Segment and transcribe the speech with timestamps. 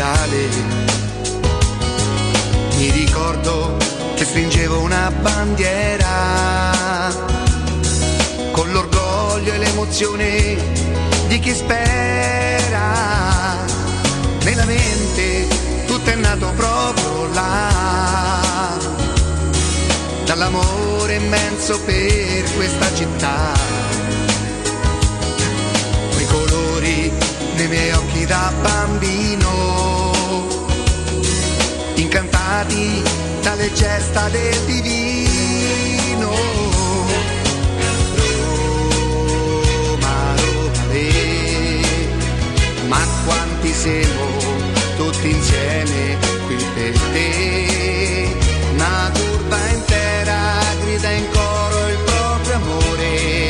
[0.00, 0.48] viale.
[2.78, 3.76] Mi ricordo
[4.14, 6.08] che stringevo una bandiera
[8.52, 10.56] con l'orgoglio e l'emozione
[11.28, 12.78] di chi spera.
[14.42, 15.46] Nella mente
[15.86, 18.78] tutto è nato proprio là,
[20.24, 23.88] dall'amore immenso per questa città.
[27.60, 29.89] Nei miei occhi da bambino,
[32.50, 33.02] incantati
[33.42, 36.30] dalle gesta del divino.
[39.86, 41.80] Roma, Roma, le,
[42.88, 44.26] ma quanti siamo
[44.96, 48.36] tutti insieme qui per te.
[48.74, 53.49] Una curva intera grida in coro il proprio amore,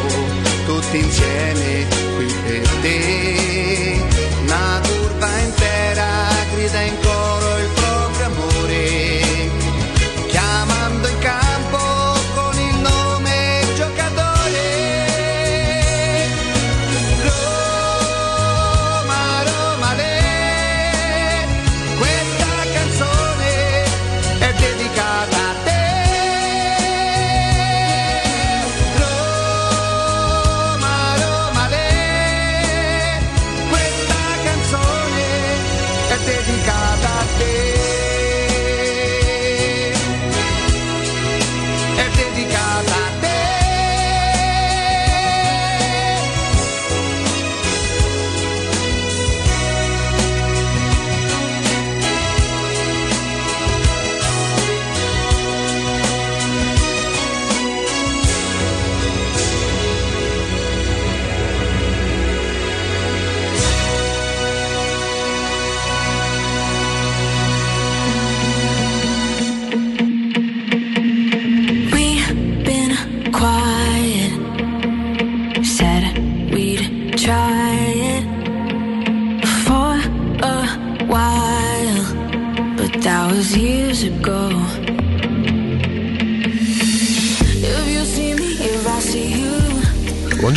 [0.91, 4.01] tutti insieme qui per te.
[4.41, 7.30] Una curva intera grida in coro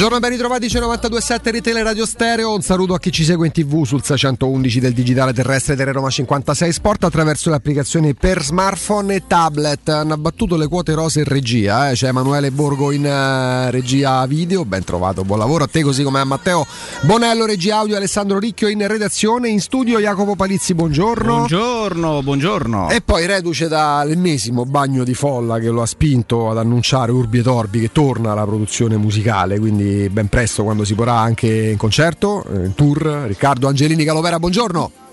[0.05, 2.53] Buongiorno e ben ritrovati su 927 Retail Radio Stereo.
[2.53, 6.11] Un saluto a chi ci segue in TV sul 611 del digitale terrestre delle Roma
[6.11, 9.89] 56 Sport attraverso le applicazioni per smartphone e tablet.
[9.89, 11.89] Hanno abbattuto le quote rose in regia.
[11.89, 11.95] Eh?
[11.95, 14.67] C'è Emanuele Borgo in eh, regia video.
[14.67, 16.67] Ben trovato, buon lavoro a te, così come a Matteo
[17.01, 19.49] Bonello, regia audio, Alessandro Ricchio in redazione.
[19.49, 21.35] In studio Jacopo Palizzi, buongiorno.
[21.35, 22.91] Buongiorno, buongiorno.
[22.91, 27.43] E poi reduce dall'ennesimo bagno di folla che lo ha spinto ad annunciare Urbi e
[27.43, 32.45] Torbi che torna alla produzione musicale, quindi ben presto quando si porrà anche in concerto,
[32.45, 33.25] eh, in tour.
[33.27, 35.04] Riccardo Angelini Calovera, buongiorno.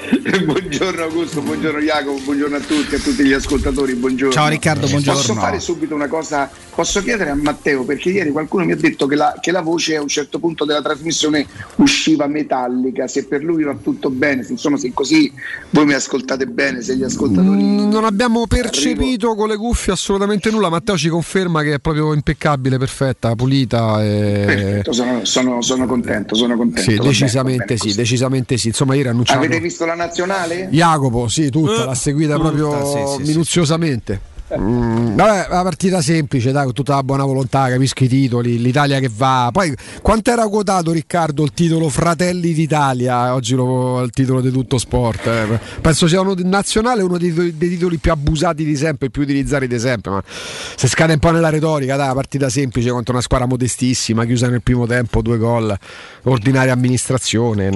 [0.44, 4.32] buongiorno Augusto, buongiorno Jacopo, buongiorno a tutti, a tutti gli ascoltatori, buongiorno.
[4.32, 5.20] Ciao Riccardo, buongiorno.
[5.20, 9.06] Posso fare subito una cosa, posso chiedere a Matteo, perché ieri qualcuno mi ha detto
[9.06, 13.42] che la, che la voce a un certo punto della trasmissione usciva metallica, se per
[13.42, 15.32] lui va tutto bene, se, insomma se così
[15.70, 17.62] voi mi ascoltate bene, se gli ascoltatori...
[17.62, 20.70] Mm, Non abbiamo percepito con le cuffie assolutamente nulla.
[20.70, 24.02] Matteo ci conferma che è proprio impeccabile, perfetta, pulita.
[24.02, 24.42] E...
[24.46, 26.90] Perfetto, sono, sono- sono contento, sono contento.
[26.90, 27.96] Sì, decisamente bene sì, così.
[27.96, 28.68] decisamente sì.
[28.68, 29.38] Insomma, ieri annunciato.
[29.38, 30.68] Avete visto la nazionale?
[30.70, 34.20] Jacopo, sì, tutta, Eh, l'ha seguita tutta, proprio sì, sì, sì, minuziosamente.
[34.58, 38.98] Mm, vabbè, la partita semplice, dai, con tutta la buona volontà, capisco i titoli, l'Italia
[38.98, 39.50] che va.
[39.52, 43.32] Poi quanto era quotato Riccardo il titolo Fratelli d'Italia?
[43.34, 45.26] Oggi lo, il titolo di tutto sport.
[45.26, 45.60] Eh.
[45.80, 49.78] Penso sia uno nazionale uno dei, dei, titoli più abusati di sempre, più utilizzati di
[49.78, 50.10] sempre.
[50.10, 54.24] Ma se scade un po' nella retorica, dai, la partita semplice contro una squadra modestissima,
[54.24, 55.76] chiusa nel primo tempo, due gol,
[56.24, 57.70] ordinaria amministrazione.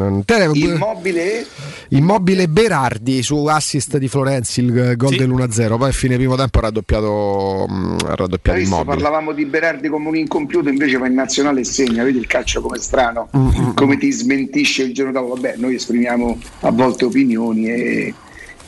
[0.75, 1.47] Immobile?
[1.91, 5.19] Immobile Berardi su assist di Florenzi, il gol sì.
[5.19, 5.77] dell'1-0.
[5.77, 8.97] Poi a fine primo tempo raddoppiato, mh, raddoppiato Immobile.
[8.97, 12.05] Parlavamo di Berardi come un incompiuto, invece va in nazionale e segna.
[12.05, 13.75] Vedi il calcio come strano, mm-hmm.
[13.75, 15.35] come ti smentisce il giorno dopo.
[15.35, 18.15] Vabbè, noi esprimiamo a volte opinioni e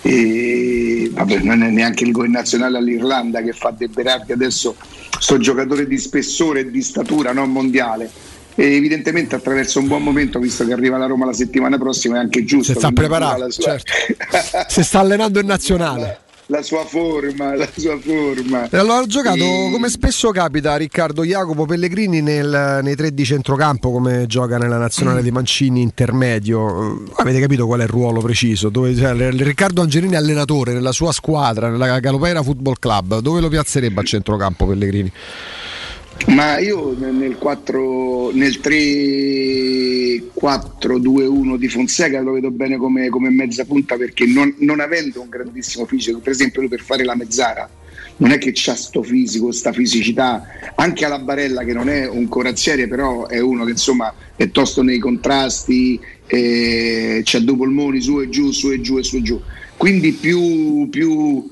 [0.02, 4.76] e vabbè, non è neanche il gol nazionale all'Irlanda che fa De Berardi adesso
[5.18, 8.08] sto giocatore di spessore e di statura non mondiale
[8.54, 12.20] e evidentemente attraverso un buon momento visto che arriva la Roma la settimana prossima è
[12.20, 13.78] anche giusto si sta preparando sua...
[13.78, 13.92] certo.
[14.68, 18.68] si sta allenando in nazionale la sua forma, la sua forma.
[18.68, 19.68] E allora ha giocato e...
[19.72, 25.22] come spesso capita Riccardo Jacopo Pellegrini nel, nei tre di centrocampo come gioca nella nazionale
[25.22, 27.04] di Mancini intermedio.
[27.16, 28.68] Avete capito qual è il ruolo preciso?
[28.68, 33.18] Dove, cioè, Riccardo Angelini è allenatore nella sua squadra, nella Galopera Football Club.
[33.18, 35.12] Dove lo piazzerebbe a centrocampo Pellegrini?
[36.28, 43.96] Ma io nel, 4, nel 3-4-2-1 di Fonseca lo vedo bene come, come mezza punta
[43.96, 47.70] perché non, non, avendo un grandissimo fisico, per esempio lui per fare la mezzara
[48.18, 50.42] non è che c'ha sto fisico, sta fisicità,
[50.74, 54.82] anche alla Barella che non è un corazziere però è uno che insomma è tosto
[54.82, 59.22] nei contrasti, eh, c'ha due polmoni su e giù, su e giù e su e
[59.22, 59.38] giù,
[59.76, 61.50] quindi più, più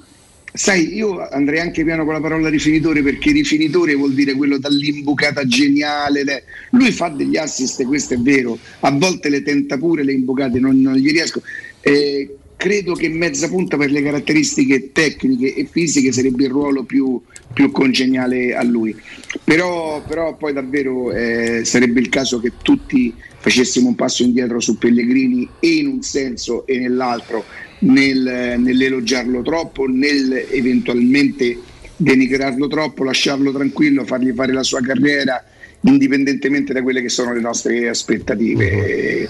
[0.56, 5.44] Sai, io andrei anche piano con la parola rifinitore perché rifinitore vuol dire quello dall'imbucata
[5.48, 6.22] geniale.
[6.22, 6.44] Le...
[6.70, 10.80] Lui fa degli assist, questo è vero, a volte le tenta pure le imbucate, non,
[10.80, 11.42] non gli riesco.
[11.80, 17.20] Eh, credo che mezza punta per le caratteristiche tecniche e fisiche sarebbe il ruolo più,
[17.52, 18.94] più congeniale a lui.
[19.42, 24.78] Però, però poi davvero eh, sarebbe il caso che tutti facessimo un passo indietro su
[24.78, 27.44] Pellegrini e in un senso e nell'altro
[27.80, 31.58] nel, nell'elogiarlo troppo, nel eventualmente
[31.96, 35.42] denigrarlo troppo, lasciarlo tranquillo, fargli fare la sua carriera
[35.82, 39.28] indipendentemente da quelle che sono le nostre aspettative.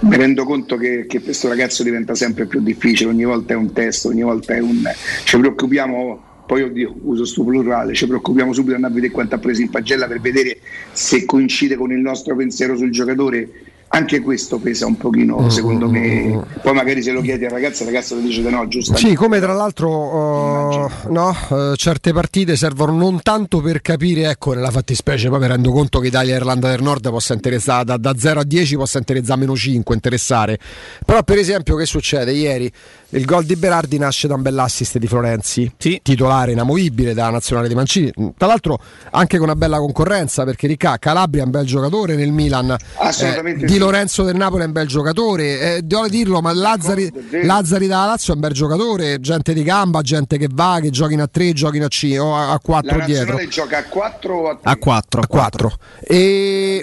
[0.00, 3.72] Mi rendo conto che, che, questo ragazzo diventa sempre più difficile, ogni volta è un
[3.72, 4.88] testo, ogni volta è un...
[5.24, 9.34] ci preoccupiamo, poi oddio, uso sto plurale, ci preoccupiamo subito di andare a vedere quanto
[9.34, 10.58] ha preso in pagella per vedere
[10.92, 13.48] se coincide con il nostro pensiero sul giocatore
[13.88, 16.00] anche questo pesa un pochino mm, secondo me.
[16.00, 16.40] mm, mm.
[16.62, 18.96] poi magari se lo chiedi al ragazzo il ragazzo ti dice di no giusto?
[18.96, 24.52] Sì come tra l'altro uh, no, uh, certe partite servono non tanto per capire ecco
[24.52, 27.96] nella fattispecie poi mi rendo conto che Italia e Irlanda del Nord possa interessare da,
[27.96, 30.58] da 0 a 10 possa interessare meno 5 interessare.
[31.04, 32.32] Però per esempio che succede?
[32.32, 32.70] Ieri
[33.10, 35.98] il gol di Berardi nasce da un bell'assist di Florenzi, sì.
[36.02, 38.12] titolare inamovibile della nazionale di Mancini.
[38.36, 38.78] Tra l'altro
[39.12, 42.76] anche con una bella concorrenza perché Ricca Calabria è un bel giocatore nel Milan.
[42.96, 43.64] Assolutamente.
[43.64, 45.76] Eh, Di Lorenzo del Napoli è un bel giocatore.
[45.76, 47.10] Eh, devo dirlo, ma Lazzari,
[47.44, 49.20] Lazzari dalla Lazio è un bel giocatore.
[49.20, 52.58] Gente di gamba, gente che va, che giochino a 3, giochino a 5 o a
[52.62, 53.38] 4 dietro.
[53.48, 54.70] gioca a 4 o a 3?
[54.70, 55.20] A 4.
[55.22, 55.72] A 4.
[56.00, 56.82] E...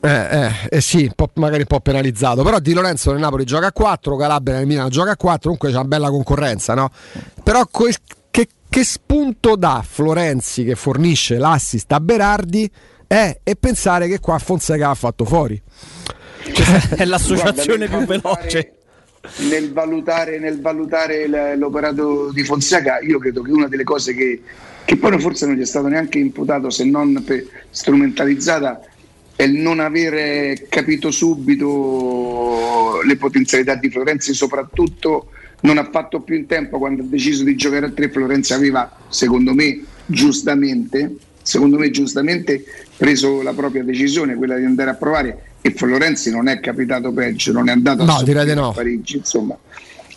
[0.00, 2.42] Eh, eh, eh, sì, magari un po' penalizzato.
[2.42, 5.68] Però Di Lorenzo del Napoli gioca a 4, Calabria nel Milan gioca a 4, comunque
[5.68, 6.90] c'è una bella concorrenza, no?
[7.42, 7.94] Però quel,
[8.30, 12.70] che, che spunto dà Florenzi che fornisce l'assist a Berardi
[13.06, 15.60] è, e pensare che qua Fonseca ha fatto fuori.
[16.52, 18.72] Cioè, è l'associazione Guarda, più veloce.
[19.50, 24.40] Nel valutare, nel valutare l'operato di Fonseca, io credo che una delle cose che,
[24.84, 27.22] che poi forse non gli è stato neanche imputato se non
[27.70, 28.80] strumentalizzata
[29.38, 35.28] è il non avere capito subito le potenzialità di Florenzi, soprattutto
[35.60, 38.10] non ha fatto più in tempo quando ha deciso di giocare a tre.
[38.10, 42.64] Florenzi aveva, secondo me, giustamente, secondo me giustamente
[42.96, 47.52] preso la propria decisione, quella di andare a provare e Florenzi non è capitato peggio,
[47.52, 48.72] non è andato no, a, no.
[48.72, 49.56] Parigi, insomma.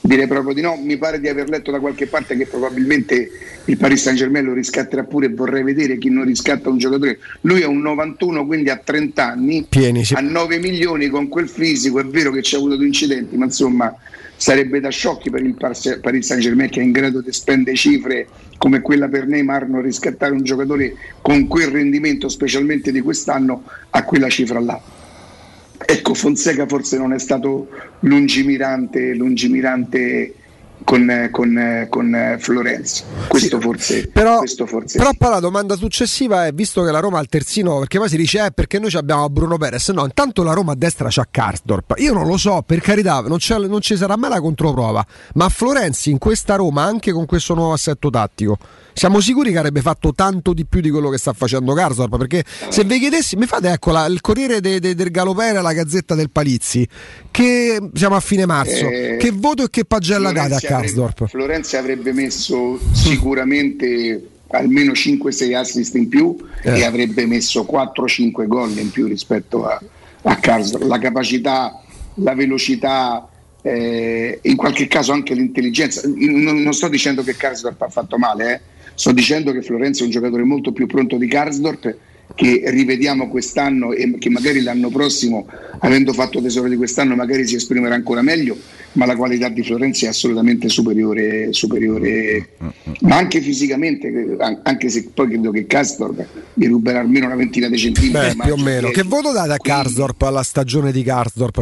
[0.03, 3.29] Direi proprio di no, mi pare di aver letto da qualche parte che probabilmente
[3.65, 7.20] il Paris Saint Germain lo riscatterà pure vorrei vedere chi non riscatta un giocatore.
[7.41, 10.15] Lui è un 91, quindi ha 30 anni, Pieni, sì.
[10.15, 13.96] a 9 milioni con quel fisico, è vero che c'è avuto due incidenti, ma insomma
[14.36, 18.27] sarebbe da sciocchi per il Paris Saint Germain che è in grado di spendere cifre
[18.58, 24.03] come quella per Neymar non riscattare un giocatore con quel rendimento, specialmente di quest'anno, a
[24.03, 24.81] quella cifra là.
[25.85, 27.67] Ecco, Fonseca forse non è stato
[28.01, 30.35] lungimirante, lungimirante
[30.83, 33.03] con, con, con Florenzi.
[33.27, 37.00] Questo, Sì, forse, Però, questo forse però poi la domanda successiva è: visto che la
[37.00, 39.89] Roma ha il terzino, perché poi si dice eh, perché noi abbiamo Bruno Perez?
[39.89, 41.93] No, intanto la Roma a destra c'ha Karsdorp.
[41.97, 45.05] Io non lo so, per carità, non, c'è- non ci sarà mai la controprova.
[45.35, 48.57] Ma Florenzi in questa Roma, anche con questo nuovo assetto tattico,
[48.93, 52.17] siamo sicuri che avrebbe fatto tanto di più di quello che sta facendo Karsdorp?
[52.17, 55.74] Perché se vi chiedessi, mi fate ecco la- il Corriere de- de- del Galopera, la
[55.74, 56.88] Gazzetta del Palizzi,
[57.29, 58.88] che siamo a fine marzo.
[58.88, 61.27] Eh, che voto e che pagella date a Karsdorp?
[61.27, 66.79] Florenzi avrebbe messo sicuramente almeno 5-6 assist in più Eh.
[66.79, 69.81] e avrebbe messo 4-5 gol in più rispetto a,
[70.24, 70.83] a Karsdorp.
[70.88, 71.81] La capacità,
[72.15, 73.25] la velocità,
[73.62, 76.01] eh, in qualche caso anche l'intelligenza.
[76.05, 78.62] Non, non sto dicendo che Karsdorp ha fatto male, eh.
[79.01, 81.96] Sto dicendo che Florenzi è un giocatore molto più pronto di Karsdorp
[82.36, 85.48] che rivediamo quest'anno e che magari l'anno prossimo,
[85.79, 88.55] avendo fatto tesoro di quest'anno, magari si esprimerà ancora meglio,
[88.93, 92.50] ma la qualità di Florenzi è assolutamente superiore, superiore
[93.01, 96.13] ma anche fisicamente, an- anche se poi credo che Castor
[96.53, 98.36] gli ruberà almeno una ventina di centimetri.
[98.36, 98.89] Beh, più o meno.
[98.89, 101.01] Che voto date a quindi Karsdorp alla stagione di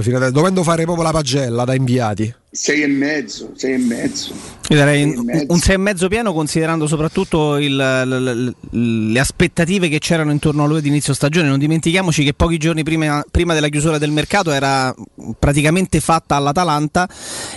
[0.01, 2.33] fino adesso, dovendo fare proprio la pagella da inviati?
[2.51, 4.33] Sei e mezzo, sei e mezzo.
[4.69, 5.45] Io darei Sei e un- mezzo.
[5.49, 10.79] un 6,5 pieno considerando soprattutto il- l- l- le aspettative che c'erano intorno a lui
[10.79, 11.47] ad inizio stagione.
[11.47, 14.93] Non dimentichiamoci che pochi giorni prima, prima della chiusura del mercato era
[15.37, 17.07] praticamente fatta all'Atalanta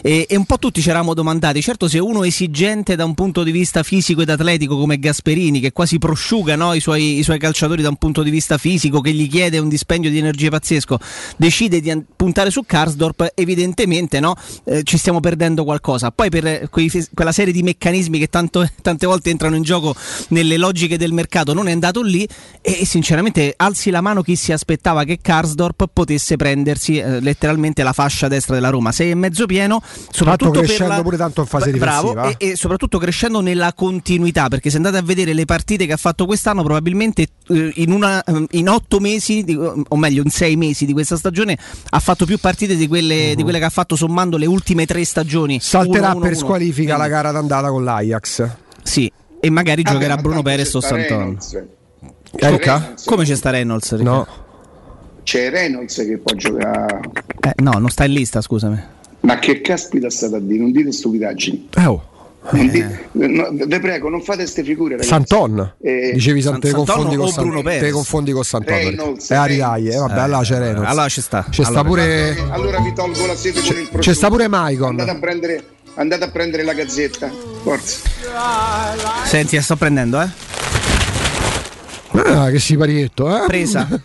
[0.02, 3.42] e, e un po' tutti ci eravamo domandati, certo se uno esigente da un punto
[3.44, 7.38] di vista fisico ed atletico come Gasperini, che quasi prosciuga no, i, suoi, i suoi
[7.38, 10.99] calciatori da un punto di vista fisico, che gli chiede un dispendio di energie pazzesco,
[11.38, 14.34] decide di puntare su Karsdorp, evidentemente no,
[14.64, 16.11] eh, ci stiamo perdendo qualcosa.
[16.11, 19.95] Poi per eh, quei quella serie di meccanismi che tanto- tante volte entrano in gioco
[20.29, 22.27] nelle logiche del mercato non è andato lì
[22.61, 27.93] e, sinceramente alzi la mano chi si aspettava che Karsdorp potesse prendersi eh, letteralmente la
[27.93, 28.93] fascia destra della Roma.
[28.93, 31.03] Sei e mezzo pieno, soprattutto crescendo la...
[31.03, 32.39] pure tanto in fase Bra- bravo, difensiva.
[32.39, 35.97] e, e soprattutto crescendo nella continuità, perché se andate a vedere le partite che ha
[35.97, 40.57] fatto quest'anno, probabilmente eh, in, una, eh, in otto mesi, di- o meglio in sei
[40.57, 41.59] mesi di questa stagione,
[41.91, 45.05] ha fatto più partite di quelle, di quelle che ha fatto sommando le ultime tre
[45.05, 45.61] stagioni.
[45.61, 46.41] Salterà Uno, uno, per uno.
[46.41, 48.49] squalifica la Quindi, gara d'andata con l'Ajax.
[48.83, 49.11] Sì,
[49.41, 51.38] e magari Vabbè, giocherà Bruno Perez o sta Santon.
[52.33, 53.05] Reynolds.
[53.05, 53.91] Come c'è sta Reynolds?
[53.97, 54.11] Riccardo?
[54.11, 54.26] No.
[55.23, 57.00] C'è Reynolds che può giocare.
[57.41, 58.83] Eh, no, non sta in lista, scusami.
[59.21, 60.59] Ma che caspita state a dire?
[60.61, 61.69] Non dite stupidaggini.
[61.76, 62.11] Eh, oh.
[63.12, 64.90] No, vi prego, non fate queste figure.
[64.96, 65.08] ragazzi.
[65.08, 65.75] Santon.
[65.80, 68.75] Eh, Dicevi San- te confondi con San- te confondi con Santon.
[68.75, 69.34] Reynolds, Eh.
[69.37, 70.90] Aridai, eh, vabbè, Eh, là c'è Reynolds.
[70.90, 71.46] allora ci sta.
[71.49, 73.99] C'è sta Allora- pure Allora vi tolgo la sede con il prosciutto.
[73.99, 74.88] c'è sta pure Maicon.
[74.88, 77.30] Andate a prendere, andate a prendere la gazzetta.
[77.62, 78.00] Forza.
[79.25, 80.28] Senti, la sto prendendo, eh?
[82.25, 83.46] Ah, che siparietto, eh?
[83.46, 83.88] Presa.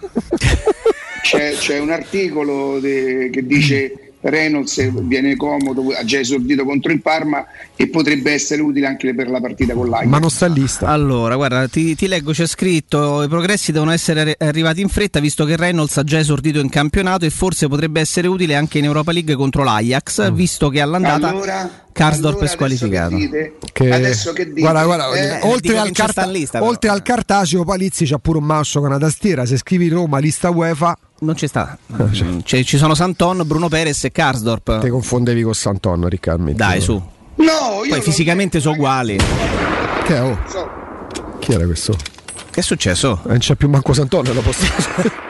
[1.23, 7.01] C'è, c'è un articolo de- che dice Reynolds viene comodo, ha già esordito contro il
[7.01, 10.07] Parma e potrebbe essere utile anche per la partita con l'Ajax.
[10.07, 10.87] Ma non sta lista.
[10.87, 15.19] Allora, guarda, ti, ti leggo, c'è scritto i progressi devono essere arri- arrivati in fretta
[15.19, 18.85] visto che Reynolds ha già esordito in campionato e forse potrebbe essere utile anche in
[18.85, 23.15] Europa League contro l'Ajax, visto che all'andata Allora, Karsdorp allora è squalificato.
[23.15, 23.53] Adesso che dite?
[23.73, 24.59] Che- Adesso che dite?
[24.61, 28.79] guarda, guarda, Eh, oltre, al in lista, oltre al cartaceo, Palizzi c'ha pure un mouse
[28.79, 29.45] con una tastiera.
[29.45, 31.75] Se scrivi Roma, lista UEFA, Non ci sta.
[31.91, 34.79] Mm, c'è- ci sono Santon, Bruno Perez e Karsdorp.
[34.79, 36.51] te confondevi con Santon, Riccardo.
[36.51, 36.93] Dai, su.
[36.93, 39.17] No, io Poi fisicamente sono uguali.
[40.05, 40.37] Che è, oh?
[40.47, 40.69] so.
[41.39, 41.95] Chi era questo?
[42.57, 43.21] Che è successo?
[43.25, 44.65] Eh, Non c'è più manco Santon nella posta.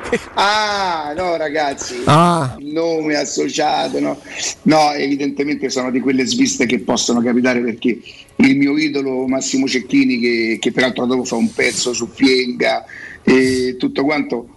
[0.36, 1.96] Ah, no, ragazzi.
[2.06, 4.18] ah, il nome associato, no?
[4.62, 8.00] No, evidentemente sono di quelle sviste che possono capitare perché
[8.38, 12.86] il mio idolo Massimo Cecchini, che, che peraltro dopo fa un pezzo su Fienga
[13.22, 14.48] e tutto quanto,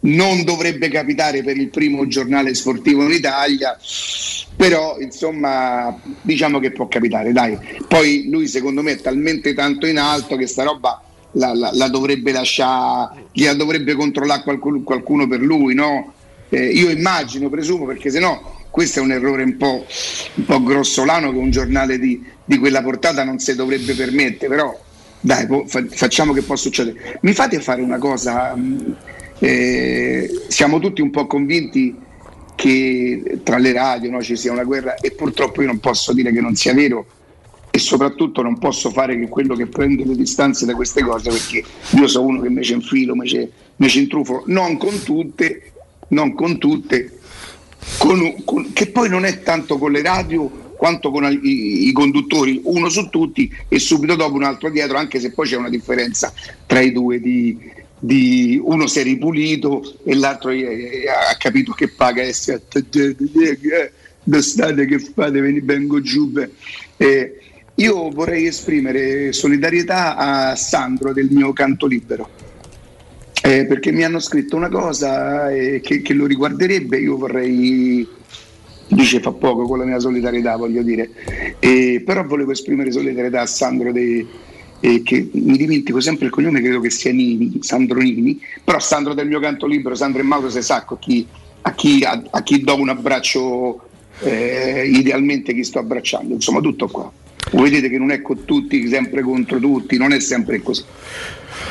[0.00, 3.76] non dovrebbe capitare per il primo giornale sportivo in Italia,
[4.56, 7.58] però insomma diciamo che può capitare, dai.
[7.86, 11.02] Poi lui secondo me è talmente tanto in alto che sta roba
[11.36, 16.12] la, la- la dovrebbe lasciare, gliela dovrebbe controllare qualcuno, qualcuno per lui, no?
[16.48, 19.86] Eh, io immagino, presumo, perché se no questo è un errore un po',
[20.34, 24.78] un po' grossolano che un giornale di, di quella portata non si dovrebbe permettere, però
[25.20, 27.18] dai, po- fa- facciamo che può succedere.
[27.22, 28.96] Mi fate fare una cosa, mh,
[29.38, 31.94] eh, siamo tutti un po' convinti
[32.54, 36.32] che tra le radio no, ci sia una guerra e purtroppo io non posso dire
[36.32, 37.06] che non sia vero
[37.76, 41.62] e soprattutto non posso fare che quello che prende le distanze da queste cose perché
[41.90, 45.72] io sono uno che ci infilo, me ci intrufolo, non con tutte,
[46.08, 47.18] non con tutte,
[47.98, 52.62] con- con- che poi non è tanto con le radio quanto con i, i conduttori,
[52.64, 56.32] uno su tutti e subito dopo un altro dietro, anche se poi c'è una differenza
[56.64, 57.58] tra i due di,
[57.98, 63.90] di uno si è ripulito e l'altro eh, ha capito che paga S8.
[64.22, 66.32] d'estate che fate, vengo giù.
[66.96, 67.40] Eh,
[67.76, 72.28] io vorrei esprimere solidarietà a Sandro del mio canto libero.
[73.42, 78.06] Eh, perché mi hanno scritto una cosa eh, che, che, lo riguarderebbe, io vorrei,
[78.88, 81.10] dice fa poco con la mia solidarietà voglio dire,
[81.60, 84.26] eh, però volevo esprimere solidarietà a Sandro de,
[84.80, 89.28] che mi dimentico sempre il cognome, credo che sia Nini, Sandro Nini, però Sandro del
[89.28, 91.24] mio canto libero, Sandro e Mauro se sa a chi,
[91.60, 93.80] a chi, a, a chi do un abbraccio,
[94.22, 97.12] eh, idealmente chi sto abbracciando, insomma tutto qua.
[97.52, 100.84] Vedete che non è con tutti, sempre contro tutti, non è sempre così.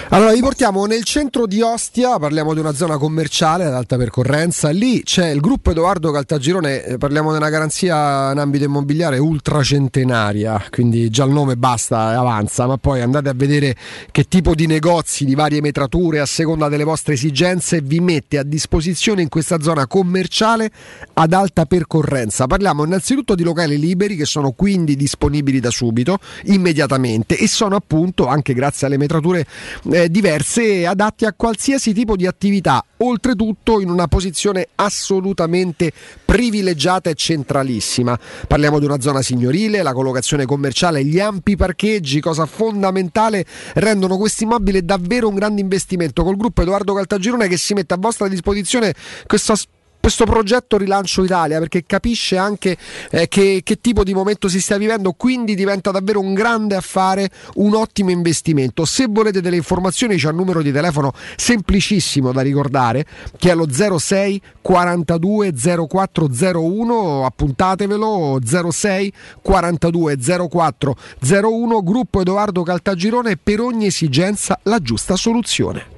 [0.10, 4.70] Allora, vi portiamo nel centro di Ostia, parliamo di una zona commerciale ad alta percorrenza.
[4.70, 10.64] Lì c'è il gruppo Edoardo Caltagirone, eh, parliamo di una garanzia in ambito immobiliare ultracentenaria,
[10.70, 13.76] quindi già il nome basta e avanza, ma poi andate a vedere
[14.12, 18.44] che tipo di negozi di varie metrature a seconda delle vostre esigenze vi mette a
[18.44, 20.70] disposizione in questa zona commerciale
[21.14, 22.46] ad alta percorrenza.
[22.48, 28.28] Parliamo innanzitutto di locali liberi che sono quindi disponibili da subito, immediatamente e sono appunto
[28.28, 29.46] anche grazie alle metrature
[29.92, 35.92] eh, diverse adatti a qualsiasi tipo di attività, oltretutto in una posizione assolutamente
[36.24, 38.18] privilegiata e centralissima.
[38.48, 44.44] Parliamo di una zona signorile, la collocazione commerciale, gli ampi parcheggi, cosa fondamentale, rendono questo
[44.44, 46.24] immobile davvero un grande investimento.
[46.24, 48.94] Col gruppo Edoardo Caltagirone che si mette a vostra disposizione
[49.28, 49.75] questo aspetto
[50.06, 52.78] questo progetto Rilancio Italia perché capisce anche
[53.10, 57.32] eh, che, che, tipo di momento si sta vivendo, quindi diventa davvero un grande affare,
[57.56, 58.86] un ottimo investimento.
[58.86, 63.04] Se volete delle informazioni c'è un numero di telefono semplicissimo da ricordare
[63.36, 65.54] che è lo 06 42
[65.90, 68.38] 0401, appuntatevelo
[68.70, 70.18] 06 42
[70.52, 75.95] 0401, gruppo Edoardo Caltagirone per ogni esigenza la giusta soluzione.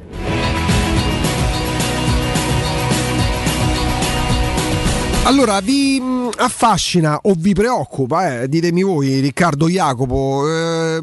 [5.27, 11.01] Allora, vi mm, affascina o vi preoccupa, eh, ditemi voi, Riccardo Jacopo, eh,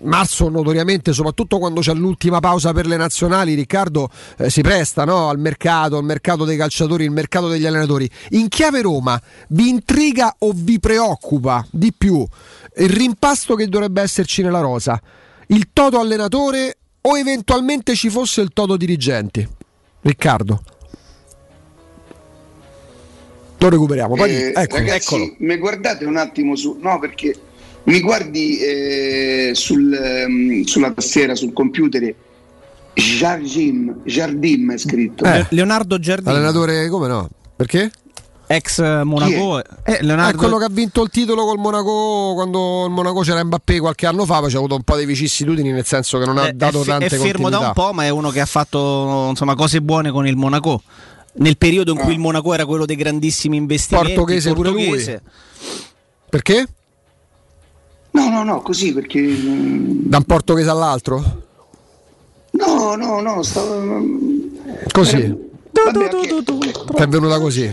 [0.00, 5.28] marzo notoriamente, soprattutto quando c'è l'ultima pausa per le nazionali, Riccardo eh, si presta no?
[5.28, 8.10] al mercato, al mercato dei calciatori, il mercato degli allenatori.
[8.30, 12.26] In chiave Roma, vi intriga o vi preoccupa di più
[12.78, 15.00] il rimpasto che dovrebbe esserci nella rosa,
[15.46, 19.48] il toto allenatore o eventualmente ci fosse il toto dirigenti?
[20.00, 20.62] Riccardo
[23.62, 24.14] lo recuperiamo.
[24.14, 25.34] Poi, eh, ecco, ragazzi, eccolo.
[25.38, 26.78] mi guardate un attimo su.
[26.80, 27.34] No, perché
[27.84, 32.14] mi guardi eh, sul, um, sulla tastiera, sul computer.
[32.94, 35.24] Jardim, Jardim è scritto.
[35.24, 36.28] Eh, Leonardo Jardim.
[36.28, 37.28] Allenatore, come no?
[37.56, 37.90] Perché?
[38.46, 39.64] Ex Monaco, è?
[39.84, 40.36] Eh, Leonardo...
[40.36, 44.04] è quello che ha vinto il titolo col Monaco quando il Monaco c'era Mbappé qualche
[44.04, 46.82] anno fa, poi c'è avuto un po' di vicissitudini nel senso che non ha dato
[46.82, 49.80] è, tante È fermo da un po', ma è uno che ha fatto insomma, cose
[49.80, 50.82] buone con il Monaco
[51.34, 52.14] nel periodo in cui ah.
[52.14, 54.84] il Monaco era quello dei grandissimi investimenti portoghese, portoghese.
[54.84, 55.20] pure lui
[56.28, 56.66] perché?
[58.10, 61.42] no no no così perché mm, da un portoghese all'altro?
[62.50, 63.80] no no no stavo
[64.92, 65.36] così era
[66.94, 67.70] è venuta così.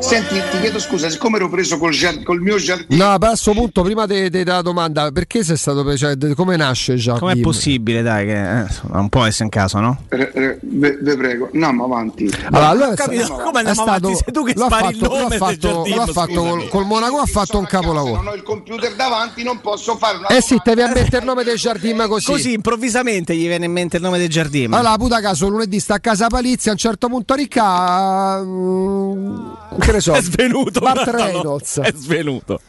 [0.00, 1.94] Senti, ti chiedo scusa, siccome ero preso col,
[2.24, 3.04] col mio giardino.
[3.04, 5.96] No, a questo punto, prima della domanda, perché sei stato.
[5.96, 7.18] Cioè, come nasce già?
[7.18, 10.02] Come è possibile, dai, che eh, non può essere in caso, no?
[10.08, 12.30] ve, prego, no, ma avanti.
[12.50, 14.14] Allora, allora capito, è, come andiamo stato, avanti?
[14.24, 17.26] Sei tu che spari fatto, il nome l'ha fatto, l'ha fatto col, col, Monaco, ha
[17.26, 18.16] fatto un capolavoro.
[18.16, 20.26] Non ho il computer davanti, non posso fare una.
[20.28, 22.26] Eh sì, devi mettere il nome del giardino così.
[22.26, 24.76] Così improvvisamente gli viene in mente il nome del giardino.
[24.76, 28.40] Allora, puta caso, lunedì sta a casa Palizia, a un certo punto Ricca.
[28.42, 30.14] Mm, che ne so.
[30.14, 30.80] È svenuto.
[30.80, 31.80] Bart Reynolds.
[31.80, 32.60] È svenuto.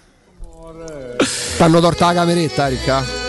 [1.58, 3.29] T'hanno torta la cameretta, Ricca?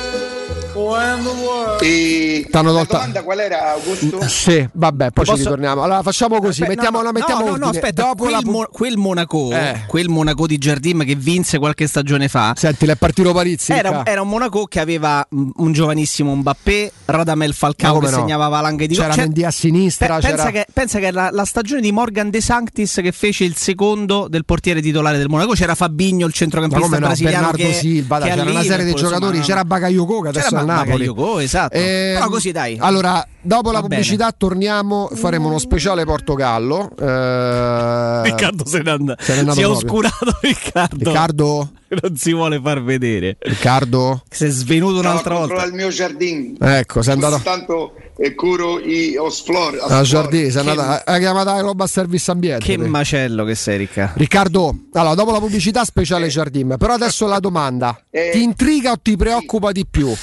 [1.80, 4.26] E T'hanno la domanda qual era Augusto?
[4.28, 5.36] Sì, vabbè, poi Posso...
[5.36, 5.82] ci ritorniamo.
[5.82, 8.40] Allora facciamo così, Aspetta, mettiamo, no, no, mettiamo no, no, aspetta, Dopo quel, la...
[8.44, 9.84] Mo- quel Monaco, eh.
[9.86, 12.54] quel Monaco di Jardim che vinse qualche stagione fa.
[12.56, 13.72] Senti, l'è partito Parizzi.
[13.72, 18.94] Era, era, un Monaco che aveva un giovanissimo Mbappé, Radamel Falcao che segnava valanghe di
[18.94, 19.06] gol.
[19.06, 22.40] C'era Mendy a sinistra, Pe- pensa, che, pensa che la, la, stagione di Morgan De
[22.40, 27.50] Sanctis che fece il secondo del portiere titolare del Monaco, c'era Fabigno il centrocampista brasiliano
[27.50, 31.06] Bernardo che, Silva, che c'era una serie di giocatori, c'era Bagayoko che adesso è Napoli.
[31.06, 31.76] Bagayoko, esatto.
[31.76, 32.76] Eh, Però così dai.
[32.80, 34.34] Allora, dopo Va la pubblicità bene.
[34.38, 36.90] torniamo, faremo uno speciale Portogallo.
[36.98, 39.22] Eh, Riccardo se n'è andato.
[39.22, 41.04] Se n'è si è oscurato Riccardo.
[41.04, 43.36] Riccardo non si vuole far vedere.
[43.40, 45.64] Riccardo si è svenuto un'altra no, volta.
[45.64, 46.56] il mio giardino.
[46.60, 49.78] Ecco, sei andato tanto e curo i Osflor.
[49.88, 52.64] Ah, giardino, sei andata a chiamata la roba service ambiente.
[52.64, 54.18] Che macello che sei, Riccardo.
[54.18, 56.28] Riccardo, allora dopo la pubblicità speciale eh.
[56.28, 58.30] Giardin, però adesso la domanda: eh.
[58.32, 59.72] ti intriga o ti preoccupa sì.
[59.72, 60.14] di più?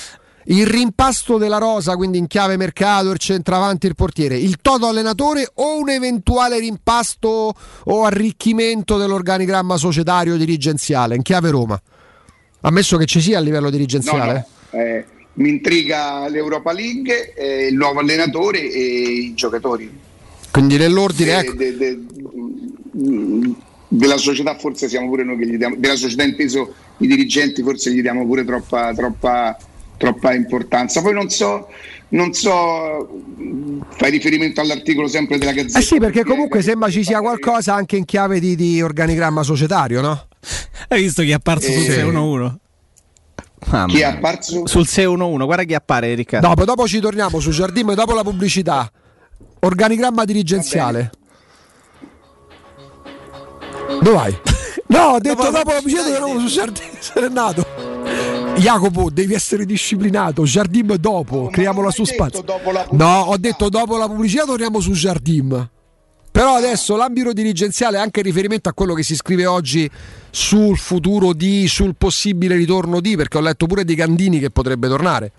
[0.49, 5.49] Il rimpasto della rosa, quindi in chiave mercato, il centravanti, il portiere, il toto allenatore
[5.55, 11.81] o un eventuale rimpasto o arricchimento dell'organigramma societario dirigenziale in chiave Roma?
[12.61, 14.45] Ammesso che ci sia a livello dirigenziale?
[14.71, 14.83] No, no.
[14.83, 20.05] Eh, mi intriga l'Europa League, eh, il nuovo allenatore e i giocatori.
[20.51, 21.31] Quindi nell'ordine...
[21.31, 21.53] De, ecco.
[21.53, 21.99] de, de,
[23.89, 27.93] della società forse siamo pure noi che gli diamo, della società inteso i dirigenti forse
[27.93, 29.57] gli diamo pure troppa, troppa,
[29.97, 31.01] troppa importanza.
[31.01, 31.67] Poi non so,
[32.09, 33.09] non so,
[33.89, 35.79] fai riferimento all'articolo sempre della Gazzetta.
[35.79, 40.01] Eh sì, perché comunque sembra ci sia qualcosa anche in chiave di, di organigramma societario,
[40.01, 40.27] no?
[40.87, 42.55] Hai visto chi è apparso sul Eh, 611?
[43.69, 44.67] Mamma Chi è apparso?
[44.67, 46.47] Sul 611, guarda chi appare Riccardo.
[46.47, 48.89] Dopo, dopo ci torniamo su Giardino dopo la pubblicità.
[49.59, 51.09] Organigramma dirigenziale.
[54.01, 54.37] Dove vai?
[54.89, 56.91] No, ho detto Dopo la dopo la pubblicità pubblicità torniamo su Giardino.
[57.01, 57.86] Se n'è nato.
[58.57, 60.43] Jacopo, devi essere disciplinato.
[60.43, 62.43] Jardim dopo, ma creiamo la suspense.
[62.91, 65.69] No, ho detto dopo la pubblicità torniamo su Jardim.
[66.31, 69.89] Però adesso l'ambito dirigenziale, anche in riferimento a quello che si scrive oggi
[70.29, 74.87] sul futuro di, sul possibile ritorno di, perché ho letto pure di Gandini che potrebbe
[74.87, 75.31] tornare.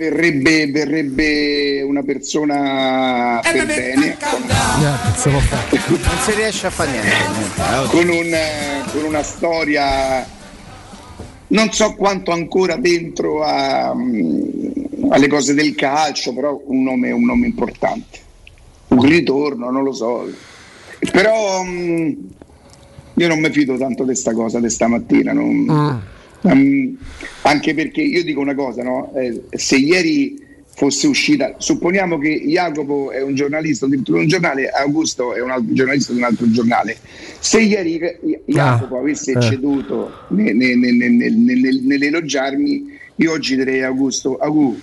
[0.00, 7.90] Verrebbe, verrebbe una persona per bene, con, Non si riesce a fare niente.
[7.90, 8.36] con un,
[8.92, 10.26] con una storia
[11.48, 17.24] non so quanto ancora dentro a, mm, alle cose del calcio, però un nome, un
[17.24, 18.18] nome importante.
[18.88, 20.26] Un ritorno, non lo so.
[21.12, 22.08] Però mm,
[23.14, 25.32] io non mi fido tanto di questa cosa di stamattina.
[25.32, 25.96] non- Mm,
[26.42, 29.12] anche perché io dico una cosa, no?
[29.14, 35.34] Eh, se ieri fosse uscita, supponiamo che Jacopo è un giornalista di un giornale, Augusto
[35.34, 36.96] è un altro giornalista di un altro giornale.
[37.38, 39.40] Se ieri eh, Jacopo avesse eh.
[39.40, 44.80] ceduto ne- ne- ne- ne- ne- nel- nell'elogiarmi, io oggi direi Augusto, Augu,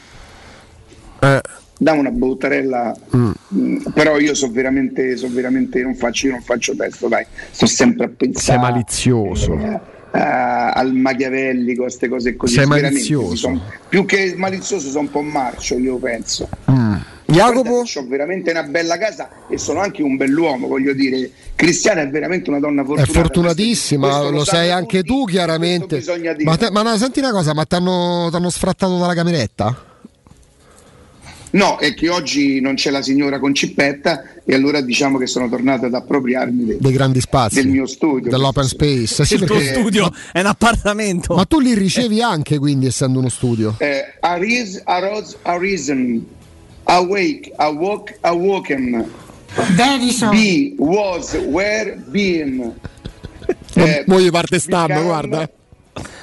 [1.19, 1.41] Eh,
[1.79, 6.75] da una bottarella, mm, però io so veramente, so veramente non faccio, io non faccio
[6.75, 8.45] testo, dai, sto sempre a pensare.
[8.45, 9.57] sei malizioso.
[9.59, 9.79] eh,
[10.21, 12.55] al machiavellico, queste cose così.
[12.55, 13.35] Sei malizioso.
[13.35, 16.47] sono- più che malizioso, sono un po' marcio, io penso.
[17.29, 17.79] Jacopo?
[17.93, 21.29] Ho veramente una bella casa e sono anche un bell'uomo, voglio dire.
[21.55, 23.11] Cristiana è veramente una donna È fortunata.
[23.11, 26.03] fortunatissima, Questo- questo lo sanno anche tutti, tu chiaramente.
[26.43, 29.75] Ma, te- ma no, senti una cosa, ma ti hanno sfrattato dalla cameretta?
[31.51, 35.85] No, è che oggi non c'è la signora Concipetta e allora diciamo che sono tornato
[35.85, 37.55] ad appropriarmi de- Dei grandi spazi.
[37.55, 38.29] del mio studio.
[38.29, 39.23] Dell'open space.
[39.25, 41.35] Sì, Il tuo perché- studio è un appartamento.
[41.35, 43.75] Ma tu li ricevi anche quindi essendo uno studio?
[43.77, 46.25] Eh, aris, aros, arisen,
[46.83, 49.09] awake, awoke, awoken,
[50.31, 52.73] be, was, were, been.
[53.75, 55.49] Eh, Mo gli parte stab, become, guarda.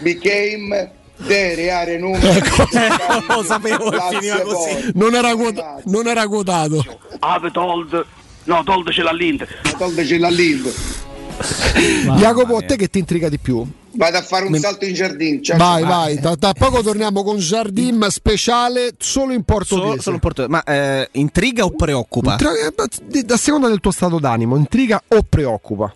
[0.00, 2.26] Became, dere, are, numero.
[2.26, 2.66] Ecco.
[3.34, 4.90] Lo sapevo che finiva così.
[4.94, 6.84] Non era, quota- non era quotato.
[7.20, 8.04] Ave told.
[8.44, 9.48] No, told ce l'ha l'Inter.
[9.78, 10.72] Toldeci la lid.
[12.16, 13.66] Jacopo, a te che ti intriga di più?
[13.96, 15.40] Vado a fare un salto in giardino.
[15.40, 19.86] Ciao, Vai, vai, tra, tra poco torniamo con Jardim speciale solo in portoghese.
[19.86, 20.50] Solo, solo in portoghese.
[20.52, 22.36] Ma eh, intriga o preoccupa?
[22.36, 22.74] Tra- eh,
[23.28, 25.94] a seconda del tuo stato d'animo, intriga o preoccupa?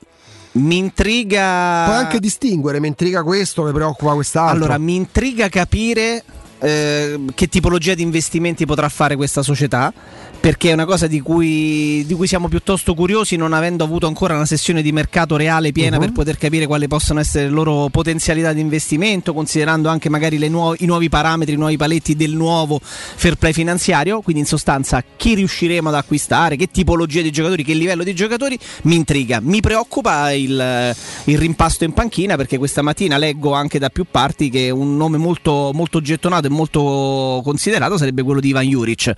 [0.58, 1.84] Mi intriga.
[1.86, 4.56] Puoi anche distinguere, mi intriga questo, mi preoccupa quest'altro.
[4.56, 6.22] Allora, mi intriga capire
[6.58, 9.92] eh, che tipologia di investimenti potrà fare questa società.
[10.40, 14.34] Perché è una cosa di cui, di cui siamo piuttosto curiosi, non avendo avuto ancora
[14.34, 16.02] una sessione di mercato reale piena Mhm.
[16.02, 20.48] per poter capire quali possono essere le loro potenzialità di investimento, considerando anche magari le
[20.48, 24.20] nuo- i nuovi parametri, i nuovi paletti del nuovo fair play finanziario.
[24.20, 28.56] Quindi, in sostanza, chi riusciremo ad acquistare, che tipologia di giocatori, che livello di giocatori
[28.82, 29.40] mi intriga.
[29.42, 34.48] Mi preoccupa il, il rimpasto in panchina perché questa mattina leggo anche da più parti
[34.50, 39.12] che un nome molto, molto gettonato e molto considerato sarebbe quello di Ivan Juric.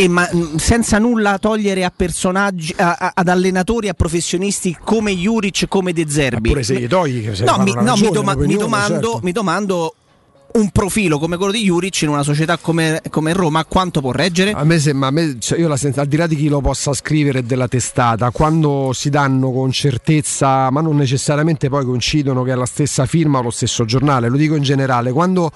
[0.00, 5.66] E ma, senza nulla togliere a personaggi, a- a- ad allenatori, a professionisti come Juric,
[5.68, 6.48] come De Zerbi.
[6.50, 9.20] Pure se gli togli, che se No, mi, no, mi ragione, doma- mi domando, certo.
[9.22, 9.94] mi domando
[10.58, 14.52] un profilo come quello di Juric in una società come, come Roma quanto può reggere?
[14.52, 16.60] A me sembra, a me, cioè, io la sento, al di là di chi lo
[16.60, 22.52] possa scrivere della testata, quando si danno con certezza, ma non necessariamente poi coincidono che
[22.52, 25.50] è la stessa firma o lo stesso giornale, lo dico in generale, quando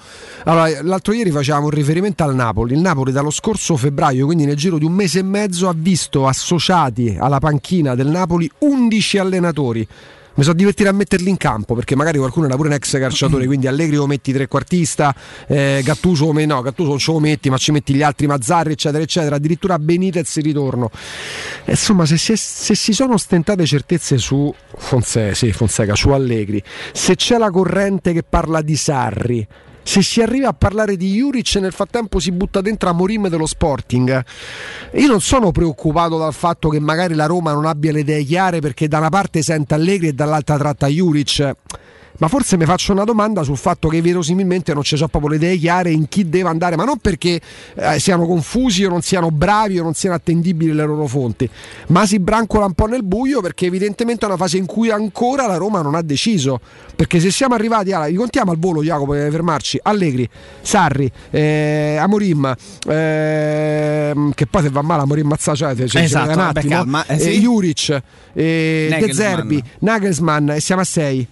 [0.45, 4.55] allora, l'altro ieri facevamo un riferimento al Napoli, il Napoli dallo scorso febbraio, quindi nel
[4.55, 9.87] giro di un mese e mezzo, ha visto associati alla panchina del Napoli 11 allenatori.
[10.35, 13.45] Mi so divertito a metterli in campo perché magari qualcuno era pure un ex calciatore,
[13.47, 15.15] quindi Allegri lo metti trequartista,
[15.47, 18.71] eh, Gattuso come no, Gattuso non ce lo metti, ma ci metti gli altri Mazzarri,
[18.71, 19.35] eccetera, eccetera.
[19.35, 20.89] Addirittura Benitez in ritorno.
[21.65, 26.63] Insomma, se, si è- se si sono stentate certezze su Fonseca, sì, Fonseca, su Allegri,
[26.91, 29.47] se c'è la corrente che parla di Sarri.
[29.83, 33.45] Se si arriva a parlare di Juric nel frattempo si butta dentro a Morim dello
[33.45, 34.25] Sporting,
[34.93, 38.59] io non sono preoccupato dal fatto che magari la Roma non abbia le idee chiare
[38.59, 41.55] perché da una parte sente Allegri e dall'altra tratta Juric.
[42.17, 45.37] Ma forse mi faccio una domanda sul fatto che verosimilmente non ci sono proprio le
[45.37, 47.41] idee chiare in chi deve andare, ma non perché
[47.75, 51.49] eh, siano confusi o non siano bravi o non siano attendibili le loro fonti,
[51.87, 55.47] ma si brancola un po' nel buio perché evidentemente è una fase in cui ancora
[55.47, 56.59] la Roma non ha deciso.
[56.95, 60.29] Perché se siamo arrivati, allora, li contiamo al volo Jacopo per fermarci, Allegri,
[60.61, 62.55] Sarri, eh, Amorim,
[62.87, 67.15] ehm, che poi se va male Amorim Mazzacciate, cioè, ci Esatto, un attimo, calma, eh,
[67.15, 67.39] eh, sì.
[67.39, 68.01] Juric,
[68.33, 69.13] eh, De.
[69.13, 71.27] Zerbi, Nagelsmann e siamo a 6.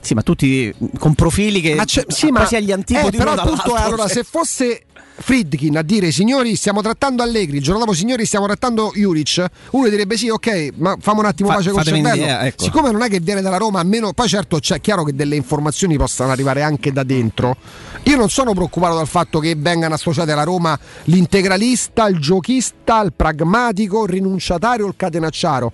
[0.00, 3.40] Sì, ma tutti con profili che Ma sì, ma quasi agli antipodi eh, però il
[3.42, 4.84] punto è allora se fosse
[5.20, 9.88] Friedkin a dire signori stiamo trattando Allegri il giorno dopo signori stiamo trattando Juric uno
[9.88, 12.62] direbbe sì ok ma fammi un attimo Fa- pace col cervello un'idea, ecco.
[12.62, 15.96] siccome non è che viene dalla Roma almeno poi certo c'è chiaro che delle informazioni
[15.96, 17.56] possano arrivare anche da dentro.
[18.04, 23.12] Io non sono preoccupato dal fatto che vengano associate alla Roma l'integralista il giochista il
[23.12, 25.72] pragmatico il rinunciatario il catenacciaro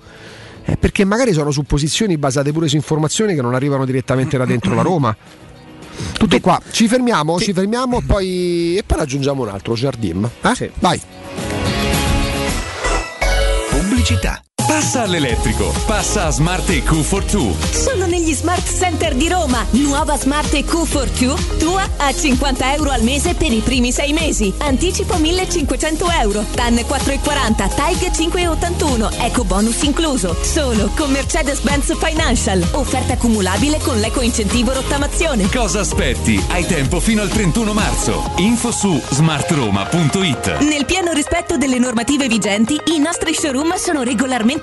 [0.64, 4.74] eh, perché magari sono supposizioni basate pure su informazioni che non arrivano direttamente da dentro
[4.74, 5.16] la Roma.
[6.12, 10.28] Tutto qua, ci fermiamo, ci fermiamo poi, e poi raggiungiamo un altro Jardim.
[10.40, 10.54] Eh?
[10.54, 10.70] Sì.
[10.80, 11.00] Vai.
[13.70, 14.42] Pubblicità.
[14.74, 15.72] Passa all'elettrico.
[15.86, 17.54] Passa a Smart EQ Fortwo.
[17.70, 19.64] Sono negli Smart Center di Roma.
[19.70, 24.52] Nuova Smart EQ Fortwo, tua a 50 euro al mese per i primi sei mesi.
[24.58, 26.44] Anticipo 1500 euro.
[26.56, 29.24] TAN 4,40, TAIG 5,81.
[29.24, 30.36] Eco bonus incluso.
[30.42, 32.60] Solo con Mercedes-Benz Financial.
[32.72, 35.48] Offerta cumulabile con l'eco incentivo rottamazione.
[35.50, 36.44] Cosa aspetti?
[36.48, 38.28] Hai tempo fino al 31 marzo.
[38.38, 40.58] Info su smartroma.it.
[40.62, 44.62] Nel pieno rispetto delle normative vigenti, i nostri showroom sono regolarmente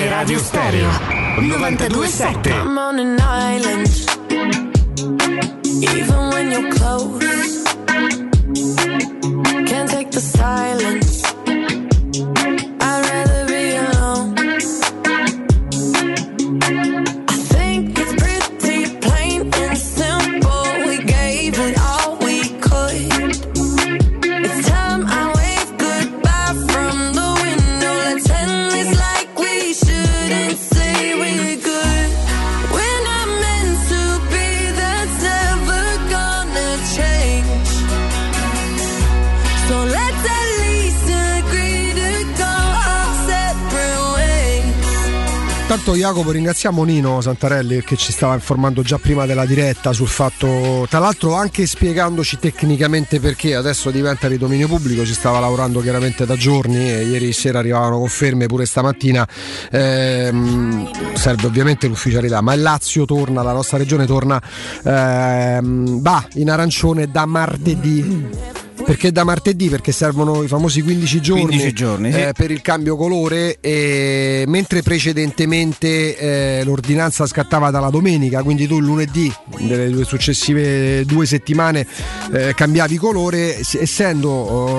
[0.00, 0.88] Teleradio Stereo
[1.36, 3.86] 927 I'm on an island.
[5.94, 7.64] Even when you're close,
[9.68, 11.29] can't take the silence.
[45.90, 50.86] Intanto Jacopo ringraziamo Nino Santarelli che ci stava informando già prima della diretta sul fatto,
[50.88, 56.24] tra l'altro anche spiegandoci tecnicamente perché adesso diventa di dominio pubblico, ci stava lavorando chiaramente
[56.26, 59.26] da giorni e ieri sera arrivavano conferme pure stamattina,
[59.72, 64.40] Ehm, serve ovviamente l'ufficialità, ma il Lazio torna, la nostra regione torna,
[64.84, 66.00] ehm,
[66.34, 68.68] in arancione da martedì.
[68.84, 69.68] Perché da martedì?
[69.68, 72.18] Perché servono i famosi 15 giorni, 15 giorni, sì.
[72.18, 78.78] eh, per il cambio colore, e mentre precedentemente eh, l'ordinanza scattava dalla domenica, quindi tu
[78.78, 81.86] il lunedì delle due successive due settimane
[82.32, 84.30] eh, cambiavi colore, essendo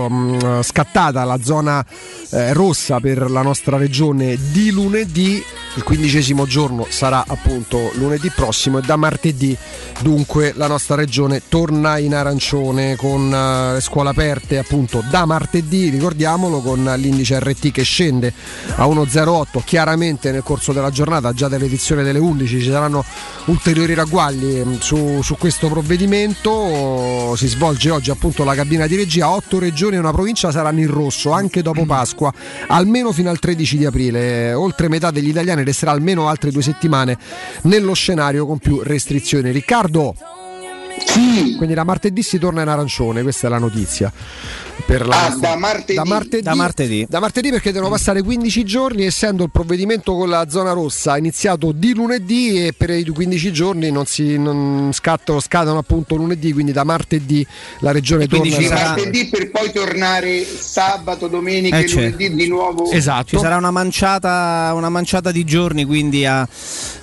[0.09, 1.85] um, scattata la zona
[2.31, 5.43] eh, rossa per la nostra regione di lunedì,
[5.75, 9.55] il quindicesimo giorno sarà appunto lunedì prossimo e da martedì
[10.01, 16.62] dunque la nostra regione torna in arancione con le scuole aperte appunto da martedì, ricordiamolo,
[16.62, 18.34] con l'indice RT che scende
[18.77, 23.04] a 1,08 chiaramente nel corso della giornata, già dall'edizione delle 11 ci saranno
[23.47, 29.30] ulteriori ragguagli ehm, su, su questo provvedimento, si svolge oggi appunto la cabina di regia,
[29.30, 32.32] 8 regioni e una provincia saranno in rosso anche dopo Pasqua,
[32.67, 37.17] almeno fino al 13 di aprile, oltre metà degli italiani resterà almeno altre due settimane
[37.63, 39.51] nello scenario con più restrizioni.
[39.51, 40.15] Riccardo?
[41.58, 44.12] Quindi da martedì si torna in arancione, questa è la notizia
[44.86, 45.94] per la, ah, da, martedì.
[45.94, 47.06] Da, martedì, da, martedì.
[47.10, 51.72] da martedì perché devono passare 15 giorni essendo il provvedimento con la zona rossa iniziato
[51.72, 56.72] di lunedì e per i 15 giorni non si non scattano, scadono appunto lunedì quindi
[56.72, 57.46] da martedì
[57.80, 62.17] la regione torna ci martedì per poi tornare sabato, domenica eh, e certo.
[62.17, 62.89] lunedì di nuovo?
[62.91, 63.28] Esatto.
[63.28, 66.48] Ci sarà una manciata, una manciata di giorni quindi a,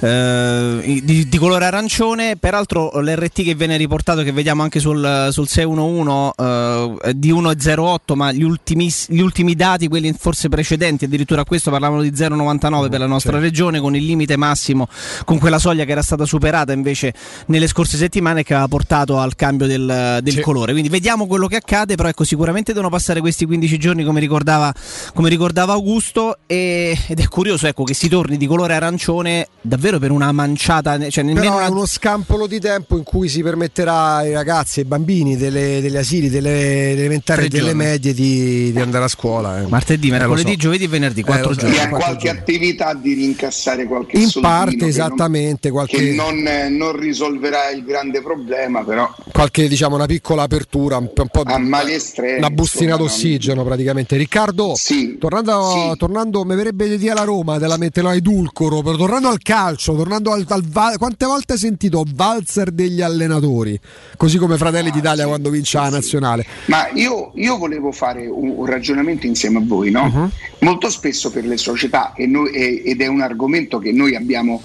[0.00, 2.36] eh, di, di, colore arancione.
[2.36, 8.14] Peraltro l'RT che viene riportato che vediamo anche sul, sul 611 eh, di 1,0 0,8
[8.14, 12.88] ma gli, ultimis, gli, ultimi dati, quelli forse precedenti, addirittura questo parlavano di 0,99 mm-hmm,
[12.88, 13.46] per la nostra certo.
[13.46, 14.88] regione con il limite massimo,
[15.24, 17.12] con quella soglia che era stata superata invece
[17.46, 20.72] nelle scorse settimane che aveva portato al cambio del, del colore.
[20.72, 24.72] Quindi vediamo quello che accade, però ecco, sicuramente devono passare questi 15 giorni come ricordava,
[25.12, 29.98] come ricordava Augusto e, ed è curioso ecco, che si torni di colore arancione davvero
[29.98, 31.68] per una manciata, cioè nemmeno una...
[31.68, 35.96] uno scampolo di tempo in cui si permetterà ai ragazzi e ai bambini delle, degli
[35.96, 39.60] asili, delle elementari, delle delle medie di, di andare a scuola.
[39.60, 39.66] eh.
[39.66, 40.56] Martedì, Eh, mercoledì, so.
[40.56, 41.60] giovedì e venerdì, Eh, quattro so.
[41.60, 41.76] giorni.
[41.76, 42.40] E ha quattro qualche giorni.
[42.40, 47.70] attività di rincassare qualche In parte, che non- esattamente, qualche- che non, eh, non risolverà
[47.70, 51.92] il grande problema, però Qualche diciamo una piccola apertura, un po', un po' a mali
[51.94, 52.38] estremi.
[52.38, 54.16] una bustina insomma, d'ossigeno praticamente.
[54.16, 55.98] Riccardo, Sì, tornando, sì.
[55.98, 59.94] tornando mi verrebbe di dire alla Roma della metterò ai Dulcoro, però tornando al calcio,
[59.94, 63.78] tornando al, al val- quante volte hai sentito valzer degli allenatori,
[64.16, 66.44] così come Fratelli d'Italia sì, quando vince la nazionale.
[66.66, 70.04] Ma io, io volevo fare un, un ragionamento insieme a voi, no?
[70.04, 70.30] Mhm.
[70.60, 74.62] Molto spesso per le società, e noi- e- ed è un argomento che noi abbiamo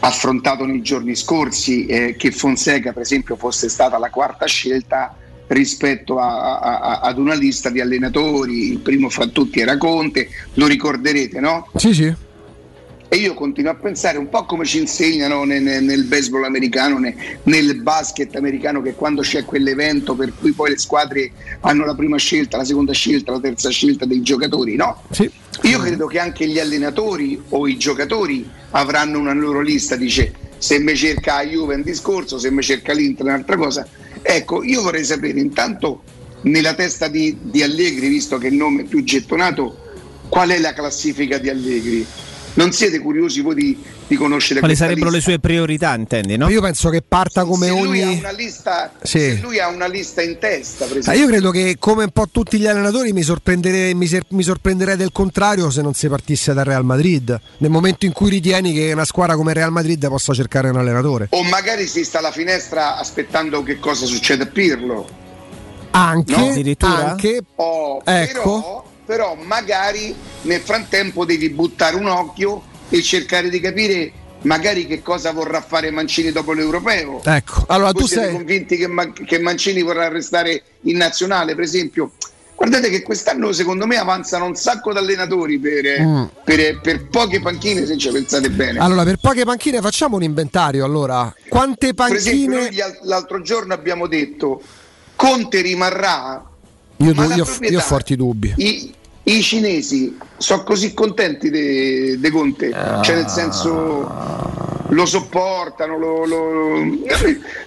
[0.00, 5.16] affrontato nei giorni scorsi, eh, che Fonseca per esempio fosse stata la quarta scelta
[5.48, 10.28] rispetto a- a- a- ad una lista di allenatori, il primo fra tutti era Conte,
[10.54, 11.68] lo ricorderete, no?
[11.76, 12.14] Sì, sì.
[13.12, 16.96] E io continuo a pensare un po' come ci insegnano nel, nel- nel baseball americano,
[16.96, 21.94] ne- nel basket americano, che quando c'è quell'evento per cui poi le squadre hanno la
[21.94, 25.02] prima scelta, la seconda scelta, la terza scelta dei giocatori, no?
[25.10, 25.30] Sì.
[25.64, 30.78] Io credo che anche gli allenatori o i giocatori avranno una loro lista, dice se
[30.78, 33.86] mi cerca la Juve è un discorso, se mi cerca l'Inter è un'altra cosa.
[34.22, 36.02] Ecco, io vorrei sapere intanto
[36.44, 39.76] nella testa di, di Allegri, visto che è il nome più gettonato,
[40.30, 42.06] qual è la classifica di Allegri?
[42.54, 45.30] Non siete curiosi voi di, di conoscere Quali sarebbero le lista?
[45.30, 46.50] sue priorità, intendi, no?
[46.50, 48.18] Io penso che parta come se lui, ha ogni.
[48.18, 49.18] una lista, Sì.
[49.20, 51.22] se lui ha una lista in testa, per Ah, esempio.
[51.22, 54.96] io credo che come un po' tutti gli allenatori mi, sorprendere- mi ser- mi sorprenderei
[54.96, 57.40] del contrario se non si partisse dal Real Madrid.
[57.58, 61.28] Nel momento in cui ritieni che una squadra come Real Madrid possa cercare un allenatore.
[61.30, 65.08] O magari si sta alla finestra aspettando che cosa succede a Pirlo.
[65.92, 66.50] Anche, No?
[66.50, 67.10] Addirittura?
[67.10, 68.40] anche Oh, Ecco.
[68.42, 74.10] però, però magari nel frattempo devi buttare un occhio e cercare di capire
[74.44, 77.20] magari che cosa vorrà fare Mancini dopo l'Europeo.
[77.22, 78.32] Ecco, allora Voi tu sei.
[78.32, 82.12] convinti che, Ma- che Mancini vorrà restare in nazionale, per esempio?
[82.56, 86.22] Guardate che quest'anno secondo me avanzano un sacco di allenatori per, Mm.
[86.42, 88.78] per- per poche panchine, se ci pensate bene.
[88.78, 90.86] Allora, per poche panchine facciamo un inventario.
[90.86, 92.80] Allora, quante esempio, panchine.
[92.82, 94.62] al- l'altro giorno abbiamo detto
[95.16, 96.46] Conte rimarrà.
[96.98, 98.54] Io, la io- proprietà- io ho forti dubbi.
[98.56, 98.94] I,
[99.24, 102.70] i cinesi sono così contenti di Conte,
[103.02, 104.10] cioè nel senso
[104.88, 106.98] lo sopportano, lo- lo-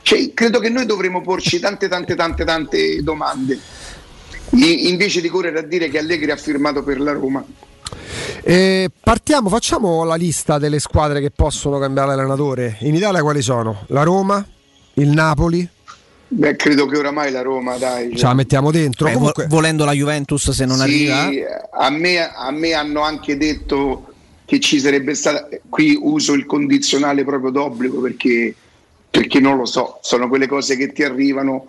[0.03, 3.57] cioè, credo che noi dovremmo porci tante tante tante tante domande
[4.51, 7.43] invece di correre a dire che Allegri ha firmato per la Roma.
[8.43, 12.77] Eh, partiamo, facciamo la lista delle squadre che possono cambiare allenatore.
[12.81, 13.83] In Italia quali sono?
[13.87, 14.45] La Roma,
[14.93, 15.67] il Napoli.
[16.37, 18.09] Beh, credo che oramai la Roma, dai.
[18.09, 19.05] cioè- Ce la mettiamo dentro.
[19.07, 21.31] Beh, Comunque, volendo la Juventus se non Sì, arriva.
[21.71, 24.13] A me, a me hanno anche detto
[24.45, 25.47] che ci sarebbe stata.
[25.69, 28.53] Qui uso il condizionale proprio d'obbligo perché,
[29.09, 31.67] perché non lo so, sono quelle cose che ti arrivano.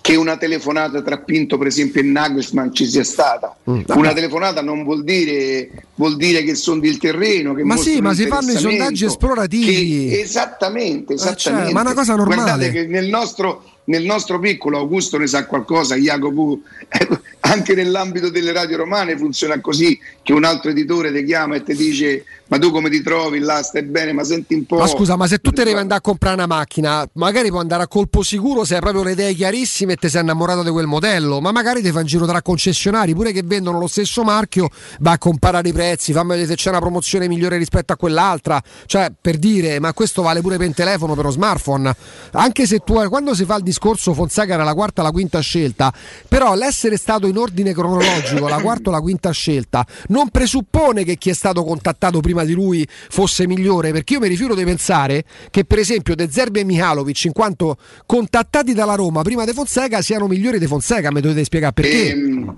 [0.00, 3.56] Che una telefonata tra Pinto, per esempio, e Nagelsmann ci sia stata.
[3.70, 3.82] Mm.
[3.94, 7.54] Una telefonata non vuol dire, vuol dire che sondi il terreno.
[7.54, 10.08] Che Ma sì, ma si fanno i sondaggi esplorativi.
[10.10, 11.72] che- esattamente, Eh, cioè, esattamente.
[11.72, 12.42] ma è una cosa normale.
[12.42, 18.30] Guardate che nel nostro, nel nostro piccolo Augusto ne sa qualcosa, Jacopo, ecco, anche nell'ambito
[18.30, 22.58] delle radio romane funziona così che un altro editore ti chiama e ti dice ma
[22.58, 24.76] tu come ti trovi là, stai bene, ma senti un po'...
[24.76, 27.82] Ma scusa, ma se tu te devi andare a comprare una macchina, magari puoi andare
[27.82, 30.86] a colpo sicuro se hai proprio le idee chiarissime e ti sei innamorato di quel
[30.86, 34.68] modello, ma magari ti fa in giro tra concessionari, pure che vendono lo stesso marchio,
[35.00, 38.62] va a comparare i prezzi, fammi vedere se c'è una promozione migliore rispetto a quell'altra,
[38.86, 41.96] cioè per dire, ma questo vale pure per un telefono, per uno smartphone,
[42.32, 45.40] anche se tu quando si fa il discorso Fonseca era la quarta o la quinta
[45.40, 45.92] scelta,
[46.28, 51.16] però l'essere stato in ordine cronologico, la quarta o la quinta scelta, non presuppone che
[51.16, 55.24] chi è stato contattato prima di lui fosse migliore, perché io mi rifiuto di pensare
[55.50, 57.76] che per esempio De Zerbi e Mihalovic, in quanto
[58.06, 62.10] contattati dalla Roma prima di Fonseca, siano migliori di Fonseca, mi dovete spiegare perché.
[62.10, 62.56] Ehm,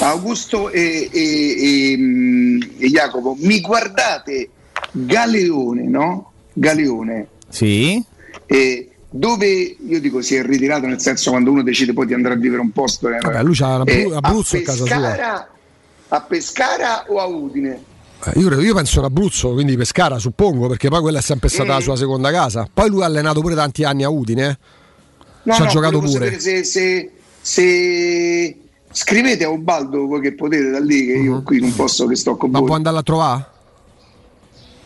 [0.00, 4.50] Augusto e, e- e, mm, e Jacopo, mi guardate
[4.90, 6.32] Galeone, no?
[6.52, 7.28] Galeone.
[7.48, 8.02] Sì.
[8.46, 9.46] E dove
[9.78, 12.60] io dico si è ritirato nel senso quando uno decide poi di andare a vivere
[12.60, 14.96] un posto eh, Vabbè, lui c'ha eh, Abruzzo a casa sua.
[14.96, 15.48] Pescara,
[16.08, 17.82] a Pescara o a Udine?
[18.24, 21.72] Eh, Io, io penso in Abruzzo, quindi Pescara suppongo, perché poi quella è sempre stata
[21.72, 21.82] la Mm.
[21.82, 22.66] sua seconda casa.
[22.72, 24.58] Poi lui ha allenato pure tanti anni a Udine, eh.
[25.44, 26.40] No, ci ha no, giocato volevo pure.
[26.40, 27.10] Se, se-
[27.40, 28.56] se-
[28.90, 32.36] scrivete a Ubaldo voi che potete da lì che io qui non posso che sto
[32.36, 32.50] con.
[32.50, 32.66] Ma voi.
[32.68, 33.46] può andarla a trovare?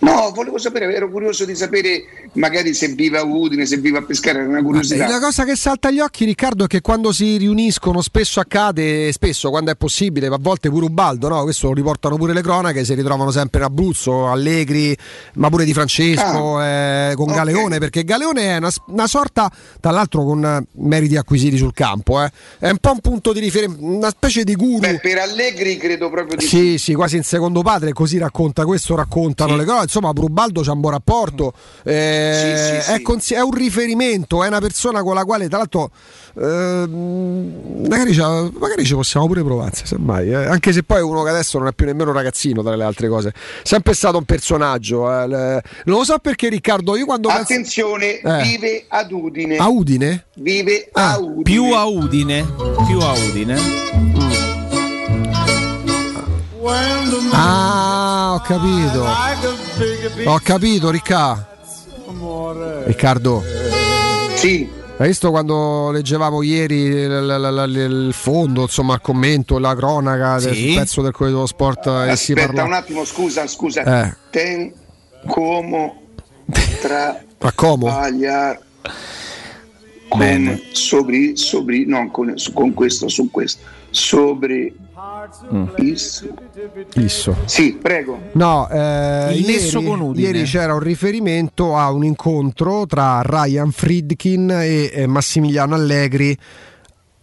[0.00, 4.02] No, volevo sapere, ero curioso di sapere magari se vive a Udine, se vive a
[4.02, 5.06] Pescara, era una curiosità.
[5.06, 9.50] La cosa che salta agli occhi, Riccardo, è che quando si riuniscono, spesso accade, spesso
[9.50, 11.42] quando è possibile, a volte pure Ubaldo, no?
[11.42, 14.96] questo lo riportano pure le cronache, si ritrovano sempre in Abruzzo, Allegri,
[15.34, 17.34] ma pure di Francesco, eh, con ok.
[17.34, 22.30] Galeone, perché Galeone è una, una sorta, tra l'altro con meriti acquisiti sul campo, eh.
[22.58, 24.78] è un po' un punto di riferimento, una specie di guru.
[24.78, 28.94] Beh, per Allegri credo proprio di Sì, sì, quasi in secondo padre, così racconta questo,
[28.94, 29.88] raccontano le cose.
[29.92, 31.52] Insomma, Brubaldo c'ha un buon rapporto.
[31.82, 33.02] eh, Sì, sì, è, sì.
[33.02, 35.90] consi- è un riferimento, è una persona con la quale, tra l'altro,
[36.40, 38.16] ehm, magari,
[38.58, 40.28] magari ci possiamo pure provare, semmai.
[40.30, 40.34] eh.
[40.46, 42.84] Anche se poi è uno che adesso non è più nemmeno un ragazzino, tra le
[42.84, 43.32] altre cose.
[43.64, 45.10] Sempre stato un personaggio.
[45.12, 48.42] eh, le- Non lo so perché, Riccardo, io quando penso- Attenzione, Eh.
[48.42, 49.56] vive ad Udine.
[49.56, 50.26] a Udine.
[50.34, 51.42] Vive Ah, a Udine.
[51.42, 52.46] Più a Udine.
[52.86, 54.19] Più a Udine.
[57.32, 59.06] Ah, ho capito.
[60.26, 61.46] Ho capito, Riccardo.
[62.84, 63.42] Riccardo.
[64.36, 64.68] Sì.
[64.98, 70.74] Hai visto quando leggevamo ieri il, fondo, insomma, il commento, la cronaca del Sì.
[70.76, 74.04] pezzo del Corriere dello Sport e si Aspetta parla un attimo, scusa, scusa.
[74.04, 74.14] Eh.
[74.28, 74.70] Ten
[75.26, 76.02] como
[76.82, 77.86] tra a Como?
[77.86, 78.60] Pagliar
[80.10, 80.60] con Bene.
[80.72, 83.64] sopri, sopri, no, con, con questo, su questo.
[83.90, 84.88] Sopri
[85.52, 85.64] Mm.
[85.78, 86.26] Isso.
[86.94, 87.36] Isso.
[87.46, 88.18] Sì, prego.
[88.32, 90.26] No, eh, Il nesso ieri, con Udine.
[90.26, 96.36] ieri c'era un riferimento a un incontro tra Ryan Friedkin e eh, Massimiliano Allegri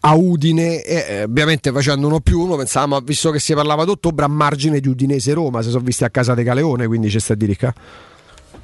[0.01, 4.25] a Udine, e, eh, ovviamente facendo uno più uno, pensavamo, visto che si parlava d'ottobre,
[4.25, 7.35] a margine di Udinese-Roma, si sono visti a casa di Caleone, quindi c'è sta a
[7.35, 7.73] dire qua.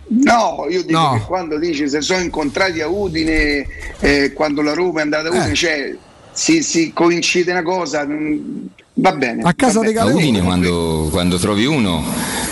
[0.07, 1.13] No, io dico No.
[1.13, 3.65] che quando dice se sono incontrati a Udine,
[3.99, 5.55] eh, quando la Roma è andata a Udine, Eh.
[5.55, 5.95] cioè
[6.34, 8.65] si, si coincide una cosa, mm,
[8.95, 9.43] va bene.
[9.43, 12.03] A casa dei Udine quando, quando trovi uno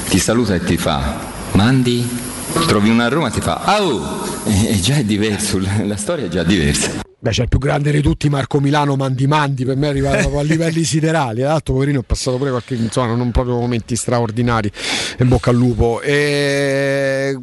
[0.07, 1.19] ti saluta e ti fa
[1.53, 2.07] mandi,
[2.67, 4.01] trovi uno a Roma e ti fa au,
[4.45, 7.01] e, e già è diverso, la, storia è già diversa.
[7.17, 10.39] Beh, c'è il più grande di tutti, Marco Milano, Mandi Mandi, per me arriva proprio
[10.39, 11.41] a livelli siderali.
[11.41, 14.71] Tra l'altro, poverino, è passato pure qualche, insomma, non proprio momenti straordinari.
[15.19, 16.01] In bocca al lupo.
[16.01, 17.37] E...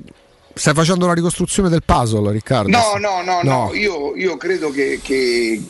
[0.52, 2.70] Stai facendo la ricostruzione del puzzle, Riccardo?
[2.70, 5.62] No, no, no, no, io, io credo che, che-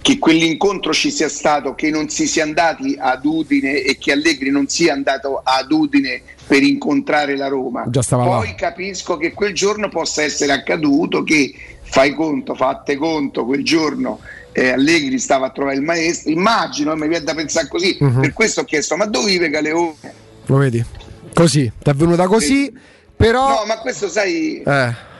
[0.00, 4.50] che quell'incontro ci sia stato, che non si sia andati ad Udine e che Allegri
[4.50, 7.84] non sia andato ad Udine per incontrare la Roma.
[7.88, 8.54] Poi là.
[8.56, 14.20] capisco che quel giorno possa essere accaduto che fai conto, fate conto, quel giorno
[14.52, 18.20] eh, Allegri stava a trovare il maestro, immagino, mi viene da pensare così, Mhm.
[18.20, 20.14] per questo ho chiesto, ma dove vive Galeone?
[20.46, 20.84] Lo vedi?
[21.32, 22.72] Così, ti è venuta così,
[23.16, 23.48] però...
[23.60, 24.60] No, ma questo sai...
[24.62, 25.10] Eh,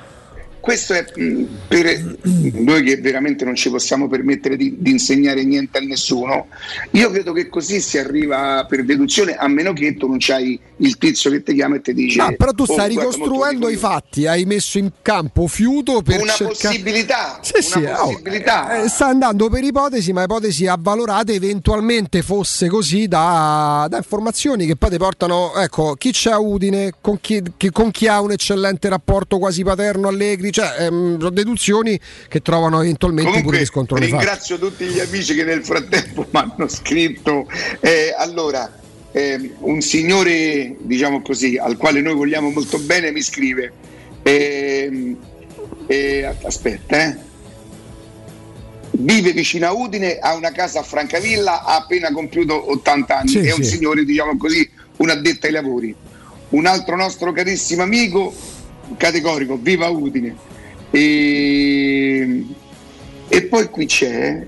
[0.63, 2.17] Questo è mh, per
[2.53, 6.47] noi che veramente non ci possiamo permettere di, di insegnare niente a nessuno.
[6.93, 10.99] Io credo che così si arriva per deduzione, a meno che tu non c'hai il
[10.99, 13.77] tizio che ti chiama e ti dice: no, però tu "Oh, stai guarda, ricostruendo i
[13.77, 16.55] fatti, hai messo in campo fiuto per una cercare...
[16.77, 18.83] possibilità, Sì, sì, una oh, possibilità.
[18.85, 24.77] eh, sta andando per ipotesi, ma ipotesi avvalorate, eventualmente fosse così da, da informazioni che
[24.77, 28.31] poi ti portano, ecco, chi c'è a Udine, con chi, chi- con chi ha un
[28.31, 31.99] eccellente rapporto quasi paterno Allegri, cioè ehm, sono deduzioni
[32.29, 36.41] che trovano eventualmente pure Comunque riscontro nei ringrazio tutti gli amici che nel frattempo mi
[36.41, 37.47] hanno scritto.
[37.81, 38.71] Eh, allora,
[39.11, 43.73] ehm, un signore, diciamo così, al quale noi vogliamo molto bene, mi scrive.
[44.23, 45.17] ehm,
[45.87, 47.31] eh, aspetta, eh.
[48.95, 53.29] Vive vicino a Udine, ha una casa a Francavilla, ha appena compiuto 80 anni.
[53.29, 53.77] Sì, è un sì.
[53.77, 55.95] signore, diciamo così, un addetto ai lavori.
[56.51, 58.35] Un altro nostro carissimo amico,
[58.97, 60.35] categorico, viva Udine.
[60.91, 62.45] E,
[63.29, 64.47] e poi qui c'è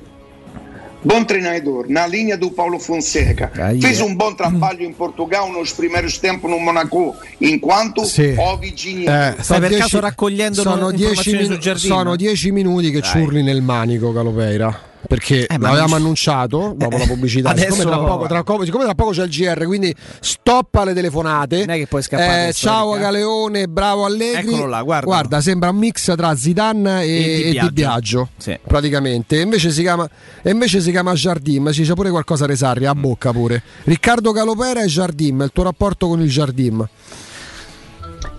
[1.06, 3.50] Buon treinador, na linha do Paulo Fonseca.
[3.56, 8.34] Aí Fez um bom trabalho em Portugal nos primeiros tempos no Monaco, enquanto Sì.
[8.38, 9.04] ho Vigini.
[9.04, 11.94] Eh, Stai per dieci- caso raccogliendo sono no- 10 informazioni minu- sul giardino?
[11.94, 13.10] sono 10 minuti che Dai.
[13.10, 17.84] ciurli nel manico Calopeira perché Eh, ma l'avevamo non- annunciato dopo la pubblicità adesso- siccome,
[17.96, 21.70] tra poco, tra poco- siccome tra poco c'è il GR quindi stoppa le telefonate Non
[21.74, 22.92] è che puoi scappare Eh, ciao.
[22.98, 25.40] Galeone bravo Allegri Eccolo là, guarda.
[25.40, 28.28] sembra un mix tra Zidane e, E Di Biagio.
[28.36, 28.58] Sì.
[28.66, 30.08] praticamente e invece si chiama
[30.42, 34.82] e invece si chiama Jardim ci c'è pure qualcosa Resarri a bocca pure Riccardo Calopera
[34.82, 36.86] e Jardim il tuo rapporto con il Jardim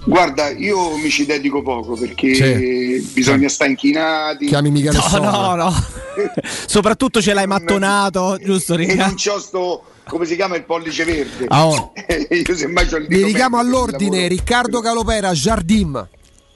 [0.06, 3.10] Guarda, io mi ci dedico poco perché Sì.
[3.12, 4.46] bisogna stare inchinati.
[4.46, 5.32] chiami Michele No, Sovra.
[5.32, 5.74] no, no.
[6.68, 9.08] Soprattutto ce l'hai mattonato, giusto, E Ricca?
[9.08, 11.46] non c'ho sto, come si chiama, il pollice verde.
[11.48, 11.92] Ah, oh.
[12.30, 14.28] io semmai c'ho il dito richiamo all'ordine.
[14.28, 16.08] Riccardo Calopera, Jardim.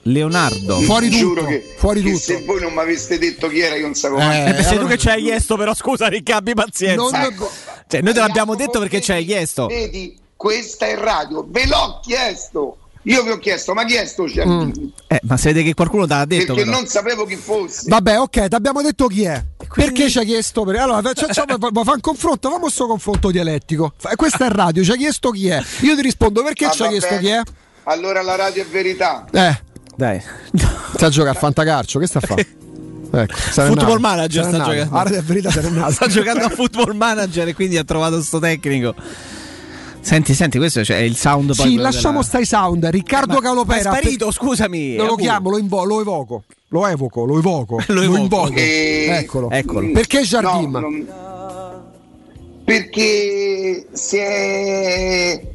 [0.04, 0.80] Leonardo.
[0.80, 2.22] Fuori tutto, Giuro che, fuori che tutto.
[2.22, 4.40] se voi non mi aveste detto chi era io non sapevo Eh, mai.
[4.50, 7.02] Eh, sei tu allora- che ci hai chiesto, però scusa, Ricca, abbi pazienza.
[7.02, 7.50] Non- Ecco.
[7.86, 9.66] Cioè, noi te l'abbiamo detto perché ci hai chiesto.
[9.66, 12.76] Vedi, questa è radio, ve l'ho chiesto.
[13.04, 14.92] Io vi ho chiesto, ma chi è sto Giardini?
[15.06, 16.52] Eh, ma se vede che qualcuno te l'ha detto.
[16.52, 16.76] Perché però.
[16.76, 17.88] non sapevo chi fosse.
[17.88, 19.42] Vabbè, ok, ti abbiamo detto chi è.
[19.74, 20.64] Perché ci hai chiesto?
[20.64, 20.76] Per...
[20.76, 21.14] Allora, fare
[21.72, 22.48] un confronto?
[22.48, 23.94] Facciamo questo confronto dialettico.
[24.16, 25.62] Questa è radio, ci hai chiesto chi è.
[25.80, 27.42] Io ti rispondo perché Ah, ci va chiesto chi è.
[27.84, 29.24] Allora la radio è verità.
[29.30, 29.58] Eh,
[29.96, 30.22] Dai.
[30.94, 32.46] sta a giocare a fantacalcio, che sta a fare?
[33.12, 35.90] Ecco, Football manager sta giocando.
[35.90, 38.94] Sta giocando a football manager e quindi ha trovato sto tecnico.
[40.02, 41.70] Senti, senti, questo cioè, è il sound poi.
[41.70, 42.84] Sì, lasciamo della- stai sound.
[42.86, 43.90] Riccardo Ma- Calopera.
[43.90, 44.96] ma è sparito, scusami.
[44.96, 46.42] Non lo chiamo, lo, invo- lo evoco.
[46.68, 47.78] Lo evoco, lo evoco.
[47.88, 48.18] Lo evoco.
[48.18, 48.52] invoco.
[48.54, 49.50] E- Eccolo.
[49.50, 49.90] Eccolo.
[49.92, 50.70] Perché Jardim?
[50.70, 51.06] No, non-
[52.64, 55.48] Perché si è...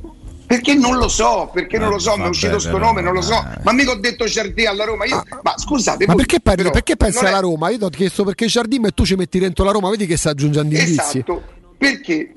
[0.48, 3.14] Perché non lo so, perché non lo so, mi è uscito sto però, nome, non
[3.14, 3.34] lo so.
[3.34, 3.62] eh.
[3.64, 5.06] Ma mica ho detto Giardini alla Roma.
[5.06, 7.70] Io, ma scusate, Ma voi- perché, parli- però perché pensi non è- alla Roma?
[7.72, 10.18] Io ti ho chiesto perché Jardim e tu ci metti dentro la Roma, vedi che
[10.18, 11.18] sta aggiungendo indizi.
[11.18, 11.42] Esatto,
[11.78, 12.32] perché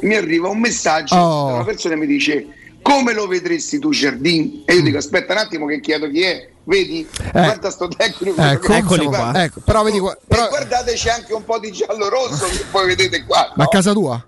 [0.00, 1.46] mi arriva un messaggio Oh.
[1.48, 2.46] da una persona mi dice
[2.82, 4.62] come lo vedresti tu Giardini?
[4.64, 7.06] E io dico aspetta un attimo che chiedo chi è, vedi?
[7.32, 8.40] Guarda sto tecnico.
[8.40, 9.42] Ecco, Eccoli qua.
[9.44, 12.64] ecco, però vedi qua- E però- guardate c'è anche un po' di giallo rosso che
[12.70, 13.52] poi vedete qua.
[13.56, 13.68] ma a no?
[13.68, 14.24] casa tua?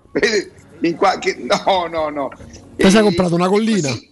[0.81, 2.29] In qua- che- no, no, no.
[2.77, 3.89] Sei E- comprato una collina?
[3.89, 4.10] così-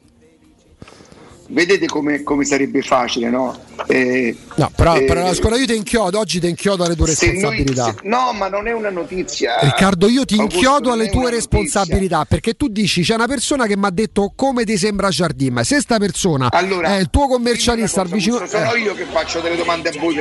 [1.51, 3.57] vedete come, come sarebbe facile, no?
[3.87, 7.25] Eh, No, però, eh, però scuola io ti inchiodo, oggi ti inchiodo alle tue se
[7.27, 7.85] noi- responsabilità.
[7.85, 9.57] se- no, ma non è una notizia.
[9.61, 13.75] Riccardo, io ti Augusto, inchiodo alle tue responsabilità perché tu dici c'è una persona che
[13.77, 15.61] mi ha detto come ti sembra Jardim.
[15.61, 18.35] Se sta persona Allora, è il tuo commercialista al vicino.
[18.35, 20.17] Augusto, sono eh, io che faccio delle domande a voi.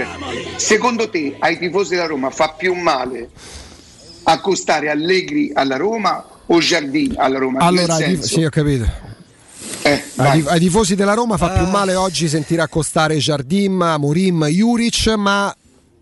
[0.56, 3.28] Secondo te ai tifosi della Roma fa più male
[4.24, 7.60] accostare Allegri alla Roma o Giardini alla Roma?
[7.60, 9.16] allora, senso- sì, ho capito.
[9.82, 11.58] Eh, Ai, ai tifosi della Roma fa Ah.
[11.58, 15.54] più male oggi sentire accostare Jardim, Morim, Juric, ma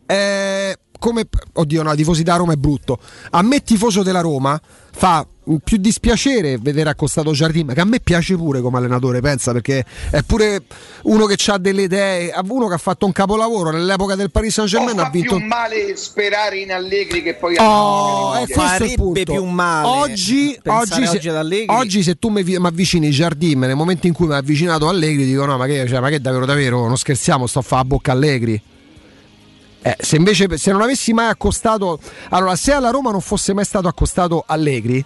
[0.07, 2.99] eh, come oddio, no, ai tifosi della Roma è brutto.
[3.31, 4.61] A me tifoso della Roma
[4.99, 5.27] fa
[5.63, 10.23] più dispiacere vedere accostato Jardim, che a me piace pure come allenatore, pensa, perché è
[10.23, 10.63] pure
[11.03, 14.67] uno che ha delle idee, uno che ha fatto un capolavoro nell'epoca del Paris O
[14.67, 18.69] Saint-Germain ha fa più vinto male sperare in Allegri che poi Oh, è questo il
[18.69, 19.33] Farebbe punto.
[19.33, 21.77] più male Oggi, pensare oggi, se, oggi ad Allegri.
[21.77, 24.89] oggi se tu mi vi- mi avvicini Jardim nel momento in cui mi ha avvicinato
[24.89, 27.83] Allegri, dico no, ma che, cioè, ma che davvero davvero, non scherziamo, sto a fare
[27.83, 28.61] la bocca a Allegri.
[29.87, 33.65] Eh, se invece se non avessi mai accostato, allora se alla Roma non fosse mai
[33.65, 35.05] stato accostato Allegri,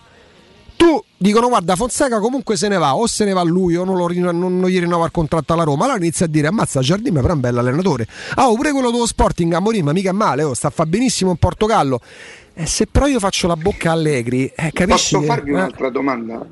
[0.74, 3.99] tu dicono guarda Fonseca comunque se ne va, o se ne va lui o non,
[3.99, 7.12] lo non- non gli rinnova il contratto alla Roma, allora inizia a dire ammazza Jardim
[7.12, 8.07] però è un bello allenatore.
[8.37, 10.87] Ah, oh, pure quello dello Sporting a Morim, mica è male, oh, sta a fa
[10.87, 12.01] benissimo in Portogallo.
[12.55, 15.16] Eh, se però io faccio la bocca a Allegri, eh, capisci?
[15.16, 15.55] Posso farvi eh?
[15.57, 16.47] un'altra domanda?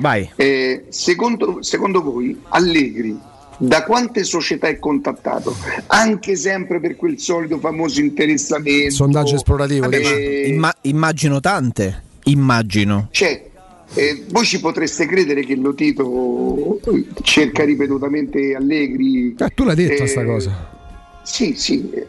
[0.00, 0.28] Vai.
[0.34, 5.56] Eh, secondo, secondo voi Allegri da quante società è contattato?
[5.88, 8.94] Anche sempre per quel solito famoso interessamento.
[8.94, 10.48] Sondaggio esplorativo, Eh?
[10.48, 12.02] Imma- immagino tante.
[12.24, 13.08] Immagino.
[13.10, 13.46] Cioè,
[13.94, 16.78] eh, voi ci potreste credere che lo Tito
[17.22, 19.34] cerca ripetutamente Allegri?
[19.38, 20.76] Eh, tu l'hai detto Eh, sta cosa.
[21.24, 22.06] Sì, sì, eh,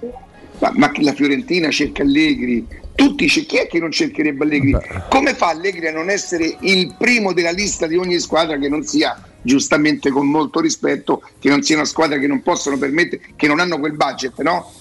[0.60, 4.76] ma, ma che la Fiorentina cerca Allegri, tutti cer- chi è che non cercherebbe Allegri?
[5.10, 8.84] Come fa Allegri a non essere il primo della lista di ogni squadra che non
[8.84, 13.48] sia, giustamente con molto rispetto, che non sia una squadra che non possono permettere, che
[13.48, 14.72] non hanno quel budget, no?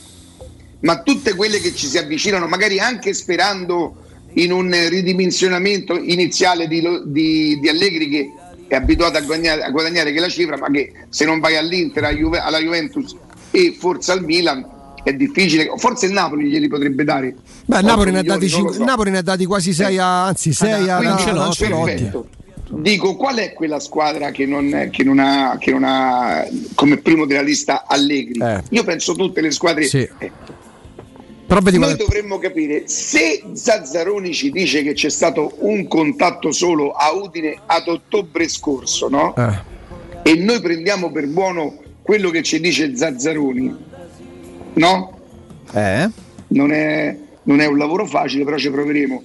[0.80, 3.96] Ma tutte quelle che ci si avvicinano, magari anche sperando
[4.34, 8.32] in un ridimensionamento iniziale di, di- di Allegri che
[8.68, 12.14] è abituato a guadagnare, a guadagnare quella cifra, ma che se non vai all'Inter, alla,
[12.16, 13.16] Juve- alla Juventus
[13.50, 17.34] e forse al Milan è difficile, forse il Napoli glieli potrebbe dare.
[17.64, 18.84] Beh, Napoli, ne ha Otto dati milioni, cinque- so.
[18.84, 22.10] Napoli ne ha dati quasi 6 a, anzi 6 a Quindi, ad Ancelotti.
[22.78, 27.26] Dico, qual è quella squadra che non, che non ha, che non ha come primo
[27.26, 28.38] della lista Allegri?
[28.40, 28.62] Eh.
[28.70, 29.82] Io penso tutte le squadre.
[29.84, 30.08] Sì.
[30.18, 30.30] eh,
[31.44, 35.88] Però vedi Noi qual è- dovremmo capire se Zazzaroni ci dice che c'è stato un
[35.88, 39.34] contatto solo a Udine ad ottobre scorso, no?
[39.36, 39.66] eh.
[40.30, 43.76] E noi prendiamo per buono quello che ci dice Zazzaroni,
[44.74, 45.18] no?
[45.72, 46.08] Eh?
[46.48, 49.22] Non è, non è un lavoro facile, però ci proveremo.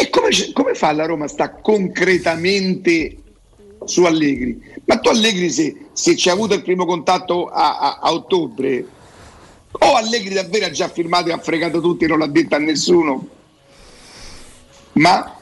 [0.00, 3.16] E come, come fa la Roma sta concretamente
[3.84, 4.58] su Allegri?
[4.86, 8.86] Ma tu Allegri se, se ci ha avuto il primo contatto a, a- a ottobre,
[9.72, 12.58] o Allegri davvero ha già firmato e ha fregato tutti e non l'ha detto a
[12.58, 13.28] nessuno,
[14.94, 15.36] ma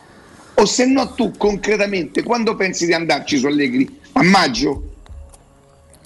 [0.55, 4.01] o se no tu concretamente quando pensi di andarci su Allegri?
[4.13, 4.83] A maggio?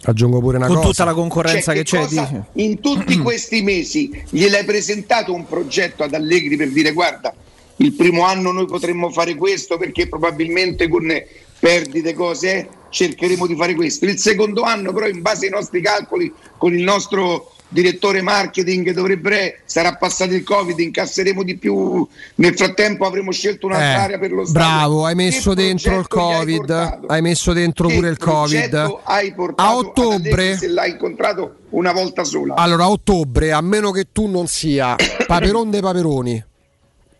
[0.05, 0.89] Aggiungo pure una Con cosa.
[0.89, 1.99] tutta la concorrenza Cioè, che c'è.
[2.01, 2.23] cosa-
[2.53, 2.65] dici?
[2.67, 7.33] in tutti questi mesi gliel'hai presentato un progetto ad Allegri per dire guarda
[7.83, 11.07] il primo anno noi potremmo fare questo perché probabilmente con
[11.59, 15.81] perdite cose eh, cercheremo di fare questo il secondo anno però in base ai nostri
[15.81, 22.55] calcoli con il nostro direttore marketing dovrebbe sarà passato il covid incasseremo di più nel
[22.55, 25.99] frattempo avremo scelto un'altra Eh, area per lo stadio bravo, hai messo Che dentro il
[26.01, 26.57] hai Covid.
[26.67, 27.07] portato?
[27.07, 28.99] Hai messo dentro Che pure il Covid.
[29.05, 30.57] hai A ottobre.
[30.59, 34.95] Se l'hai incontrato una volta sola Allora, a ottobre, a meno che tu non sia
[35.27, 36.45] Paperon dei Paperoni,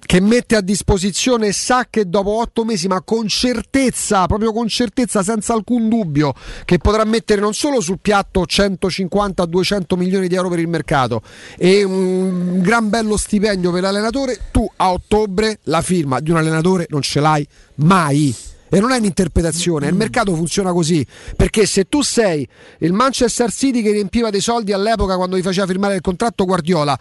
[0.05, 5.23] che mette a disposizione sa che dopo otto mesi, ma con certezza, proprio con certezza,
[5.23, 6.35] senza alcun dubbio,
[6.65, 11.23] che potrà mettere non solo sul piatto 150-200 milioni di euro per il mercato
[11.57, 16.87] e un gran bello stipendio per l'allenatore, tu a ottobre la firma di un allenatore
[16.91, 17.47] non ce l'hai
[17.77, 18.35] mai.
[18.75, 21.07] E non è un'interpretazione, il mercato funziona così.
[21.37, 22.49] Perché se tu sei
[22.79, 26.99] il Manchester City che riempiva dei soldi all'epoca quando gli faceva firmare il contratto Guardiola,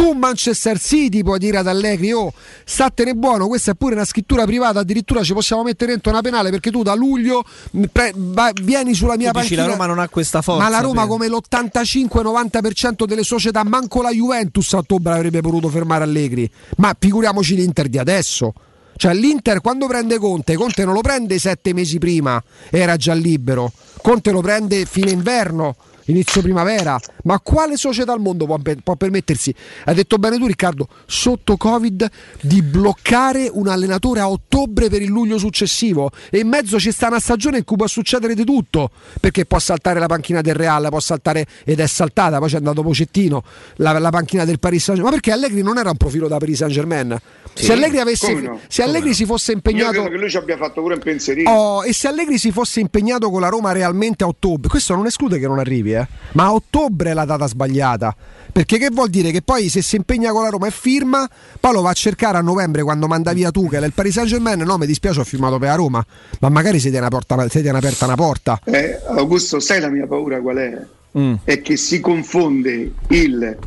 [0.00, 2.32] tu Manchester City puoi dire ad Allegri, oh,
[2.64, 6.48] statene buono, questa è pure una scrittura privata, addirittura ci possiamo mettere dentro una penale
[6.48, 9.66] perché tu da luglio mh, pre- va- vieni sulla mia panchina.
[9.66, 10.62] la Roma non ha questa forza.
[10.62, 16.04] Ma la Roma come l'85-90% delle società, manco la Juventus a ottobre avrebbe potuto fermare
[16.04, 16.50] Allegri.
[16.78, 18.54] Ma figuriamoci l'Inter di adesso.
[18.96, 23.70] Cioè l'Inter quando prende Conte, Conte non lo prende sette mesi prima, era già libero.
[24.00, 25.76] Conte lo prende fine inverno
[26.10, 26.98] inizio primavera.
[27.24, 29.54] Ma quale società al mondo può, può permettersi,
[29.84, 32.08] hai detto bene tu Riccardo, sotto Covid
[32.40, 36.10] di bloccare un allenatore a ottobre per il luglio successivo?
[36.30, 38.90] E in mezzo ci sta una stagione in cui può succedere di tutto,
[39.20, 42.82] perché può saltare la panchina del Real, può saltare ed è saltata, poi c'è andato
[42.82, 43.42] Pocettino,
[43.76, 45.14] la, la panchina del Paris Saint-Germain.
[45.14, 47.18] Ma perché Allegri non era un profilo da Paris Saint-Germain?
[47.54, 48.60] Sì, se Allegri, avesse, no?
[48.66, 49.92] se Allegri si fosse Io impegnato...
[49.92, 51.50] credo che lui ci abbia fatto pure un pensierino.
[51.50, 55.06] Oh, e se Allegri si fosse impegnato con la Roma realmente a ottobre, questo non
[55.06, 55.99] esclude che non arrivi, eh?
[56.32, 58.14] Ma a ottobre è la data sbagliata.
[58.52, 59.30] Perché che vuol dire?
[59.30, 61.28] Che poi se si impegna con la Roma e firma,
[61.58, 64.14] poi lo va a cercare a novembre quando manda via tu, che è il Paris
[64.14, 66.04] Saint Germain, no mi dispiace ho firmato per la Roma,
[66.40, 68.60] ma magari si tiene, porta, si tiene aperta una porta.
[68.64, 70.86] Eh, Augusto, sai la mia paura qual è?
[71.18, 71.34] Mm.
[71.44, 73.58] È che si confonde il...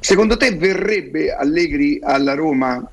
[0.00, 2.88] Secondo te verrebbe Allegri alla Roma?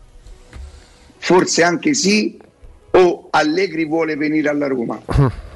[1.17, 2.37] Forse anche sì,
[2.91, 5.01] o Allegri vuole venire alla Roma?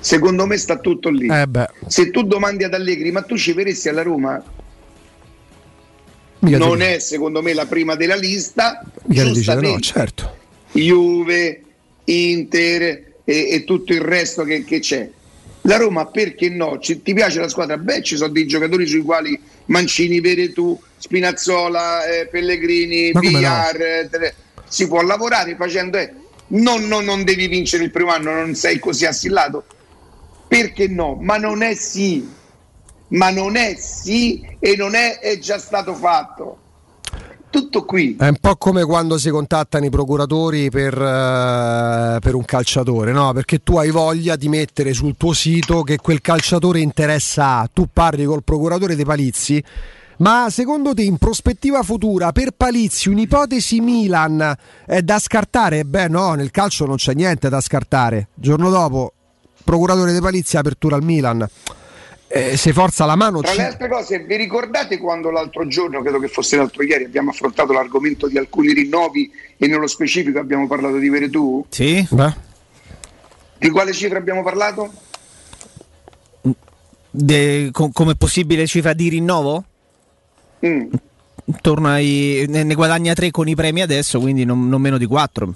[0.00, 1.26] Secondo me sta tutto lì.
[1.28, 1.46] Eh
[1.86, 4.42] Se tu domandi ad Allegri, ma tu ci verresti alla Roma?
[6.40, 8.82] mica non è secondo me la prima della lista.
[9.04, 10.36] dice no, certo.
[10.72, 11.62] Juve,
[12.04, 12.82] Inter
[13.24, 15.10] e, e tutto il resto che, che c'è.
[15.62, 16.78] La Roma perché no?
[16.78, 17.76] Ci- ti piace la squadra?
[17.76, 23.36] Beh, ci sono dei giocatori sui quali Mancini, Veretù, Spinazzola, eh, Pellegrini, come no?
[23.38, 24.34] Villar, eh,
[24.66, 25.98] si può lavorare facendo...
[25.98, 26.12] eh,
[26.48, 29.64] non, non- non devi vincere il primo anno, non sei così assillato.
[30.48, 31.16] Perché no?
[31.20, 32.36] Ma non è sì.
[33.08, 36.58] Ma non è sì e non è, è già stato fatto.
[37.50, 38.16] Tutto qui.
[38.18, 43.32] È un po' come quando si contattano i procuratori per, eh, per un calciatore, no?
[43.32, 47.70] Perché tu hai voglia di mettere sul tuo sito che quel calciatore interessa a.
[47.72, 49.64] Tu parli col procuratore dei Palizzi.
[50.18, 55.84] Ma secondo te in prospettiva futura per Palizzi un'ipotesi Milan è da scartare?
[55.84, 58.28] Beh no, nel calcio non c'è niente da scartare.
[58.34, 59.12] Giorno dopo,
[59.68, 61.46] procuratore dei Palizzi, apertura al Milan.
[62.26, 63.42] Eh, se forza la mano...
[63.42, 67.30] Tra le altre cose, vi ricordate quando l'altro giorno, credo che fosse l'altro ieri, abbiamo
[67.30, 71.66] affrontato l'argomento di alcuni rinnovi e nello specifico abbiamo parlato di Veretù?
[71.68, 72.06] Sì.
[73.58, 74.90] Di quale cifra abbiamo parlato?
[77.10, 79.64] De- co- come possibile cifra di rinnovo?
[80.64, 80.86] Mm.
[81.84, 82.46] Ai.
[82.48, 85.54] Ne, ne guadagna 3 con i premi adesso, quindi non, non meno di 4.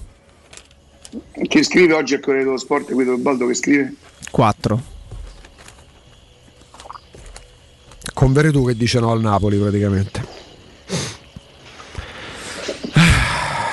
[1.46, 3.94] Che scrive oggi al Corriere dello Sport, Guido Baldo che scrive?
[4.30, 4.82] 4.
[8.14, 10.40] Con Veretù che dice no al Napoli praticamente.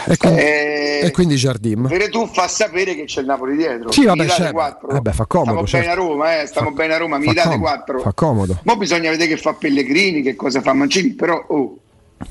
[0.08, 1.88] E quindi, Eh, e quindi Jardim.
[1.88, 3.92] Veretù fa sapere che c'è il Napoli dietro.
[3.92, 4.54] Sì, vabbè, mi date certo.
[4.58, 4.90] 4.
[4.90, 5.88] Eh fa comodo, Stiamo certo.
[5.88, 8.00] bene a Roma, eh, stiamo bene a Roma, mi Fa date comodo, 4.
[8.00, 8.60] Fa comodo.
[8.64, 11.78] Poi bisogna vedere che fa Pellegrini, che cosa fa Mancini, però oh,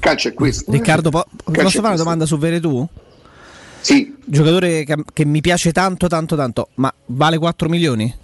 [0.01, 0.73] calcio è questo.
[0.73, 2.87] Riccardo, po- posso fare una domanda su Veretù?
[3.81, 4.15] Sì.
[4.25, 8.15] Giocatore che, che mi piace tanto, tanto, tanto, ma vale 4 milioni?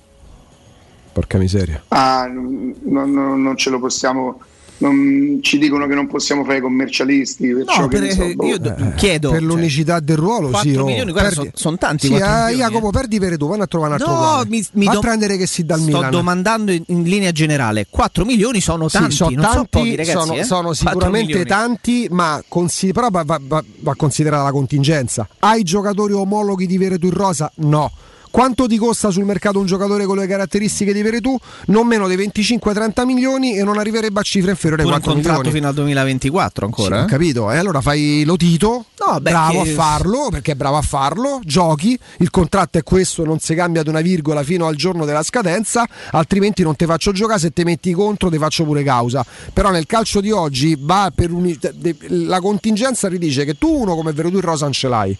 [1.12, 1.82] Porca miseria.
[1.88, 4.40] Ah, non, non- non ce lo possiamo.
[4.88, 7.48] Non- ci dicono che non possiamo fare i commercialisti.
[7.52, 8.46] Perciò No, che per- so, boh.
[8.46, 9.30] io d- chiedo.
[9.30, 10.76] Per cioè, l'unicità del ruolo, 4 sì.
[10.76, 13.62] oh, milioni, guarda, perdi- son- son tanti Sì, 4 eh, milioni, Jacopo, perdi Veretù, vanno
[13.62, 16.10] a trovare un altro No, mi, mi do- a prendere che si dal sto Milan.
[16.10, 17.86] domandando in, in linea generale.
[17.88, 20.18] 4 milioni sono Sì, tanti, sono non sono tanti, pochi ragazzi.
[20.26, 20.44] sono, eh?
[20.44, 25.26] sono 4 sicuramente tanti, ma consi- però va, va- va- va considerata la contingenza.
[25.40, 27.50] Hai giocatori omologhi di Veretù in rosa?
[27.56, 27.90] No.
[28.34, 31.38] Quanto ti costa sul mercato un giocatore con le caratteristiche di Veretù?
[31.66, 35.12] Non meno di 25-30 milioni e non arriverebbe a cifre inferiori ai Pure un 4
[35.22, 35.56] contratto milioni.
[35.56, 36.98] fino al 2024 ancora.
[36.98, 37.06] Sì, eh?
[37.06, 37.52] capito.
[37.52, 40.82] E allora fai lo Tito, No, beh, bravo che- a farlo, perché è bravo a
[40.82, 45.04] farlo, giochi, il contratto è questo, non si cambia di una virgola fino al giorno
[45.04, 49.24] della scadenza, altrimenti non ti faccio giocare, se ti metti contro ti faccio pure causa.
[49.52, 53.94] Però nel calcio di oggi va per uni- de- la contingenza ridice che tu uno
[53.94, 55.16] come Veretù in rosa non ce l'hai.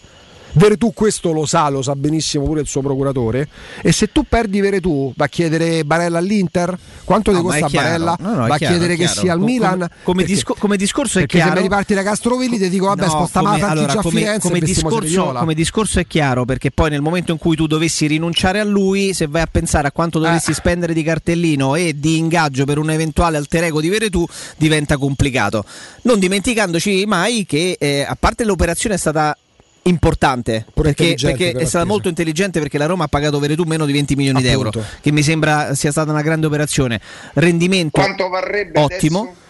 [0.57, 3.49] Veretù questo lo sa, lo sa benissimo pure il suo procuratore.
[3.83, 6.79] E se tu perdi Veretù, va a chiedere Barella all'Inter?
[7.05, 7.69] Quanto ti No, costa.
[7.69, 8.17] Barella?
[8.21, 9.21] No, no, va a chiedere che chiaro.
[9.21, 9.89] sia al Com- Milan?
[10.05, 11.51] come- Perché- disco- come discorso è chiaro.
[11.51, 14.49] se mi riparti da Castrovilli ti dico vabbè No, spostiamo come- la allora, come, Firenze
[14.49, 18.61] come discorso, come discorso è chiaro perché poi nel momento in cui tu dovessi rinunciare
[18.61, 20.55] a lui, se vai a pensare a quanto dovessi Eh.
[20.55, 24.25] spendere di cartellino e di ingaggio per un eventuale alter ego di Veretù,
[24.57, 25.65] diventa complicato.
[26.03, 29.37] Non dimenticandoci mai che eh, a parte l'operazione è stata
[29.85, 33.85] importante perché, perché per è stata molto intelligente perché la Roma ha pagato Veretù meno
[33.85, 34.71] di 20 milioni di euro
[35.01, 37.01] che mi sembra sia stata una grande operazione
[37.35, 39.43] rendimento Quanto varrebbe ottimo adesso?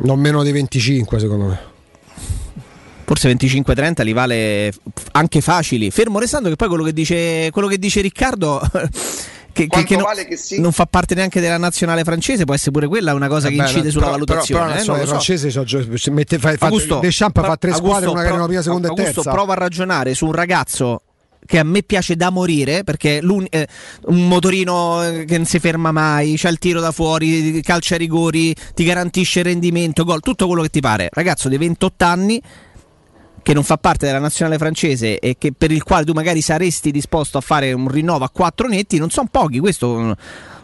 [0.00, 1.58] Non meno di 25 secondo me.
[3.04, 4.72] forse 25-30 li vale
[5.12, 5.90] anche facili.
[5.90, 8.60] Fermo restando che poi quello che dice, quello che dice Riccardo.
[9.58, 10.60] Che, che- che non, vale che sì?
[10.60, 13.68] non fa parte neanche della nazionale francese, può essere pure quella una cosa che Vabbè,
[13.68, 14.60] incide sulla però- valutazione.
[14.64, 15.96] Però, eh, però non i lo so.
[15.96, 18.86] so, mette, fa, fa, Augusto, Deschamps fa pro- tre Augusto, squadre, una erano prima, seconda
[18.86, 19.30] e Augusto, terza.
[19.30, 21.02] prova a ragionare su un ragazzo
[21.46, 23.66] che a me piace da morire perché l'un- eh,
[24.06, 28.54] un motorino eh, che non si ferma mai, c'ha il tiro da fuori, calcia rigori,
[28.74, 31.08] ti garantisce il rendimento, gol, tutto quello che ti pare.
[31.10, 32.42] Ragazzo di 28 anni
[33.48, 36.90] che non fa parte della nazionale francese e che per il quale tu magari saresti
[36.90, 40.14] disposto a fare un rinnovo a quattro netti, non sono pochi, questo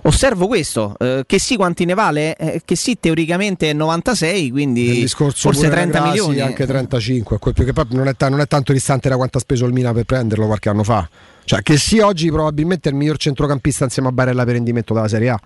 [0.03, 5.07] osservo questo, eh, che sì quanti ne vale, eh, che sì teoricamente è 96, quindi
[5.09, 6.41] forse pure 30 Grassi, milioni.
[6.41, 9.39] anche 35, quel più che poi non è, ta- non è tanto distante da quanto
[9.39, 11.09] ha speso il Milan per prenderlo qualche anno fa.
[11.45, 15.09] Cioè, che sì, oggi probabilmente è il miglior centrocampista insieme a Barella per rendimento della
[15.09, 15.41] Serie A.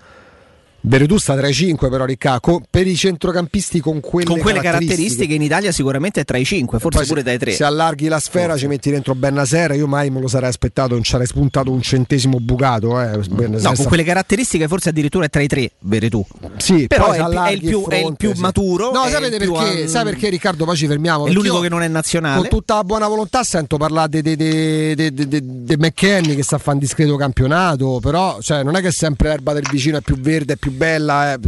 [0.81, 5.35] Veretù sta tra i 5 però Riccardo, per i centrocampisti con quelle, Con quelle caratteristiche
[5.35, 7.53] in Italia sicuramente è tra i 5, forse pure dai 3.
[7.53, 11.03] Se allarghi la sfera ci metti dentro Bennaser, io mai me lo sarei aspettato, non
[11.03, 13.01] ci sarei spuntato un centesimo bucato.
[13.01, 16.25] Eh, No, con quelle caratteristiche forse addirittura è tra i tre, Veretù.
[16.57, 18.41] Sì, però è, è il più, il è il fronte, più sì.
[18.41, 18.91] maturo.
[18.91, 19.83] No, sapete perché?
[19.83, 20.65] um, Sai perché Riccardo?
[20.65, 21.27] Poi ci fermiamo.
[21.27, 22.41] È l'unico che non è nazionale.
[22.41, 27.17] Con tutta la buona volontà sento parlare di McKenny che sta a fare un discreto
[27.17, 30.68] campionato, però cioè, non è che sempre l'erba del vicino è più verde, è più
[30.71, 31.35] bella.
[31.35, 31.39] eh,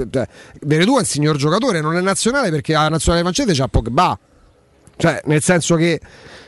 [0.62, 4.18] Veretù è un signor giocatore, non è nazionale perché la nazionale francese c'ha Pogba.
[4.96, 5.98] Cioè, nel senso che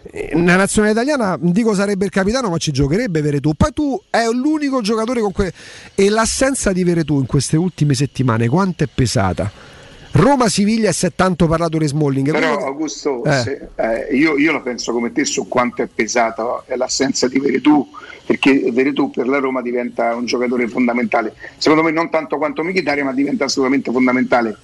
[0.02, 3.54] eh, nella nazionale italiana dico sarebbe il capitano, ma ci giocherebbe Veretù.
[3.54, 5.52] Poi tu è l'unico giocatore con que-
[5.94, 9.71] e l'assenza di Veretù in queste ultime settimane quanto è pesata?
[10.12, 12.30] Roma-Siviglia e si è tanto parlato di Smalling.
[12.32, 13.32] Però Quello- Augusto, Eh.
[13.40, 17.38] se- eh, io, io la penso come te su quanto è pesata eh, l'assenza di
[17.38, 17.86] Veretù,
[18.26, 21.34] perché Veretù per la Roma diventa un giocatore fondamentale.
[21.56, 24.56] Secondo me non tanto quanto Mkhitaryan, ma diventa assolutamente fondamentale.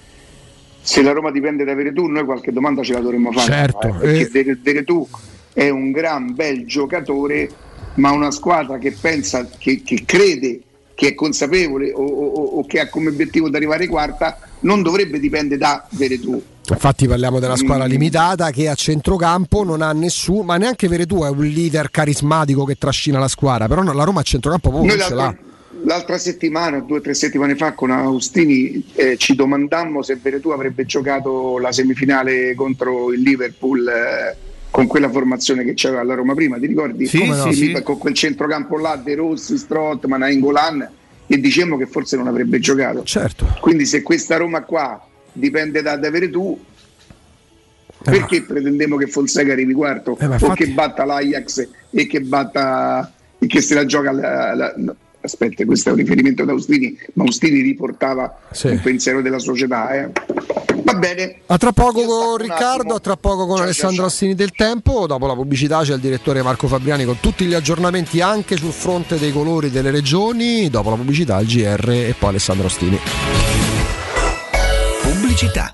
[0.81, 3.51] Se la Roma dipende da Veretù, noi qualche domanda ce la dovremmo fare.
[3.51, 4.29] Certo, eh, perché eh.
[4.29, 5.07] Vere- Veretù
[5.53, 7.49] è un gran bel giocatore,
[7.95, 10.61] ma una squadra che pensa, che, che crede,
[10.99, 15.17] che è consapevole o, o- o che ha come obiettivo di arrivare quarta, non dovrebbe
[15.17, 16.43] dipendere da Veretù.
[16.69, 17.89] Infatti parliamo della squadra Mm.
[17.89, 22.75] limitata che a centrocampo non ha nessuno, ma neanche Veretù è un leader carismatico che
[22.77, 25.35] trascina la squadra, però la Roma a centrocampo proprio non ce l'ha.
[25.85, 30.85] l'altra, settimana, due o tre settimane fa, con Agustini eh, ci domandammo se Veretù avrebbe
[30.85, 34.35] giocato la semifinale contro il Liverpool eh,
[34.79, 36.57] con quella formazione che c'era alla Roma prima.
[36.57, 37.05] Ti ricordi?
[37.05, 37.51] Sì, Come no?
[37.51, 37.81] sì.
[37.83, 40.89] Con quel centrocampo là, De Rossi, Strottman, Engolan,
[41.27, 43.03] e dicemmo che forse non avrebbe giocato.
[43.03, 43.57] Certo.
[43.59, 46.57] Quindi se questa Roma qua dipende da, da Veretù,
[48.01, 52.21] perché pretendemo che Fonseca arrivi quarto Eh, ma o infatti- che batta l'Ajax e che
[52.21, 54.73] batta e che se la gioca la- la-
[55.21, 58.67] aspetta questo è un riferimento ad Austini ma Austini riportava Sì.
[58.67, 60.09] il pensiero della società eh.
[60.83, 64.05] va bene A tra poco con Riccardo, a tra poco con Ciao, Alessandro ciao, ciao.
[64.05, 68.21] Ostini del Tempo, dopo la pubblicità c'è il direttore Marco Fabriani con tutti gli aggiornamenti
[68.21, 72.67] anche sul fronte dei colori delle regioni, dopo la pubblicità il GR e poi Alessandro
[72.67, 72.99] Ostini.
[75.01, 75.73] Pubblicità.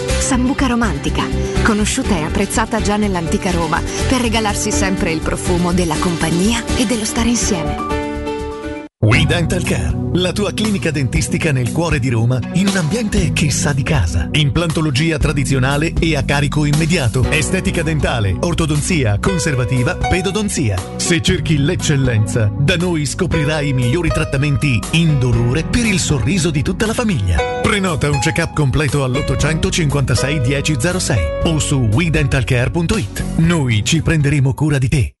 [0.21, 1.27] Sambuca romantica,
[1.63, 7.05] conosciuta e apprezzata già nell'antica Roma per regalarsi sempre il profumo della compagnia e dello
[7.05, 7.99] stare insieme.
[9.03, 13.49] We Dental Care, la tua clinica dentistica nel cuore di Roma in un ambiente che
[13.49, 14.29] sa di casa.
[14.31, 17.25] Implantologia tradizionale e a carico immediato.
[17.29, 20.77] Estetica dentale, ortodonzia, conservativa, pedodonzia.
[20.97, 26.85] Se cerchi l'eccellenza, da noi scoprirai i migliori trattamenti indolore per il sorriso di tutta
[26.85, 27.60] la famiglia.
[27.71, 33.37] Prenota un check-up completo all'856 1006 o su WeDentalCare.it.
[33.37, 35.20] Noi ci prenderemo cura di te.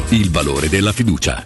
[0.09, 1.43] il valore della fiducia.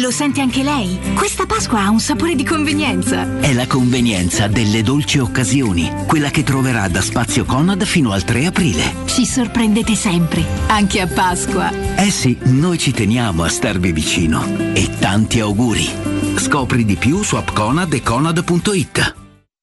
[0.00, 0.98] Lo sente anche lei?
[1.14, 3.38] Questa Pasqua ha un sapore di convenienza.
[3.38, 8.46] È la convenienza delle dolci occasioni, quella che troverà da Spazio Conad fino al 3
[8.46, 8.94] aprile.
[9.06, 11.70] Ci sorprendete sempre, anche a Pasqua.
[11.96, 14.44] Eh sì, noi ci teniamo a starvi vicino.
[14.74, 15.88] E tanti auguri.
[16.36, 19.25] Scopri di più su appconad e conad.it.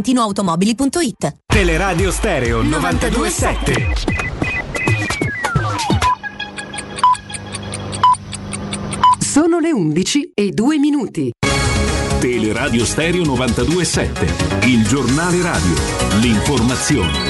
[0.00, 3.92] valentinoautomobili.it Teleradio Stereo 927.
[9.20, 11.30] Sono le 11 e 2 minuti.
[12.18, 15.74] Teleradio Stereo 927, il giornale radio,
[16.20, 17.29] l'informazione.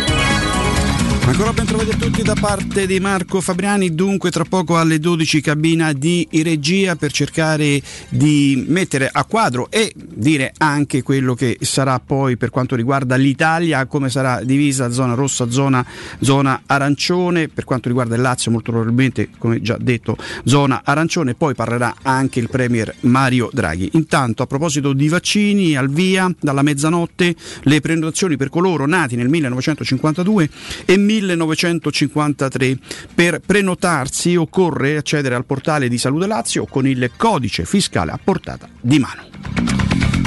[1.30, 5.40] Ancora ben trovati a tutti da parte di Marco Fabriani, dunque tra poco alle 12
[5.40, 12.00] cabina di regia per cercare di mettere a quadro e dire anche quello che sarà
[12.00, 15.86] poi per quanto riguarda l'Italia, come sarà divisa zona rossa, zona,
[16.18, 21.54] zona arancione, per quanto riguarda il Lazio molto probabilmente come già detto zona arancione, poi
[21.54, 23.90] parlerà anche il Premier Mario Draghi.
[23.92, 29.28] Intanto a proposito di vaccini, al via dalla mezzanotte le prenotazioni per coloro nati nel
[29.28, 30.50] 1952
[30.84, 32.78] e 1953.
[33.14, 38.68] Per prenotarsi occorre accedere al portale di Salute Lazio con il codice fiscale a portata
[38.80, 39.29] di mano.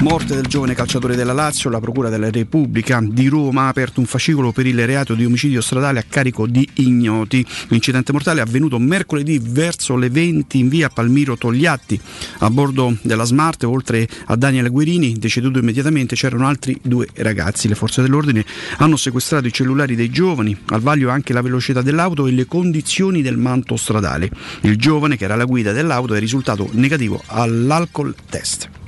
[0.04, 4.06] Morte del giovane calciatore della Lazio, la Procura della Repubblica di Roma ha aperto un
[4.06, 7.46] fascicolo per il reato di omicidio stradale a carico di ignoti.
[7.70, 11.98] L'incidente mortale è avvenuto mercoledì verso le 20 in via Palmiro Togliatti.
[12.40, 17.70] A bordo della Smart, oltre a Daniele Guerini, deceduto immediatamente, c'erano altri due ragazzi.
[17.70, 18.46] Le forze dell'ordine
[18.80, 23.22] hanno sequestrato i cellulari dei giovani, al vaglio anche la velocità dell'auto e le condizioni
[23.22, 24.30] del manto stradale.
[24.64, 28.82] Il giovane, che era alla guida dell'auto, è risultato negativo all'alcol test.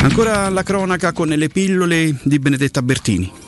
[0.00, 3.45] Ancora la cronaca con le pillole di Benedetta Bertini.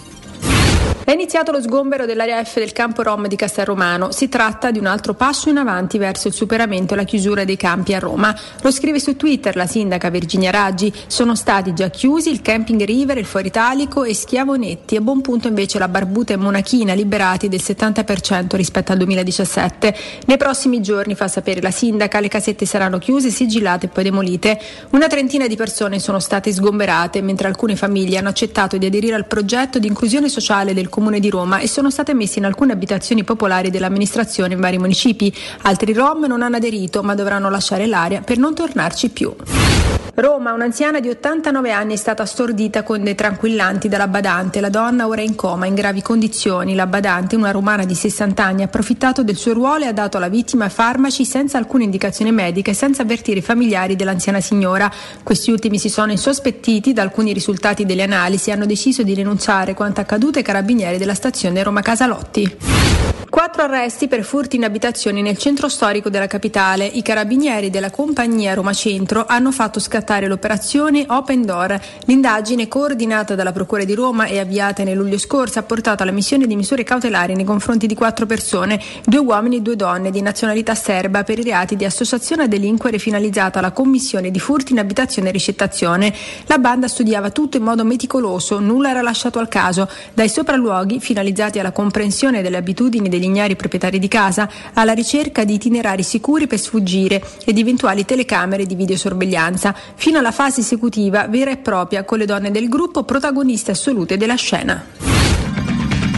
[1.08, 4.12] È iniziato lo sgombero dell'area F del campo Rom di Castelromano.
[4.12, 7.56] Si tratta di un altro passo in avanti verso il superamento e la chiusura dei
[7.56, 8.38] campi a Roma.
[8.60, 10.92] Lo scrive su Twitter la sindaca Virginia Raggi.
[11.06, 14.96] Sono stati già chiusi il camping River, il Foro Italico e Schiavonetti.
[14.96, 19.96] A buon punto invece la Barbuta e Monachina, liberati del 70% rispetto al 2017.
[20.26, 24.60] Nei prossimi giorni, fa sapere la sindaca, le casette saranno chiuse, sigillate e poi demolite.
[24.90, 29.26] Una trentina di persone sono state sgomberate, mentre alcune famiglie hanno accettato di aderire al
[29.26, 33.24] progetto di inclusione sociale del Comune di Roma e sono state messe in alcune abitazioni
[33.24, 35.34] popolari dell'amministrazione in vari municipi.
[35.62, 39.34] Altri Rom non hanno aderito ma dovranno lasciare l'area per non tornarci più.
[40.20, 44.58] Roma, un'anziana di 89 anni è stata stordita con dei tranquillanti dalla badante.
[44.60, 46.74] La donna ora è in coma, in gravi condizioni.
[46.74, 50.16] La badante, una romana di 60 anni, ha approfittato del suo ruolo e ha dato
[50.16, 54.92] alla vittima farmaci senza alcuna indicazione medica e senza avvertire i familiari dell'anziana signora.
[55.22, 59.74] Questi ultimi si sono insospettiti da alcuni risultati delle analisi e hanno deciso di denunciare
[59.74, 62.56] quanto accaduto ai carabinieri della stazione Roma Casalotti.
[63.30, 66.86] Quattro arresti per furti in abitazioni nel centro storico della capitale.
[66.86, 71.80] I carabinieri della compagnia Roma Centro hanno fatto scattare l'operazione Open Door.
[72.06, 76.46] L'indagine, coordinata dalla Procura di Roma e avviata nel luglio scorso, ha portato alla missione
[76.46, 80.74] di misure cautelari nei confronti di quattro persone, due uomini e due donne di nazionalità
[80.74, 85.28] serba, per i reati di associazione a delinquere finalizzata alla commissione di furti in abitazione
[85.28, 86.12] e ricettazione.
[86.46, 90.28] La banda studiava tutto in modo meticoloso, nulla era lasciato al caso, dai
[90.58, 96.02] sopralluoghi finalizzati alla comprensione delle abitudini degli ignari proprietari di casa alla ricerca di itinerari
[96.02, 101.58] sicuri per sfuggire e di eventuali telecamere di videosorveglianza, fino alla fase esecutiva vera e
[101.58, 104.84] propria con le donne del gruppo protagoniste assolute della scena.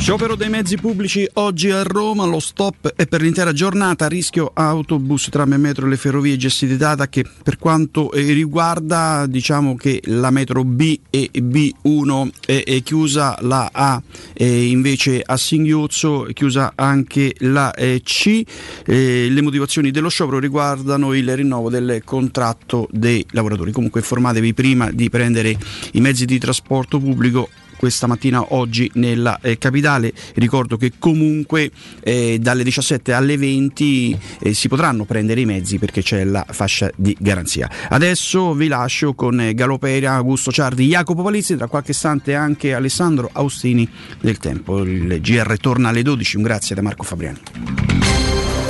[0.01, 5.28] Sciopero dei mezzi pubblici oggi a Roma, lo stop è per l'intera giornata, rischio autobus,
[5.30, 10.01] tram e metro e le ferrovie gestite data che per quanto eh, riguarda diciamo che
[10.07, 14.03] la metro B e B1 è, è chiusa, la A
[14.38, 18.42] invece a Singhiozzo, è chiusa anche la eh, C.
[18.86, 23.70] Eh, le motivazioni dello sciopero riguardano il rinnovo del contratto dei lavoratori.
[23.70, 25.57] Comunque informatevi prima di prendere
[25.92, 30.12] i mezzi di trasporto pubblico questa mattina oggi nella eh, capitale.
[30.34, 31.70] Ricordo che comunque
[32.02, 36.90] eh, dalle 17 alle 20 eh, si potranno prendere i mezzi perché c'è la fascia
[36.94, 37.70] di garanzia.
[37.88, 43.30] Adesso vi lascio con eh, Galopera, Augusto Ciardi, Jacopo Palizzi, tra qualche istante anche Alessandro
[43.32, 43.88] Austini
[44.20, 44.82] del Tempo.
[44.82, 46.36] Il GR torna alle 12.
[46.36, 47.38] Un grazie da Marco Fabriani.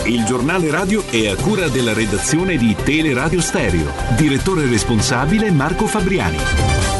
[0.04, 3.90] Il giornale radio è a cura della redazione di Teleradio Stereo.
[4.16, 6.99] Direttore responsabile Marco Fabriani.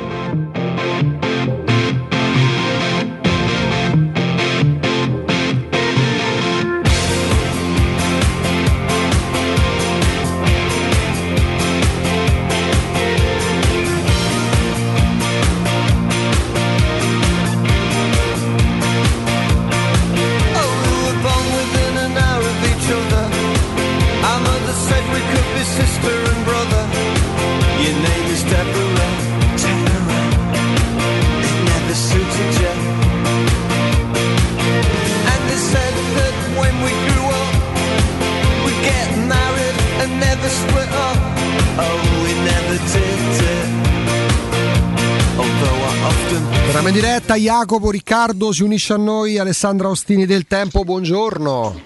[47.31, 51.81] Diretta, Jacopo, Riccardo si unisce a noi, Alessandra Ostini del Tempo, buongiorno.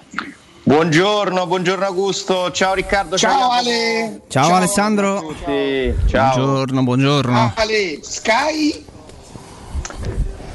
[0.62, 3.16] Buongiorno, buongiorno Augusto, ciao Riccardo.
[3.16, 4.22] Ciao Ale.
[4.28, 5.20] Ciao, Alessandro.
[5.20, 5.94] tutti.
[6.08, 6.34] Ciao.
[6.34, 7.52] Buongiorno, buongiorno.
[7.54, 8.84] Ale, Sky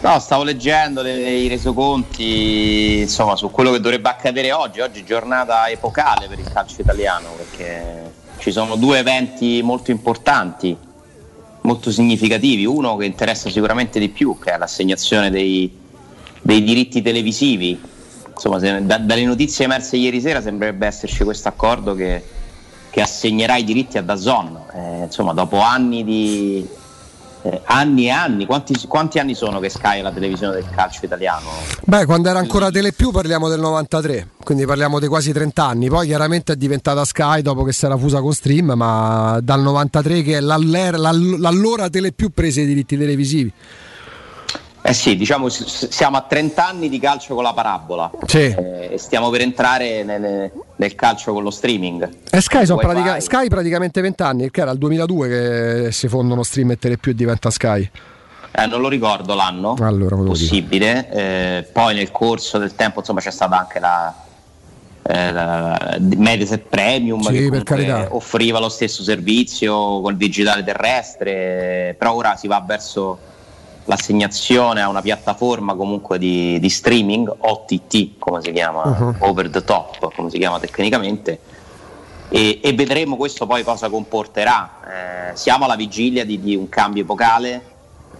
[0.02, 4.80] No, stavo leggendo le- i resoconti insomma, su quello che dovrebbe accadere oggi.
[4.80, 10.76] Oggi è giornata epocale per il calcio italiano perché ci sono due eventi molto importanti,
[11.62, 12.66] molto significativi.
[12.66, 15.72] Uno che interessa sicuramente di più, che è l'assegnazione dei,
[16.41, 17.80] dei diritti televisivi.
[18.28, 22.24] Insomma, se- da- dalle notizie emerse ieri sera sembrerebbe esserci questo accordo che,
[22.89, 24.59] che assegnerà i diritti a Dazon.
[24.74, 26.68] Eh, insomma, dopo anni di,
[27.44, 31.06] eh, anni e anni, quanti, quanti anni sono che Sky è la televisione del calcio
[31.06, 31.48] italiano?
[31.84, 35.89] Beh, quando era ancora Telepiù parliamo del 93, quindi parliamo di quasi 30 anni.
[35.89, 40.22] Poi chiaramente è diventata Sky dopo che si era fusa con Stream, ma dal 93
[40.22, 43.54] che è l'allora Telepiù prese i diritti televisivi.
[44.84, 48.40] Eh sì, diciamo siamo a 30 anni di calcio con la parabola Sì.
[48.40, 52.10] eh, e stiamo per entrare nel, nel calcio con lo streaming.
[52.32, 52.92] E Sky, sono Wifi.
[52.92, 57.12] pratica- Sky praticamente 20 anni, che era il 2002 che si fondono Stream e Telepiù
[57.12, 57.90] e diventa Sky.
[58.54, 61.10] Eh, non lo ricordo l'anno, Allora, possibile.
[61.12, 64.14] Eh, poi nel corso del tempo insomma, c'è stata anche la,
[65.04, 72.36] eh, la Mediaset Premium Sì, che offriva lo stesso servizio col digitale terrestre, però ora
[72.36, 73.30] si va verso
[73.86, 79.16] l'assegnazione a una piattaforma comunque di, di streaming, OTT come si chiama, Uh-huh.
[79.20, 81.40] over the top come si chiama tecnicamente.
[82.30, 85.32] E, e vedremo questo poi cosa comporterà.
[85.32, 87.62] Eh, siamo alla vigilia di, di un cambio epocale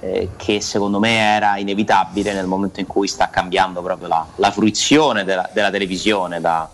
[0.02, 4.52] eh, che secondo me era inevitabile nel momento in cui sta cambiando proprio la, la
[4.52, 6.68] fruizione della, della televisione da,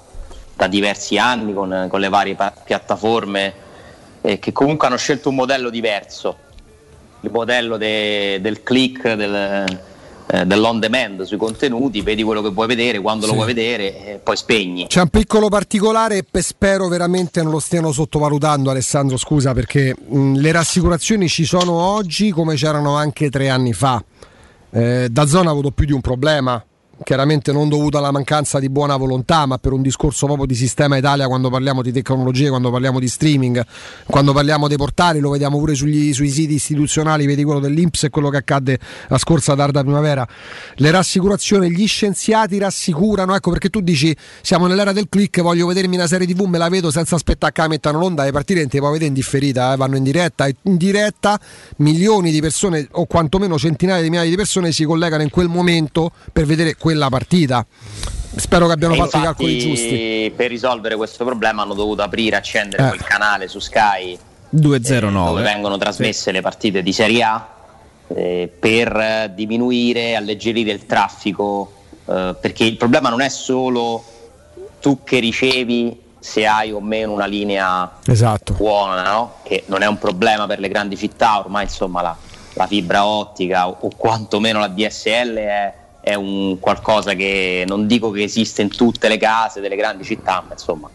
[0.56, 3.54] da diversi anni con, con le varie pa- piattaforme
[4.22, 6.38] eh, che comunque hanno scelto un modello diverso,
[7.22, 9.66] il modello de- del click, del,
[10.30, 13.30] eh, dell'on demand sui contenuti, vedi quello che vuoi vedere, quando Sì.
[13.32, 14.88] lo vuoi vedere e poi spegni.
[14.88, 19.96] C'è un piccolo particolare e pe- spero veramente non lo stiano sottovalutando Alessandro, scusa, perché
[19.96, 24.04] mh, le rassicurazioni ci sono oggi come c'erano anche tre anni fa.
[24.70, 26.62] Eh, da zona ha avuto più di un problema,
[27.04, 30.98] chiaramente non dovuto alla mancanza di buona volontà, ma per un discorso proprio di sistema
[30.98, 33.64] Italia quando parliamo di tecnologie, quando parliamo di streaming,
[34.06, 38.10] quando parliamo dei portali, lo vediamo pure sugli- sui siti istituzionali, vedi quello dell'Inps e
[38.10, 40.28] quello che accadde la scorsa tarda primavera.
[40.76, 45.96] Le rassicurazioni, gli scienziati rassicurano, ecco perché tu dici siamo nell'era del click, voglio vedermi
[45.96, 48.70] una serie TV, me la vedo senza aspettare che la mettano l'onda, le partite non
[48.70, 51.40] te le puoi vedere in differita, eh, vanno in diretta e in diretta
[51.78, 56.12] milioni di persone o quantomeno centinaia di migliaia di persone si collegano in quel momento
[56.32, 57.66] per vedere quella partita.
[58.38, 60.32] Spero che abbiano E fatto i calcoli giusti.
[60.34, 62.88] Per risolvere questo problema hanno dovuto aprire, accendere Eh.
[62.88, 64.18] quel canale su Sky
[64.50, 65.30] 209.
[65.32, 67.48] dove vengono trasmesse le partite di Serie A
[68.08, 71.74] eh, per eh, diminuire, alleggerire il traffico,
[72.06, 74.02] eh, perché il problema non è solo
[74.80, 78.54] tu che ricevi se hai o meno una linea Esatto.
[78.54, 79.34] buona, no?
[79.44, 82.16] che non è un problema per le grandi città, ormai insomma la,
[82.54, 85.74] la fibra ottica o, o quantomeno la DSL è,
[86.08, 90.42] è un qualcosa che non dico che esiste in tutte le case delle grandi città,
[90.48, 90.90] ma insomma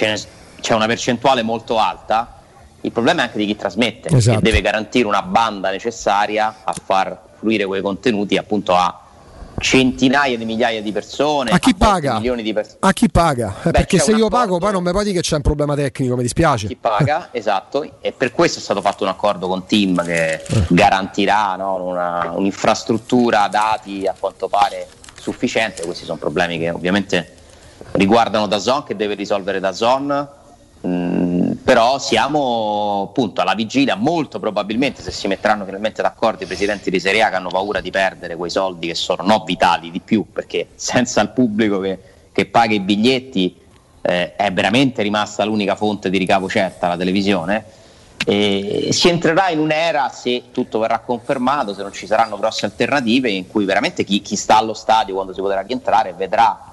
[0.00, 0.20] ne-
[0.60, 2.40] c'è una percentuale molto alta.
[2.80, 4.38] Il problema è anche di chi trasmette, Esatto.
[4.38, 9.00] che deve garantire una banda necessaria a far fluire quei contenuti appunto a
[9.62, 12.14] centinaia di migliaia di persone, A chi paga?
[12.14, 12.76] milioni di persone.
[12.80, 13.54] A chi paga?
[13.60, 16.16] Eh, Beh, perché se io pago poi non mi dire che c'è un problema tecnico,
[16.16, 16.66] mi dispiace.
[16.66, 21.54] chi paga, esatto, e per questo è stato fatto un accordo con Team che garantirà
[21.56, 24.86] no, una- un'infrastruttura dati a quanto pare
[25.18, 25.84] sufficiente.
[25.84, 27.34] Questi sono problemi che ovviamente
[27.92, 30.28] riguardano Dazon che deve risolvere Dazon.
[30.86, 36.90] Mm, però siamo appunto alla vigilia, molto probabilmente se si metteranno finalmente d'accordo i presidenti
[36.90, 40.00] di Serie A che hanno paura di perdere quei soldi che sono no vitali di
[40.00, 41.98] più, perché senza il pubblico che,
[42.32, 43.56] che paga i biglietti
[44.02, 47.64] eh, è veramente rimasta l'unica fonte di ricavo certa la televisione.
[48.24, 53.30] E si entrerà in un'era, se tutto verrà confermato, se non ci saranno grosse alternative,
[53.30, 56.71] in cui veramente chi, chi sta allo stadio quando si potrà rientrare vedrà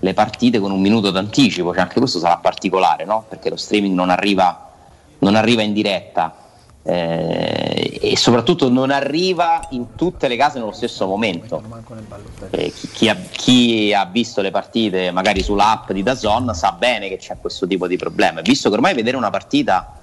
[0.00, 3.24] le partite con un minuto d'anticipo, cioè anche questo sarà particolare, no?
[3.28, 4.70] perché lo streaming non arriva,
[5.18, 6.34] non arriva in diretta
[6.82, 11.62] eh, e soprattutto non arriva in tutte le case nello stesso momento.
[12.50, 17.18] Eh, chi, ha, chi ha visto le partite magari sull'app di Dazon sa bene che
[17.18, 18.40] c'è questo tipo di problema.
[18.40, 20.00] Visto che ormai vedere una partita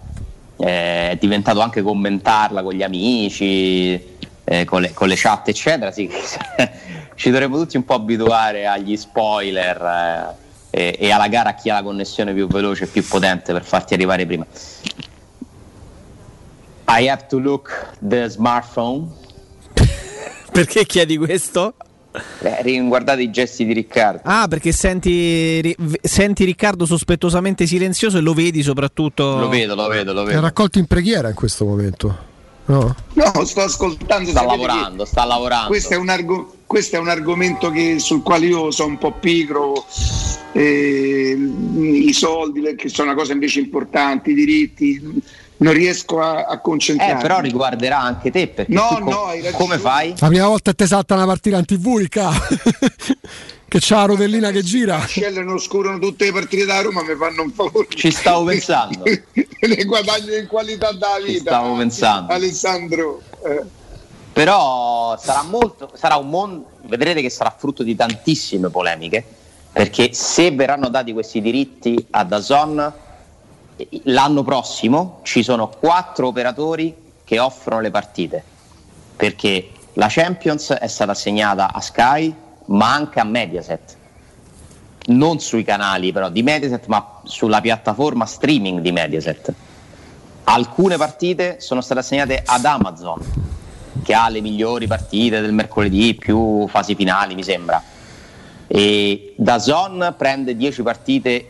[0.58, 5.92] eh, è diventato anche commentarla con gli amici, eh, con, le, con le chat, eccetera,
[5.92, 6.10] sì,
[7.18, 10.36] ci dovremmo tutti un po' abituare agli spoiler
[10.70, 13.54] eh, e, e alla gara a chi ha la connessione più veloce e più potente
[13.54, 14.46] per farti arrivare prima.
[16.90, 19.08] I have to look the smartphone.
[20.54, 21.74] Perché chiedi questo?
[22.42, 24.22] Eh, guardate i gesti di Riccardo.
[24.24, 29.38] Ah, perché senti, ri- senti Riccardo sospettosamente silenzioso e lo vedi soprattutto.
[29.38, 30.42] Lo vedo, lo vedo, lo È vedo.
[30.42, 32.27] raccolto in preghiera in questo momento.
[32.68, 32.96] No?
[33.14, 34.30] No, sto ascoltando.
[34.30, 35.68] Sta lavorando, sta lavorando.
[35.68, 39.12] Questo è un, argo- questo è un argomento che- sul quale io sono un po'
[39.14, 39.86] pigro.
[40.54, 45.22] eh, I soldi, che sono una cosa invece importante, i diritti,
[45.58, 47.22] non riesco a, a Eh, concentrarmi.
[47.22, 49.52] però riguarderà anche te perché No, no, hai ragione.
[49.64, 50.14] come fai?
[50.20, 52.30] La prima volta che ti salta una partita in tv, Ricca.
[53.68, 54.98] che c'ha la rotellina che gira.
[54.98, 57.88] Mascelle non oscurano tutte le partite da Roma, mi fanno un favore.
[57.90, 59.04] Ci stavo pensando.
[59.04, 61.52] ne guadagno in qualità della Ci vita.
[61.52, 62.34] stavo pensando.
[62.34, 63.22] Alessandro.
[63.46, 63.64] eh.
[64.32, 69.24] Però sarà molto, sarà un mondo, vedrete che sarà frutto di tantissime polemiche,
[69.72, 72.94] perché se verranno dati questi diritti a Dazon,
[74.04, 78.44] l'anno prossimo ci sono quattro operatori che offrono le partite,
[79.16, 82.34] perché la Champions è stata assegnata a Sky,
[82.68, 83.96] ma anche a Mediaset.
[85.08, 89.54] Non sui canali però di Mediaset, ma sulla piattaforma streaming di Mediaset.
[90.46, 93.20] Alcune partite sono state assegnate ad Amazon,
[94.04, 97.82] che ha le migliori partite del mercoledì, più fasi finali, mi sembra.
[98.68, 101.50] E Dazon prende 10 partite,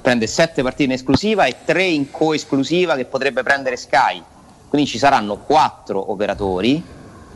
[0.00, 4.22] prende 7 partite in esclusiva e 3 in coesclusiva che potrebbe prendere Sky.
[4.68, 6.91] Quindi ci saranno 4 operatori.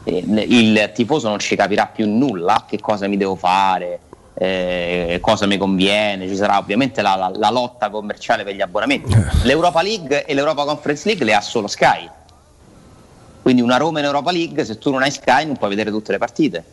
[0.09, 3.99] E il tifoso non ci capirà più nulla che cosa mi devo fare,
[4.35, 6.29] eh, cosa mi conviene.
[6.29, 9.13] Ci sarà ovviamente la, la- la lotta commerciale per gli abbonamenti.
[9.43, 12.09] L'Europa League e l'Europa Conference League le ha solo Sky.
[13.43, 16.13] Quindi una Roma in Europa League, se tu non hai Sky non puoi vedere tutte
[16.13, 16.65] le partite.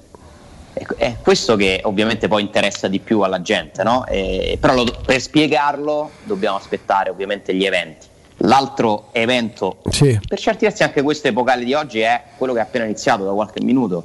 [0.74, 4.06] È, è questo che ovviamente poi interessa di più alla gente, no?
[4.08, 8.08] E- però lo- per spiegarlo dobbiamo aspettare ovviamente gli eventi.
[8.46, 10.20] L'altro evento, Sì.
[10.28, 13.32] per certi versi anche questo epocale di oggi, è quello che è appena iniziato da
[13.32, 14.04] qualche minuto.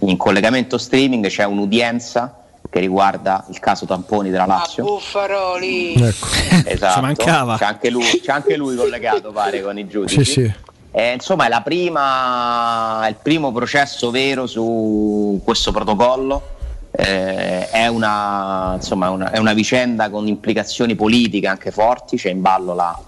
[0.00, 2.34] In collegamento streaming c'è un'udienza
[2.68, 4.84] che riguarda il caso Tamponi della Lazio.
[4.84, 5.94] Buffaroli.
[5.94, 6.26] Ecco.
[6.68, 6.94] Esatto.
[6.94, 7.56] Ci mancava.
[7.56, 10.22] C'è anche lui, c'è anche lui collegato, pare, con i giudici.
[10.22, 10.52] Sì, sì.
[10.90, 16.56] Eh, insomma, è la prima, è il primo processo vero su questo protocollo.
[16.90, 22.30] Eh, è, una, insomma, è una- è una vicenda con implicazioni politiche anche forti, c'è
[22.30, 22.98] in ballo la,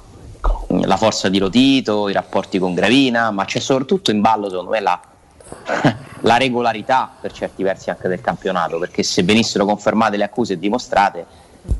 [0.82, 4.81] la forza di Rotito, i rapporti con Gravina, ma c'è soprattutto in ballo, secondo me,
[4.81, 5.01] la,
[6.20, 10.59] la regolarità per certi versi anche del campionato, perché se venissero confermate le accuse e
[10.59, 11.27] dimostrate,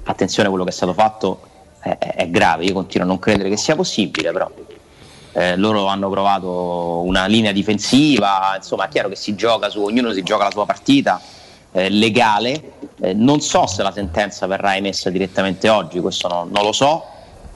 [0.05, 1.41] attenzione, quello che è stato fatto
[1.81, 2.65] è- è grave.
[2.65, 4.51] Io continuo a non credere che sia possibile, però
[5.33, 10.13] eh, loro hanno provato una linea difensiva, insomma è chiaro che si gioca su, ognuno
[10.13, 11.21] si gioca la sua partita,
[11.73, 12.73] eh, legale.
[13.01, 17.05] Eh, non so se la sentenza verrà emessa direttamente oggi, questo no- non lo so.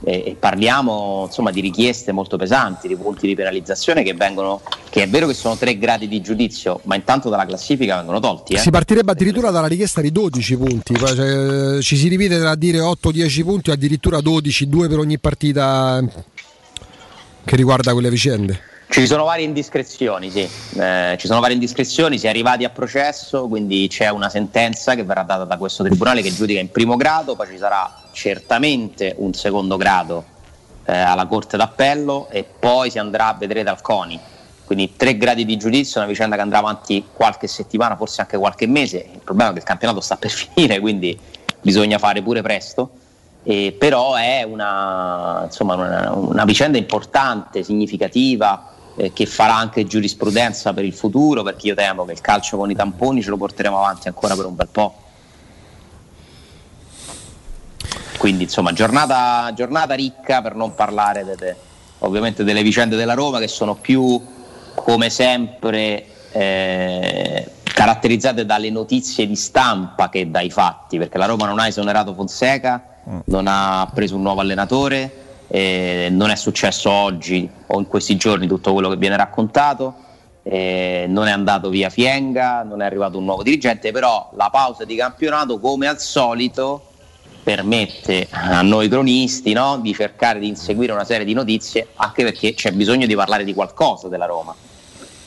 [0.05, 4.61] E, parliamo insomma di richieste molto pesanti, di punti di penalizzazione che vengono,
[4.91, 8.55] che è vero che sono tre gradi di giudizio, ma intanto dalla classifica vengono tolti.
[8.55, 8.59] eh.
[8.59, 13.43] Si partirebbe addirittura dalla richiesta di 12 punti, cioè, ci si ripete tra dire 8-10
[13.43, 16.03] punti o addirittura 12, 2 per ogni partita
[17.45, 18.61] che riguarda quelle vicende.
[18.89, 20.49] Ci sono varie indiscrezioni, sì.
[20.79, 25.03] Eh, ci sono varie indiscrezioni, si è arrivati a processo, quindi c'è una sentenza che
[25.03, 29.35] verrà data da questo tribunale che giudica in primo grado, poi ci sarà certamente un
[29.35, 30.25] secondo grado
[30.87, 34.19] eh, alla Corte d'Appello e poi si andrà a vedere dal CONI.
[34.65, 38.67] Quindi tre gradi di giudizio, una vicenda che andrà avanti qualche settimana, forse anche qualche
[38.67, 39.07] mese.
[39.13, 41.19] Il problema è che il campionato sta per finire, quindi
[41.61, 42.91] bisogna fare pure presto.
[43.43, 50.73] Eh, però è una, insomma, una, una vicenda importante, significativa, eh, che farà anche giurisprudenza
[50.73, 53.77] per il futuro, perché io temo che il calcio con i tamponi ce lo porteremo
[53.77, 54.95] avanti ancora per un bel po'.
[58.19, 61.57] Quindi insomma giornata, giornata ricca per non parlare de- de-
[61.99, 64.21] ovviamente delle vicende della Roma che sono più
[64.75, 71.59] come sempre eh, caratterizzate dalle notizie di stampa che dai fatti, perché la Roma non
[71.59, 72.83] ha esonerato Fonseca,
[73.27, 78.47] non ha preso un nuovo allenatore, eh, non è successo oggi o in questi giorni
[78.47, 79.95] tutto quello che viene raccontato,
[80.43, 84.85] eh, non è andato via Fienga, non è arrivato un nuovo dirigente, però la pausa
[84.85, 86.94] di campionato come al solito
[87.45, 92.55] permette a noi cronisti no, di cercare di inseguire una serie di notizie anche perché
[92.55, 94.55] c'è bisogno di parlare di qualcosa della Roma.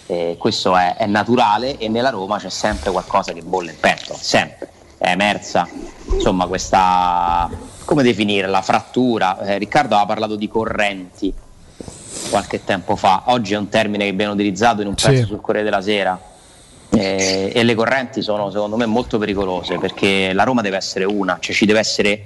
[0.08, 4.18] Eh, questo è, è naturale e nella Roma c'è sempre qualcosa che bolle in pentola,
[4.18, 4.72] sempre.
[4.98, 5.68] È emersa
[6.12, 7.50] insomma questa,
[7.86, 9.40] come definire, la frattura.
[9.42, 11.32] Eh, Riccardo aveva parlato di correnti
[12.30, 15.24] qualche tempo fa, oggi è un termine che viene utilizzato in un pezzo Sì.
[15.24, 16.20] sul Corriere della Sera.
[16.90, 21.38] Eh, e le correnti sono secondo me molto pericolose perché la Roma deve essere una,
[21.40, 22.24] cioè ci deve essere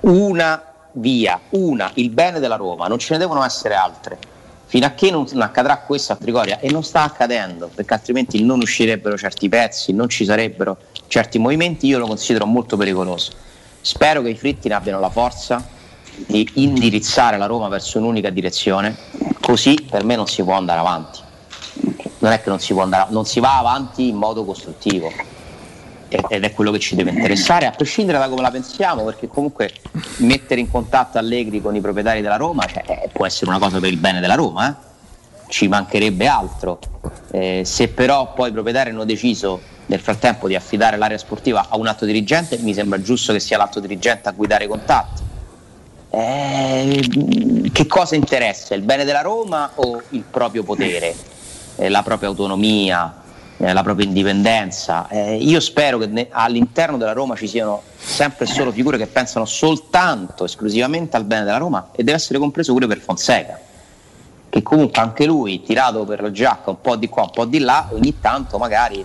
[0.00, 0.62] una
[0.92, 4.18] via, una, il bene della Roma, non ce ne devono essere altre.
[4.68, 8.60] Fino a che non accadrà questo a Trigoria e non sta accadendo, perché altrimenti non
[8.60, 10.76] uscirebbero certi pezzi, non ci sarebbero
[11.06, 13.30] certi movimenti, io lo considero molto pericoloso.
[13.80, 15.64] Spero che i Fritti abbiano la forza
[16.26, 18.96] di indirizzare la Roma verso un'unica direzione,
[19.40, 21.20] così per me non si può andare avanti.
[22.18, 25.12] Non è che non si può andare, non si va avanti in modo costruttivo
[26.08, 29.72] ed è quello che ci deve interessare, a prescindere da come la pensiamo, perché comunque
[30.18, 33.80] mettere in contatto Allegri con i proprietari della Roma cioè, eh, può essere una cosa
[33.80, 34.74] per il bene della Roma, eh?
[35.48, 36.78] ci mancherebbe altro.
[37.30, 41.76] Eh, se però poi i proprietari hanno deciso nel frattempo di affidare l'area sportiva a
[41.76, 45.22] un atto dirigente, mi sembra giusto che sia l'atto dirigente a guidare i contatti.
[46.10, 48.74] Eh, che cosa interessa?
[48.74, 51.14] Il bene della Roma o il proprio potere,
[51.76, 53.22] eh, la propria autonomia,
[53.56, 55.08] eh, la propria indipendenza?
[55.08, 59.06] Eh, io spero che ne- all'interno della Roma ci siano sempre e solo figure che
[59.06, 63.58] pensano soltanto, esclusivamente al bene della Roma e deve essere compreso pure per Fonseca,
[64.48, 67.58] che comunque anche lui, tirato per la giacca un po' di qua, un po' di
[67.58, 69.04] là, ogni tanto magari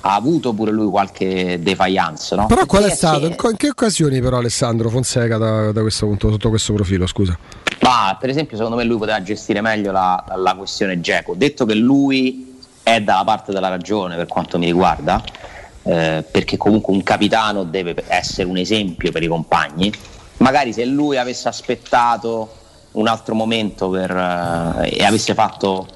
[0.00, 2.34] ha avuto pure lui qualche defiance.
[2.36, 2.46] No?
[2.46, 3.26] Però qual è stato?
[3.26, 7.36] in che occasioni però Alessandro Fonseca da, da questo punto, sotto questo profilo, scusa?
[7.80, 11.34] Ma per esempio, secondo me lui poteva gestire meglio la, la questione Geco.
[11.34, 15.22] Detto che lui è dalla parte della ragione per quanto mi riguarda,
[15.82, 19.92] eh, perché comunque un capitano deve essere un esempio per i compagni.
[20.38, 22.54] Magari se lui avesse aspettato
[22.92, 25.86] un altro momento per, eh, e avesse fatto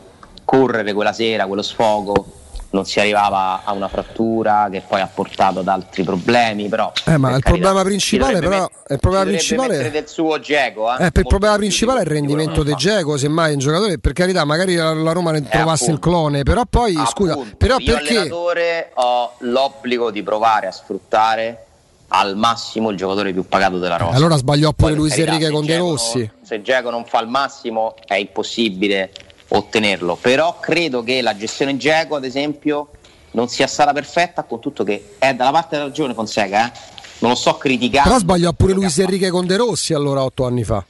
[0.44, 2.40] correre quella sera, quello sfogo,
[2.72, 6.68] non si arrivava a una frattura che poi ha portato ad altri problemi.
[6.68, 10.90] Però, Eh, ma il carità, problema principale, però, met- il problema principale del suo Geco.
[10.96, 11.04] Eh?
[11.04, 14.74] Eh, il problema principale è il rendimento di Geco, semmai un giocatore, per carità, magari
[14.74, 18.90] la, la Roma ne trovasse il clone, però poi scusa, Appunto, però io perché allenatore
[18.94, 21.66] ho l'obbligo di provare a sfruttare
[22.14, 24.16] al massimo il giocatore più pagato della rosa.
[24.16, 26.30] allora sbagliò pure Luis Enrique con De Rossi?
[26.42, 29.10] Se Geco non fa il massimo è impossibile
[29.54, 32.88] ottenerlo, però credo che la gestione Geco, ad esempio,
[33.32, 36.72] non sia stata perfetta, con tutto che è dalla parte della ragione Fonseca, eh?
[37.18, 38.08] non lo sto criticando.
[38.08, 40.84] Però sbagliò pure Luis Enrique con De Rossi allora otto anni fa.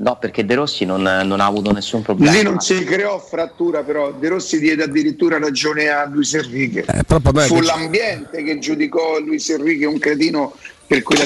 [0.00, 2.30] No, perché De Rossi non, non ha avuto nessun problema.
[2.32, 6.84] Lì non si creò frattura, però De Rossi diede addirittura ragione a Luis Enrique.
[6.84, 10.54] beh, Fu che- l'ambiente che giudicò Luis Enrique un cretino
[10.86, 11.24] per quella,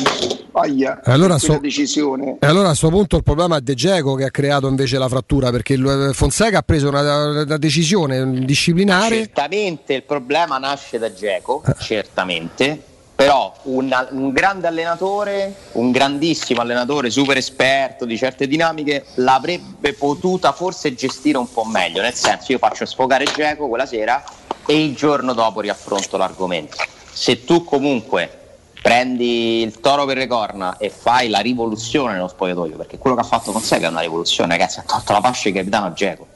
[0.52, 2.36] aia, allora, per quella so- decisione.
[2.40, 5.08] e allora a questo punto il problema è De Geco che ha creato invece la
[5.08, 9.16] frattura perché il- Fonseca ha preso una, una decisione disciplinare.
[9.16, 12.82] Certamente il problema nasce da Geco, certamente,
[13.14, 20.52] però un, un grande allenatore, un grandissimo allenatore, super esperto di certe dinamiche, l'avrebbe potuta
[20.52, 24.22] forse gestire un po' meglio, nel senso io faccio sfogare Geco quella sera
[24.66, 26.76] e il giorno dopo riaffronto l'argomento.
[27.12, 28.38] Se tu comunque
[28.82, 33.22] prendi il toro per le corna e fai la rivoluzione nello spogliatoio, perché quello che
[33.22, 36.26] ha fatto Fonseca è una rivoluzione, ragazzi, ha tolto la fascia di capitano a Geco,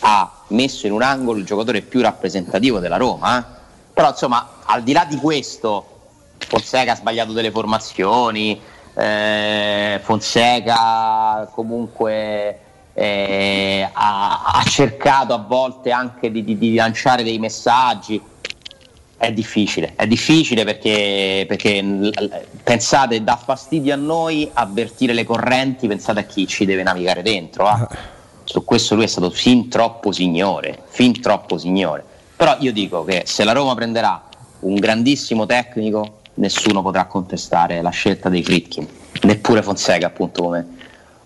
[0.00, 3.58] ha messo in un angolo il giocatore più rappresentativo della Roma, eh?
[3.92, 5.86] Però insomma al di là di questo
[6.38, 8.60] Fonseca ha sbagliato delle formazioni,
[8.94, 12.58] eh, Fonseca comunque
[12.92, 18.20] eh, ha, ha cercato a volte anche di, di- di lanciare dei messaggi.
[19.16, 22.10] È difficile, è difficile perché, perché l-
[22.64, 27.66] pensate, dà fastidio a noi avvertire le correnti, pensate a chi ci deve navigare dentro.
[27.66, 27.88] ah.
[28.44, 32.04] Su questo lui è stato fin troppo signore, fin troppo signore.
[32.40, 34.26] Però io dico che se la Roma prenderà
[34.60, 38.88] un grandissimo tecnico, nessuno potrà contestare la scelta dei Fritkin,
[39.24, 40.66] neppure Fonseca, appunto, come,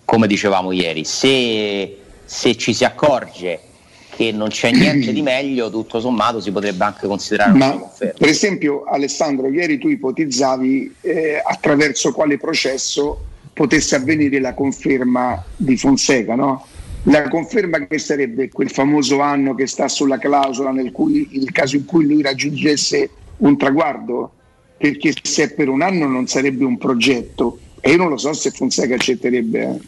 [0.03, 1.05] come dicevamo ieri.
[1.05, 3.61] Se, se ci si accorge
[4.09, 8.27] che non c'è niente di meglio, tutto sommato si potrebbe anche considerare una Ma per
[8.27, 13.23] esempio, Alessandro, ieri tu ipotizzavi eh, attraverso quale processo
[13.53, 16.67] potesse avvenire la conferma di Fonseca, no?
[17.07, 21.75] La conferma che sarebbe quel famoso anno che sta sulla clausola nel cui, il caso
[21.75, 24.31] in cui lui raggiungesse un traguardo,
[24.77, 28.49] perché se per un anno non sarebbe un progetto e io non lo so se
[28.49, 29.61] Fonseca accetterebbe.
[29.61, 29.79] eh.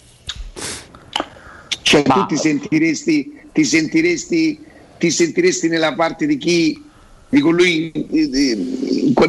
[1.81, 4.59] Cioè tu ti sentiresti, ti sentiresti,
[4.99, 6.83] ti sentiresti nella parte di chi,
[7.29, 7.91] di colui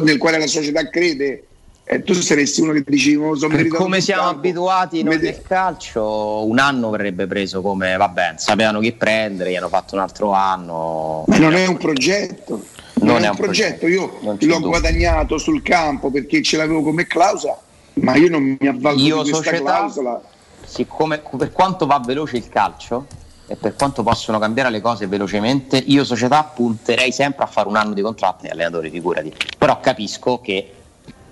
[0.03, 1.45] nel quale la società crede,
[1.91, 4.37] eh, tu saresti uno che dici "Non lo so Per meritato come siamo campo".
[4.37, 9.69] abituati noi nel calcio, un anno verrebbe preso come vabbè, sapevano chi prendere, gli hanno
[9.69, 11.23] fatto un altro anno.
[11.25, 12.63] Ma non è un progetto,
[13.01, 13.87] non, Non è un progetto.
[13.87, 14.67] Io c'è l'ho dubbio.
[14.69, 17.57] guadagnato sul campo perché ce l'avevo come clausola,
[17.95, 20.21] ma io non mi avvalgo Io di questa società, clausola.
[20.65, 23.07] siccome per quanto va veloce il calcio
[23.47, 27.77] e per quanto possono cambiare le cose velocemente, io società punterei sempre a fare un
[27.77, 29.33] anno di contratto agli allenatori, figurati.
[29.57, 30.73] Però capisco che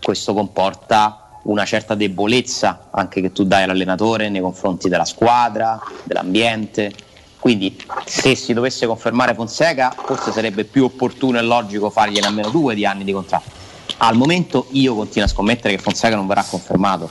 [0.02, 6.94] questo comporta una certa debolezza anche che tu dai all'allenatore nei confronti della squadra, dell'ambiente.
[7.40, 12.76] Quindi se si dovesse confermare Fonseca, forse sarebbe più opportuno e logico fargliene almeno due
[12.76, 13.50] di anni di contratto.
[13.98, 17.10] Al momento io continuo a scommettere che Fonseca non verrà confermato.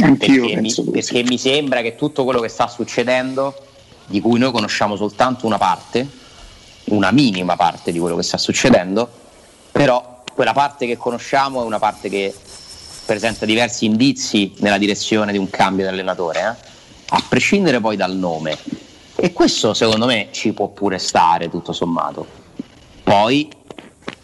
[0.00, 3.54] Anch'io perché, mi, perché mi sembra che tutto quello che sta succedendo,
[4.06, 6.08] di cui noi conosciamo soltanto una parte,
[6.84, 9.08] una minima parte di quello che sta succedendo,
[9.72, 12.32] però quella parte che conosciamo è una parte che
[13.06, 16.66] presenta diversi indizi nella direzione di un cambio di allenatore, eh?
[17.08, 18.58] a prescindere poi dal nome.
[19.14, 22.26] E questo secondo me ci può pure stare tutto sommato.
[23.02, 23.48] Poi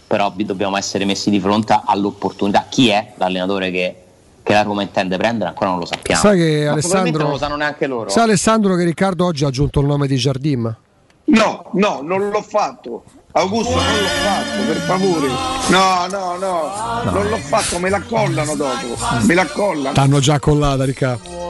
[0.07, 2.67] però dobbiamo essere messi di fronte all'opportunità.
[2.69, 3.97] Chi è l'allenatore che,
[4.43, 5.49] che la Roma intende prendere?
[5.49, 6.21] Ancora non lo sappiamo.
[6.21, 8.11] Sai che Ma probabilmente Alessandro- non lo sanno neanche loro.
[8.11, 10.77] Sa Alessandro che Riccardo oggi ha aggiunto il nome di Jardim?
[11.25, 13.05] No, no, non l'ho fatto.
[13.35, 15.29] Augusto, non l'ho fatto, per favore.
[15.69, 18.97] No, no, no, non l'ho fatto, me la collano dopo.
[19.23, 19.93] Me la collano.
[19.95, 21.41] T'hanno già collata, Riccardo.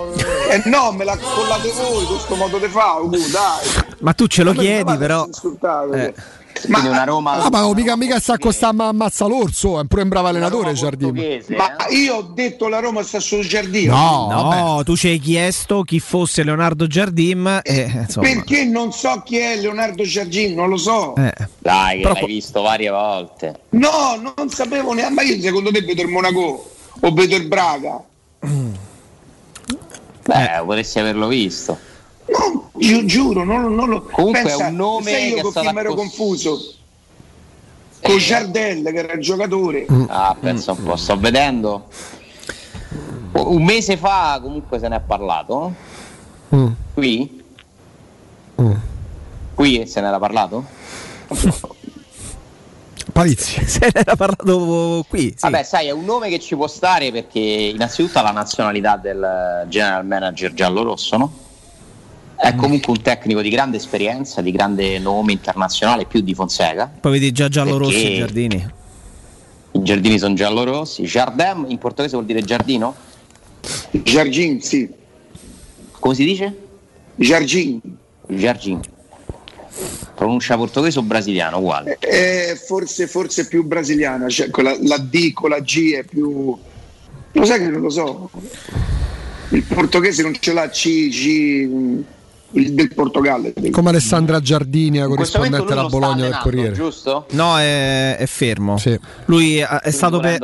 [0.50, 3.94] Eh no, me la collate voi questo modo di fare, Augusto, dai.
[4.00, 5.24] Ma tu ce lo Ma chiedi, però.
[5.26, 6.14] insultare?
[6.54, 6.66] Eh.
[6.66, 7.32] Quindi una Roma.
[7.32, 11.42] Ah, ma mica, mica sta sta ma- ammazza l'orso, è pure un bravo allenatore Jardim.
[11.48, 13.94] Ma io ho detto la Roma sta sul giardino.
[13.94, 18.28] No, tu ci hai chiesto chi fosse Leonardo Giardim e insomma.
[18.28, 21.14] Perché non so chi è Leonardo Giardino, non lo so.
[21.16, 21.32] Eh.
[21.58, 23.60] Dai, che Però- l'hai visto varie volte.
[23.70, 25.14] No, non sapevo neanche.
[25.14, 26.70] Ma io secondo te vedo il Monaco
[27.00, 28.02] o vedo il Braga?
[30.24, 31.78] Beh, potresti averlo visto.
[32.32, 34.02] No, gi- giuro, non, non lo.
[34.02, 36.74] Comunque Pensa, è un nome sai io che con chi mi ero confuso?
[38.02, 39.86] Con Jardel, che era il giocatore.
[40.08, 41.86] Ah, pensa un po', sto vedendo.
[43.32, 45.72] Un mese fa comunque se ne è parlato.
[46.94, 47.42] Qui?
[49.54, 50.64] Qui se ne era parlato?
[53.12, 53.60] Palizzi.
[53.66, 55.30] Se ne era parlato qui.
[55.30, 55.36] sì.
[55.40, 59.66] Vabbè, sai, è un nome che ci può stare perché innanzitutto ha la nazionalità del
[59.68, 61.32] general manager giallo-rosso, no?
[62.42, 66.92] È comunque un tecnico di grande esperienza, di grande nome internazionale, più di Fonseca.
[67.00, 68.70] Poi vedi già giallo-rossi i giardini.
[69.70, 71.04] I giardini sono giallo-rossi.
[71.04, 72.96] Jardin in portoghese vuol dire giardino?
[73.92, 74.90] Giardin, sì.
[75.92, 76.56] Come si dice?
[77.14, 77.80] Giardin.
[78.26, 78.80] Giardin.
[80.16, 81.58] Pronuncia portoghese o brasiliano?
[81.58, 81.96] Uguale.
[82.00, 86.58] Eh, forse, forse più brasiliana, cioè con la, la D con la G è più.
[87.30, 88.30] Lo sai che non lo so.
[89.50, 92.04] Il portoghese non ce l'ha C, G.
[92.52, 93.52] il del Portogallo.
[93.70, 96.72] Come Alessandra Giardini, la questo momento corrispondente alla Bologna del Corriere.
[96.72, 97.26] giusto?
[97.30, 98.76] No, è, è fermo.
[99.26, 100.38] Lui è, è stato per,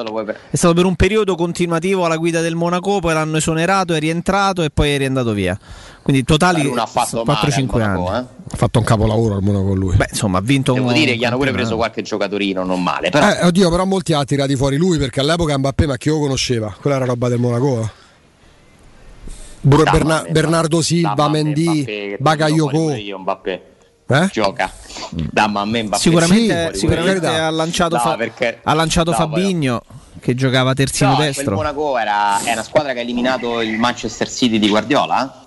[0.51, 4.62] è stato per un periodo continuativo alla guida del Monaco, poi l'hanno esonerato, è rientrato
[4.62, 5.59] e poi è riandato via.
[6.02, 8.01] Quindi totali Lui non ha fatto male al 4-5 anni.
[8.01, 8.36] Monaco, eh.
[8.51, 9.97] Ha fatto un capolavoro al Monaco con lui.
[9.97, 13.10] Beh, insomma, ha vinto Devo un dire che hanno pure preso qualche giocatorino non male,
[13.10, 16.18] però Eh, oddio, però molti ha tirati fuori lui perché all'epoca Mbappé ma chi lo
[16.18, 16.74] conosceva?
[16.80, 17.90] Quella era roba del Monaco.
[19.60, 22.16] Berna- a me, Bernardo Silva, dammi Mendy,
[23.05, 23.62] io, Mbappé.
[24.10, 24.28] Eh?
[24.32, 24.70] Gioca.
[25.10, 26.01] Damma a me Mbappé.
[26.02, 29.82] Sicuramente, Sì, sicuramente ha lanciato, No, Fa- perché- ha lanciato no, Fabigno
[30.20, 31.55] che giocava terzino No, destro.
[31.56, 35.47] Monaco era, è una squadra che ha eliminato il Manchester City di Guardiola?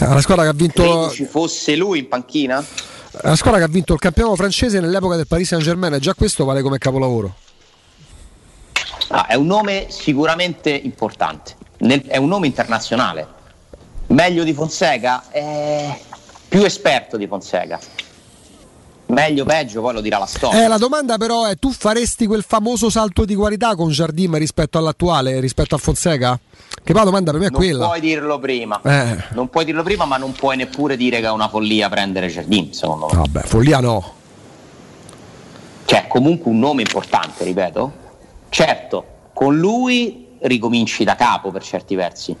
[0.00, 2.62] Ah, La squadra che ha vinto Credi ci fosse lui in panchina?
[3.22, 6.44] la squadra che ha vinto il campionato francese nell'epoca del Paris Saint-Germain e già questo
[6.44, 7.34] vale come capolavoro.
[9.08, 13.26] Ah, è un nome sicuramente importante, Nel- è un nome internazionale.
[14.08, 15.24] Meglio di Fonseca?
[15.30, 15.98] È
[16.48, 17.78] più esperto di Fonseca.
[19.06, 20.64] Meglio, peggio, poi lo dirà la storia.
[20.64, 24.78] Eh, la domanda però è tu faresti quel famoso salto di qualità con Jardim rispetto
[24.78, 26.38] all'attuale, rispetto a Fonseca?
[26.82, 27.84] Che poi la domanda per me è non quella.
[27.86, 28.80] puoi dirlo prima.
[28.82, 29.24] Eh.
[29.34, 32.72] Non puoi dirlo prima, ma non puoi neppure dire che è una follia prendere Jardim,
[32.72, 33.16] secondo me.
[33.18, 34.14] Vabbè, follia no.
[35.84, 37.92] Cioè, comunque un nome importante, ripeto.
[38.48, 42.36] Certo, con lui ricominci da capo per certi versi.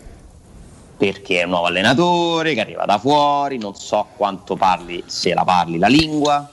[0.96, 5.44] Perché è un nuovo allenatore che arriva da fuori, non so quanto parli, se la
[5.44, 6.50] parli la lingua.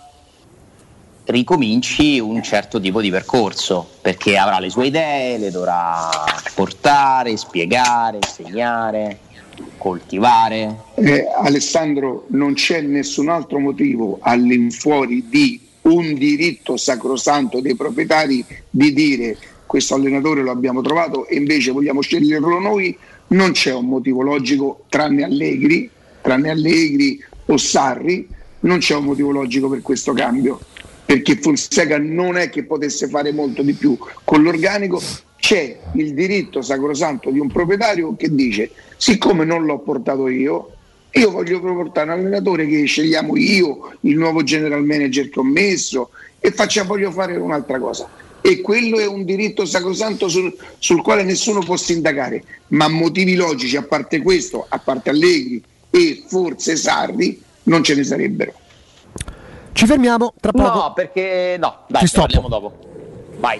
[1.25, 6.09] Ricominci un certo tipo di percorso, perché avrà le sue idee, le dovrà
[6.53, 9.19] portare, spiegare, insegnare,
[9.77, 10.81] coltivare.
[10.95, 18.93] Eh, Alessandro, non c'è nessun altro motivo all'infuori di un diritto sacrosanto dei proprietari di
[18.93, 19.37] dire
[19.73, 22.95] questo allenatore lo abbiamo trovato e invece vogliamo sceglierlo noi.
[23.29, 25.89] Non c'è un motivo logico tranne Allegri,
[26.21, 28.27] tranne Allegri o Sarri,
[28.59, 30.59] non c'è un motivo logico per questo cambio.
[31.03, 35.01] Perché Fonseca non è che potesse fare molto di più con l'organico,
[35.37, 40.69] c'è il diritto sacrosanto di un proprietario che dice siccome non l'ho portato io
[41.11, 46.11] io voglio portare un allenatore che scegliamo io il nuovo general manager che ho messo
[46.39, 48.07] e faccia, voglio fare un'altra cosa
[48.45, 53.77] e quello è un diritto sacrosanto sul, sul quale nessuno può sindacare ma motivi logici
[53.77, 58.53] a parte questo a parte Allegri e forse Sarri non ce ne sarebbero
[59.71, 60.77] Ci fermiamo tra poco.
[60.77, 62.77] No, perché no, dai, Ci parliamo dopo.
[63.39, 63.59] Vai.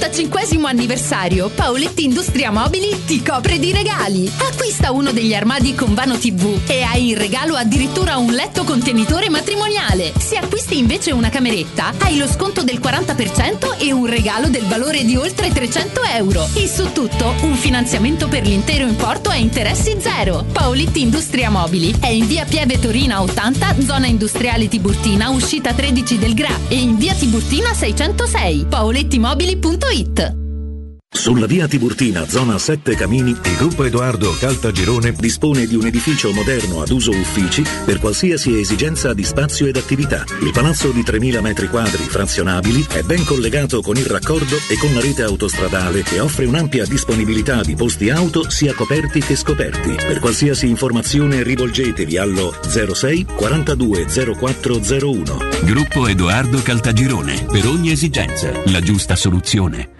[0.00, 4.30] Per il 75 anniversario, Paoletti Industria Mobili ti copre di regali.
[4.38, 9.28] Acquista uno degli armadi con vano TV e hai in regalo addirittura un letto contenitore
[9.28, 10.14] matrimoniale.
[10.18, 15.04] Se acquisti invece una cameretta, hai lo sconto del 40% e un regalo del valore
[15.04, 16.48] di oltre 300 euro.
[16.54, 20.46] E su tutto, un finanziamento per l'intero importo a interessi zero.
[20.50, 26.32] Paoletti Industria Mobili è in via Pieve Torina 80, zona industriale Tiburtina, uscita 13 del
[26.32, 28.66] Gra e in via Tiburtina 606.
[28.66, 30.49] paolettimobili.it gratuita.
[31.12, 36.82] Sulla via Tiburtina, zona 7 Camini, il gruppo Edoardo Caltagirone dispone di un edificio moderno
[36.82, 40.24] ad uso uffici per qualsiasi esigenza di spazio ed attività.
[40.40, 44.94] Il palazzo di 3.000 metri quadri frazionabili è ben collegato con il raccordo e con
[44.94, 49.96] la rete autostradale e offre un'ampia disponibilità di posti auto sia coperti che scoperti.
[49.96, 55.38] Per qualsiasi informazione rivolgetevi allo 06 42 0401.
[55.64, 57.46] Gruppo Edoardo Caltagirone.
[57.50, 59.99] Per ogni esigenza, la giusta soluzione.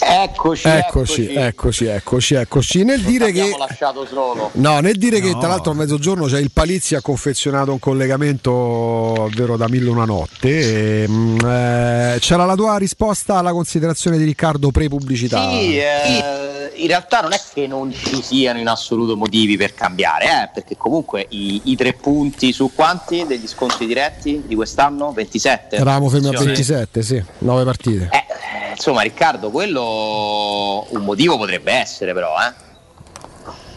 [0.00, 2.84] Eccoci, Eccoci, eccoci, eccoci, eccoci.
[2.84, 4.50] Nel dire che lasciato solo.
[4.54, 9.28] No, nel dire che tra l'altro a mezzogiorno c'è il Palizzi ha confezionato un collegamento
[9.34, 11.02] vero da mille una notte.
[11.02, 15.50] e, mm, eh, c'era la tua risposta alla considerazione di Riccardo pre-pubblicità.
[15.50, 20.24] Sì, eh, in realtà non è che non ci siano in assoluto motivi per cambiare,
[20.24, 25.12] eh, perché comunque i, i tre punti su quanti degli scontri diretti di quest'anno?
[25.12, 25.76] 27?
[25.76, 26.44] Eravamo fermi a Sì.
[26.46, 28.08] 27, sì, 9 partite.
[28.10, 28.24] Eh,
[28.74, 32.70] insomma, Riccardo, quello un motivo potrebbe essere, però, eh.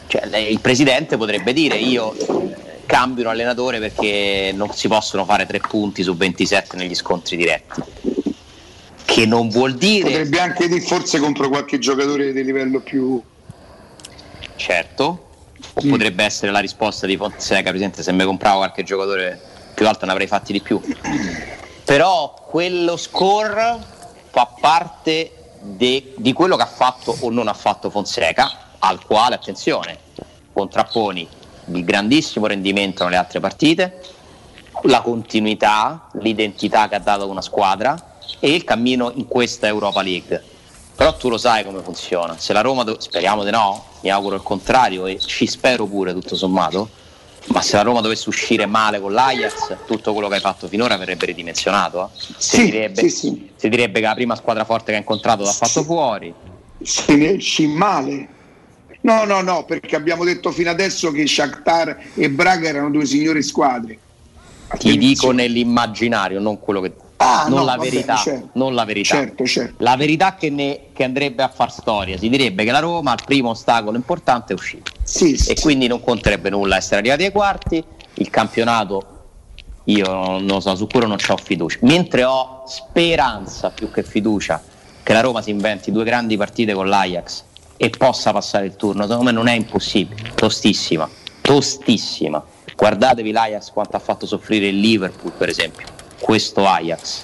[0.07, 2.15] Cioè, il presidente potrebbe dire io
[2.85, 7.81] cambio un allenatore perché non si possono fare tre punti su 27 negli scontri diretti.
[9.03, 13.21] Che non vuol dire Potrebbe anche dire forse contro qualche giocatore di livello più.
[14.55, 15.03] certo,
[15.73, 19.39] o potrebbe essere la risposta di Fonseca, Presidente, se mi compravo qualche giocatore
[19.73, 20.81] più alto ne avrei fatti di più.
[21.83, 23.93] Però quello score
[24.35, 25.31] fa parte
[25.61, 29.97] de- di quello che ha fatto o non ha fatto Fonseca, al quale, attenzione,
[30.51, 31.25] contrapponi
[31.67, 34.03] il grandissimo rendimento nelle altre partite,
[34.83, 40.43] la continuità, l'identità che ha dato una squadra e il cammino in questa Europa League.
[40.97, 42.37] Però tu lo sai come funziona.
[42.37, 46.11] Se la Roma, do- speriamo di no, mi auguro il contrario e ci spero pure
[46.11, 46.89] tutto sommato,
[47.47, 50.97] ma se la Roma dovesse uscire male con l'Ajax, tutto quello che hai fatto finora
[50.97, 52.11] verrebbe ridimensionato.
[52.13, 52.33] eh.
[52.37, 56.33] Si, direbbe, si direbbe che la prima squadra forte che ha incontrato l'ha fatto fuori.
[56.81, 58.27] Se ne esci male.
[59.01, 63.43] No, no, no, perché abbiamo detto fino adesso che Shakhtar e Braga erano due signori
[63.43, 63.99] squadre.
[64.77, 66.93] Ti dico nell'immaginario, non quello che.
[67.17, 68.49] Ah, non no, la bene, verità, certo.
[68.53, 69.15] non la verità.
[69.15, 69.83] Certo, certo.
[69.83, 73.19] La verità che, ne- che andrebbe a far storia, si direbbe che la Roma al
[73.25, 74.91] primo ostacolo importante è uscita.
[75.47, 77.83] e quindi non conterebbe nulla essere arrivati ai quarti,
[78.15, 79.15] il campionato
[79.85, 81.77] io non lo so, su quello non ho fiducia.
[81.81, 84.61] Mentre ho speranza più che fiducia
[85.03, 87.43] che la Roma si inventi due grandi partite con l'Ajax
[87.77, 91.07] e possa passare il turno, secondo me non è impossibile, tostissima,
[91.41, 92.43] tostissima.
[92.75, 95.85] Guardatevi l'Ajax quanto ha fatto soffrire il Liverpool, per esempio,
[96.25, 97.21] questo Ajax.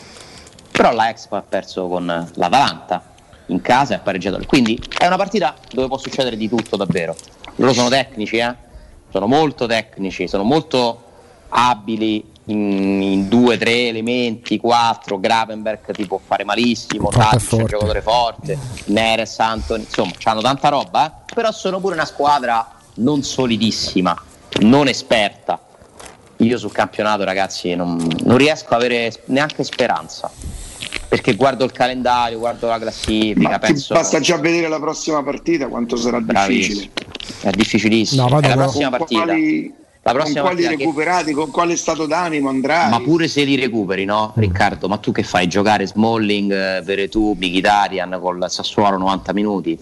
[0.72, 2.06] Però l'Ajax poi ha perso con
[2.36, 3.04] l'Atalanta
[3.48, 4.40] in casa e ha pareggiato.
[4.46, 7.16] Quindi è una partita dove può succedere di tutto davvero.
[7.56, 8.54] Loro sono tecnici, eh?
[9.10, 11.04] sono molto tecnici, sono molto
[11.50, 15.20] abili in, in due, tre elementi, quattro.
[15.20, 18.56] Gravenberg ti può fare malissimo, Tadic è un giocatore forte,
[18.86, 21.34] Neres, Antoni, insomma, hanno tanta roba, eh?
[21.34, 24.16] però sono pure una squadra non solidissima,
[24.60, 25.60] non esperta.
[26.42, 30.30] Io sul campionato, ragazzi, non, non riesco a avere neanche speranza.
[31.08, 33.94] Perché guardo il calendario, guardo la classifica, Ma penso.
[33.94, 36.90] basta già vedere la prossima partita quanto sarà difficile.
[37.42, 38.28] È difficilissimo.
[38.28, 39.24] No, È la prossima Con partita.
[39.24, 39.74] quali,
[40.04, 42.90] La con prossima quali partita che- recuperati, con quale stato d'animo andrai?
[42.90, 44.88] Ma pure se li recuperi, no, Riccardo?
[44.88, 45.48] Ma tu che fai?
[45.48, 49.78] Giocare Smalling, eh, Veretù, Mkhitaryan con il Sassuolo 90 minuti?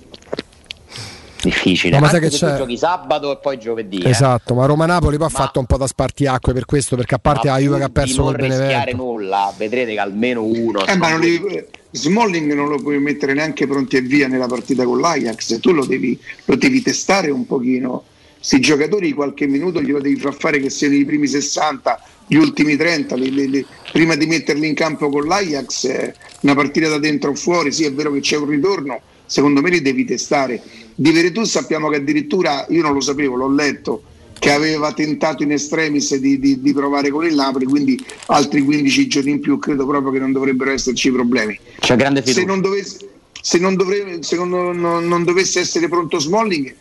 [1.41, 1.93] Difficile.
[1.95, 2.57] No, ma sai Anche che se tu c'è?
[2.57, 3.97] giochi sabato e poi giovedì.
[3.99, 4.09] eh.
[4.09, 7.47] Esatto, ma Roma-Napoli poi ha fatto un po' da spartiacque per questo, perché a parte
[7.47, 9.03] Ma la Juve che ha perso di non col rischiare Benevento.
[9.03, 10.85] nulla, vedrete che almeno uno.
[10.85, 14.83] Eh, ma non devi- Smalling non lo puoi mettere neanche pronti e via nella partita
[14.83, 18.03] con l'Ajax, tu lo devi, lo devi testare un pochino.
[18.35, 22.75] Questi giocatori qualche minuto glielo devi far fare che siano i primi 60, gli ultimi
[22.75, 26.99] 30, li- li- li- prima di metterli in campo con l'Ajax, eh, una partita da
[26.99, 30.61] dentro o fuori, sì è vero che c'è un ritorno, secondo me li devi testare.
[30.99, 34.03] Di Veretù sappiamo che addirittura, io non lo sapevo, l'ho letto,
[34.37, 39.07] che aveva tentato in extremis di, di- di provare con il Napoli, quindi altri 15
[39.07, 41.57] giorni in più credo proprio che non dovrebbero esserci problemi.
[41.79, 42.45] C'è grande Se fiducia.
[42.47, 42.97] non dovesse,
[43.41, 46.75] se non dovrebbe- se non- non- non dovesse essere pronto Smalling,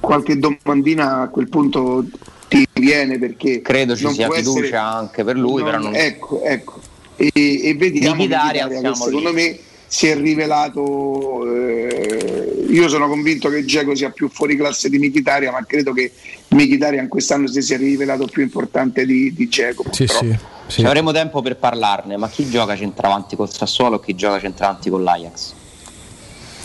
[0.00, 2.04] qualche domandina a quel punto
[2.48, 5.94] ti viene perché Credo ci sia fiducia essere- anche per lui, però non...
[5.94, 6.80] Ecco, ecco.
[7.14, 9.56] E, e vediamo Mkhitaryan che secondo me
[9.86, 12.31] si è rivelato eh,
[12.72, 16.12] io sono convinto che Geco sia più fuori classe di Mkhitaryan ma credo che
[16.48, 20.36] Mkhitaryan quest'anno si sia rivelato più importante di, di Dzeko Sì, sì.
[20.68, 24.88] Ci avremo tempo per parlarne, ma chi gioca centravanti col Sassuolo e chi gioca centravanti
[24.88, 25.52] con l'Ajax?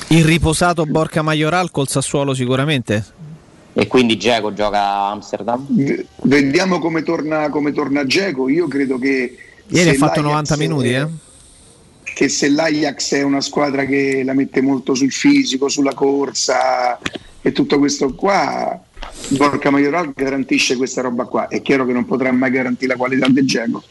[0.10, 3.04] Il riposato Borca Majoral col Sassuolo sicuramente.
[3.74, 5.66] E quindi Geco gioca a Amsterdam?
[6.22, 8.48] Vediamo come torna, come torna Dzeko.
[8.48, 9.38] Io credo che.
[9.68, 11.08] Ieri ha fatto l'Ajax 90 è- minuti, eh?
[12.18, 16.98] Che se l'Ajax è una squadra che la mette molto sul fisico, sulla corsa
[17.44, 18.84] e tutto questo qua,
[19.38, 21.48] Borca Majoral garantisce questa roba qua.
[21.48, 23.84] È chiaro che non potrà mai garantire la qualità del Dzeko.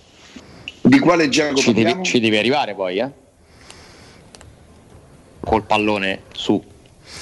[0.80, 3.10] Di quale Dzeko Ci devi, ci devi arrivare poi, eh?
[5.38, 6.60] Col pallone su.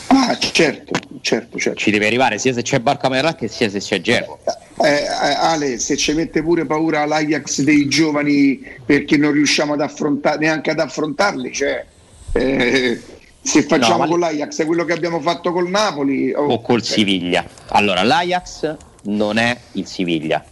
[0.08, 1.78] Ah, certo, certo, certo.
[1.78, 4.38] Ci devi arrivare sia se c'è Barca Majoral che sia se c'è Geco.
[4.82, 9.80] Eh, eh, Ale, se ci mette pure paura l'Ajax dei giovani perché non riusciamo ad
[9.80, 11.84] affrontare neanche ad affrontarli, cioè,
[12.32, 13.00] eh,
[13.40, 16.82] se facciamo No, ma con l'Ajax quello che abbiamo fatto col Napoli, oh, o col
[16.82, 17.44] Siviglia.
[17.68, 20.44] Allora, l'Ajax non è il Siviglia,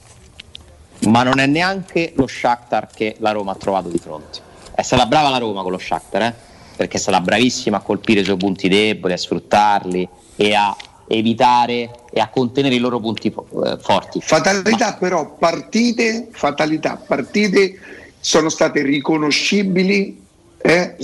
[1.08, 4.38] ma non è neanche lo Shakhtar che la Roma ha trovato di fronte.
[4.74, 6.34] È stata brava la Roma con lo Shakhtar, eh?
[6.82, 10.76] Perché è stata bravissima a colpire i suoi punti deboli, a sfruttarli e a
[11.06, 14.20] evitare e a contenere i loro punti eh, forti.
[14.20, 17.78] fatalità però, partite, fatalità, partite
[18.18, 20.20] sono state riconoscibili,
[20.58, 20.96] eh,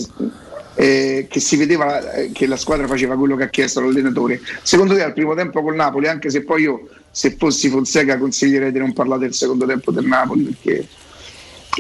[0.75, 4.41] eh, che si vedeva eh, che la squadra faceva quello che ha chiesto l'allenatore.
[4.63, 8.73] Secondo te al primo tempo col Napoli, anche se poi io se fossi Fonseca consiglierei
[8.73, 10.87] di non parlare del secondo tempo del Napoli perché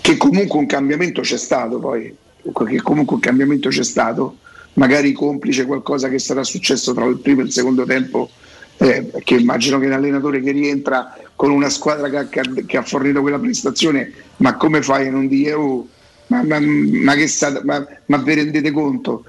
[0.00, 2.14] che comunque un cambiamento c'è stato poi,
[2.52, 4.38] che comunque un cambiamento c'è stato,
[4.74, 8.30] magari complice qualcosa che sarà successo tra il primo e il secondo tempo,
[8.78, 13.20] eh, perché immagino che l'allenatore che rientra con una squadra che che che ha fornito
[13.20, 15.88] quella prestazione, ma come fai a non dire, oh,
[16.28, 19.24] ma, ma- ma che sta, ma, ma vi rendete conto?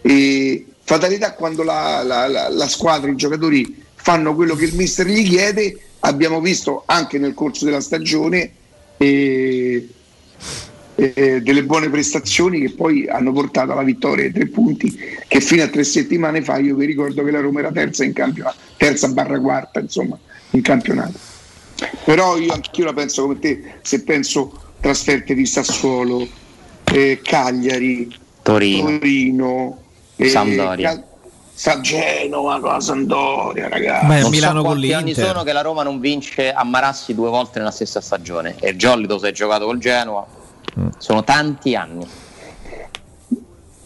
[0.00, 5.06] E fatalità quando la, la- la- la squadra, i giocatori fanno quello che il mister
[5.06, 8.52] gli chiede, abbiamo visto anche nel corso della stagione
[8.96, 9.86] eh,
[11.00, 14.98] eh, delle buone prestazioni che poi hanno portato alla vittoria ai tre punti
[15.28, 18.12] che fino a tre settimane fa io vi ricordo che la Roma era terza in
[18.12, 20.18] campionato, terza barra quarta insomma
[20.50, 21.16] in campionato.
[22.04, 26.26] Però io anch'io la penso come te, se penso trasferte di Sassuolo,
[26.92, 28.12] eh, Cagliari,
[28.42, 28.98] Torino.
[28.98, 29.78] Torino,
[30.16, 30.88] eh, Sampdoria.
[30.88, 31.04] Cal-
[31.54, 34.20] Sa Genova con la Sandoria, ragazzi.
[34.20, 37.72] non so quanti anni sono che la Roma non vince a Marassi due volte nella
[37.72, 40.37] stessa stagione e Giolito si è giocato col Genoa
[40.98, 42.06] sono tanti anni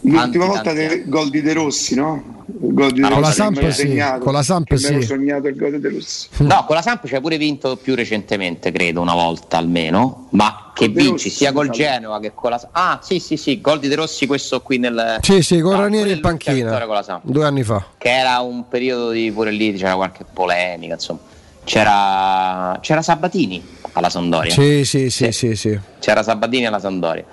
[0.05, 2.43] L'ultima Tanti, volta tanti del gol di De Rossi, no?
[2.61, 5.01] Il gol di De con la Rossi Samp sì, segnato, con la Samp sì.
[5.01, 6.27] sognato il gol di De Rossi.
[6.39, 10.71] no con la Samp ci hai pure vinto più recentemente credo una volta almeno ma
[10.73, 11.69] che vinci Rossi, sia col.
[11.69, 15.19] Genoa che con la ah sì sì sì gol di De Rossi questo qui nel
[15.21, 16.53] Sì, sì, con No, Ranieri in panchina.
[16.53, 17.21] vittoria con la Samp.
[17.23, 17.85] Due anni fa.
[17.97, 21.19] che era un periodo di pure lì c'era qualche polemica insomma
[21.63, 23.63] c'era, c'era Sabatini
[23.93, 24.51] alla Sampdoria.
[24.53, 25.79] Sì, sì, sì, sì, sì.
[25.99, 27.25] c'era Sabatini alla Sampdoria.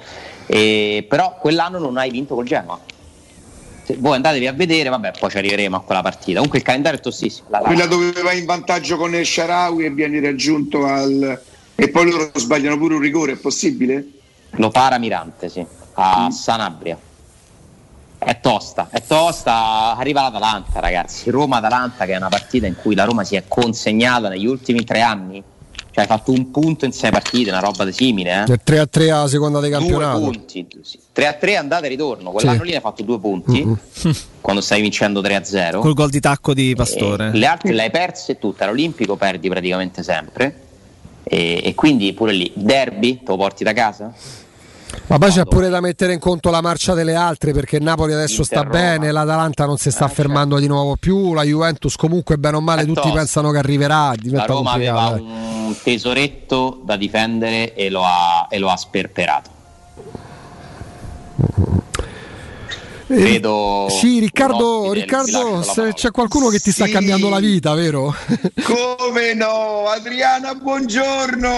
[0.47, 2.79] E- però quell'anno non hai vinto col Genoa.
[3.85, 6.35] Se- voi andatevi a vedere vabbè poi ci arriveremo a quella partita.
[6.35, 7.49] Comunque il calendario è tossissimo.
[7.51, 11.41] La- la- Quella dove vai in vantaggio con El Sharawi e vieni raggiunto al...
[11.75, 14.07] e poi loro sbagliano pure un rigore, è possibile?
[14.55, 16.99] lo para Mirante sì, a Sanabria
[18.23, 23.05] è tosta, è tosta, arriva l'Atalanta ragazzi, Roma-Atalanta che è una partita in cui la
[23.05, 25.43] Roma si è consegnata negli ultimi tre anni,
[25.91, 28.45] cioè hai fatto un punto in sei partite, una roba simile, eh?
[28.47, 30.21] Nel 3 a 3 alla seconda di due campionato.
[30.21, 30.99] punti, sì.
[31.13, 32.65] 3 a 3 andata e ritorno, quell'anno Sì.
[32.65, 33.79] lì ne ha fatto due punti Mm-mm.
[34.43, 35.81] quando stai vincendo 3-0.
[35.81, 37.31] Col gol di tacco di Pastore.
[37.33, 40.69] E le altre le hai perse tutte, all'Olimpico perdi praticamente sempre.
[41.23, 44.13] E, e quindi pure lì, derby, te lo porti da casa?
[45.07, 48.43] Ma poi c'è pure da mettere in conto la marcia delle altre perché Napoli adesso
[48.45, 52.57] sta bene, l'Atalanta non si sta Eh, fermando di nuovo più, la Juventus comunque bene
[52.57, 55.33] o male È tutti pensano che arriverà, La diventa Roma aveva complicato.
[55.33, 55.67] eh.
[55.67, 59.51] un tesoretto da difendere e lo ha, e lo ha sperperato.
[63.09, 65.65] Eh, Vedo Sì, un Riccardo, Riccardo
[65.95, 66.93] c'è qualcuno che ti sta Sì.
[66.93, 68.15] cambiando la vita, vero?
[68.63, 69.89] Come no?
[69.89, 71.51] Adriana, buongiorno!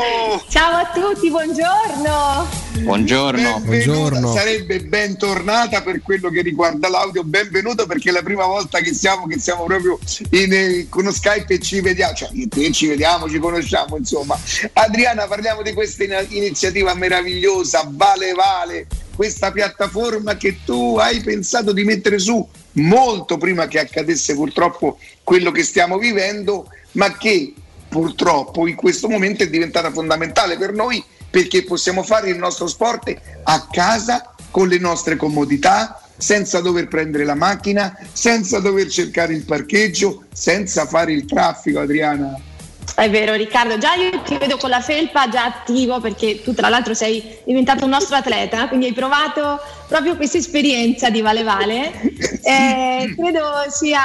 [0.48, 2.71] Ciao a tutti, buongiorno!
[2.80, 3.60] Buongiorno.
[3.60, 8.94] Benvenuta, sarebbe bentornata per quello che riguarda l'audio, benvenuto perché è la prima volta che
[8.94, 9.98] siamo, che siamo proprio
[10.30, 12.30] in, eh, con uno Skype e ci vediamo, cioè
[12.72, 14.38] ci vediamo, ci conosciamo insomma.
[14.72, 21.72] Adriana, parliamo di questa in- iniziativa meravigliosa, Vale Vale, questa piattaforma che tu hai pensato
[21.72, 27.52] di mettere su molto prima che accadesse purtroppo quello che stiamo vivendo, ma che
[27.88, 33.10] purtroppo in questo momento è diventata fondamentale per noi perché possiamo fare il nostro sport
[33.44, 39.46] a casa con le nostre comodità, senza dover prendere la macchina, senza dover cercare il
[39.46, 42.38] parcheggio, senza fare il traffico, Adriana.
[42.94, 46.68] È vero Riccardo, già io ti vedo con la felpa già attivo perché tu tra
[46.68, 51.90] l'altro sei diventato un nostro atleta, quindi hai provato proprio questa esperienza di Vale Vale.
[52.44, 54.00] Eh, credo sia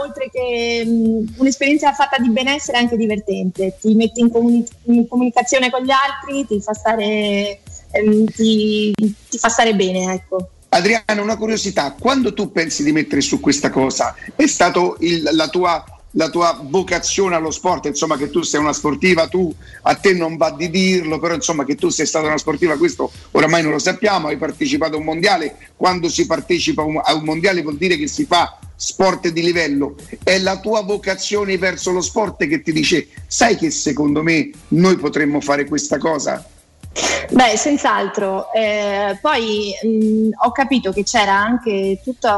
[0.00, 5.70] oltre che mh, un'esperienza fatta di benessere anche divertente, ti metti in, comuni- in comunicazione
[5.70, 8.92] con gli altri, ti fa stare, ehm, ti,
[9.28, 10.50] ti fa stare bene, ecco.
[10.68, 15.48] Adriana, una curiosità, quando tu pensi di mettere su questa cosa, è stato il- la,
[15.48, 20.12] tua, la tua vocazione allo sport, insomma che tu sei una sportiva, tu a te
[20.12, 23.72] non va di dirlo, però insomma che tu sei stata una sportiva, questo oramai non
[23.72, 27.96] lo sappiamo, hai partecipato a un mondiale, quando si partecipa a un- mondiale vuol dire
[27.96, 32.72] che si fa sport di livello, è la tua vocazione verso lo sport che ti
[32.72, 36.44] dice, sai che secondo me noi potremmo fare questa cosa?
[37.30, 38.52] Beh, senz'altro.
[38.52, 42.28] Eh, poi mh, ho capito che c'era anche tutto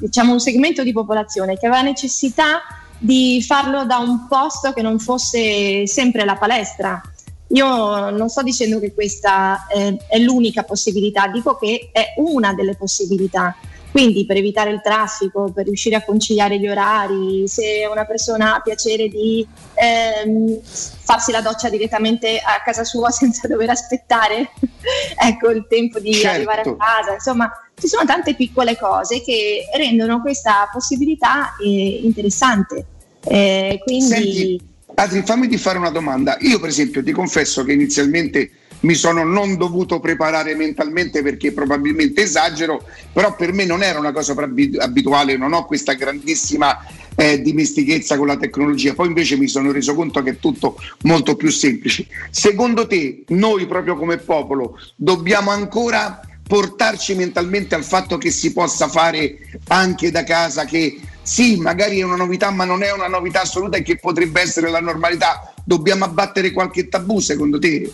[0.00, 2.62] diciamo, un segmento di popolazione che aveva necessità
[2.98, 7.00] di farlo da un posto che non fosse sempre la palestra.
[7.48, 12.74] Io non sto dicendo che questa eh, è l'unica possibilità, dico che è una delle
[12.74, 13.54] possibilità.
[13.90, 18.60] Quindi per evitare il traffico, per riuscire a conciliare gli orari, se una persona ha
[18.60, 24.50] piacere di ehm, farsi la doccia direttamente a casa sua senza dover aspettare
[25.16, 26.36] ecco, il tempo di Certo.
[26.36, 32.84] arrivare a casa, insomma ci sono tante piccole cose che rendono questa possibilità eh, interessante.
[33.24, 34.60] Eh, quindi Senti,
[34.94, 36.36] Adri, fammi di fare una domanda.
[36.40, 42.22] Io, per esempio, ti confesso che inizialmente mi sono non dovuto preparare mentalmente perché probabilmente
[42.22, 44.34] esagero, però per me non era una cosa
[44.78, 46.78] abituale, non ho questa grandissima
[47.16, 48.94] eh, dimestichezza con la tecnologia.
[48.94, 52.06] Poi invece mi sono reso conto che è tutto molto più semplice.
[52.30, 58.88] Secondo te, noi proprio come popolo dobbiamo ancora portarci mentalmente al fatto che si possa
[58.88, 59.36] fare
[59.68, 63.76] anche da casa, che sì, magari è una novità, ma non è una novità assoluta
[63.76, 65.52] e che potrebbe essere la normalità.
[65.62, 67.92] Dobbiamo abbattere qualche tabù, secondo te?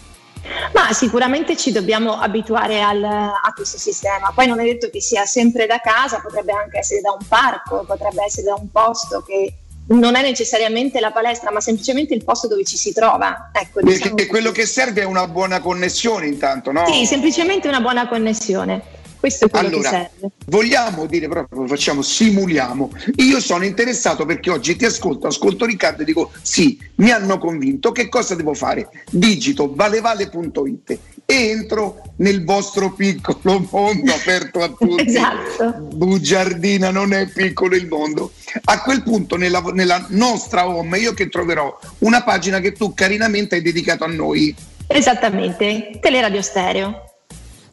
[0.73, 4.33] Ma sicuramente ci dobbiamo abituare al- a questo sistema.
[4.35, 7.85] Poi non è detto che sia sempre da casa, potrebbe anche essere da un parco,
[7.87, 9.55] potrebbe essere da un posto che
[9.87, 13.51] non è necessariamente la palestra, ma semplicemente il posto dove ci si trova.
[13.53, 16.87] Ecco, diciamo Perché quello che serve è una buona connessione intanto, no?
[16.87, 19.03] Sì, semplicemente una buona connessione.
[19.25, 20.35] Questo è quello Allora, che serve.
[20.49, 22.91] vogliamo dire proprio, facciamo, simuliamo.
[23.17, 27.91] Io sono interessato perché oggi ti ascolto, ascolto Riccardo e dico sì, mi hanno convinto,
[27.91, 28.87] che cosa devo fare?
[29.11, 35.07] Digito valevale.it e entro nel vostro piccolo mondo aperto a tutti.
[35.07, 35.73] Esatto.
[35.95, 38.31] Bugiardina, non è piccolo il mondo.
[38.65, 43.55] A quel punto nella, nella nostra home io che troverò una pagina che tu carinamente
[43.55, 44.55] hai dedicato a noi.
[44.87, 47.14] Esattamente, Teleradio Stereo.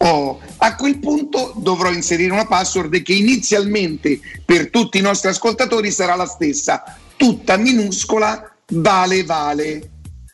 [0.04, 5.92] Oh, a quel punto dovrò inserire una password che inizialmente per tutti i nostri ascoltatori
[5.92, 6.84] sarà la stessa,
[7.16, 9.90] tutta minuscola, vale vale.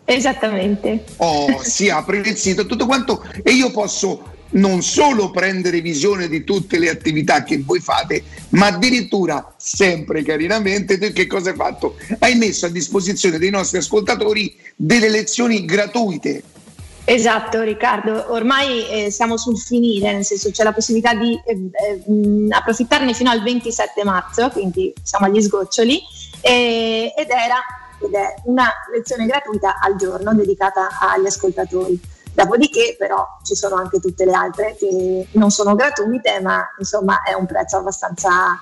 [0.06, 1.04] Esattamente.
[1.18, 6.46] Oh, si apre il sito, tutto quanto e io posso non solo prendere visione di
[6.46, 11.98] tutte le attività che voi fate, ma addirittura sempre carinamente tu che cosa hai fatto?
[12.20, 16.42] Hai messo a disposizione dei nostri ascoltatori delle lezioni gratuite.
[17.10, 22.12] Esatto Riccardo, ormai eh, siamo sul finire, nel senso c'è la possibilità di eh, eh,
[22.12, 26.02] mh, approfittarne fino al 27 marzo, quindi siamo agli sgoccioli,
[26.42, 27.64] e- ed era
[28.02, 31.98] ed è una lezione gratuita al giorno dedicata agli ascoltatori.
[32.34, 37.34] Dopodiché però ci sono anche tutte le altre che non sono gratuite, ma insomma è
[37.34, 38.60] un prezzo abbastanza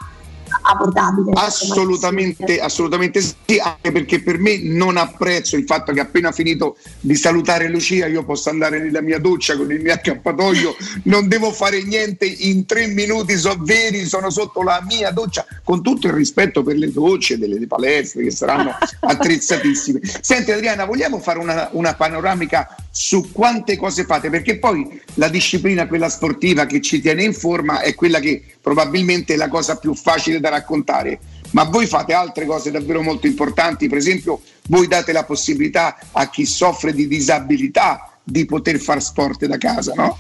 [0.66, 1.32] abbordabile.
[1.36, 7.16] Assolutamente, assolutamente sì, anche perché per me non apprezzo il fatto che appena finito di
[7.16, 11.84] salutare Lucia io posso andare nella mia doccia con il mio accappatoio, non devo fare
[11.84, 16.64] niente in tre minuti, so veri, sono sotto la mia doccia, con tutto il rispetto
[16.64, 20.00] per le docce delle palestre che saranno attrezzatissime.
[20.22, 24.30] Senti Adriana, vogliamo fare una, una panoramica su quante cose fate?
[24.30, 29.34] Perché poi la disciplina, quella sportiva che ci tiene in forma, è quella che probabilmente
[29.34, 31.20] è la cosa più facile da raccontare.
[31.52, 36.30] Ma voi fate altre cose davvero molto importanti, per esempio voi date la possibilità a
[36.30, 40.18] chi soffre di disabilità di poter fare sport da casa, no?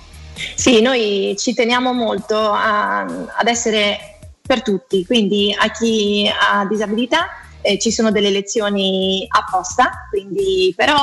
[0.55, 3.97] Sì, noi ci teniamo molto a- ad essere
[4.41, 7.29] per tutti, quindi a chi ha disabilità
[7.61, 10.95] eh, ci sono delle lezioni apposta, quindi, però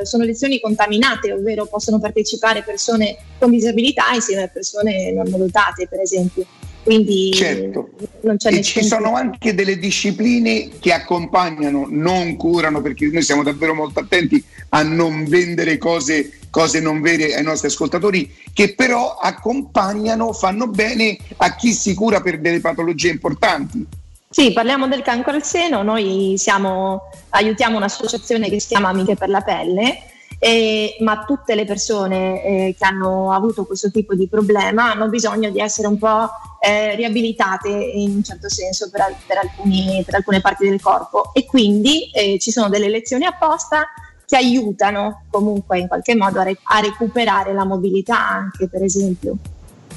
[0.00, 6.00] eh, sono lezioni contaminate, ovvero possono partecipare persone con disabilità insieme a persone normodotate, per
[6.00, 6.46] esempio.
[6.84, 7.88] Quindi Certo.
[8.20, 13.42] non c'è E ci sono anche delle discipline che accompagnano, non curano, perché noi siamo
[13.42, 19.16] davvero molto attenti a non vendere cose, cose non vere ai nostri ascoltatori, che però
[19.16, 23.86] accompagnano, fanno bene a chi si cura per delle patologie importanti.
[24.28, 29.30] Sì, parliamo del cancro al seno, noi siamo, aiutiamo un'associazione che si chiama Amiche per
[29.30, 30.02] la Pelle,
[30.38, 35.50] e- ma tutte le persone eh, che hanno avuto questo tipo di problema hanno bisogno
[35.50, 36.28] di essere un po'
[36.60, 41.32] eh, riabilitate in un certo senso per, al- per alcuni- per alcune parti del corpo
[41.34, 43.84] e quindi eh, ci sono delle lezioni apposta
[44.26, 49.36] che aiutano comunque in qualche modo a, re- a recuperare la mobilità anche per esempio.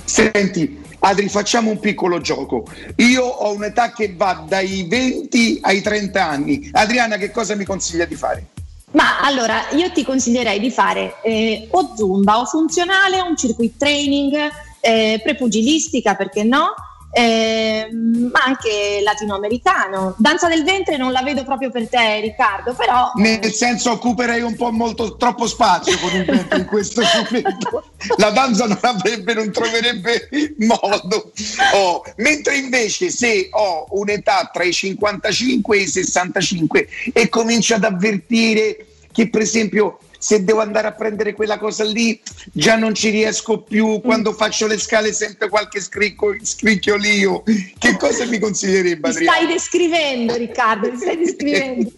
[0.03, 2.65] Senti, Adri, facciamo un piccolo gioco.
[2.97, 6.69] Io ho un'età che va dai 20 ai 30 anni.
[6.71, 8.47] Adriana, che cosa mi consiglia di fare?
[8.93, 14.35] Ma allora io ti consiglierei di fare eh, o zumba o funzionale, un circuit training,
[14.79, 16.73] eh, prepugilistica perché no,
[17.11, 20.15] ehm, ma anche latinoamericano.
[20.17, 24.55] Danza del ventre non la vedo proprio per te Riccardo, però Nel senso occuperei un
[24.55, 27.83] po' molto troppo spazio con il vento in questo momento.
[28.17, 31.31] La danza non avrebbe, non troverebbe modo.
[31.73, 37.83] Oh, mentre invece se ho un'età tra i 55 e i 65 e comincio ad
[37.83, 42.19] avvertire che per esempio se devo andare a prendere quella cosa lì
[42.51, 47.43] già non ci riesco più, quando faccio le scale sento qualche scricco, scricchiolio,
[47.77, 49.37] che cosa mi consiglierebbe Adriano?
[49.37, 51.91] stai descrivendo Riccardo, stai descrivendo.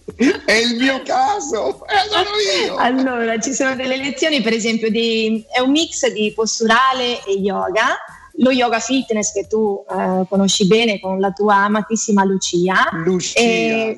[0.46, 2.30] È il mio caso, eh, sono
[2.66, 2.76] io.
[2.76, 7.98] Allora, ci sono delle lezioni, per esempio, di, è un mix di posturale e yoga.
[8.42, 12.90] Lo yoga fitness che tu eh, conosci bene con la tua amatissima Lucia.
[13.04, 13.40] Lucia.
[13.40, 13.98] E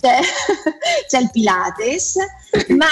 [0.00, 0.18] c'è,
[1.08, 2.16] c'è il Pilates,
[2.76, 2.86] ma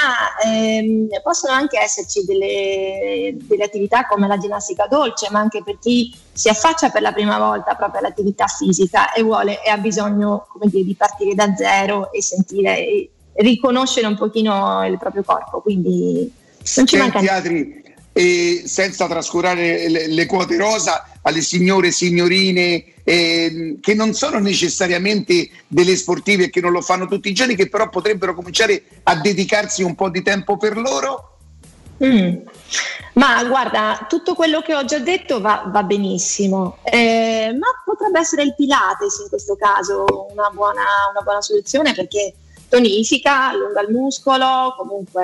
[0.44, 6.14] ehm, possono anche esserci delle, delle attività come la ginnastica dolce, ma anche per chi
[6.32, 10.70] si affaccia per la prima volta proprio all'attività fisica e vuole e ha bisogno come
[10.70, 15.60] dire, di partire da zero e sentire e riconoscere un pochino il proprio corpo.
[15.60, 16.30] Quindi
[16.76, 17.94] non ci manca Senti niente.
[18.14, 24.38] Adri, senza trascurare le, le quote rosa alle signore e signorine ehm, che non sono
[24.38, 28.82] necessariamente delle sportive e che non lo fanno tutti i giorni, che però potrebbero cominciare
[29.04, 31.38] a dedicarsi un po' di tempo per loro.
[32.04, 32.36] Mm.
[33.14, 38.42] Ma guarda, tutto quello che ho già detto va, va benissimo, Eh, ma potrebbe essere
[38.42, 40.82] il Pilates in questo caso una buona,
[41.12, 42.34] una buona soluzione perché
[42.68, 45.22] tonifica, allunga il muscolo, comunque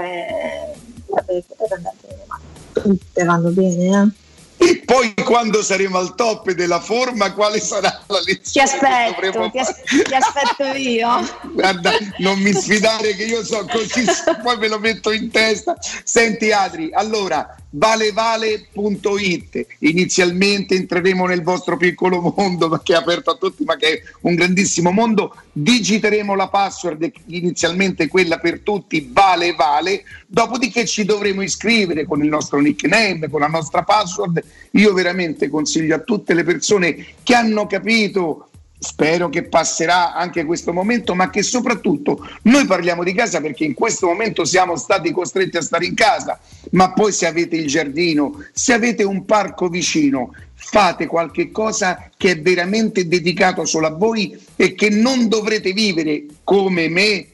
[1.27, 2.41] eh, potrebbe andare bene, ma
[2.73, 3.85] tutte vanno bene.
[3.85, 4.29] Eh.
[4.63, 8.43] E poi quando saremo al top della forma, quale sarà la lezione?
[8.43, 11.09] Ti aspetto, ti, as- ti aspetto io.
[11.51, 14.05] Guarda, non mi sfidare che io so così,
[14.45, 15.77] poi me lo metto in testa.
[16.05, 23.65] Senti Adri, allora, valevale.it, inizialmente entreremo nel vostro piccolo mondo che è aperto a tutti,
[23.65, 30.05] ma che è un grandissimo mondo, digiteremo la password, inizialmente quella per tutti, vale vale,
[30.27, 34.43] dopodiché ci dovremo iscrivere con il nostro nickname, con la nostra password.
[34.73, 38.51] Io veramente consiglio a tutte le persone che hanno capito
[38.83, 43.75] Spero che passerà anche questo momento, ma che soprattutto noi parliamo di casa perché in
[43.75, 46.41] questo momento siamo stati costretti a stare in casa,
[46.71, 52.31] ma poi se avete il giardino, se avete un parco vicino, fate qualche cosa che
[52.31, 57.27] è veramente dedicato solo a voi e che non dovrete vivere come me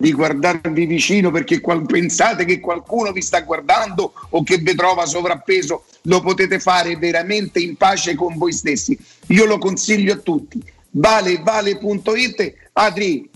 [0.00, 5.04] di guardarvi vicino perché qual- pensate che qualcuno vi sta guardando o che vi trova
[5.04, 8.98] sovrappeso, lo potete fare veramente in pace con voi stessi.
[9.26, 10.58] Io lo consiglio a tutti.
[10.92, 12.54] Vale, vale.it.
[12.72, 13.28] Adri,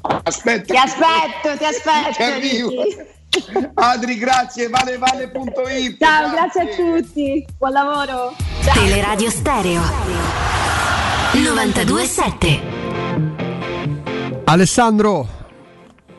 [0.00, 0.74] aspetta.
[0.74, 2.24] Ti aspetto, ti aspetto.
[3.74, 5.98] Adri, grazie, vale, vale.it.
[6.00, 8.34] Ciao, grazie a tutti, buon lavoro.
[8.64, 8.74] Ciao.
[8.74, 9.80] Teleradio Stereo
[11.34, 12.60] 92.7 927
[14.44, 15.43] Alessandro,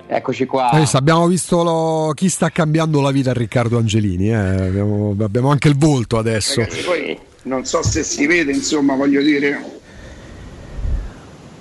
[0.08, 0.70] Eccoci qua.
[0.70, 4.30] adesso abbiamo visto lo- chi sta cambiando la vita a Riccardo Angelini.
[4.30, 4.36] eh.
[4.36, 6.60] Abbiamo, abbiamo anche il volto adesso.
[6.60, 9.74] Ragazzi, poi non so se si vede, insomma, voglio dire.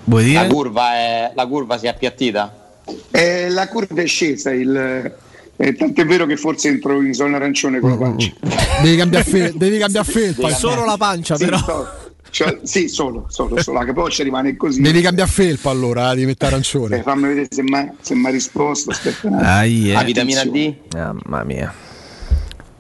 [0.05, 2.59] Vuoi La curva, è, la curva si è appiattita?
[3.11, 5.15] eh, la curva è scesa, il,
[5.57, 8.31] eh, tant'è vero che forse entro in zona arancione con la pancia.
[8.83, 10.51] Devi cambiare, fe- devi cambiare felpa.
[10.51, 11.57] Solo la pancia, Sì, però.
[11.57, 11.89] so-
[12.31, 14.81] cioè, sì, solo, solo, solo la capoccia rimane così.
[14.81, 16.99] Devi cambiare felpa allora, eh, diventa arancione.
[16.99, 18.91] Eh, fammi vedere se mi ha risposto.
[18.91, 19.29] Aspetta.
[19.39, 19.93] Ai, eh.
[19.93, 20.75] La vitamina D?
[20.95, 21.73] Mamma mia.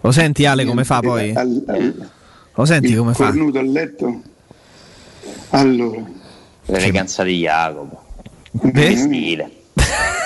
[0.01, 1.33] Lo senti Ale come fa poi?
[1.35, 2.11] Al- al-
[2.55, 3.25] Lo senti il come fa?
[3.27, 4.23] cornuto a letto.
[5.51, 6.03] Allora,
[6.66, 8.03] L'eleganza di Jacopo.
[8.51, 8.97] Beh.
[8.97, 9.51] Stile.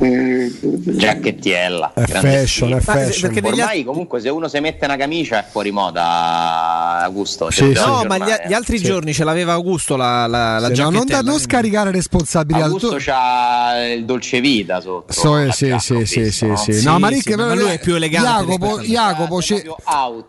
[0.00, 1.92] eh, Giacchettiella.
[1.94, 3.32] È grande fashion, è fashion.
[3.32, 7.50] perché Ormai comunque se uno si mette una camicia è fuori moda Augusto.
[7.50, 7.84] Sì, sì.
[7.84, 8.80] No, ma gli, gli altri eh.
[8.80, 12.66] giorni ce l'aveva Augusto la, la, la Sì, no, non, da- non scaricare responsabilità.
[12.66, 15.12] Augusto Tu- c'ha il dolce vita sotto.
[15.12, 16.56] So, eh, sì, sì, sì, visto, sì, no?
[16.56, 16.72] sì.
[16.72, 19.64] Sì, No, ma sì, Rick, ma lui è più elegante Jacopo, Jacopo, ce-.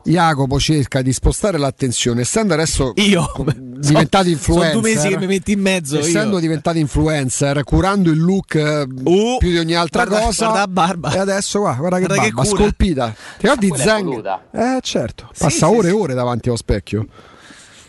[0.03, 3.31] Jacopo cerca di spostare l'attenzione, essendo adesso Io
[3.79, 4.69] diventati influencer.
[4.71, 5.99] Sono due mesi che mi metti in mezzo.
[5.99, 6.39] essendo io.
[6.41, 10.45] diventati influencer, curando il look eh, Uh, più di ogni altra guarda- cosa.
[10.47, 11.13] guarda barba.
[11.13, 12.61] E adesso guarda, guarda che Guarda che barba cura.
[12.63, 13.15] scolpita.
[13.37, 14.39] Ti è Zeng?
[14.51, 15.29] Eh, certo.
[15.37, 15.97] Passa sì, ore e sì.
[15.97, 17.05] ore davanti allo specchio.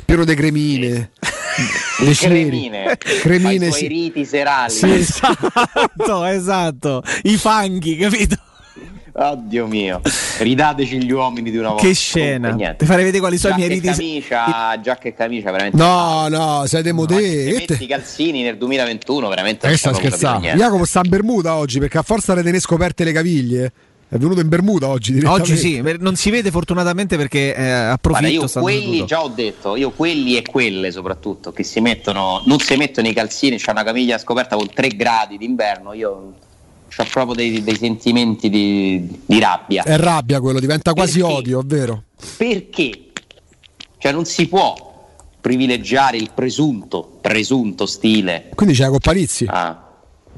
[0.05, 1.11] Pieno di cremine.
[2.01, 2.49] dei ceri.
[2.49, 2.97] Cremine.
[2.99, 3.79] Cremine, i sì.
[3.79, 4.71] suoi riti serali.
[4.73, 7.03] Sì, Esatto, esatto.
[7.25, 8.37] I fanghi, capito?
[9.21, 10.01] Oddio mio.
[10.39, 11.87] Ridateci gli uomini di una volta.
[11.87, 12.55] Che scena.
[12.55, 13.89] Ti farei vedere quali sono i miei e riti.
[13.89, 15.77] camicia, giacca e camicia veramente.
[15.77, 16.67] No, no, modè.
[16.67, 20.47] Se Che metti te- i calzini nel 2021 veramente Eh, sta scherzando.
[20.49, 23.73] Jacopo sta in Bermuda oggi perché a forza di tenere scoperte le caviglie
[24.09, 25.21] è venuto in Bermuda oggi.
[25.25, 28.31] Oggi sì, non si vede fortunatamente perché eh, Guarda, approfitto.
[28.31, 29.05] io sta quelli, tutto.
[29.07, 33.13] già ho detto, io quelli e quelle soprattutto che si mettono, non si mettono i
[33.13, 36.33] calzini, c'è una caviglia scoperta con 3 gradi d'inverno, io
[37.03, 39.83] ho proprio dei, dei sentimenti di, di rabbia.
[39.85, 41.35] È rabbia quello, diventa quasi Perché?
[41.35, 42.03] odio, ovvero?
[42.37, 42.91] Perché?
[43.99, 44.87] Cioè non si può
[45.41, 48.51] privilegiare il presunto, presunto stile.
[48.55, 49.47] Quindi c'è la Coppalizzi.
[49.49, 49.83] Ah.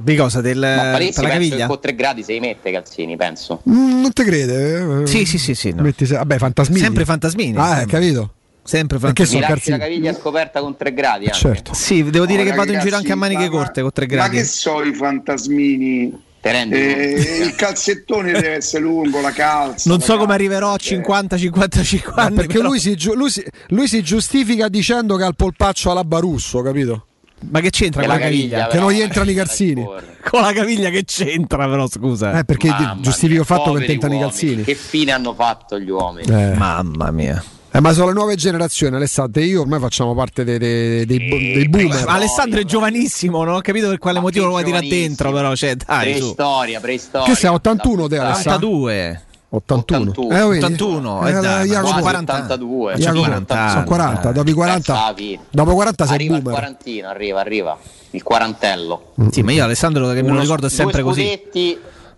[0.02, 0.40] Di cosa?
[0.40, 1.66] Del, Ma Palessi per la penso che caviglia?
[1.66, 3.62] con 3 gradi se li mette calzini, penso.
[3.68, 5.02] Mm, non te crede?
[5.02, 5.06] eh?
[5.06, 5.72] Sì, sì, sì, sì.
[5.72, 5.82] no.
[5.82, 6.80] Metti Vabbè, fantasmini.
[6.80, 7.56] Sempre fantasmini.
[7.58, 7.98] Ah, sempre.
[8.00, 8.32] capito?
[8.62, 9.26] Sempre Perché fantasmini.
[9.26, 11.38] sono Mirarsi la caviglia scoperta con 3 gradi anche.
[11.38, 11.74] Certo.
[11.74, 13.90] Sì, devo dire Oh, che vado in giro ragazzi, anche a maniche ma- corte con
[13.92, 14.36] 3 Ma gradi.
[14.36, 16.28] che so i fantasmini?
[16.40, 19.90] Te rendi Eh, il calzettone deve essere lungo, la calza.
[19.90, 21.00] Non la so come arriverò a eh.
[21.02, 22.34] 50-55 Ma anni.
[22.34, 26.04] perché però- lui si, lui, si, lui si giustifica dicendo che ha il polpaccio alla
[26.04, 27.04] Barusso, capito?
[27.50, 28.48] Ma che c'entra Che con la caviglia?
[28.58, 29.82] caviglia, Che non gli entrano i calzini.
[29.82, 32.38] Con la caviglia che c'entra, però, scusa.
[32.38, 32.96] Eh, perché mia,
[33.40, 34.62] il fatto che ti entrano i calzini.
[34.62, 36.26] Che fine hanno fatto gli uomini?
[36.30, 36.54] Eh.
[36.54, 37.42] Mamma mia.
[37.72, 39.40] Eh, ma sono le nuove generazioni, Alessandro.
[39.40, 42.04] e Io ormai facciamo parte dei, dei- dei- dei boomer.
[42.04, 45.30] Ma Alessandro è giovanissimo, non ho capito per quale Ma motivo lo vuoi tirare dentro,
[45.30, 46.10] però, cioè, dai.
[46.12, 47.26] Preistoria, preistoria.
[47.28, 48.68] Che sei 81 te, Alessandro?
[48.68, 49.22] 82.
[49.50, 50.10] 81.
[50.10, 50.34] 81.
[50.36, 50.64] Eh, vedi?
[50.64, 52.42] 81, eh, Eh, dai, ma Jacopo, Quasi 40 anni.
[52.42, 52.92] 82.
[52.92, 54.28] C'ha Jacopo, 40 sono anni, 40.
[54.28, 54.32] eh.
[54.32, 55.40] Dopo i 40, Pensa alla fine.
[55.50, 56.58] dopo 40 sei Arriva il boomer.
[56.58, 57.78] quarantino, arriva, arriva.
[58.12, 59.12] Il quarantello.
[59.30, 61.40] Sì, ma io Alessandro che me lo ricordo è sempre così.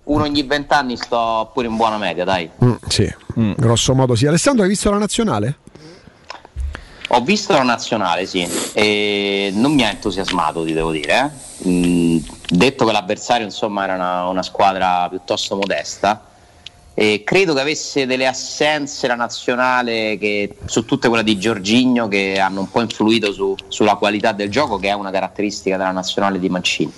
[0.05, 2.51] Uno ogni vent'anni sto pure in buona media, dai.
[2.65, 3.13] Mm, sì,
[3.57, 4.27] grosso modo sì.
[4.27, 5.59] Alessandro, hai visto la nazionale?
[7.09, 11.33] Ho visto la nazionale, sì, e non mi ha entusiasmato, ti devo dire.
[11.65, 11.69] eh.
[11.69, 12.17] Mm,
[12.49, 16.27] detto che l'avversario insomma era una, una squadra piuttosto modesta,
[16.95, 22.39] e credo che avesse delle assenze la nazionale che, su tutte quelle di Giorginio che
[22.41, 26.39] hanno un po' influito su- sulla qualità del gioco, che è una caratteristica della nazionale
[26.39, 26.93] di Mancini.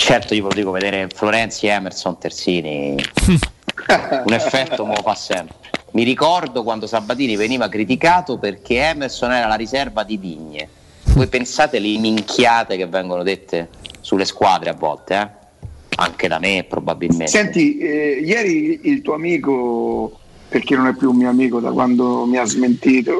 [0.00, 2.94] Certo, io ve lo dico, vedere Florenzi, Emerson, Terzini,
[4.24, 5.56] un effetto me lo fa sempre.
[5.90, 10.68] Mi ricordo quando Sabatini veniva criticato perché Emerson era la riserva di Digne.
[11.14, 13.70] Voi pensate le minchiate che vengono dette
[14.00, 15.66] sulle squadre a volte, eh?
[15.96, 17.26] anche da me probabilmente.
[17.26, 20.16] Senti, eh, ieri il tuo amico,
[20.48, 23.18] perché non è più un mio amico da quando mi ha smentito,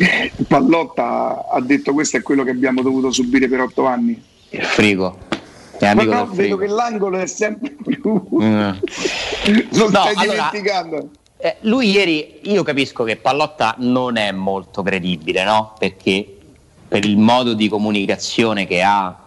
[0.48, 4.20] Pallotta ha detto questo è quello che abbiamo dovuto subire per otto anni.
[4.48, 5.32] Il frigo.
[5.84, 8.26] È Ma amico no, del vedo che l'angolo è sempre più...
[8.42, 8.70] Mm.
[9.72, 11.08] Lo No, stai allora- dimenticando.
[11.36, 15.74] Eh, lui ieri, io capisco che Pallotta non è molto credibile, no?
[15.78, 16.38] Perché
[16.88, 19.18] per il modo di comunicazione che ha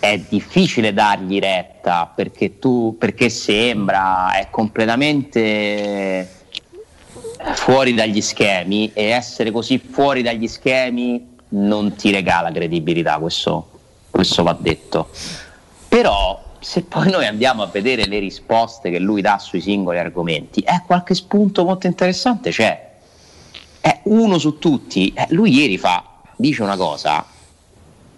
[0.00, 6.28] è difficile dargli retta perché tu perché sembra è completamente
[7.54, 13.70] fuori dagli schemi e essere così fuori dagli schemi non ti regala credibilità, questo,
[14.10, 15.08] questo va detto.
[15.88, 20.60] Però se poi noi andiamo a vedere le risposte che lui dà sui singoli argomenti,
[20.60, 22.86] eh, qualche spunto molto interessante c'è.
[23.80, 25.12] È uno su tutti.
[25.14, 26.04] Eh, lui ieri fa,
[26.36, 27.24] dice una cosa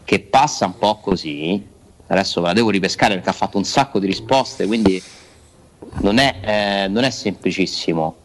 [0.04, 1.64] che passa un po' così,
[2.08, 5.00] adesso la devo ripescare perché ha fatto un sacco di risposte, quindi
[6.00, 8.16] non è, eh, non è semplicissimo.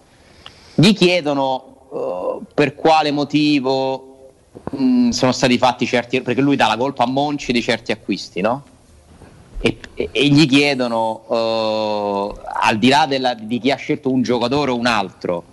[0.73, 4.31] Gli chiedono eh, per quale motivo
[4.71, 8.41] mh, sono stati fatti certi, perché lui dà la colpa a Monci di certi acquisti,
[8.41, 8.63] no?
[9.67, 14.69] E, e- gli chiedono, eh, al di là della- di chi ha scelto un giocatore
[14.69, 15.43] o un altro,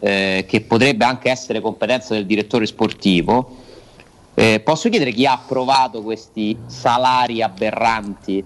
[0.00, 3.56] eh, che potrebbe anche essere competenza del direttore sportivo,
[4.34, 8.44] eh, posso chiedere chi ha approvato questi salari aberranti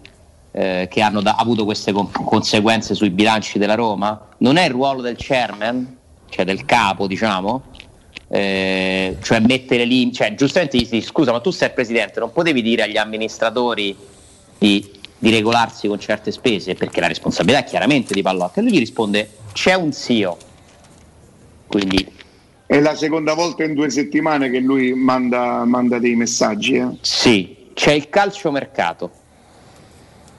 [0.50, 4.28] eh, che hanno da- avuto queste con- conseguenze sui bilanci della Roma?
[4.38, 5.96] Non è il ruolo del chairman,
[6.28, 7.62] cioè del capo, diciamo?
[8.28, 12.62] Eh, cioè mettere lì, cioè giustamente dici scusa ma tu sei il presidente, non potevi
[12.62, 13.96] dire agli amministratori
[14.58, 18.72] di, di regolarsi con certe spese perché la responsabilità è chiaramente di Pallotta e lui
[18.72, 20.36] gli risponde c'è un CEO
[21.66, 22.06] quindi
[22.66, 26.74] È la seconda volta in due settimane che lui manda, manda dei messaggi.
[26.74, 26.88] eh.
[27.00, 29.10] Sì, c'è il calciomercato.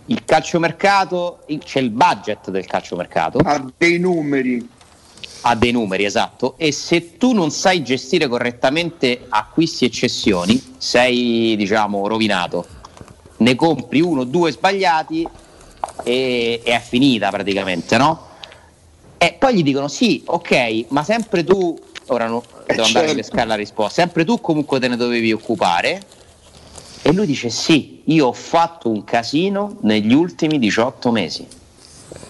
[0.07, 3.39] Il calciomercato, c'è il budget del calciomercato.
[3.39, 4.67] Ha dei numeri.
[5.41, 6.55] Ha dei numeri, esatto.
[6.57, 12.65] E se tu non sai gestire correttamente acquisti e cessioni, sei, diciamo, rovinato.
[13.39, 15.27] Ne compri uno o due sbagliati
[16.03, 18.27] e, e è finita praticamente, no?
[19.17, 23.15] E poi gli dicono sì, ok, ma sempre tu, ora no, devo andare a certo.
[23.15, 26.01] pescare la risposta, sempre tu comunque te ne dovevi occupare.
[27.01, 31.47] E lui dice sì, io ho fatto un casino negli ultimi 18 mesi.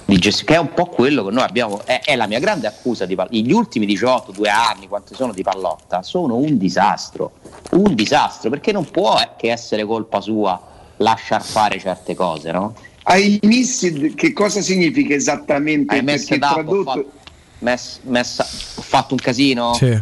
[0.06, 2.66] Di gest- che è un po' quello che noi abbiamo, è, è la mia grande
[2.66, 3.36] accusa di Pallotta.
[3.36, 7.34] Gli ultimi 18, due anni, quanti sono di Pallotta, sono un disastro.
[7.72, 10.60] Un disastro, perché non può eh, che essere colpa sua
[11.00, 12.74] lasciar fare certe cose, no?
[13.04, 15.96] Hai missed, che cosa significa esattamente?
[15.96, 17.12] Hai messo Perché up, ho tradotto- fatto,
[17.60, 18.44] mess- messa-
[18.76, 19.74] ho fatto un casino?
[19.74, 20.00] Sì.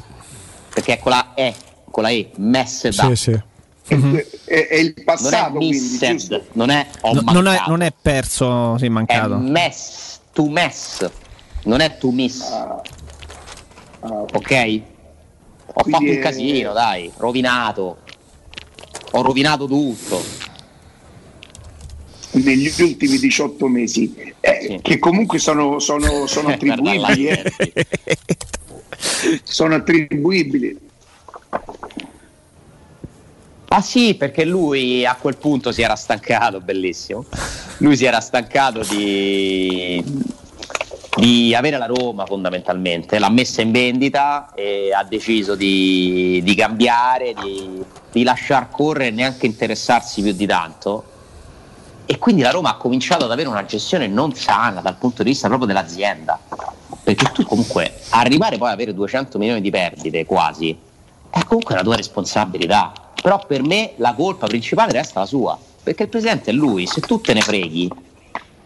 [0.74, 1.54] Perché è con la E,
[1.90, 3.14] con la E, messed Sì, up.
[3.14, 3.42] sì.
[4.44, 6.46] È, è il passato, non è quindi, missed, giusto?
[6.54, 9.38] non è ho No, non, è, non è perso, sì, è mancato.
[9.38, 11.10] mess, to mess,
[11.64, 12.42] non è to miss.
[14.02, 14.82] ok?
[15.74, 17.98] Ho Quindi fatto un è- casino, dai, rovinato.
[19.12, 20.22] Ho rovinato tutto.
[22.32, 27.28] Negli ultimi 18 mesi, eh, che comunque sono, sono, sono attribuibili.
[27.28, 27.54] eh.
[29.44, 30.86] sono attribuibili.
[33.70, 37.26] Ah sì, perché lui a quel punto si era stancato, bellissimo.
[37.80, 40.02] Lui si era stancato di,
[41.18, 47.34] di avere la Roma fondamentalmente, l'ha messa in vendita e ha deciso di, di cambiare,
[47.34, 51.04] di, di lasciar correre e neanche interessarsi più di tanto.
[52.10, 55.30] E quindi la Roma ha cominciato ad avere una gestione non sana dal punto di
[55.32, 56.40] vista proprio dell'azienda.
[57.04, 60.76] Perché tu comunque arrivare poi ad avere 200 milioni di perdite quasi
[61.30, 62.94] è comunque una tua responsabilità.
[63.22, 65.60] Però per me la colpa principale resta la sua.
[65.84, 67.92] Perché il presidente è lui, se tu te ne freghi,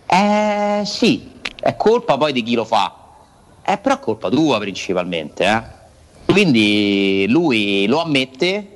[0.06, 2.96] eh sì, è colpa poi di chi lo fa.
[3.64, 5.46] È però colpa tua principalmente.
[5.46, 5.80] eh.
[6.32, 8.71] Quindi lui lo ammette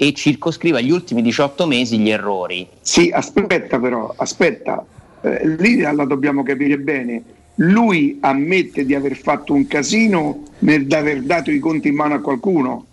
[0.00, 2.66] e circoscrive agli ultimi 18 mesi gli errori.
[2.80, 4.84] Sì, aspetta però, aspetta,
[5.20, 7.20] Eh, lì la dobbiamo capire bene.
[7.56, 12.20] Lui ammette di aver fatto un casino nel aver dato i conti in mano a
[12.20, 12.86] qualcuno.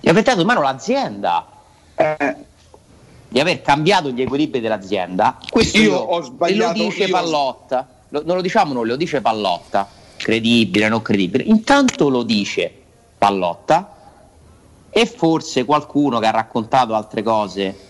[0.00, 1.46] Di aver dato in mano l'azienda.
[1.94, 2.34] Eh,
[3.28, 5.38] Di aver cambiato gli equilibri dell'azienda.
[5.48, 7.88] Questo Io io- ho sbagliato, lo dice io- Pallotta.
[8.08, 9.88] Lo- non lo diciamo noi, lo dice Pallotta.
[10.16, 11.44] Credibile, non credibile.
[11.44, 12.72] Intanto lo dice
[13.16, 13.94] Pallotta
[14.90, 17.88] e forse qualcuno che ha raccontato altre cose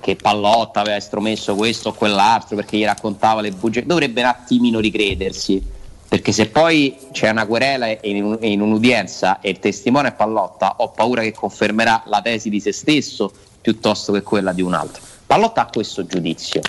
[0.00, 4.80] che Pallotta aveva estromesso questo o quell'altro perché gli raccontava le bugie dovrebbe un attimino
[4.80, 5.62] ricredersi
[6.08, 10.12] perché se poi c'è una querela e in, un- in un'udienza e il testimone è
[10.12, 14.74] Pallotta ho paura che confermerà la tesi di se stesso piuttosto che quella di un
[14.74, 15.02] altro.
[15.26, 16.62] Pallotta ha questo giudizio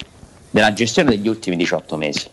[0.49, 2.30] della gestione degli ultimi 18 mesi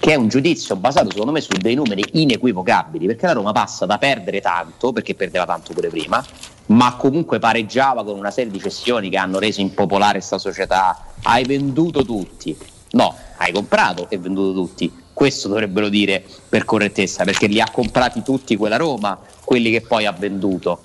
[0.00, 3.84] che è un giudizio basato secondo me su dei numeri inequivocabili, perché la Roma passa
[3.84, 6.24] da perdere tanto, perché perdeva tanto pure prima,
[6.66, 11.12] ma comunque pareggiava con una serie di cessioni che hanno reso impopolare questa società.
[11.22, 12.56] Hai venduto tutti.
[12.92, 14.90] No, hai comprato e venduto tutti.
[15.12, 20.06] Questo dovrebbero dire per correttezza, perché li ha comprati tutti quella Roma, quelli che poi
[20.06, 20.80] ha venduto,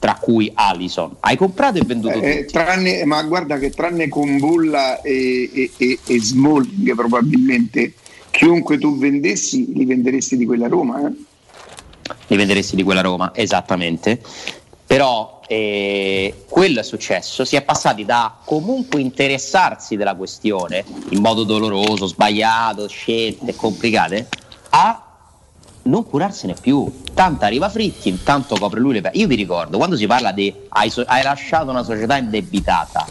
[0.00, 1.14] tra cui Alison.
[1.20, 2.52] Hai comprato e venduto eh, tutti.
[2.52, 7.94] tranne, ma guarda che tranne con Bulla e, e, e, e Smalling probabilmente
[8.34, 11.06] chiunque tu vendessi li venderesti di quella Roma.
[11.06, 11.12] eh?
[12.26, 14.20] li venderesti di quella Roma, esattamente.
[14.86, 21.44] Però eh, quello è successo, si è passati da comunque interessarsi della questione in modo
[21.44, 24.28] doloroso, sbagliato, scelte complicate,
[24.70, 25.00] a
[25.82, 27.02] non curarsene più.
[27.14, 30.52] Tanto arriva Fritkin, tanto copre lui le pe- Io vi ricordo, quando si parla di
[30.70, 33.06] hai, so- hai lasciato una società indebitata,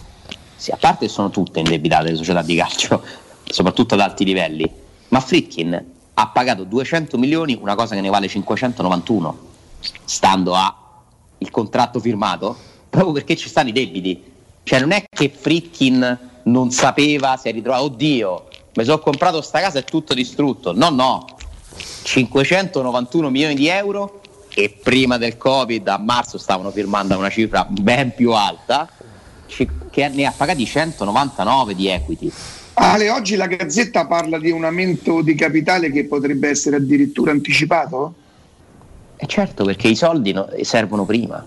[0.55, 3.01] sì, a parte che sono tutte indebitate le società di calcio,
[3.45, 4.81] soprattutto ad alti livelli,
[5.13, 9.37] ma Fritkin ha pagato 200 milioni, una cosa che ne vale 591,
[10.05, 10.75] stando a
[11.37, 12.57] il contratto firmato,
[12.89, 14.23] proprio perché ci stanno i debiti.
[14.63, 19.59] Cioè non è che Fritkin non sapeva, si è ritrovato, oddio, mi sono comprato sta
[19.59, 20.73] casa e tutto distrutto.
[20.73, 21.27] No, no,
[22.01, 24.21] 591 milioni di euro
[24.51, 28.89] e prima del Covid a marzo stavano firmando una cifra ben più alta,
[29.45, 32.33] che ne ha pagati 199 di equity.
[32.75, 38.13] Ale, oggi la Gazzetta parla di un aumento di capitale che potrebbe essere addirittura anticipato?
[39.15, 41.45] E certo, perché i soldi no- servono prima.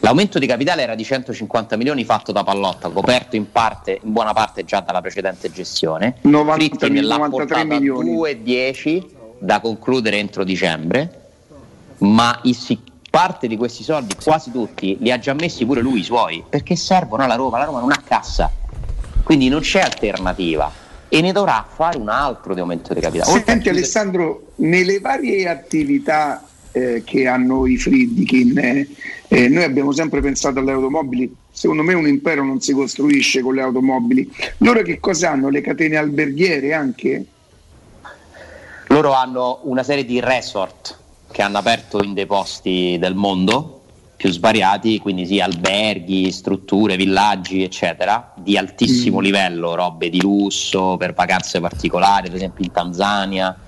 [0.00, 4.32] L'aumento di capitale era di 150 milioni fatto da Pallotta, coperto in, parte, in buona
[4.32, 6.16] parte già dalla precedente gestione.
[6.22, 8.16] 90 Friedkin l'ha 93 portato a milioni.
[8.16, 9.04] 2,10
[9.38, 11.20] da concludere entro dicembre,
[11.98, 12.40] ma
[13.10, 16.76] parte di questi soldi, quasi tutti, li ha già messi pure lui i suoi, perché
[16.76, 18.50] servono alla Roma, la Roma non ha cassa,
[19.22, 20.70] quindi non c'è alternativa
[21.08, 23.30] e ne dovrà fare un altro di aumento di capitale.
[23.30, 26.42] Oltre Senti Alessandro, nelle varie attività
[26.72, 28.88] eh, che hanno i Friedkin, eh,
[29.28, 33.54] eh, noi abbiamo sempre pensato alle automobili, secondo me un impero non si costruisce con
[33.54, 34.30] le automobili.
[34.58, 35.50] Loro che cosa hanno?
[35.50, 37.26] Le catene alberghiere anche?
[38.86, 40.98] Loro hanno una serie di resort
[41.30, 43.81] che hanno aperto in dei posti del mondo
[44.22, 51.12] più svariati, quindi sì, alberghi, strutture, villaggi, eccetera, di altissimo livello, robe di lusso per
[51.12, 53.58] vacanze particolari, ad esempio in Tanzania,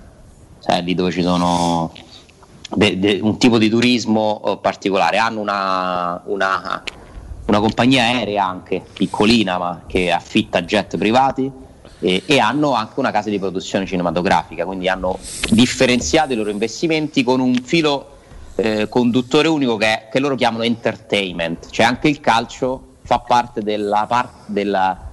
[0.64, 1.92] cioè lì dove ci sono
[2.72, 5.18] de- de- un tipo di turismo eh, particolare.
[5.18, 6.82] Hanno una, una-
[7.46, 11.50] una compagnia aerea anche piccolina, ma che affitta jet privati
[11.98, 15.18] e, e hanno anche una casa di produzione cinematografica, quindi hanno
[15.50, 18.13] differenziato i loro investimenti con un filo
[18.56, 23.62] eh, conduttore unico che, è- che loro chiamano entertainment, cioè anche il calcio fa parte
[23.62, 25.10] della parte della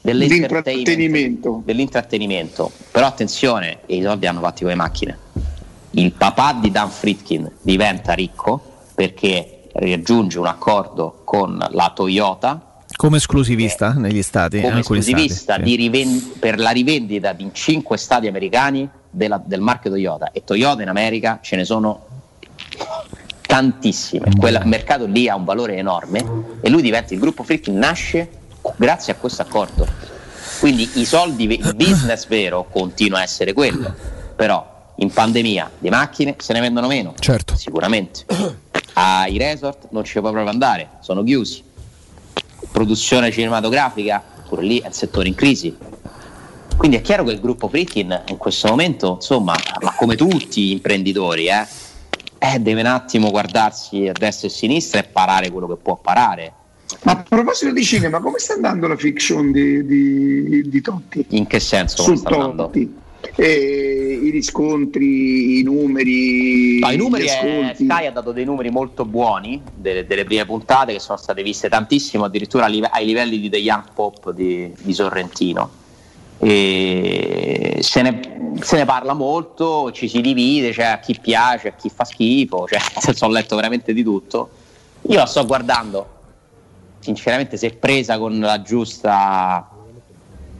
[0.00, 2.70] dell'intrattenimento, dell'intrattenimento.
[2.90, 5.18] Però attenzione, i soldi hanno fatti con le macchine.
[5.92, 8.60] Il papà di Dan Fritkin diventa ricco
[8.94, 14.58] perché raggiunge un accordo con la Toyota Come esclusivista negli stati.
[14.58, 15.68] in come esclusivista stati, sì.
[15.68, 20.82] di riven- per la rivendita di cinque stati americani della- del marchio Toyota e Toyota
[20.82, 22.06] in America ce ne sono
[23.54, 24.32] tantissime.
[24.36, 26.24] Quel mercato lì ha un valore enorme
[26.60, 28.28] e lui diventa il gruppo Frick nasce
[28.76, 29.86] grazie a questo accordo.
[30.58, 33.94] Quindi i soldi il business vero continua a essere quello.
[34.34, 37.14] Però in pandemia di macchine se ne vendono meno.
[37.16, 37.54] Certo.
[37.54, 38.24] sicuramente.
[38.94, 41.62] Ai resort non ci puoi proprio andare sono chiusi.
[42.72, 45.76] Produzione cinematografica, pure lì è il settore in crisi.
[46.76, 50.72] Quindi è chiaro che il gruppo Fritkin in questo momento, insomma, ma come tutti gli
[50.72, 51.64] imprenditori, eh,
[52.38, 55.96] eh, deve un attimo guardarsi a destra e a sinistra e parare quello che può
[55.96, 56.52] parare.
[57.02, 61.24] Ma a proposito di cinema, come sta andando la fiction di, di- di Totti?
[61.30, 62.02] In che senso?
[62.02, 62.30] Su sta?
[62.30, 63.02] Totti.
[63.36, 67.72] Eh, I riscontri, i numeri, No, i numeri è.
[67.74, 71.70] Sky ha dato dei numeri molto buoni delle, delle prime puntate che sono state viste
[71.70, 75.82] tantissimo, addirittura ai livelli di The Young Pop di, di Sorrentino.
[76.46, 78.20] E se, ne,
[78.60, 82.66] se ne parla molto, ci si divide, cioè a chi piace, a chi fa schifo,
[82.68, 84.50] cioè, nel senso, ho letto veramente di tutto.
[85.08, 86.06] Io la sto guardando,
[86.98, 89.66] sinceramente, se presa con la giusta.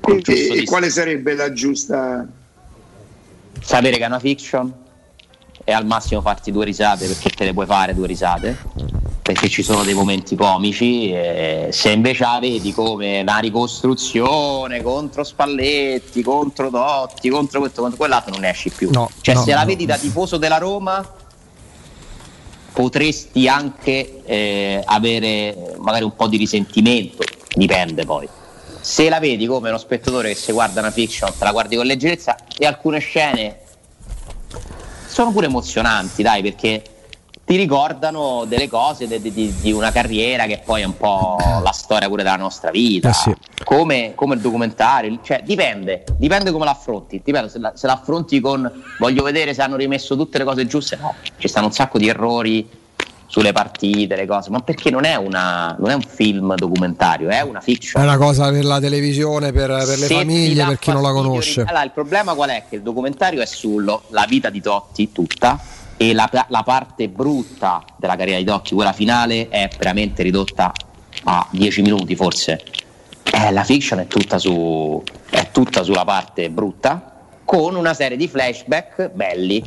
[0.01, 2.27] col E- e quale sarebbe la giusta?
[3.61, 4.73] sapere che è una fiction
[5.65, 8.57] e al massimo farti due risate perché te le puoi fare due risate.
[9.25, 15.25] Perché ci sono dei momenti comici e se invece la vedi come una ricostruzione contro
[15.25, 18.91] Spalletti, contro Dotti, contro questo, contro quell'altro non ne esci più.
[18.93, 19.67] No, cioè no, se la no.
[19.67, 21.03] vedi da tifoso della Roma
[22.75, 27.25] potresti anche eh, avere magari un po' di risentimento
[27.55, 28.29] dipende poi.
[28.81, 31.87] Se la vedi come uno spettatore che si guarda una fiction, te la guardi con
[31.87, 33.61] leggerezza e alcune scene
[35.15, 36.83] sono pure emozionanti, dai, perché
[37.45, 41.71] ti ricordano delle cose de- di, di una carriera che poi è un po' la
[41.71, 43.33] storia pure della nostra vita, Eh sì.
[43.63, 48.69] come, come il documentario, cioè dipende, dipende come l'affronti, dipende se, la- se l'affronti con
[48.99, 52.09] voglio vedere se hanno rimesso tutte le cose giuste, no, ci stanno un sacco di
[52.09, 52.69] errori
[53.35, 57.41] sulle partite, le cose, ma perché non è, una, non è un film documentario, è
[57.41, 58.01] una fiction.
[58.01, 61.63] È una cosa per la televisione, per, per le famiglie, per chi non la conosce.
[61.63, 62.63] Allora, il problema qual è?
[62.69, 65.61] Che il documentario è sulla vita di Totti tutta
[65.97, 70.71] e la, la parte brutta della carriera di Totti, quella finale, è veramente ridotta
[71.25, 72.63] a 10 minuti forse.
[73.33, 78.29] Eh, la fiction è tutta, su, è tutta sulla parte brutta, con una serie di
[78.29, 79.61] flashback belli,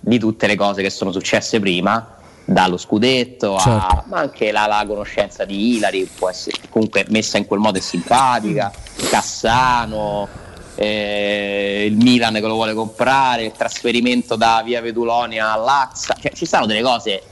[0.00, 2.14] di tutte le cose che sono successe prima,
[2.44, 4.04] dallo scudetto a, Certo.
[4.06, 7.80] ma anche la, la conoscenza di Ilari, può essere comunque messa in quel modo è
[7.80, 8.72] simpatica,
[9.08, 10.28] Cassano,
[10.74, 16.46] eh, il Milan che lo vuole comprare, il trasferimento da via Vedulonia all'Axa, cioè, ci
[16.46, 17.22] stanno delle cose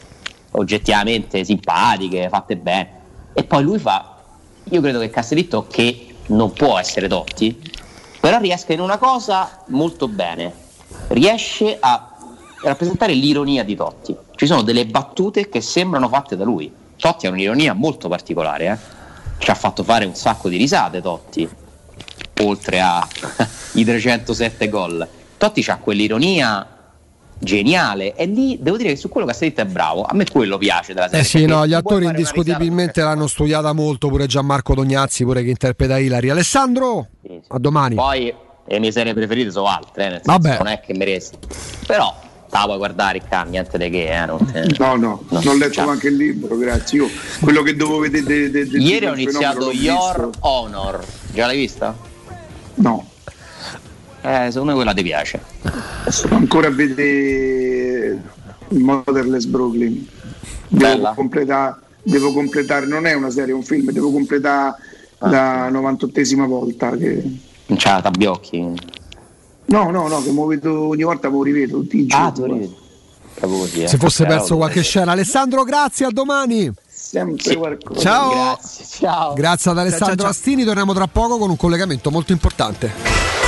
[0.53, 2.91] oggettivamente simpatiche, fatte bene.
[3.33, 4.17] E poi lui fa,
[4.65, 7.59] io credo che Castellitto che non può essere Totti,
[8.21, 10.53] però riesca in una cosa molto bene,
[11.09, 12.17] riesce a
[12.63, 14.17] rappresentare l'ironia di Totti.
[14.39, 16.73] Ci sono delle battute che sembrano fatte da lui.
[16.95, 18.79] Totti ha un'ironia molto particolare, eh?
[19.39, 21.49] ci ha fatto fare un sacco di risate Totti,
[22.43, 25.09] oltre ai 307 gol.
[25.37, 26.65] Totti ha quell'ironia
[27.37, 30.05] geniale e lì devo dire che su quello Castellitto è bravo.
[30.05, 31.23] A me quello piace della serie.
[31.23, 35.99] Eh sì, no, gli attori indiscutibilmente l'hanno studiata molto, pure Gianmarco Dognazzi, pure che interpreta
[35.99, 36.31] Ilari.
[36.31, 37.09] Alessandro,
[37.49, 37.97] a domani.
[37.97, 38.33] Poi
[38.69, 40.59] le mie serie preferite sono altre, eh, nel senso, Vabbè.
[40.59, 41.39] non è che mi resti.
[41.89, 44.11] Però la puoi guardare, Riccardo, niente di che.
[44.23, 46.99] Eh, non te- No, no, No, non ho letto cioè- anche il libro, grazie.
[46.99, 47.09] Io
[47.41, 50.31] quello che dovevo vedere de, de- de- Ieri ho iniziato Your.
[50.41, 51.05] Honor.
[51.33, 51.95] Già l'hai vista?
[52.75, 53.07] No.
[54.23, 55.41] Eh, secondo me quella ti piace.
[56.09, 58.23] Sto ancora a vedere
[58.69, 60.07] il Motherless Brooklyn.
[60.71, 61.13] Devo Bella.
[61.15, 64.75] completare, devo completare, non è una serie, è un film, devo completare
[65.19, 65.29] Ah.
[65.31, 66.91] la 98esima volta.
[66.97, 67.23] Che...
[67.67, 68.75] Non c'ha la tabbiocchi.
[69.69, 72.77] No, no, no, che vedo, ogni volta lo rivedo tutti i giorni.
[73.41, 73.87] Ah, eh.
[73.87, 75.13] Se fosse perso qualche scena.
[75.13, 76.73] Alessandro, grazie, a domani.
[76.87, 78.01] Sempre qualcosa.
[78.01, 78.31] Ciao.
[78.31, 79.35] Grazie, ciao.
[79.35, 80.31] Grazie ad Alessandro Ciao, ciao, ciao.
[80.31, 83.48] Astini, torniamo tra poco con un collegamento molto importante.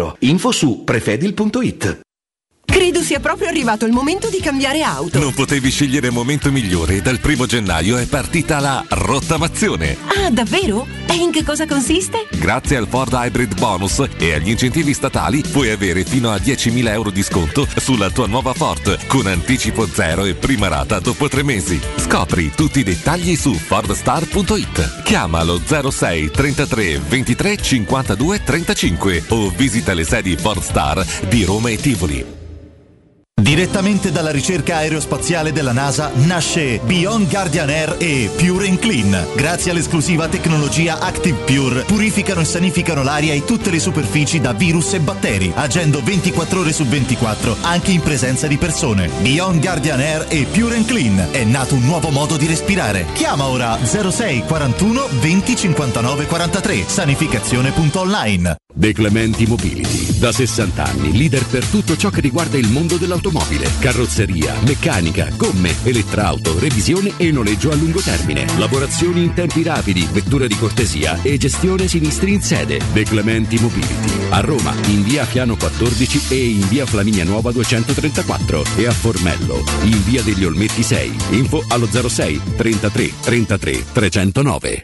[0.19, 2.10] Info su prefedil.it.
[2.71, 5.19] Credo sia proprio arrivato il momento di cambiare auto.
[5.19, 9.97] Non potevi scegliere momento migliore e dal primo gennaio è partita la rottamazione.
[10.07, 10.87] Ah, davvero?
[11.05, 12.27] E in che cosa consiste?
[12.31, 17.09] Grazie al Ford Hybrid Bonus e agli incentivi statali puoi avere fino a 10.000 euro
[17.09, 21.77] di sconto sulla tua nuova Ford con anticipo zero e prima rata dopo tre mesi.
[21.97, 25.03] Scopri tutti i dettagli su fordstar.it.
[25.03, 31.75] Chiamalo 06 33 23 52 35 o visita le sedi Ford Star di Roma e
[31.75, 32.40] Tivoli.
[33.41, 39.27] Direttamente dalla ricerca aerospaziale della NASA nasce Beyond Guardian Air e Pure and Clean.
[39.35, 44.93] Grazie all'esclusiva tecnologia Active Pure purificano e sanificano l'aria e tutte le superfici da virus
[44.93, 49.09] e batteri, agendo 24 ore su 24 anche in presenza di persone.
[49.21, 53.07] Beyond Guardian Air e Pure and Clean è nato un nuovo modo di respirare.
[53.13, 58.55] Chiama ora 06 41 20 59 43 sanificazione.online.
[58.73, 63.20] De Clementi Mobility, da 60 anni, leader per tutto ciò che riguarda il mondo dell'automobile,
[63.79, 70.47] carrozzeria, meccanica, gomme, elettrauto, revisione e noleggio a lungo termine, lavorazioni in tempi rapidi, vettura
[70.47, 72.79] di cortesia e gestione sinistri in sede.
[72.93, 78.63] De Clementi Mobility, a Roma, in via Piano 14 e in via Flaminia Nuova 234
[78.77, 81.15] e a Formello, in via degli Olmetti 6.
[81.31, 84.83] Info allo 06 33 33 309.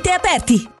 [0.09, 0.80] aperti.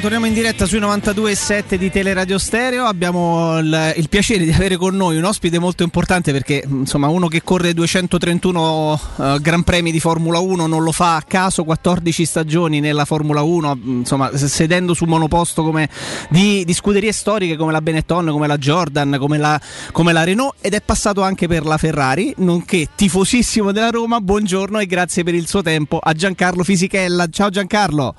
[0.00, 2.86] Torniamo, in diretta sui 92.7 di Teleradio Stereo.
[2.86, 7.28] Abbiamo il, il piacere di avere con noi un ospite molto importante perché insomma uno
[7.28, 12.24] che corre 231 eh, Gran Premi di Formula 1 non lo fa a caso, 14
[12.24, 15.90] stagioni nella Formula 1, insomma sedendo su monoposto come
[16.30, 19.60] di, di scuderie storiche come la Benetton, come la Jordan, come la,
[19.92, 24.18] come la Renault ed è passato anche per la Ferrari, nonché tifosissimo della Roma.
[24.18, 27.26] Buongiorno e grazie per il suo tempo a Giancarlo Fisichella.
[27.26, 28.14] Ciao Giancarlo.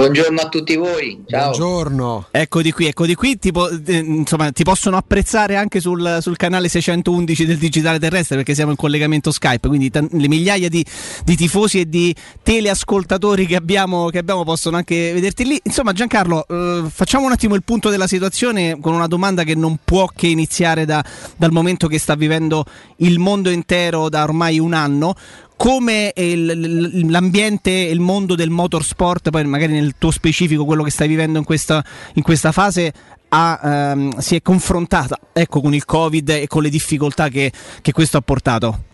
[0.00, 1.50] Buongiorno a tutti voi, ciao.
[1.50, 2.28] Buongiorno.
[2.30, 6.20] Ecco di qui, ecco di qui, ti, po- eh, insomma, ti possono apprezzare anche sul,
[6.22, 10.70] sul canale 611 del Digitale Terrestre perché siamo in collegamento Skype, quindi tan- le migliaia
[10.70, 10.82] di,
[11.22, 15.60] di tifosi e di teleascoltatori che abbiamo, che abbiamo possono anche vederti lì.
[15.64, 19.80] Insomma Giancarlo, eh, facciamo un attimo il punto della situazione con una domanda che non
[19.84, 21.04] può che iniziare da-
[21.36, 22.64] dal momento che sta vivendo
[22.96, 25.14] il mondo intero da ormai un anno
[25.60, 31.06] come l'ambiente e il mondo del motorsport, poi magari nel tuo specifico quello che stai
[31.06, 31.84] vivendo in questa,
[32.14, 32.90] in questa fase,
[33.28, 37.92] ha, ehm, si è confrontata ecco, con il Covid e con le difficoltà che, che
[37.92, 38.84] questo ha portato.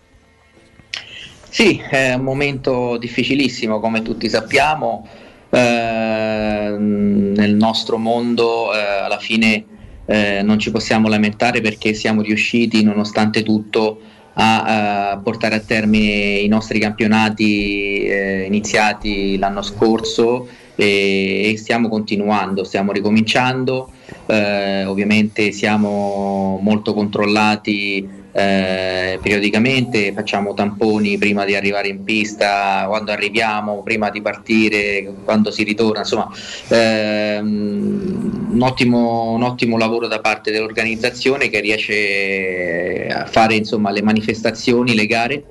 [1.48, 5.06] Sì, è un momento difficilissimo, come tutti sappiamo.
[5.48, 9.64] Eh, nel nostro mondo eh, alla fine
[10.04, 14.00] eh, non ci possiamo lamentare perché siamo riusciti, nonostante tutto,
[14.38, 21.88] a, a portare a termine i nostri campionati eh, iniziati l'anno scorso e, e stiamo
[21.88, 23.90] continuando, stiamo ricominciando.
[24.26, 33.10] Eh, ovviamente siamo molto controllati eh, periodicamente, facciamo tamponi prima di arrivare in pista, quando
[33.10, 36.30] arriviamo, prima di partire, quando si ritorna, insomma
[36.68, 44.02] ehm, un, ottimo, un ottimo lavoro da parte dell'organizzazione che riesce a fare insomma, le
[44.02, 45.42] manifestazioni, le gare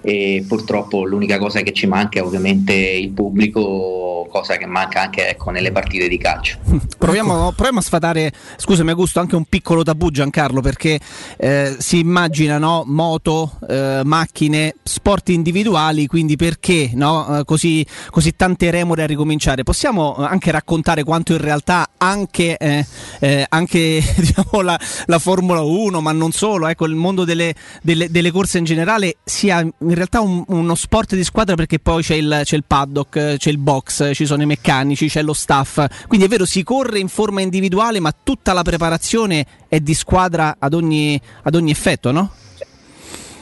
[0.00, 5.28] e purtroppo l'unica cosa che ci manca è ovviamente il pubblico, cosa che manca anche
[5.28, 6.58] ecco, nelle partite di calcio.
[6.98, 10.98] Proviamo, proviamo a sfatare, scusami Augusto, anche un piccolo tabù Giancarlo, perché
[11.36, 18.34] eh, si immagina no, moto, eh, macchine, sport individuali, quindi perché no, eh, così, così
[18.34, 19.62] tante remore a ricominciare?
[19.62, 22.84] Possiamo anche raccontare quanto in realtà anche, eh,
[23.20, 28.10] eh, anche diciamo, la, la Formula 1, ma non solo, ecco, il mondo delle, delle-
[28.10, 32.14] delle corse in generale sia in realtà un- uno sport di squadra perché poi c'è
[32.14, 35.84] il, c'è il paddock, c'è il box, ci sono i meccanici, c'è lo staff.
[36.06, 40.56] Quindi è vero, si corre in forma individuale, ma tutta la preparazione è di squadra
[40.58, 42.30] ad ogni, ad ogni effetto, no?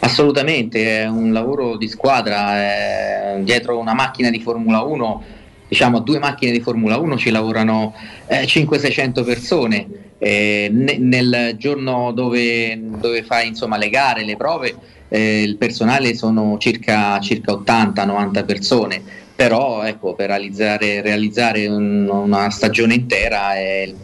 [0.01, 5.23] Assolutamente, è un lavoro di squadra, eh, dietro una macchina di Formula 1
[5.69, 7.95] diciamo due macchine di Formula 1 ci lavorano
[8.27, 9.87] eh, 500-600 persone.
[10.19, 14.75] Eh, ne- nel giorno dove, dove fai insomma, le gare, le prove,
[15.09, 19.03] eh, il personale sono circa, circa 80-90 persone,
[19.35, 23.95] però ecco, per realizzare, realizzare un- una stagione intera eh,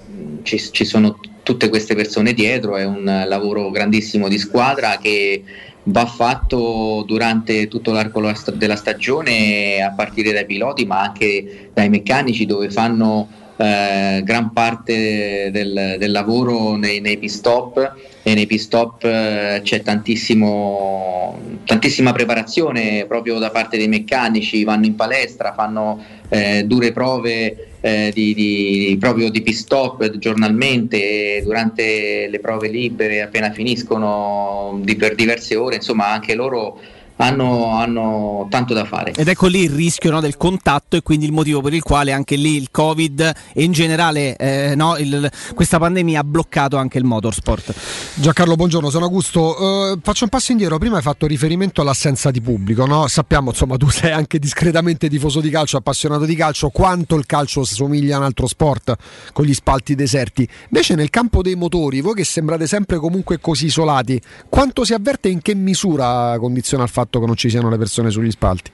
[0.42, 5.42] ci, ci sono tutte queste persone dietro, è un lavoro grandissimo di squadra che
[5.84, 8.20] va fatto durante tutto l'arco
[8.54, 15.50] della stagione a partire dai piloti ma anche dai meccanici dove fanno eh, gran parte
[15.52, 23.04] del, del lavoro nei, nei pit stop e nei pit stop eh, c'è tantissima preparazione
[23.06, 28.96] proprio da parte dei meccanici, vanno in palestra, fanno eh, dure prove eh, di, di-
[28.98, 35.76] proprio di pit stop giornalmente durante le prove libere appena finiscono di- per diverse ore,
[35.76, 36.78] insomma anche loro
[37.22, 39.12] hanno, hanno tanto da fare.
[39.12, 42.12] Ed ecco lì il rischio no, del contatto e quindi il motivo per il quale
[42.12, 46.98] anche lì il Covid e in generale eh, no, il- questa pandemia ha bloccato anche
[46.98, 47.74] il motorsport.
[48.14, 49.92] Giancarlo, buongiorno, sono Augusto.
[49.92, 50.78] Eh, faccio un passo indietro.
[50.78, 52.84] Prima hai fatto riferimento all'assenza di pubblico.
[52.86, 53.06] No?
[53.06, 57.64] Sappiamo, insomma, tu sei anche discretamente tifoso di calcio, appassionato di calcio, quanto il calcio
[57.64, 58.96] somiglia a un altro sport
[59.32, 60.48] con gli spalti deserti.
[60.64, 65.28] Invece, nel campo dei motori, voi che sembrate sempre comunque così isolati, quanto si avverte
[65.28, 68.70] e in che misura condiziona il fatto che non ci siano le persone sugli spalti?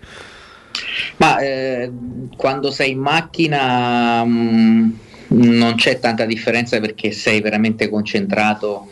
[1.17, 1.91] Ma eh,
[2.37, 4.91] quando sei in macchina mm,
[5.29, 8.89] non c'è tanta differenza perché sei veramente concentrato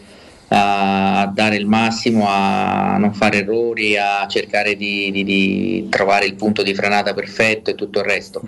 [0.49, 6.27] a, a dare il massimo, a non fare errori, a cercare di, di- di trovare
[6.27, 8.43] il punto di frenata perfetto e tutto il resto.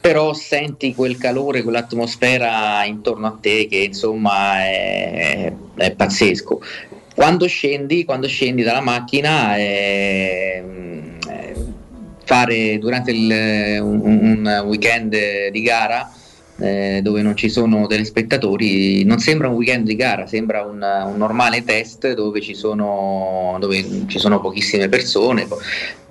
[0.00, 6.60] Però senti quel calore, quell'atmosfera intorno a te che insomma è, è pazzesco.
[7.16, 10.62] Quando scendi, quando scendi dalla macchina eh,
[11.30, 11.54] eh,
[12.24, 15.16] fare durante il- un, un weekend
[15.50, 16.10] di gara
[16.58, 21.16] eh, dove non ci sono telespettatori non sembra un weekend di gara, sembra un, un
[21.16, 25.46] normale test dove ci sono, dove ci sono pochissime persone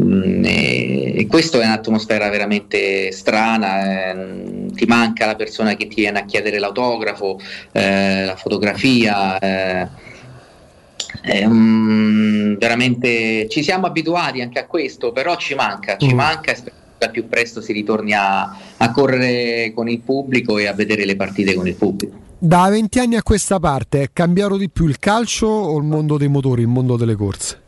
[0.02, 6.02] Mm, e, e questo è un'atmosfera veramente strana, eh, ti manca la persona che ti
[6.02, 7.40] viene a chiedere l'autografo,
[7.72, 10.03] eh, la fotografia.
[11.26, 16.18] Eh, un- veramente ci siamo abituati anche a questo, però ci manca, ci Mm.
[16.18, 20.57] manca e spero che al più presto si ritorni a, a correre con il pubblico
[20.57, 22.23] e a vedere le partite con il pubblico.
[22.38, 26.18] Da 20 anni a questa parte è cambiato di più il calcio o il mondo
[26.18, 27.61] dei motori, il mondo delle corse?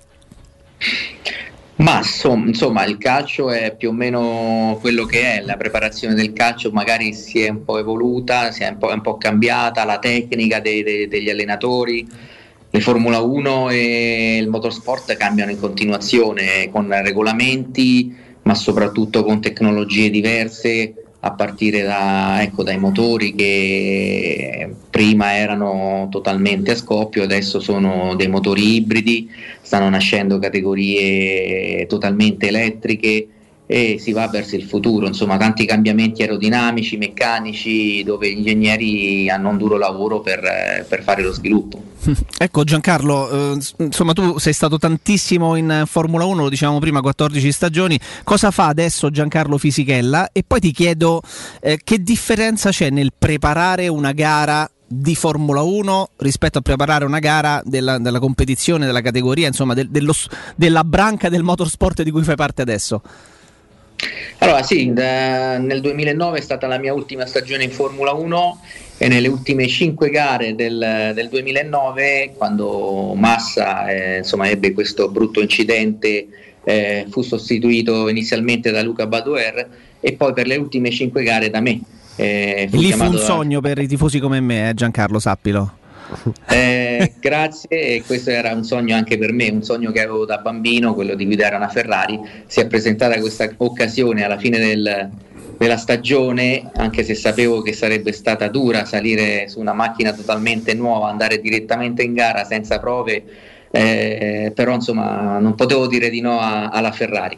[1.78, 6.34] Ma insomma, insomma, il calcio è più o meno quello che è, la preparazione del
[6.34, 9.86] calcio magari si è un po' evoluta, si è un po', è un po' cambiata,
[9.86, 12.08] la tecnica dei- dei- degli allenatori,
[12.78, 20.12] le Formula 1 e il motorsport cambiano in continuazione con regolamenti, ma soprattutto con tecnologie
[20.12, 28.14] diverse a partire da, ecco, dai motori che prima erano totalmente a scoppio, adesso sono
[28.16, 29.28] dei motori ibridi,
[29.62, 33.28] stanno nascendo categorie totalmente elettriche
[33.70, 39.50] e si va verso il futuro, insomma tanti cambiamenti aerodinamici, meccanici, dove gli ingegneri hanno
[39.50, 41.84] un duro lavoro per, per fare lo sviluppo.
[42.40, 47.52] Ecco Giancarlo, eh, insomma tu sei stato tantissimo in Formula 1, lo dicevamo prima, 14
[47.52, 50.30] stagioni, cosa fa adesso Giancarlo Fisichella?
[50.32, 51.22] E poi ti chiedo
[51.60, 57.20] eh, che differenza c'è nel preparare una gara di Formula 1 rispetto a preparare una
[57.20, 60.14] gara della, della competizione, della categoria, insomma del- dello
[60.56, 63.02] della branca del motorsport di cui fai parte adesso?
[64.40, 68.62] Allora sì, da- nel 2009 è stata la mia ultima stagione in Formula 1
[69.00, 75.42] e nelle ultime 5 gare del, del 2009, quando Massa eh, insomma, ebbe questo brutto
[75.42, 76.28] incidente,
[76.64, 79.68] eh, fu sostituito inizialmente da Luca Badoer
[80.00, 81.80] e poi per le ultime 5 gare da me.
[82.16, 85.78] Eh, E lì fu un da- sogno per i tifosi come me, eh, Giancarlo, sappilo.
[86.50, 90.38] Eh, grazie, e questo era un sogno anche per me, un sogno che avevo da
[90.38, 92.20] bambino, quello di guidare una Ferrari.
[92.46, 95.10] Si è presentata questa occasione alla fine del-
[95.58, 101.10] della stagione, anche se sapevo che sarebbe stata dura salire su una macchina totalmente nuova,
[101.10, 103.24] andare direttamente in gara senza prove,
[103.72, 107.38] eh, però insomma non potevo dire di no a- alla Ferrari.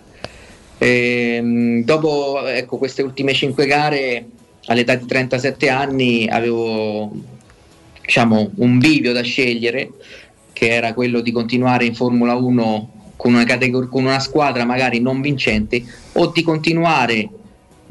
[0.77, 4.25] Ehm, dopo ecco, queste ultime 5 gare,
[4.65, 7.11] all'età di 37 anni, avevo
[8.09, 9.91] diciamo, un bivio da scegliere,
[10.51, 14.99] che era quello di continuare in Formula 1 con una, categor- con una squadra magari
[14.99, 15.83] non vincente
[16.13, 17.29] o di continuare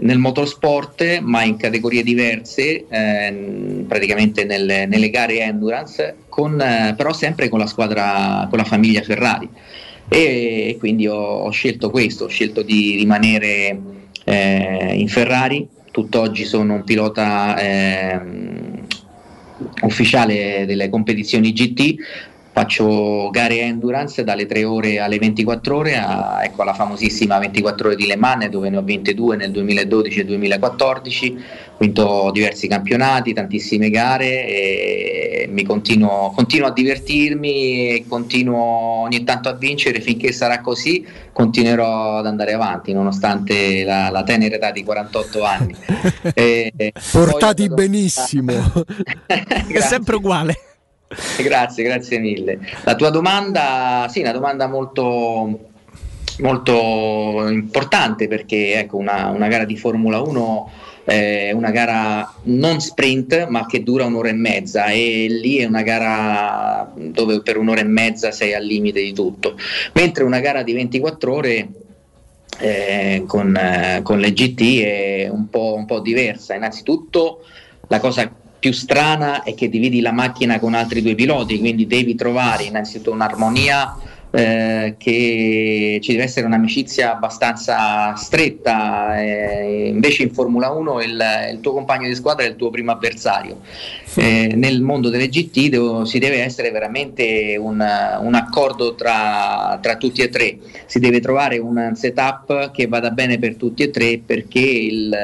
[0.00, 7.12] nel motorsport ma in categorie diverse, ehm, praticamente nelle, nelle gare endurance, con, eh, però
[7.12, 9.48] sempre con la squadra, con la famiglia Ferrari.
[10.08, 13.78] E, quindi ho, ho scelto questo, ho scelto di rimanere
[14.24, 18.67] eh, in Ferrari, tutt'oggi sono un pilota ehm,
[19.82, 21.94] ufficiale delle competizioni GT,
[22.58, 27.96] faccio gare endurance dalle 3 ore alle 24 ore, a, ecco alla famosissima 24 ore
[27.96, 32.66] di Le Mans dove ne ho vinte due nel 2012 e 2014, ho vinto diversi
[32.66, 38.58] campionati, tantissime gare e mi continuo, continuo a divertirmi e continuo
[39.02, 44.56] ogni tanto a vincere finché sarà così, continuerò ad andare avanti nonostante la, la tenera
[44.56, 45.76] età di 48 anni.
[46.34, 46.72] E-
[47.12, 48.52] Portati poi- benissimo.
[49.26, 50.67] È sempre uguale.
[51.42, 52.58] Grazie, grazie mille.
[52.84, 55.70] La tua domanda, sì, una domanda molto,
[56.40, 60.70] molto importante perché ecco, una, una gara di Formula 1
[61.04, 65.80] è una gara non sprint ma che dura un'ora e mezza e lì è una
[65.80, 69.56] gara dove per un'ora e mezza sei al limite di tutto,
[69.94, 71.68] mentre una gara di 24 ore
[72.58, 76.54] eh, con, eh, con le GT è un po', un po' diversa.
[76.54, 77.42] Innanzitutto
[77.86, 82.14] la cosa più strana è che dividi la macchina con altri due piloti, quindi devi
[82.14, 83.96] trovare innanzitutto un'armonia
[84.30, 91.60] eh, che ci deve essere un'amicizia abbastanza stretta, eh, invece in Formula 1 il, il
[91.60, 93.60] tuo compagno di squadra è il tuo primo avversario.
[94.14, 97.74] Eh, nel mondo delle GT devo- si deve essere veramente un,
[98.20, 103.38] un accordo tra, tra tutti e tre, si deve trovare un setup che vada bene
[103.38, 105.16] per tutti e tre perché il-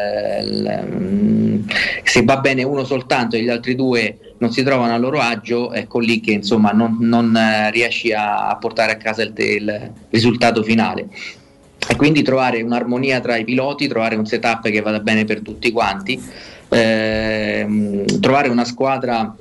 [0.42, 1.62] il- mm,
[2.05, 5.73] se va bene uno soltanto e gli altri due non si trovano a loro agio,
[5.73, 10.62] ecco lì che insomma non, non, eh, riesci a, portare a casa il, il risultato
[10.62, 11.08] finale.
[11.86, 15.73] E quindi trovare un'armonia tra i piloti, trovare un setup che vada bene per tutti
[15.73, 16.23] quanti,
[16.68, 19.34] ehm, trovare una squadra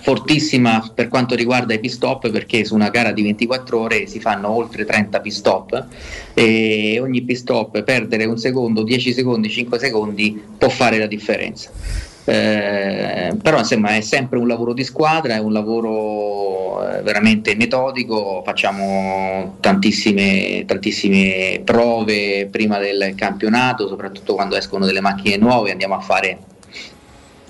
[0.00, 4.20] fortissima per quanto riguarda i pit stop perché su una gara di 24 ore si
[4.20, 5.86] fanno oltre 30 pit stop
[6.34, 11.70] e ogni pit stop perdere un secondo, 10 secondi, 5 secondi può fare la differenza.
[12.28, 18.42] Eh, però insomma è sempre un lavoro di squadra, è un lavoro eh, veramente metodico,
[18.44, 26.00] facciamo tantissime, tantissime prove prima del campionato, soprattutto quando escono delle macchine nuove, andiamo a
[26.00, 26.38] fare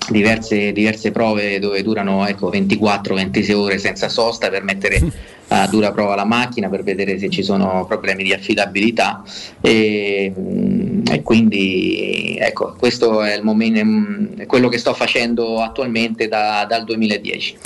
[0.07, 4.99] diverse, diverse prove dove durano ecco, 24-26 ore senza sosta per mettere
[5.49, 9.23] a dura prova la macchina per vedere se ci sono problemi di affidabilità
[9.61, 16.27] e, mm, e quindi ecco questo è il momento, è quello che sto facendo attualmente
[16.27, 17.57] da- dal 2010.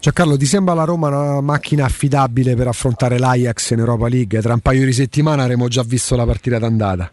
[0.00, 4.38] Giancarlo, ti sembra la Roma una macchina affidabile per affrontare l'Ajax in Europa League?
[4.40, 7.10] Tra un paio di settimane avremo già visto la partita d'andata.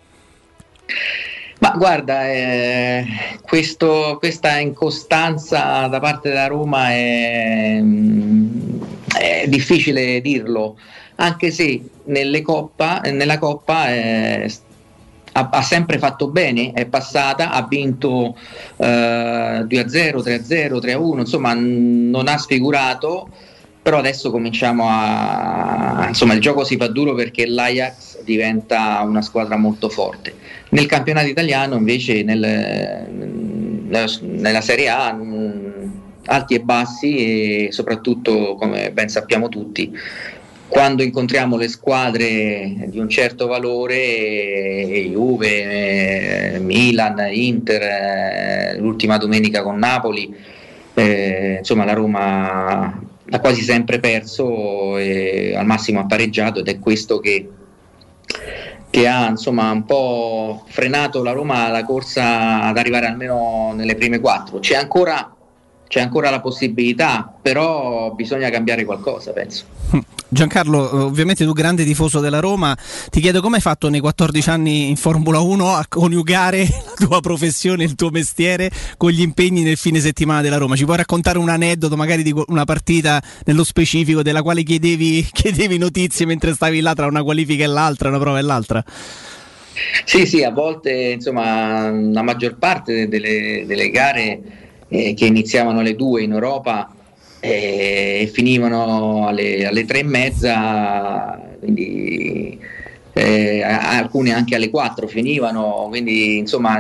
[1.59, 3.06] Ma guarda, eh,
[3.43, 8.82] questo- questa incostanza da parte della Roma è, mm,
[9.17, 10.77] è difficile dirlo,
[11.15, 14.51] anche se nelle Coppa- nella Coppa eh,
[15.33, 18.35] ha, ha sempre fatto bene, è passata, ha vinto
[18.77, 23.30] eh, 2-0, 3-0, 3-1, insomma non ha sfigurato,
[23.81, 26.06] però adesso cominciamo a...
[26.07, 30.35] insomma il gioco si fa duro perché l'Ajax diventa una squadra molto forte.
[30.69, 33.09] Nel campionato italiano invece nel-
[33.91, 35.11] nella, Serie A
[36.25, 37.16] alti e bassi
[37.66, 39.91] e soprattutto come ben sappiamo tutti
[40.72, 49.64] quando incontriamo le squadre di un certo valore, Juve, eh, Milan, Inter, eh, l'ultima domenica
[49.64, 50.33] con Napoli,
[50.93, 56.80] eh, insomma la Roma ha quasi sempre perso e al massimo ha pareggiato ed è
[56.80, 57.50] questo che,
[58.90, 64.22] che ha insomma un po' frenato la Roma alla corsa ad arrivare almeno nelle prime
[64.22, 64.59] quattro.
[64.59, 65.35] C'è ancora,
[65.91, 69.65] c'è ancora la possibilità, però bisogna cambiare qualcosa, penso.
[70.29, 72.77] Giancarlo, ovviamente tu grande tifoso della Roma,
[73.09, 76.59] ti chiedo come hai fatto nei 14 anni in Formula 1 a coniugare
[76.97, 80.77] la tua professione, il tuo mestiere con gli impegni nel fine settimana della Roma.
[80.77, 85.77] Ci puoi raccontare un aneddoto, magari di una partita nello specifico della quale chiedevi, chiedevi
[85.77, 88.81] notizie mentre stavi là tra una qualifica e l'altra, una prova e l'altra?
[90.05, 94.60] Sì, sì, a volte insomma la maggior parte delle, delle gare
[94.93, 96.93] eh, che iniziavano alle due in Europa
[97.39, 102.59] eh, e finivano alle, alle tre e mezza, quindi
[103.13, 106.79] eh, alcune anche alle quattro finivano, quindi insomma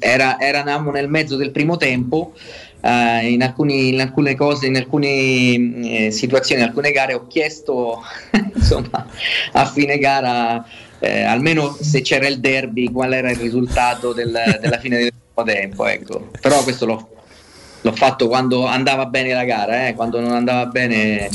[0.00, 2.32] era- eravamo nel mezzo del primo tempo.
[2.84, 8.00] eh, in, alcuni- in alcune cose, in alcune eh, situazioni, in alcune gare ho chiesto
[8.56, 9.06] insomma
[9.52, 10.66] a fine gara
[10.98, 15.48] eh, almeno se c'era il derby qual era il risultato del- della fine del primo
[15.48, 16.30] tempo ecco.
[16.40, 17.08] però questo l'ho,
[17.82, 21.28] l'ho fatto quando andava bene la gara, eh, quando non andava bene.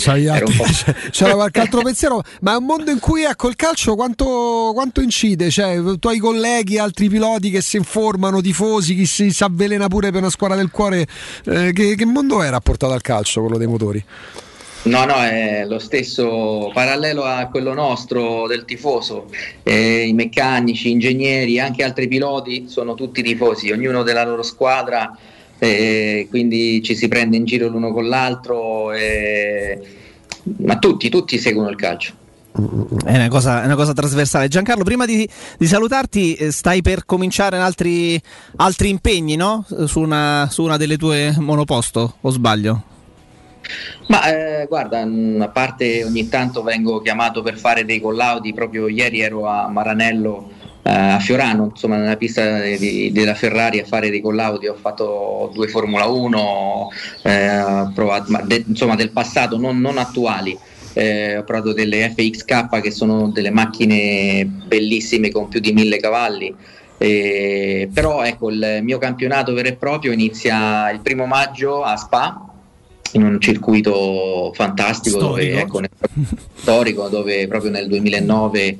[1.11, 5.01] C'era qualche altro pensiero, ma è un mondo in cui ecco il calcio quanto, quanto
[5.01, 5.49] incide?
[5.49, 10.11] Cioè, i tuoi colleghi, altri piloti che si informano, tifosi, chi si, si avvelena pure
[10.11, 11.05] per una squadra del cuore.
[11.45, 14.03] eh, che, che mondo è rapportato al calcio quello dei motori?
[14.83, 19.29] No, no, è lo stesso parallelo a quello nostro del tifoso.
[19.63, 25.17] Eh, I meccanici, ingegneri, anche altri piloti sono tutti tifosi, ognuno della loro squadra,
[25.59, 29.79] eh, quindi ci si prende in giro l'uno con l'altro, eh,
[30.59, 32.13] ma tutti, tutti seguono il calcio.
[33.05, 34.47] È una cosa, è una cosa trasversale.
[34.47, 35.27] Giancarlo, prima di,
[35.57, 38.19] di salutarti, eh, stai per cominciare in altri,
[38.55, 39.65] altri impegni, no?
[39.85, 42.83] Su una, su una delle tue monoposto, o sbaglio?
[44.07, 48.87] Ma eh, guarda, mh, a parte ogni tanto vengo chiamato per fare dei collaudi, proprio
[48.87, 50.51] ieri ero a Maranello
[50.89, 55.67] a Fiorano, insomma nella pista di- della Ferrari a fare dei collaudi, ho fatto due
[55.67, 56.89] Formula 1,
[57.23, 60.57] eh, provato, de- insomma del passato, non, non attuali.
[60.93, 66.53] Eh, ho provato delle FXK che sono delle macchine bellissime con più di mille cavalli.
[66.99, 72.43] Eh, però ecco il mio campionato vero e proprio inizia il primo maggio a Spa
[73.11, 75.59] in un circuito fantastico dove, Storico.
[75.59, 75.89] ecco, nel-
[76.55, 78.77] storico dove proprio nel 2009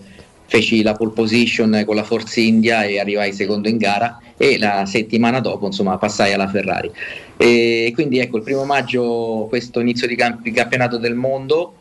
[0.48, 4.86] feci la pole position con la Force India e arrivai secondo in gara e la
[4.86, 6.90] settimana dopo insomma passai alla Ferrari
[7.36, 11.74] e quindi ecco il primo maggio questo inizio di, camp- di campionato del mondo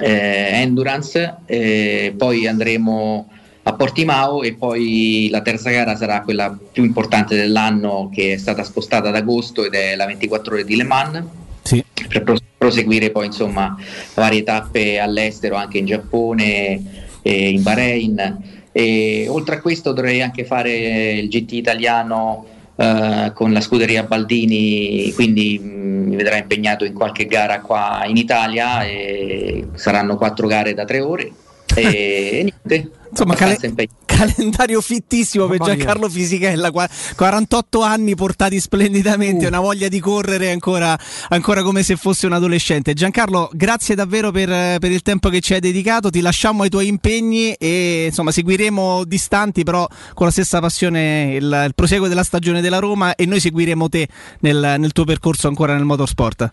[0.00, 3.28] eh, endurance eh, poi andremo
[3.62, 8.62] a Portimao e poi la terza gara sarà quella più importante dell'anno che è stata
[8.64, 11.22] spostata ad agosto ed è la 24 ore di Le Mans
[11.62, 11.84] Sì.
[12.08, 13.76] per pros- proseguire poi insomma
[14.14, 18.42] varie tappe all'estero anche in Giappone e in Bahrain.
[18.72, 25.12] E oltre a questo dovrei anche fare il GT italiano eh, con la scuderia Baldini
[25.12, 30.74] quindi mh, mi vedrà impegnato in qualche gara qua in Italia e saranno quattro gare
[30.74, 31.30] da tre ore.
[31.74, 33.96] E niente Insomma, abbastanza cale- impegnato.
[34.18, 35.58] calendario fittissimo per.
[35.60, 36.70] Giancarlo Fisichella.
[36.72, 39.48] qua- 48 anni portati splendidamente, Uh.
[39.48, 42.94] una voglia di correre ancora, ancora come se fosse un adolescente.
[42.94, 46.10] Giancarlo, grazie davvero per, per il tempo che ci hai dedicato.
[46.10, 51.62] Ti lasciamo ai tuoi impegni e insomma seguiremo distanti, però con la stessa passione il,
[51.66, 54.08] il proseguo della stagione della Roma e noi seguiremo te
[54.40, 56.50] nel, nel tuo percorso ancora nel motorsport.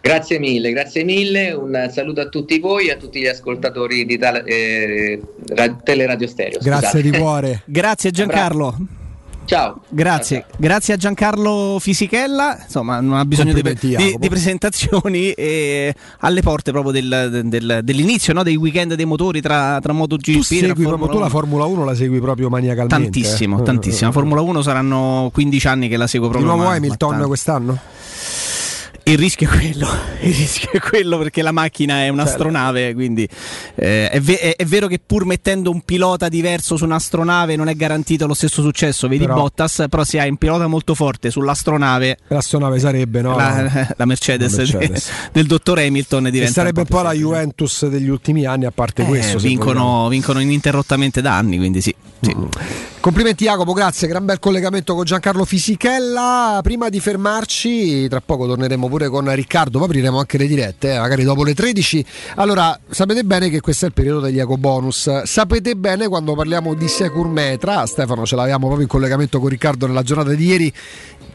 [0.00, 4.16] Grazie mille, grazie mille, un saluto a tutti voi e a tutti gli ascoltatori di
[4.16, 6.58] Tale- eh, Ra- Teleradio Stereo.
[6.62, 7.10] Grazie scusate.
[7.10, 7.62] di cuore.
[7.66, 8.76] Grazie Giancarlo.
[9.44, 9.80] Ciao.
[9.88, 12.58] Grazie, grazie a Giancarlo Fisichella.
[12.62, 18.34] Insomma, non ha bisogno di, di- di presentazioni e alle porte proprio del- del- dell'inizio
[18.34, 18.42] no?
[18.42, 21.28] dei weekend dei motori tra, tra MotoGP Tu tra segui proprio Formula tu la 1.
[21.30, 23.02] Formula 1 la segui proprio maniacalmente.
[23.02, 23.62] Tantissimo, eh?
[23.62, 24.06] tantissimo.
[24.08, 26.54] La Formula 1 saranno 15 anni che la seguo Di proprio.
[26.54, 27.78] nuovo ma- Hamilton quest'anno?
[29.08, 29.88] Il rischio è quello,
[30.20, 33.26] il rischio è quello perché la macchina è un'astronave, quindi
[33.76, 37.74] eh, è, ve- è- vero che pur mettendo un pilota diverso su un'astronave non è
[37.74, 42.18] garantito lo stesso successo, vedi Però- Bottas, però se hai un pilota molto forte sull'astronave
[42.28, 43.34] L'astronave sarebbe, no?
[43.34, 45.06] la, la Mercedes, La Mercedes.
[45.06, 48.72] de- del dottor Hamilton E diventa sarebbe un po' la Juventus degli ultimi anni, a
[48.72, 49.38] parte Eh, questo.
[49.38, 51.94] vincono, vincono ininterrottamente da anni, quindi sì.
[52.20, 52.36] sì.
[53.08, 56.60] Complimenti Jacopo, grazie, gran bel collegamento con Giancarlo Fisichella.
[56.62, 60.98] Prima di fermarci, tra poco torneremo pure con Riccardo, poi apriremo anche le dirette, eh,
[60.98, 62.04] magari dopo le 13.
[62.34, 65.22] Allora, sapete bene che questo è il periodo degli eco bonus.
[65.22, 69.86] Sapete bene quando parliamo di Secur Metra, Stefano ce l'avevamo proprio in collegamento con Riccardo
[69.86, 70.70] nella giornata di ieri,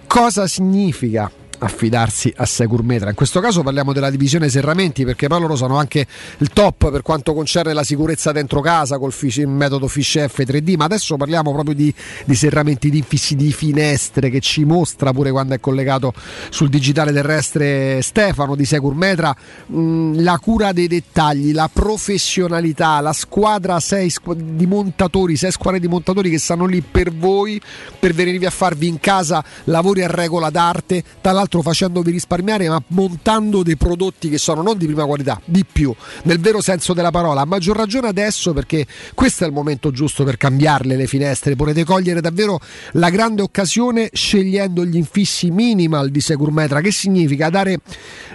[0.05, 1.31] cosa significa?
[1.63, 3.09] Affidarsi a Securmetra.
[3.09, 6.05] In questo caso parliamo della divisione serramenti perché poi loro sono anche
[6.37, 10.85] il top per quanto concerne la sicurezza dentro casa col fish- metodo Fish F3D, ma
[10.85, 11.93] adesso parliamo proprio di,
[12.25, 16.13] di serramenti di di finestre che ci mostra pure quando è collegato
[16.49, 19.35] sul digitale terrestre Stefano di Securmetra
[19.67, 25.79] mh, la cura dei dettagli, la professionalità, la squadra sei squ- di montatori, sei squadre
[25.79, 27.61] di montatori che stanno lì per voi,
[27.99, 32.81] per venirvi a farvi in casa lavori a regola d'arte, tra l'altro facendovi risparmiare ma
[32.87, 37.11] montando dei prodotti che sono non di prima qualità, di più, nel vero senso della
[37.11, 41.55] parola, a maggior ragione adesso perché questo è il momento giusto per cambiarle le finestre,
[41.55, 42.59] potete cogliere davvero
[42.93, 47.49] la grande occasione scegliendo gli infissi minimal di Securmetra, che significa?
[47.49, 47.79] Dare,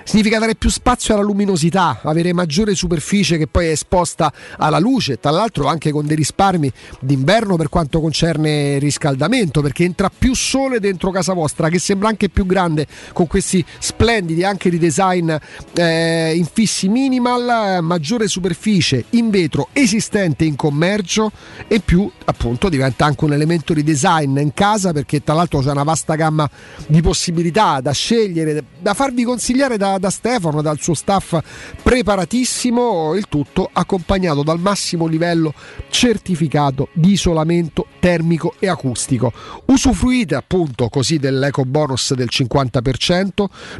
[0.04, 5.18] significa dare più spazio alla luminosità, avere maggiore superficie che poi è esposta alla luce,
[5.18, 10.78] tra l'altro anche con dei risparmi d'inverno per quanto concerne riscaldamento, perché entra più sole
[10.78, 15.32] dentro casa vostra, che sembra anche più grande con questi splendidi anche ridesign
[15.74, 21.30] eh, infissi minimal, maggiore superficie in vetro esistente in commercio
[21.66, 25.70] e più appunto diventa anche un elemento di design in casa perché tra l'altro c'è
[25.70, 26.48] una vasta gamma
[26.86, 31.38] di possibilità da scegliere, da farvi consigliare da, da Stefano, dal suo staff
[31.82, 35.54] preparatissimo, il tutto accompagnato dal massimo livello
[35.88, 39.32] certificato di isolamento termico e acustico.
[39.66, 42.87] Usufruite appunto così dell'eco bonus del 50%,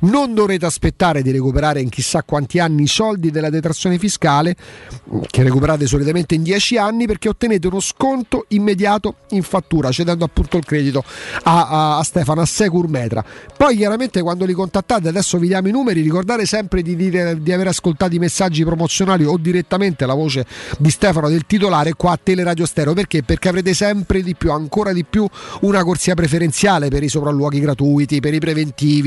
[0.00, 4.56] non dovrete aspettare di recuperare in chissà quanti anni i soldi della detrazione fiscale
[5.28, 10.56] che recuperate solitamente in 10 anni perché ottenete uno sconto immediato in fattura cedendo appunto
[10.56, 11.04] il credito
[11.44, 13.24] a, a, a Stefano a Securmetra.
[13.56, 17.52] Poi chiaramente quando li contattate adesso vi diamo i numeri, ricordate sempre di dire di
[17.52, 20.46] aver ascoltato i messaggi promozionali o direttamente la voce
[20.78, 23.22] di Stefano del titolare qua a Teleradio Stereo perché?
[23.22, 25.26] Perché avrete sempre di più, ancora di più
[25.60, 28.97] una corsia preferenziale per i sopralluoghi gratuiti, per i preventivi,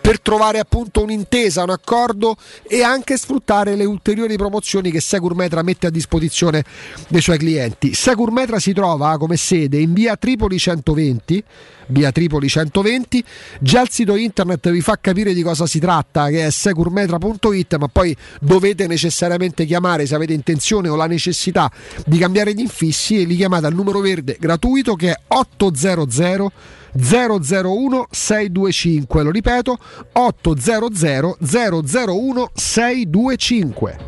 [0.00, 5.86] per trovare appunto un'intesa, un accordo e anche sfruttare le ulteriori promozioni che Securmetra mette
[5.86, 6.64] a disposizione
[7.08, 7.94] dei suoi clienti.
[7.94, 11.44] Securmetra si trova come sede in via Tripoli 120
[11.88, 13.24] via Tripoli 120.
[13.60, 17.88] Già il sito internet vi fa capire di cosa si tratta, che è securmetra.it, ma
[17.88, 21.70] poi dovete necessariamente chiamare se avete intenzione o la necessità
[22.04, 26.52] di cambiare gli infissi e li chiamate al numero verde gratuito che è 800
[26.98, 29.22] 001 625.
[29.22, 29.78] Lo ripeto,
[30.12, 33.98] 800 001 625.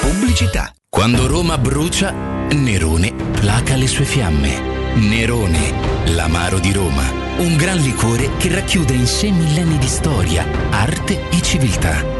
[0.00, 0.72] Pubblicità.
[0.88, 4.60] Quando Roma brucia, Nerone placa le sue fiamme.
[4.94, 5.72] Nerone,
[6.14, 7.04] l'amaro di Roma.
[7.38, 12.19] Un gran liquore che racchiude in sé millenni di storia, arte e civiltà.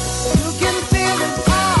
[0.29, 1.80] You can feel it all.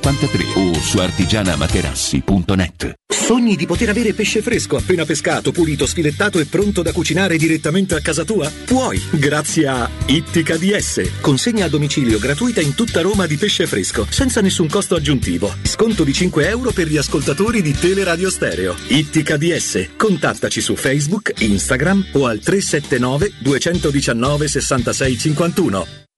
[0.00, 2.94] 53 o su artigianamaterassi.net.
[3.06, 7.94] Sogni di poter avere pesce fresco appena pescato, pulito, sfilettato e pronto da cucinare direttamente
[7.94, 8.50] a casa tua?
[8.64, 11.20] Puoi, grazie a Ittica DS.
[11.20, 15.54] Consegna a domicilio gratuita in tutta Roma di pesce fresco, senza nessun costo aggiuntivo.
[15.62, 18.74] Sconto di 5 euro per gli ascoltatori di Teleradio Stereo.
[18.88, 19.90] Ittica DS.
[19.96, 26.08] Contattaci su Facebook, Instagram o al 379 219 66 51.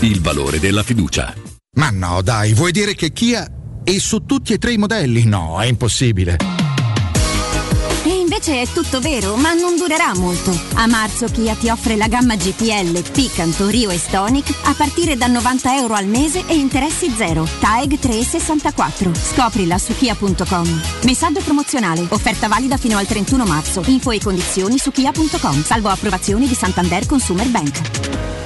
[0.00, 1.34] il valore della fiducia.
[1.76, 3.46] Ma no, dai, vuoi dire che Kia
[3.84, 5.24] è su tutti e tre i modelli?
[5.24, 6.38] No, è impossibile.
[8.04, 10.56] E invece è tutto vero, ma non durerà molto.
[10.74, 15.26] A marzo Kia ti offre la gamma GPL, Picanto, Rio e Stonic a partire da
[15.26, 17.48] 90 euro al mese e interessi zero.
[17.58, 19.12] TAEG 3,64.
[19.12, 20.82] Scoprila su kia.com.
[21.02, 22.06] Messaggio promozionale.
[22.08, 23.82] Offerta valida fino al 31 marzo.
[23.86, 25.62] Info e condizioni su kia.com.
[25.64, 28.45] Salvo approvazioni di Santander Consumer Bank.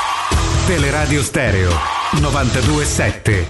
[0.71, 1.69] Teleradio Stereo
[2.13, 3.45] 927.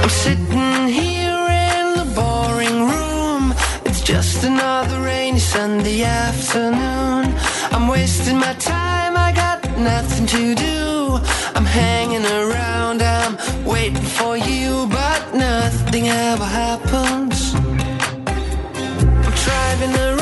[0.00, 3.54] I'm sitting here in the boring room.
[3.84, 7.36] It's just another rainy Sunday afternoon.
[7.72, 11.20] I'm wasting my time, I got nothing to do.
[11.54, 17.52] I'm hanging around, I'm waiting for you, but nothing ever happens.
[19.26, 20.21] I'm driving around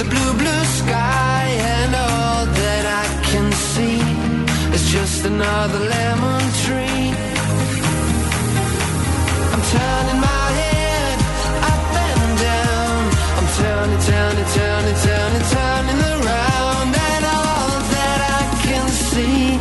[5.41, 7.13] another lemon tree.
[9.51, 11.17] I'm turning my head
[11.71, 13.01] up and down.
[13.37, 19.57] I'm turning, turning, turning, turning, turning around, and all that I can see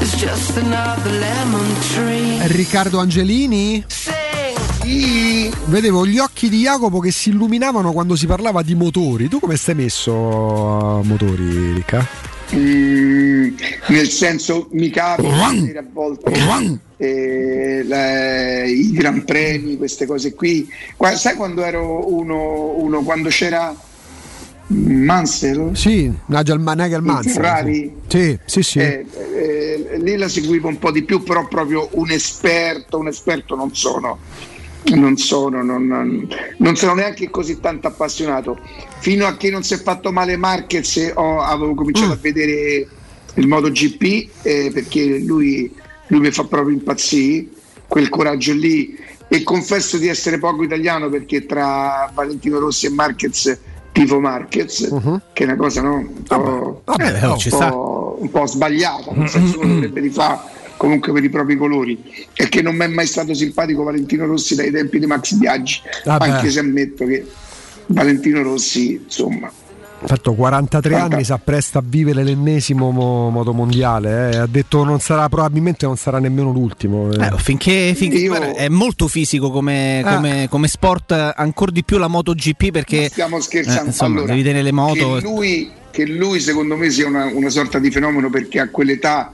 [0.00, 2.46] is just another lemon tree.
[2.46, 3.84] Riccardo Angelini?
[3.88, 4.12] Sì.
[5.66, 9.28] Vedevo gli occhi di Jacopo che si illuminavano quando si parlava di motori.
[9.28, 12.33] Tu come stai messo a motori, Ricca?
[12.56, 13.54] Mm,
[13.88, 16.32] nel senso mi capita a volte
[16.96, 20.68] eh, la- i gran premi, queste cose qui.
[20.96, 23.74] Qua- sai quando ero uno, uno quando c'era
[24.68, 25.72] Mansell?
[25.74, 27.32] Sì, Nigel, Nigel Mansell.
[27.32, 27.94] Ferrari?
[28.06, 28.78] Sì, sì, sì.
[28.78, 29.04] Eh,
[29.36, 33.74] eh, lì la seguivo un po' di più, però proprio un esperto, un esperto non
[33.74, 34.18] sono.
[34.92, 35.86] Non sono, non,
[36.58, 38.58] non- sono neanche così tanto appassionato.
[38.98, 42.86] Fino a che non si è fatto male Marquez, eh, ho- avevo cominciato a vedere
[43.34, 45.72] il MotoGP eh, perché lui,
[46.08, 47.46] lui mi fa proprio impazzire,
[47.88, 48.96] quel coraggio lì.
[49.26, 53.58] E confesso di essere poco italiano perché tra Valentino Rossi e Marquez
[53.90, 54.88] tifo Marquez,
[55.32, 55.94] che è una cosa no?
[55.96, 60.38] un, po', Vabbè, oh, un po', un po' sbagliata, nel senso uno dovrebbe rifare
[60.76, 62.02] comunque per i propri colori
[62.34, 65.80] e che non mi è mai stato simpatico Valentino Rossi dai tempi di Max Biaggi,
[66.04, 66.28] Vabbè.
[66.28, 67.24] anche se ammetto che
[67.86, 69.46] Valentino Rossi insomma
[70.02, 74.32] Ha fatto 43 anni, si appresta a vivere l'ennesimo mo- motomondiale.
[74.32, 74.36] eh.
[74.36, 77.10] Ha detto non sarà, probabilmente non sarà nemmeno l'ultimo.
[77.10, 77.24] eh.
[77.26, 80.14] Eh, finché, finché- guarda, è molto fisico come, Ah.
[80.16, 84.42] come- come sport, ancora di più la MotoGP perché stiamo scherzando eh, insomma, Allora, devi
[84.42, 85.14] tenere le moto.
[85.14, 89.32] che lui, che lui secondo me sia una, una sorta di fenomeno perché a quell'età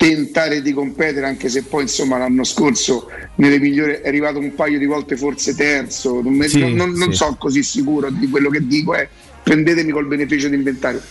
[0.00, 4.78] tentare di competere anche se poi insomma l'anno scorso nelle migliori è arrivato un paio
[4.78, 7.16] di volte forse terzo non, me- Sì, non- non- non sì.
[7.18, 9.06] so così sicuro di quello che dico eh.
[9.42, 11.02] prendetemi col beneficio d'inventario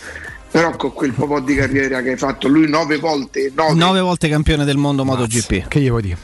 [0.50, 4.28] però con quel po' di carriera che hai fatto lui nove volte nove, Nove volte
[4.28, 5.68] campione del mondo MotoGP.
[5.68, 6.18] Che gli vuoi dire?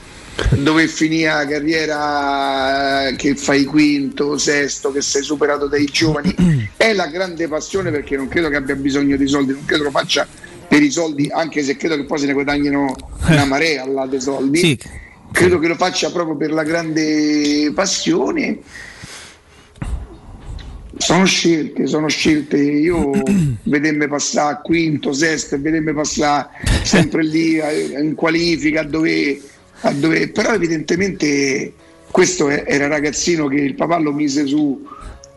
[0.58, 6.34] dove finì la carriera eh, che fai quinto, sesto, che sei superato dai giovani,
[6.76, 9.92] è la grande passione perché non credo che abbia bisogno di soldi, non credo lo
[9.92, 10.27] faccia
[10.68, 12.95] per i soldi, anche se credo che poi se ne guadagnino
[13.27, 14.58] una marea là dei soldi.
[14.58, 14.80] Sì.
[15.32, 18.60] Credo che lo faccia proprio per la grande passione.
[20.98, 22.58] Sono scelte, sono scelte.
[22.58, 23.11] Io
[23.64, 26.48] vedermi passare quinto, sesto e vedermi passare
[26.84, 29.42] sempre lì eh, in qualifica dove,
[29.82, 31.74] a dove- però evidentemente
[32.11, 34.88] questo era ragazzino che il papà lo mise su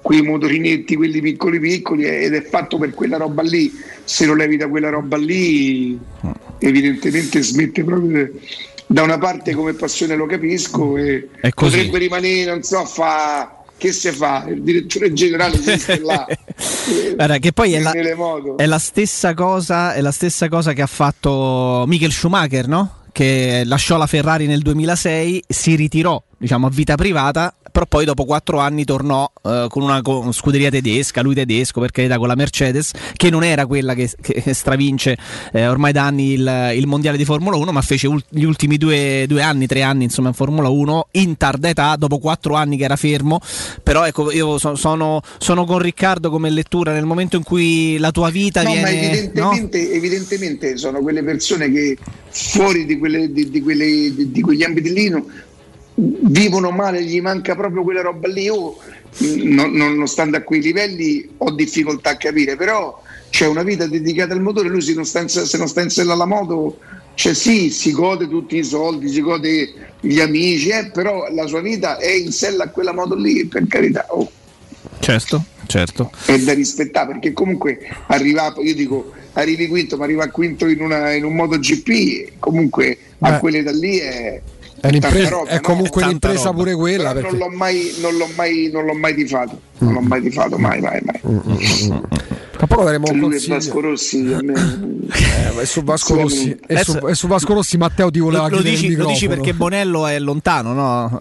[0.09, 3.71] quei motorinetti, quelli piccoli piccoli ed è fatto per quella roba lì.
[4.05, 5.99] Se lo levi da quella roba lì,
[6.61, 8.31] evidentemente smette proprio.
[8.87, 11.77] Da una parte come passione lo capisco e È così.
[11.77, 14.47] potrebbe rimanere, non so, fa che se fa?
[14.49, 16.25] Il direttore generale esiste là.
[16.25, 16.39] eh,
[17.15, 17.93] Guarda, che poi è la,
[18.57, 22.95] è la stessa cosa, è la stessa cosa che ha fatto Michael Schumacher, no?
[23.13, 28.25] Che lasciò la Ferrari nel 2006, si ritirò, diciamo, a vita privata, però poi dopo
[28.25, 32.35] quattro anni tornò eh, con una co- scuderia tedesca, lui tedesco per carità con la
[32.35, 35.17] Mercedes, che non era quella che, che stravince
[35.53, 38.79] eh, ormai da anni il, il mondiale di Formula 1, ma fece ul- gli ultimi
[38.79, 42.77] due, due anni, tre anni insomma in Formula 1 in tarda età, dopo quattro anni
[42.77, 43.39] che era fermo,
[43.81, 48.11] però ecco io so- sono, sono con Riccardo come lettura nel momento in cui la
[48.11, 48.91] tua vita No, viene...
[48.91, 49.53] ma no?
[49.53, 51.97] evidentemente, evidentemente sono quelle persone che
[52.29, 55.09] fuori di, quelle- di- di quelle- di- quegli ambiti lì
[55.99, 58.43] vivono male, gli manca proprio quella roba lì.
[58.43, 58.77] Io,
[59.19, 63.87] mh, non, non stando a quei livelli, ho difficoltà a capire, però c'è una vita
[63.87, 66.79] dedicata al motore, lui se non sta in, se non sta in sella alla moto,
[67.15, 71.61] cioè sì, si gode tutti i soldi, si gode gli amici, eh, però la sua
[71.61, 74.07] vita è in sella a quella moto lì, per carità.
[74.11, 74.31] oh
[75.01, 76.11] Certo, certo.
[76.27, 77.79] è da rispettare perché comunque
[78.09, 83.33] arriva, io dico arrivi quinto ma arriva quinto in, una, in un MotoGP comunque a
[83.33, 83.39] Beh.
[83.39, 84.41] quell'età lì è,
[84.81, 84.91] È,
[85.29, 85.61] roba, è no?
[85.61, 86.57] comunque Tanta un'impresa roba.
[86.59, 87.13] pure quella.
[87.13, 87.31] Perché...
[87.31, 90.81] non l'ho mai non l'ho mai non l'ho mai tifato non l'ho mai tifato mai
[90.81, 91.21] mai mai
[92.53, 93.55] Tra poco daremo un lui e consiglio.
[93.55, 94.55] Vasco Rossi a me
[95.57, 98.57] Eh, e su Vasco Rossi, e su, e su Vasco Rossi Matteo ti voleva Lo,
[98.57, 101.21] lo dici, lo dici perché Bonello è lontano, no?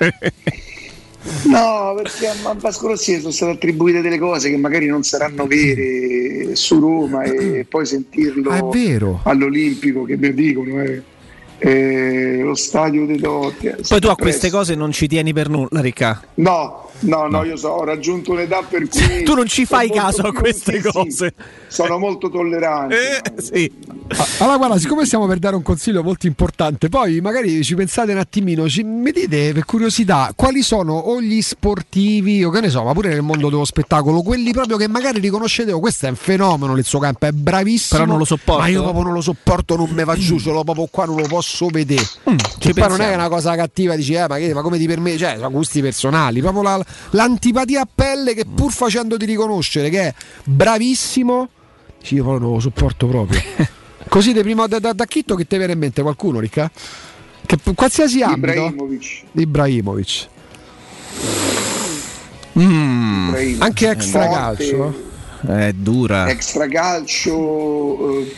[1.44, 6.56] No, perché a Vasco Rossi sono state attribuite delle cose che magari non saranno vere
[6.56, 9.20] su Roma e poi sentirlo Ah, è vero.
[9.24, 11.02] all'Olimpico che mi dicono eh,
[11.60, 13.68] eh, lo stadio dei Dotti.
[13.68, 14.14] Poi tu a presto.
[14.16, 16.20] queste cose non ci tieni per nulla, Ricca.
[16.34, 20.22] No, no, no, io so, ho raggiunto un'età per cui Tu non ci fai caso
[20.22, 21.34] a queste sì, sì, cose.
[21.68, 23.22] sono molto tollerante.
[23.40, 23.70] sì.
[24.12, 28.10] Ah, Allora, guarda, siccome stiamo per dare un consiglio molto importante, poi magari ci pensate
[28.12, 32.68] un attimino, ci, mi dite per curiosità quali sono o gli sportivi, o che ne
[32.70, 36.08] so, ma pure nel mondo dello spettacolo, quelli proprio che magari riconoscete, oh, questo è
[36.08, 38.00] un fenomeno nel suo campo, è bravissimo.
[38.00, 38.60] Però non lo sopporto.
[38.62, 41.16] Ma io proprio non lo sopporto, non mi va giù, ce l'ho proprio qua, non
[41.20, 42.02] lo posso vedere.
[42.28, 44.86] Mm, che poi non è una cosa cattiva, dici, eh, ma, che- ma come ti
[44.86, 45.18] permette?
[45.18, 50.14] Cioè, sono gusti personali, proprio la- l'antipatia a pelle che pur facendoti riconoscere che è
[50.44, 51.48] bravissimo,
[51.98, 53.40] dici, io proprio non lo sopporto proprio.
[54.08, 56.70] Così di prima da, da, da Chitto che ti viene in mente qualcuno, Ricca?
[57.46, 58.52] Che qualsiasi ambito.
[58.52, 59.22] Ibrahimovic.
[59.32, 60.28] Ibrahimovic.
[62.58, 63.60] Mm.
[63.60, 64.38] Anche extra Forte.
[64.38, 65.08] calcio.
[65.46, 66.28] È dura.
[66.28, 68.34] Extra calcio, eh,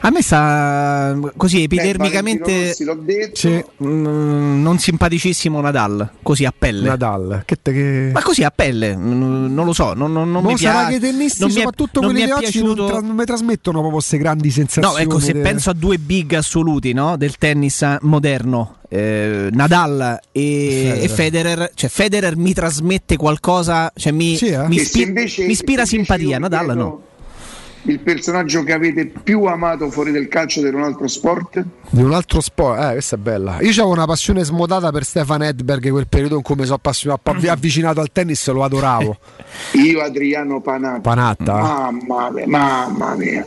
[0.00, 3.84] A me sta così epidermicamente Valentino Rossi, l'ho detto.
[3.84, 6.88] mm, non simpaticissimo Nadal, così a pelle.
[6.88, 8.10] Nadal, che, te- che...
[8.12, 10.90] Ma così a pelle, mm, non lo so, non, non, non mi sarà piace.
[11.00, 13.24] che i tennisti, non soprattutto non quelli mi di oggi, non, piaciuto- tra- non mi
[13.24, 14.94] trasmettono proprio queste grandi sensazioni.
[14.94, 20.20] No, ecco, se de- penso a due big assoluti no, del tennis moderno, eh, Nadal
[20.30, 21.02] e Federer.
[21.04, 21.70] e Federer.
[21.74, 24.66] cioè Federer mi trasmette qualcosa, cioè mi, Sì, eh?
[24.68, 27.02] mi spi- invece- mi ispira simpatia, Nadal chiedo no.
[27.82, 31.64] Il personaggio che avete più amato fuori del calcio di un altro sport?
[31.90, 33.58] Di un altro sport, eh, questa è bella.
[33.60, 37.48] Io avevo una passione smodata per Stefan Edberg, quel periodo in cui mi sono Mm.
[37.48, 39.16] avvicinato al tennis, lo adoravo.
[39.82, 41.00] Io Adriano Panatta.
[41.00, 41.52] Panatta?
[41.54, 43.46] Mamma mia, mamma mia.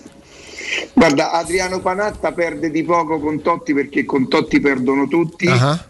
[0.93, 5.47] Guarda, Adriano Panatta perde di poco con Totti perché con Totti perdono tutti.
[5.47, 5.85] Ah.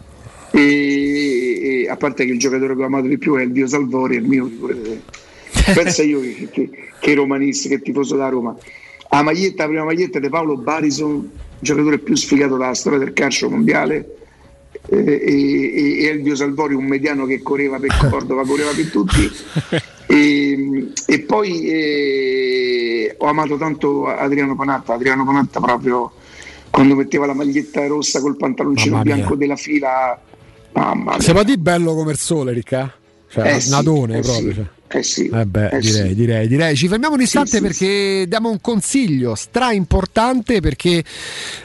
[0.51, 3.67] E, e- a parte che il giocatore che ho amato di più è il Dio
[3.67, 4.49] Salvori, il mio.
[5.73, 6.69] Pensa io che, che,
[7.01, 8.55] che romanista, che tifoso da Roma.
[9.09, 13.49] La maglietta, la prima maglietta di Paolo Barison, giocatore più sfigato della storia del calcio
[13.49, 14.15] mondiale.
[14.88, 19.30] eh, e, e- e Elvio Salvori, un mediano che correva per Cordova, correva per tutti.
[20.07, 26.11] E, e poi eh, ho amato tanto Adriano Panatta, Adriano Panatta proprio
[26.69, 30.19] quando metteva la maglietta rossa col pantaloncino bianco della fila.
[30.73, 31.19] Mamma mia.
[31.21, 32.93] Se può dire bello come il sole, Ricca?
[33.30, 34.49] Cioè, Eh sì, Nadone eh proprio.
[34.49, 34.65] sì, cioè.
[34.93, 36.15] Eh sì, Eh beh, eh direi, sì.
[36.15, 36.75] direi, direi.
[36.75, 41.03] Ci fermiamo un istante Sì, sì, perché diamo un consiglio stra importante perché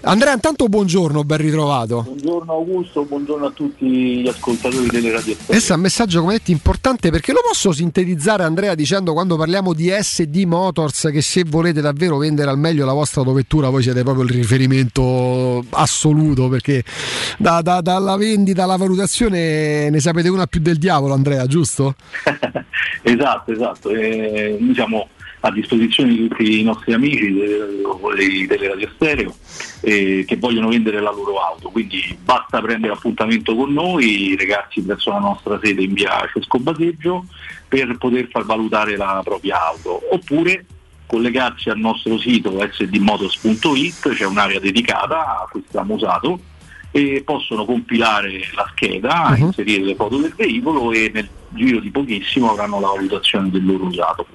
[0.02, 2.02] Andrea, intanto buongiorno, ben ritrovato.
[2.02, 5.34] Buongiorno Augusto, buongiorno a tutti gli ascoltatori delle radio.
[5.44, 9.72] Questo è un messaggio come detto importante perché lo posso sintetizzare Andrea dicendo quando parliamo
[9.72, 14.02] di SD Motors che se volete davvero vendere al meglio la vostra autovettura voi siete
[14.02, 16.84] proprio il riferimento assoluto perché
[17.38, 21.94] da- da- dalla vendita alla valutazione ne sapete una più del diavolo Andrea, giusto?
[23.02, 23.14] Esatto,
[23.52, 23.90] esatto.
[23.90, 25.08] Eh, noi siamo
[25.40, 27.82] a disposizione di tutti i nostri amici de-
[28.16, 29.34] de- delle radio stereo
[29.82, 35.10] eh, che vogliono vendere la loro auto, quindi basta prendere appuntamento con noi, recarsi presso
[35.10, 37.26] la nostra sede in via Cesco Baseggio
[37.68, 40.66] per poter far valutare la propria auto, oppure
[41.06, 46.40] collegarsi al nostro sito sdmotos.it, c'è un'area dedicata a cui stiamo usato
[46.96, 49.46] e possono compilare la scheda, Mhm.
[49.46, 53.84] inserire le foto del veicolo e nel giro di pochissimo avranno la valutazione del loro
[53.84, 54.26] usato.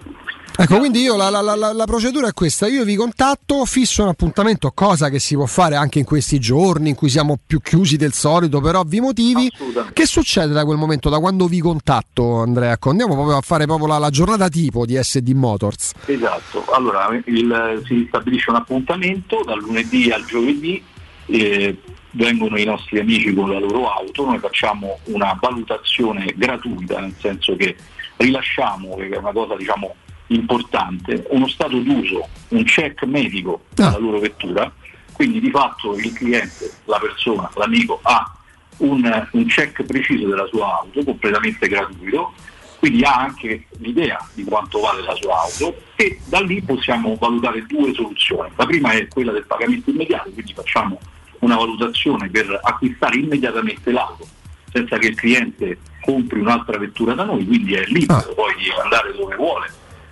[0.55, 4.09] Ecco, quindi io la, la- la- la procedura è questa, io vi contatto, fisso un
[4.09, 7.95] appuntamento, cosa che si può fare anche in questi giorni in cui siamo più chiusi
[7.95, 9.49] del solito per ovvi motivi.
[9.91, 12.77] Che succede da quel momento, da quando vi contatto Andrea?
[12.79, 15.93] Andiamo proprio a fare proprio la, la giornata tipo di SD Motors.
[16.05, 20.83] Esatto, allora il- si stabilisce un appuntamento dal lunedì al giovedì,
[21.27, 21.77] eh,
[22.11, 27.55] vengono i nostri amici con la loro auto, noi facciamo una valutazione gratuita, nel senso
[27.55, 27.75] che
[28.17, 29.95] rilasciamo, che è una cosa diciamo
[30.27, 34.71] importante, uno stato d'uso, un check medico della loro vettura,
[35.13, 38.35] quindi di fatto il cliente, la persona, l'amico ha
[38.77, 42.33] un, un check preciso della sua auto, completamente gratuito,
[42.79, 47.63] quindi ha anche l'idea di quanto vale la sua auto e da lì possiamo valutare
[47.67, 48.49] due soluzioni.
[48.55, 50.99] La prima è quella del pagamento immediato, quindi facciamo
[51.41, 54.27] una valutazione per acquistare immediatamente l'auto
[54.71, 59.13] senza che il cliente compri un'altra vettura da noi, quindi è libero poi di andare
[59.13, 59.69] dove vuole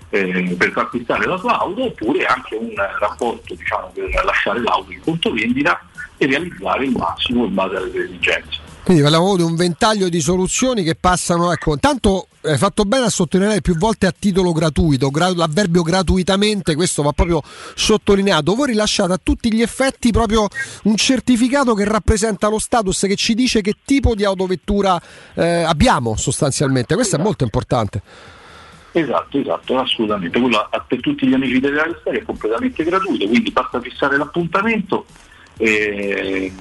[0.09, 4.99] eh, per acquistare la sua auto oppure anche un rapporto diciamo, per lasciare l'auto in
[4.99, 5.82] conto vendita
[6.17, 8.59] e realizzare il massimo in base alle esigenze.
[8.83, 13.09] Quindi parliamo di un ventaglio di soluzioni che passano, ecco, tanto hai fatto bene a
[13.09, 17.41] sottolineare più volte a titolo gratuito, gra- l'avverbio gratuitamente, questo va proprio
[17.75, 18.56] sottolineato.
[18.56, 20.48] Voi rilasciate a tutti gli effetti proprio
[20.83, 24.99] un certificato che rappresenta lo status, che ci dice che tipo di autovettura
[25.35, 28.01] eh, abbiamo sostanzialmente, questo è molto importante.
[28.91, 30.40] Esatto, esatto, assolutamente.
[30.40, 35.06] Quello per tutti gli amici della Serie è completamente gratuito, quindi basta fissare l'appuntamento,
[35.58, 36.51] eh,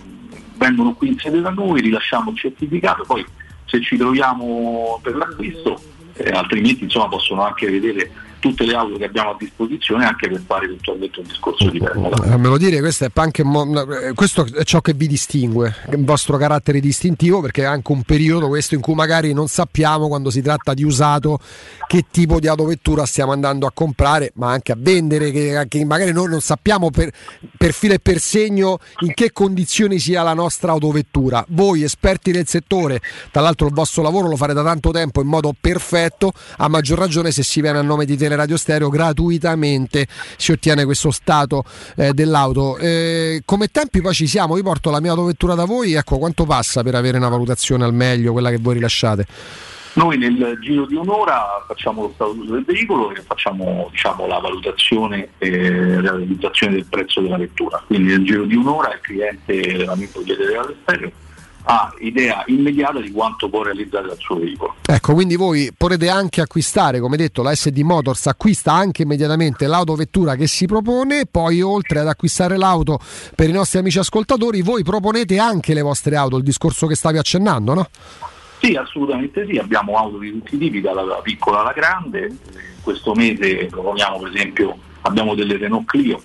[0.58, 3.24] vengono qui in sede da noi, rilasciamo il certificato, poi
[3.64, 5.80] se ci troviamo per l'acquisto,
[6.14, 10.42] eh, altrimenti insomma possono anche vedere tutte le auto che abbiamo a disposizione anche per
[10.46, 12.16] fare eventualmente un discorso di permola.
[12.16, 16.80] Fammelo dire, questo è, anche eh, questo è ciò che vi distingue, il vostro carattere
[16.80, 20.74] distintivo, perché è anche un periodo questo in cui magari non sappiamo quando si tratta
[20.74, 21.38] di usato
[21.86, 26.12] che tipo di autovettura stiamo andando a comprare, ma anche a vendere, che, che magari
[26.12, 27.10] noi non sappiamo per,
[27.56, 31.44] per filo e per segno in che condizioni sia la nostra autovettura.
[31.48, 33.00] Voi esperti del settore,
[33.30, 36.98] tra l'altro il vostro lavoro lo fate da tanto tempo in modo perfetto, a maggior
[36.98, 41.64] ragione se si viene a nome di Teleradio Stereo gratuitamente si ottiene questo stato
[41.96, 42.76] eh, dell'auto.
[42.76, 46.44] Eh, come tempi poi ci siamo, io porto la mia autovettura da voi, ecco quanto
[46.44, 49.26] passa per avere una valutazione al meglio, quella che voi rilasciate?
[49.94, 55.30] Noi nel giro di un'ora facciamo lo stato del veicolo e facciamo diciamo, la valutazione
[55.38, 57.82] e la realizzazione del prezzo della vettura.
[57.86, 61.10] Quindi nel giro di un'ora il cliente, l'amico chiede della stereo,
[61.70, 64.76] ha idea immediata di quanto può realizzare dal suo veicolo.
[64.86, 70.34] Ecco, quindi voi potete anche acquistare, come detto, la SD Motors acquista anche immediatamente l'autovettura
[70.34, 72.98] che si propone, poi oltre ad acquistare l'auto
[73.34, 77.18] per i nostri amici ascoltatori, voi proponete anche le vostre auto, il discorso che stavi
[77.18, 77.88] accennando, no?
[78.62, 82.34] Sì, assolutamente sì, abbiamo auto di tutti i tipi, dalla piccola alla grande.
[82.80, 86.22] Questo mese proponiamo per esempio, abbiamo delle Renault Clio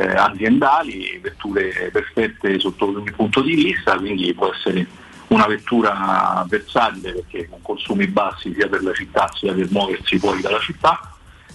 [0.00, 4.86] eh, aziendali, vetture perfette sotto ogni punto di vista, quindi può essere
[5.28, 10.40] una vettura versatile perché con consumi bassi sia per la città sia per muoversi fuori
[10.40, 10.98] dalla città,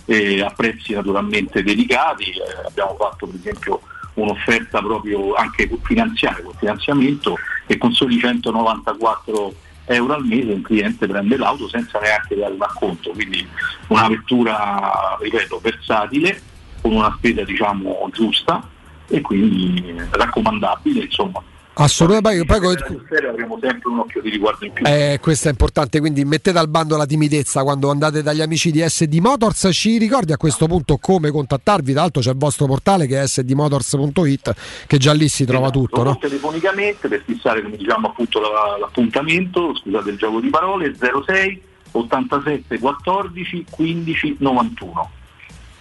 [0.05, 2.29] e a prezzi naturalmente dedicati.
[2.29, 3.81] Eh, abbiamo fatto per esempio
[4.13, 9.53] un'offerta proprio anche finanziaria, con finanziamento e con soli 194
[9.87, 13.45] euro al mese un cliente prende l'auto senza neanche dare un acconto, quindi
[13.87, 16.41] una vettura, ripeto, versatile,
[16.85, 18.69] con una spesa diciamo giusta
[19.07, 21.41] e quindi raccomandabile, insomma.
[21.77, 22.75] Assolutamente, poi, poi,
[23.09, 24.85] serio avremo sempre un occhio di riguardo in più.
[24.85, 28.87] Eh, questo è importante, quindi mettete al bando la timidezza quando andate dagli amici di
[28.87, 29.69] SD Motors.
[29.71, 31.91] Ci ricordi a questo punto come contattarvi?
[31.91, 34.55] Tra l'altro c'è il vostro portale che è sdmotors.it,
[34.85, 36.17] che già lì si trova tutto, no?
[36.17, 42.79] telefonicamente per fissare come diciamo appunto la- l'appuntamento, scusate il gioco di parole, 06 87
[42.79, 45.09] 14 15 91.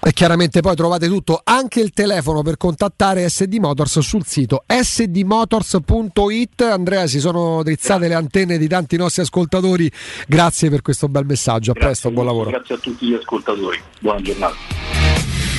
[0.06, 6.60] E chiaramente poi trovate tutto, anche il telefono per contattare SD Motors sul sito sdmotors.it.
[6.60, 9.90] Andrea, si sono drizzate le antenne di tanti nostri ascoltatori.
[10.28, 11.70] Grazie per questo bel messaggio.
[11.70, 12.50] A presto, buon lavoro.
[12.50, 14.56] Grazie a tutti gli ascoltatori, buona giornata.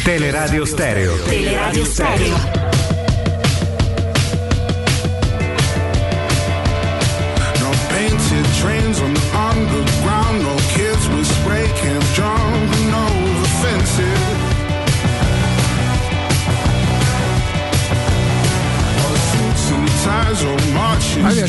[0.03, 1.15] Teleradio Stereo.
[1.23, 2.94] Teleradio Stereo.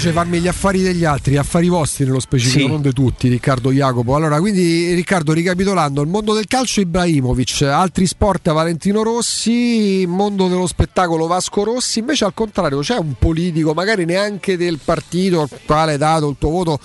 [0.06, 2.68] Piace farmi gli affari degli altri, affari vostri nello specifico, Sì.
[2.68, 4.14] non di tutti, Riccardo Jacopo.
[4.14, 10.66] Allora, quindi Riccardo, ricapitolando, il mondo del calcio Ibrahimovic, altri sport Valentino Rossi, mondo dello
[10.66, 15.92] spettacolo Vasco Rossi, invece al contrario c'è un politico, magari neanche del partito al quale
[15.92, 16.78] hai dato il tuo voto,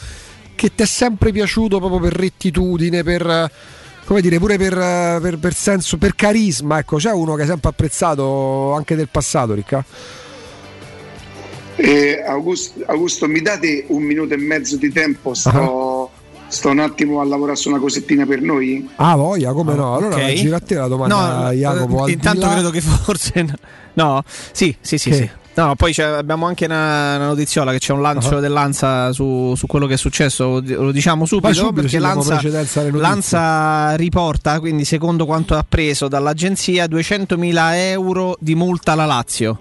[0.56, 3.52] che ti è sempre piaciuto proprio per rettitudine, per...
[4.06, 4.74] come dire, pure per,
[5.22, 9.54] per- per senso, per carisma, ecco, c'è uno che è sempre apprezzato anche del passato,
[9.54, 9.84] Ricca.
[11.76, 15.34] Eh, Augusto, Augusto, mi date un minuto e mezzo di tempo?
[15.34, 16.12] Sto,
[16.48, 18.88] sto un attimo a lavorare su una cosettina per noi?
[18.98, 19.96] Ah, voglia, come no?
[19.96, 20.22] Allora ok.
[20.22, 22.08] la giro a te la domanda, No, Jacopo.
[22.08, 23.46] intanto là- credo che forse.
[23.94, 25.10] No, sì, sì, sì.
[25.10, 25.16] Che?
[25.16, 25.30] sì.
[25.54, 28.40] No, poi c'è- abbiamo anche una, una notiziola che c'è un lancio Ah.
[28.40, 32.92] dell'Anza su, su quello che è successo, lo diciamo subito, subito, perché notizie.
[32.92, 39.60] l'Anza riporta, quindi secondo quanto ha preso dall'agenzia, 200.000 euro di multa alla Lazio.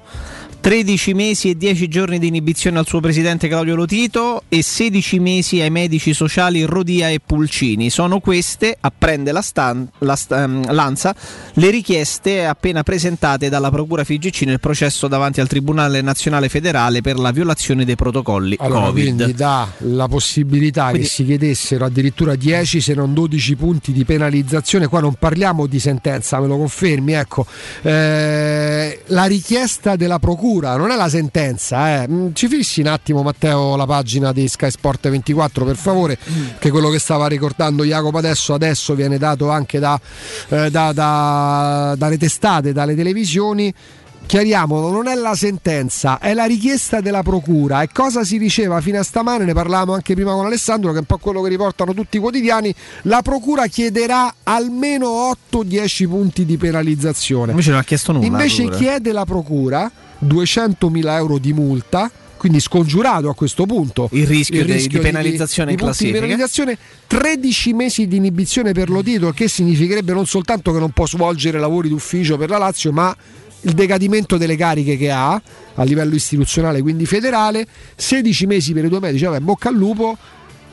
[0.61, 5.59] 13 mesi e 10 giorni di inibizione al suo presidente Claudio Lotito e 16 mesi
[5.63, 7.89] ai medici sociali Rodia e Pulcini.
[7.89, 11.15] Sono queste, apprende la, stan- la sta- ehm, Lanza,
[11.55, 17.19] le richieste appena presentate dalla Procura FIGC nel processo davanti al Tribunale Nazionale Federale per
[17.19, 19.15] la violazione dei protocolli Allora, Covid.
[19.15, 24.05] quindi dà la possibilità Quindi- che si chiedessero addirittura 10 se non 12 punti di
[24.05, 24.89] penalizzazione.
[24.89, 27.15] Qua non parliamo di sentenza, me lo confermi.
[27.15, 27.47] Ecco,
[27.81, 32.03] Eh, la richiesta della procura non è la sentenza.
[32.03, 32.09] eh.
[32.09, 36.19] Mm, Ci fissi un attimo, Matteo, la pagina di Sky Sport 24, per favore,
[36.59, 39.99] che quello che stava ricordando Jacopo adesso, adesso viene dato anche da,
[40.49, 43.73] eh, da- da- dalle testate, dalle televisioni.
[44.27, 47.83] Chiariamolo, non è la sentenza, è la richiesta della procura.
[47.83, 49.45] E cosa si diceva fino a stamane?
[49.45, 52.21] Ne parlavamo anche prima con Alessandro, che è un po' quello che riportano tutti i
[52.21, 52.73] quotidiani.
[53.03, 57.51] La procura chiederà almeno 8-10 punti di penalizzazione.
[57.51, 58.27] Invece non ha chiesto nulla.
[58.27, 59.91] Invece chiede la procura
[60.25, 62.11] 200.000 euro di multa.
[62.37, 66.21] Quindi scongiurato a questo punto Il rischio de- di penalizzazione in punti di classifica.
[66.21, 71.07] penalizzazione, 13 mesi di inibizione per lo titolo, che significherebbe non soltanto che non può
[71.07, 73.15] svolgere lavori d'ufficio per la Lazio, ma
[73.63, 75.33] il decadimento delle cariche che ha
[75.75, 80.17] a livello istituzionale, quindi federale, 16 mesi per i due medici, vabbè, bocca al lupo.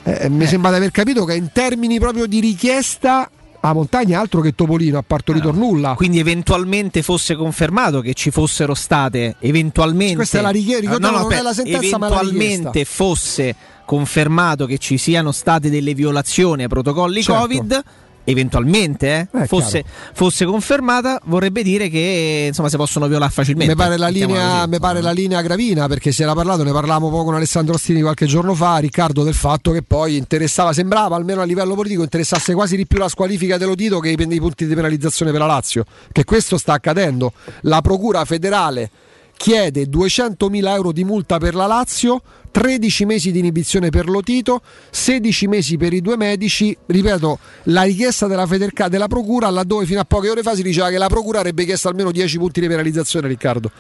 [0.03, 3.29] Eh, mi sembra di aver capito che in termini proprio di richiesta
[3.69, 5.93] a Montagna altro che Topolino ha partorito nulla.
[5.95, 11.17] Quindi eventualmente fosse confermato che ci fossero state eventualmente Questa è la richiesta, Eh, ricordiamo,
[11.19, 12.93] non è la sentenza, ma la eventualmente richiesta.
[12.93, 13.55] fosse
[13.85, 17.41] confermato che ci siano state delle violazioni ai protocolli Certo.
[17.41, 17.83] Covid
[18.29, 19.83] eventualmente eh, Eh, fosse,
[20.13, 24.69] fosse confermata vorrebbe dire che insomma si possono violare facilmente Mi pare, la linea, così.
[24.69, 28.01] mi pare la linea Gravina perché si era parlato, ne parlavamo poco con Alessandro Ostini
[28.01, 32.53] qualche giorno fa, Riccardo, del fatto che poi interessava, sembrava almeno a livello politico interessasse
[32.53, 35.85] quasi di più la squalifica dello Tito che i punti di penalizzazione per la Lazio,
[36.11, 37.31] che questo sta accadendo.
[37.61, 38.89] La Procura federale
[39.37, 44.61] chiede 200.000 euro di multa per la Lazio, 13 mesi di inibizione per lo Tito,
[44.89, 46.75] 16 mesi per i due medici.
[46.85, 50.89] Ripeto, la richiesta della, Federca- della Procura, laddove fino a poche ore fa si diceva
[50.89, 53.71] che la Procura avrebbe chiesto almeno 10 punti di penalizzazione, Riccardo.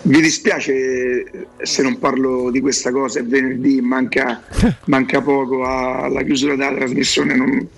[0.00, 4.42] Vi dispiace eh, se non parlo di questa cosa, è venerdì, manca,
[4.86, 7.68] manca poco alla chiusura della trasmissione, non,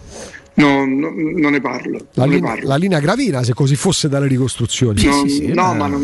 [0.60, 1.98] non- non- non ne parlo.
[2.14, 2.68] La, non ne linea, parlo.
[2.68, 5.02] la linea Gravina, se così fosse dalle ricostruzioni.
[5.05, 6.02] Non- no, ma non,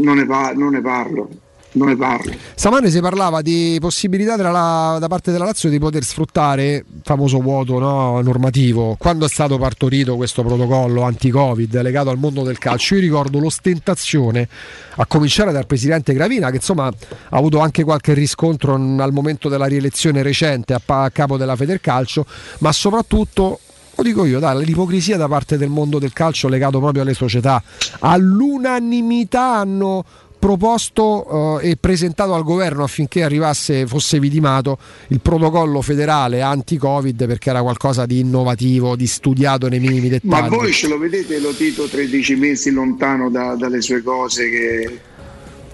[0.00, 1.28] non ne pa- non ne parlo.
[1.70, 2.32] Non ne parlo.
[2.54, 7.40] Stamane si parlava di possibilità La- da parte della Lazio di poter sfruttare il famoso
[7.40, 8.96] vuoto no, normativo.
[8.98, 14.48] Quando è stato partorito questo protocollo anti-Covid legato al mondo del calcio, io ricordo l'ostentazione,
[14.96, 19.66] a cominciare dal presidente Gravina, che insomma ha avuto anche qualche riscontro al momento della
[19.66, 22.24] rielezione recente a, a capo della Federcalcio,
[22.58, 23.60] ma soprattutto
[23.94, 27.60] lo dico io, dai, l'ipocrisia da parte del mondo del calcio legato proprio alle società.
[27.98, 30.04] All'unanimità hanno
[30.38, 37.50] proposto eh, e presentato al governo affinché arrivasse, fosse vidimato il protocollo federale anti-Covid perché
[37.50, 40.30] era qualcosa di innovativo, di studiato nei minimi dettagli.
[40.30, 44.98] Ma voi ce lo vedete lo Tito 13 mesi lontano da- dalle sue cose che...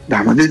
[0.07, 0.51] Dai, ma de-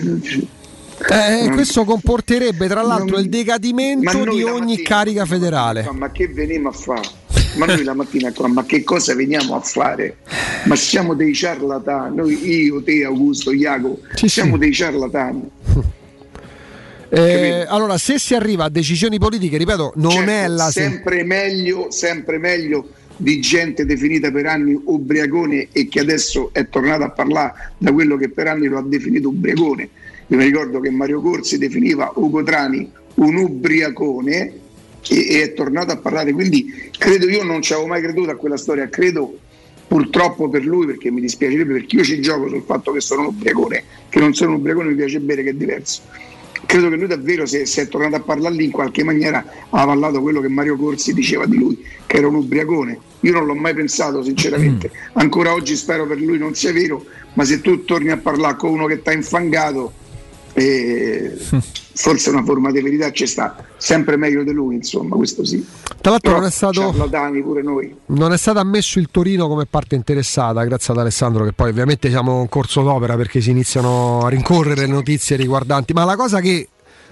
[1.09, 5.89] Eh, Non- questo comporterebbe tra l'altro non- il decadimento di ogni mattina- carica federale.
[5.91, 7.01] Ma che veniamo a fare?
[7.55, 10.17] Ma noi la mattina qua, ma che cosa veniamo a fare?
[10.65, 15.49] Ma siamo dei ciarlatani, noi, io, te, Augusto, Iago, siamo dei ciarlatani.
[17.15, 21.91] Eh, allora, se si arriva a decisioni politiche, ripeto, non Certo, è la sempre meglio,
[21.91, 27.73] sempre meglio di gente definita per anni ubriacone e che adesso è tornata a parlare
[27.77, 29.89] da quello che per anni lo ha definito ubriacone.
[30.25, 34.53] Io mi ricordo che Mario Corsi definiva Ugo Trani un ubriacone
[35.09, 38.57] e, è tornato a parlare, quindi credo io non ci avevo mai creduto a quella
[38.57, 39.37] storia, credo
[39.87, 43.27] purtroppo per lui perché mi dispiacerebbe perché io ci gioco sul fatto che sono un
[43.27, 46.01] ubriacone, che non sono un ubriacone mi piace bere che è diverso.
[46.65, 49.81] Credo che lui davvero se, se è tornato a parlare lì in qualche maniera ha
[49.81, 52.97] avallato quello che Mario Corsi diceva di lui, che era un ubriacone.
[53.19, 57.43] Io non l'ho mai pensato sinceramente, ancora oggi spero per lui non sia vero, ma
[57.43, 59.93] se tu torni a parlare con uno che ti ha infangato,
[60.53, 61.31] E
[61.93, 65.65] forse una forma di verità ci sta, sempre meglio di lui, insomma, questo sì.
[66.01, 66.91] Tra l'altro Però non è stato-.
[68.07, 72.09] Non è stato ammesso il Torino come parte interessata, grazie ad Alessandro, che poi ovviamente
[72.09, 75.93] siamo in corso d'opera perché si iniziano a rincorrere le notizie riguardanti.
[75.93, 76.67] Ma la cosa che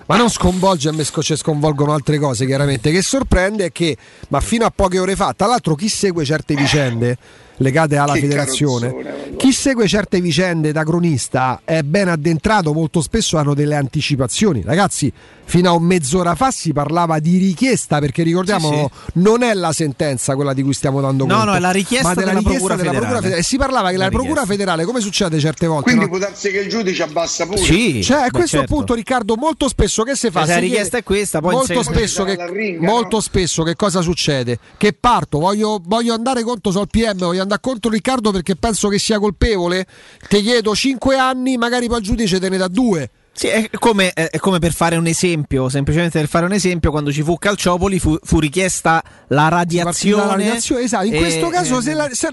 [0.07, 3.95] ma non sconvolge a me ci sconvolgono altre cose chiaramente che sorprende è che
[4.29, 7.17] ma fino a poche ore fa tra l'altro chi segue certe vicende
[7.61, 13.37] legate alla Che federazione chi segue certe vicende da cronista è ben addentrato molto spesso
[13.37, 15.11] hanno delle anticipazioni ragazzi
[15.43, 20.35] fino a un mezz'ora fa si parlava di richiesta perché ricordiamo non è la sentenza
[20.35, 22.65] quella di cui stiamo dando No, conto no, è la richiesta ma della della richiesta
[22.67, 23.41] Procura della Procura Federale.
[23.41, 26.09] e si parlava che la, La Procura federale come succede certe volte Quindi no?
[26.09, 27.57] può darsi che il giudice abbassa pure.
[28.01, 28.73] cioè, a beh, questo certo.
[28.73, 30.45] punto, Riccardo, molto spesso che si fa?
[30.45, 33.21] Se la richiesta è questa, poi molto spesso, che, ringa, molto no?
[33.21, 34.57] spesso che cosa succede?
[34.77, 38.99] Che parto, voglio, voglio andare contro sul PM, voglio andare contro Riccardo perché penso che
[38.99, 39.85] sia colpevole.
[40.27, 43.09] Ti chiedo 5 anni, magari poi il giudice te ne dà 2.
[43.33, 47.13] Sì, è come, è come per fare un esempio, semplicemente per fare un esempio, quando
[47.13, 50.25] ci fu Calciopoli fu, fu richiesta la radiazione.
[50.25, 51.05] La radiazione, esatto.
[51.05, 52.27] In e- questo caso e- se la- se-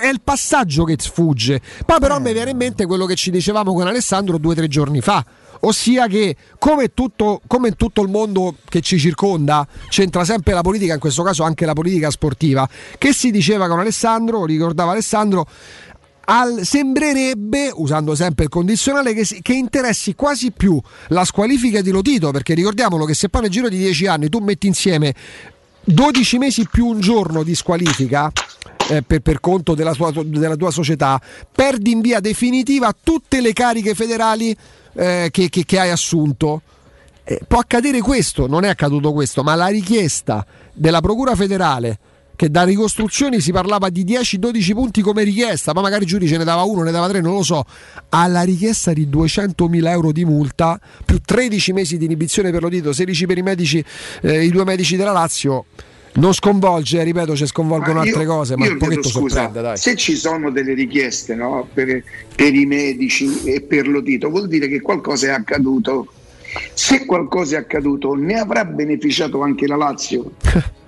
[0.00, 1.60] è il passaggio che sfugge.
[1.84, 4.68] Poi però mi viene in mente quello che ci dicevamo con Alessandro due o tre
[4.68, 5.22] giorni fa.
[5.60, 10.62] Ossia che come, tutto, come in tutto il mondo che ci circonda c'entra sempre la
[10.62, 12.68] politica, in questo caso anche la politica sportiva,
[12.98, 15.46] che si diceva con Alessandro, ricordava Alessandro,
[16.26, 22.30] al- sembrerebbe, usando sempre il condizionale, che, che interessi quasi più la squalifica di Lotito,
[22.30, 25.14] perché ricordiamolo che se poi nel giro di 10 anni tu metti insieme
[25.84, 28.32] 12 mesi più un giorno di squalifica
[28.88, 31.20] eh, per, per conto della tua, della tua società,
[31.52, 34.56] perdi in via definitiva tutte le cariche federali
[34.96, 36.62] eh, che, che- che hai assunto.
[37.24, 41.98] Eh, può accadere questo, non è accaduto questo, ma la richiesta della Procura federale
[42.36, 46.44] che da ricostruzioni si parlava di 10-12 punti come richiesta, ma magari il giudice ne
[46.44, 47.64] dava uno, ne dava tre, non lo so,
[48.10, 53.24] alla richiesta di 200.000 euro di multa più 13 mesi di inibizione per l'udito, 16
[53.26, 53.82] per i medici,
[54.20, 55.64] eh, i due medici della Lazio,
[56.16, 59.76] non sconvolge, ripeto, ci sconvolgono io- altre cose, ma un pochetto scusa, sorprende.
[59.76, 62.02] Se ci sono delle richieste no, per,
[62.34, 66.06] per i medici e per l'udito, vuol dire che qualcosa è accaduto.
[66.72, 70.32] Se qualcosa è accaduto, ne avrà beneficiato anche la Lazio.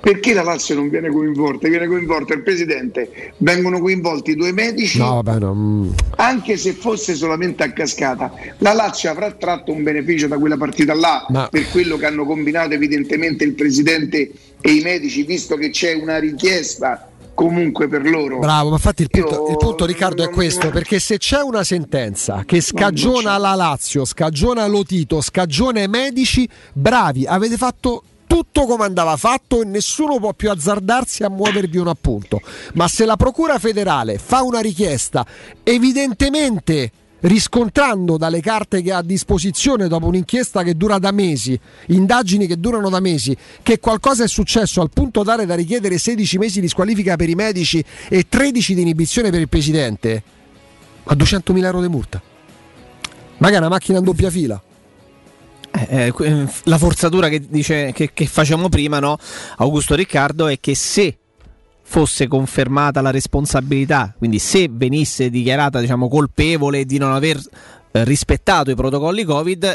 [0.00, 1.68] Perché la Lazio non viene coinvolta?
[1.68, 5.54] Viene coinvolto il presidente, vengono coinvolti due medici, No, vabbè, no.
[5.54, 5.90] mm.
[6.16, 8.32] anche se fosse solamente a cascata.
[8.58, 12.24] La Lazio avrà tratto un beneficio da quella partita là Ma- per quello che hanno
[12.24, 14.30] combinato evidentemente il presidente
[14.60, 18.38] e i medici, visto che c'è una richiesta comunque per loro.
[18.38, 21.62] Bravo, ma infatti il punto, Io- il punto, Riccardo è questo, perché se c'è una
[21.64, 28.84] sentenza che scagiona la Lazio, scagiona Lotito, scagiona i medici, bravi, avete fatto tutto come
[28.84, 32.40] andava fatto e nessuno può più azzardarsi a muovervi un appunto.
[32.74, 35.26] Ma se la Procura federale fa una richiesta
[35.64, 36.92] evidentemente
[37.22, 42.60] riscontrando dalle carte che ha a disposizione dopo un'inchiesta che dura da mesi, indagini che
[42.60, 46.68] durano da mesi, che qualcosa è successo al punto tale da richiedere 16 mesi di
[46.68, 50.22] squalifica per i medici e 13 di inibizione per il presidente,
[51.02, 52.22] a 200.000 euro di multa.
[53.38, 54.62] Magari una macchina in doppia fila.
[55.72, 59.16] Eh, eh, que- la forzatura che, dice, che, che facciamo prima, no,
[59.58, 61.16] Augusto Riccardo, è che se
[61.82, 67.40] fosse confermata la responsabilità, quindi se venisse dichiarata diciamo, colpevole di non aver
[67.92, 69.74] rispettato i protocolli Covid,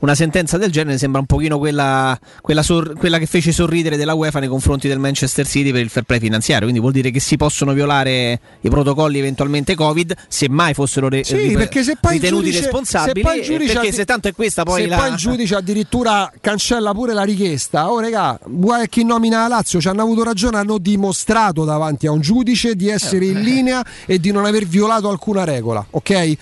[0.00, 4.14] una sentenza del genere sembra un pochino quella, quella, sor- quella che fece sorridere della
[4.14, 7.20] UEFA nei confronti del Manchester City per il fair play finanziario, quindi vuol dire che
[7.20, 11.96] si possono violare i protocolli eventualmente Covid, se mai fossero re- Sì, rip- perché se
[12.00, 14.96] poi ritenuti giudice- responsabili, se eh, giudice perché se tanto è questa poi se la...
[14.96, 19.80] poi il giudice addirittura cancella pure la richiesta, oh regà, guai chi nomina la Lazio
[19.80, 24.18] ci hanno avuto ragione, hanno dimostrato davanti a un giudice di essere in linea e
[24.18, 26.36] di non aver violato alcuna regola, ok?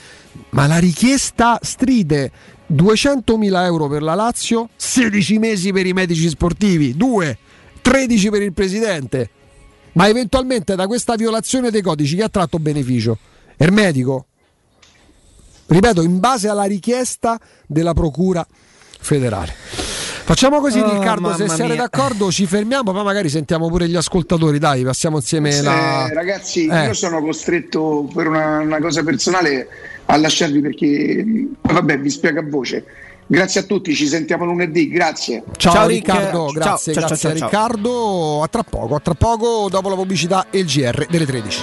[0.51, 2.31] Ma la richiesta stride
[2.73, 7.39] 200.000 euro per la Lazio, 16 mesi per i medici sportivi, 2,
[7.81, 9.31] 13 per il presidente.
[9.93, 13.19] Ma eventualmente da questa violazione dei codici chi ha tratto beneficio?
[13.59, 14.27] Il medico?
[15.73, 18.47] ripeto, in base alla richiesta della Procura
[19.01, 19.92] federale.
[20.33, 21.35] Facciamo così, Oh, Riccardo.
[21.35, 21.75] Se siete mia.
[21.75, 22.91] d'accordo, ci fermiamo.
[22.91, 24.59] Poi magari sentiamo pure gli ascoltatori.
[24.59, 26.09] Dai, passiamo insieme Eh, la.
[26.11, 26.87] ragazzi, Eh.
[26.87, 29.69] io sono costretto per una, una cosa personale
[30.07, 31.25] a lasciarvi perché,
[31.61, 32.83] vabbè, vi spiego a voce.
[33.27, 34.89] Grazie a tutti, ci sentiamo lunedì.
[34.89, 35.43] Grazie.
[35.59, 35.87] Ciao, Ciao.
[35.87, 38.43] Riccardo, Ciao, grazie, ciao, grazie ciao, ciao, a Riccardo.
[38.43, 41.63] A tra poco, a tra poco dopo la pubblicità e il GR delle 13.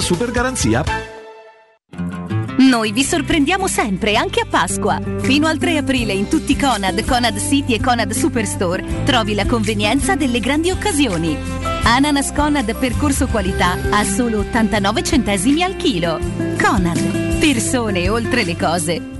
[0.00, 0.84] super garanzia.
[2.58, 5.00] Noi vi sorprendiamo sempre, anche a Pasqua.
[5.20, 10.14] Fino al 3 aprile in tutti Conad, Conad City e Conad Superstore trovi la convenienza
[10.14, 11.36] delle grandi occasioni.
[11.84, 16.18] Ananas Conad percorso qualità a solo 89 centesimi al chilo.
[16.60, 19.19] Conad, persone oltre le cose.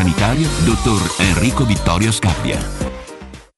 [0.00, 2.89] sanitario, dottor Enrico Vittorio Scappia.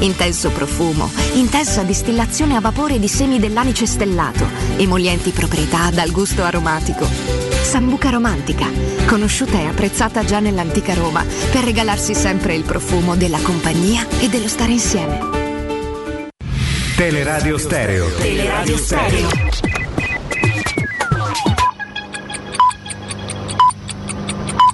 [0.00, 7.06] Intenso profumo, intensa distillazione a vapore di semi dell'anice stellato, emolienti proprietà dal gusto aromatico.
[7.62, 8.70] Sambuca romantica,
[9.06, 14.48] conosciuta e apprezzata già nell'antica Roma per regalarsi sempre il profumo della compagnia e dello
[14.48, 15.42] stare insieme.
[16.96, 18.06] Teleradio Stereo.
[18.14, 19.28] Teleradio Stereo.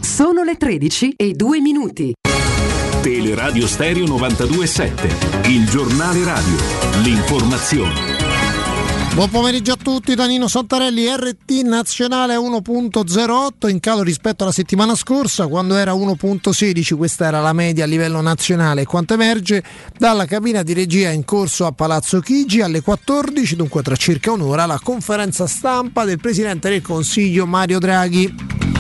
[0.02, 2.12] Sono le 13 e 2 minuti.
[3.00, 6.56] Teleradio Stereo 927, il giornale radio,
[7.02, 8.18] l'informazione.
[9.14, 15.46] Buon pomeriggio a tutti, Danino Santarelli, RT nazionale 1.08 in calo rispetto alla settimana scorsa
[15.46, 18.84] quando era 1.16, questa era la media a livello nazionale.
[18.84, 19.64] Quanto emerge
[19.96, 24.66] dalla cabina di regia in corso a Palazzo Chigi alle 14, dunque tra circa un'ora,
[24.66, 28.80] la conferenza stampa del Presidente del Consiglio Mario Draghi.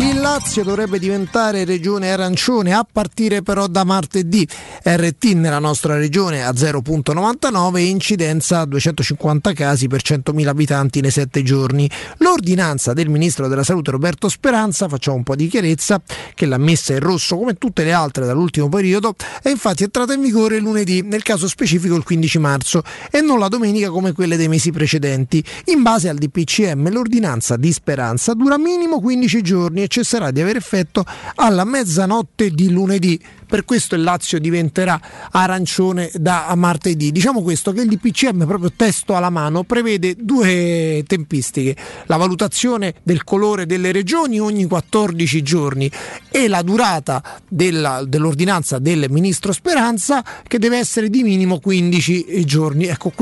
[0.00, 4.46] Il Lazio dovrebbe diventare regione arancione a partire però da martedì.
[4.84, 11.10] RT nella nostra regione a 0.99 e incidenza a 250 casi per 100.000 abitanti nei
[11.10, 11.90] 7 giorni.
[12.18, 16.00] L'ordinanza del ministro della salute Roberto Speranza, facciamo un po' di chiarezza,
[16.34, 20.22] che l'ha messa in rosso come tutte le altre dall'ultimo periodo, è infatti entrata in
[20.22, 24.48] vigore lunedì, nel caso specifico il 15 marzo, e non la domenica come quelle dei
[24.48, 25.42] mesi precedenti.
[25.66, 31.04] In base al DPCM l'ordinanza di Speranza dura minimo 15 giorni cesserà di avere effetto
[31.36, 33.20] alla mezzanotte di lunedì.
[33.48, 35.00] Per questo il Lazio diventerà
[35.30, 37.10] arancione da martedì.
[37.10, 41.74] Diciamo questo che il DPCM, proprio testo alla mano, prevede due tempistiche:
[42.06, 45.90] la valutazione del colore delle regioni ogni 14 giorni
[46.30, 52.84] e la durata della- dell'ordinanza del ministro Speranza che deve essere di minimo 15 giorni.
[52.84, 53.12] Ecco,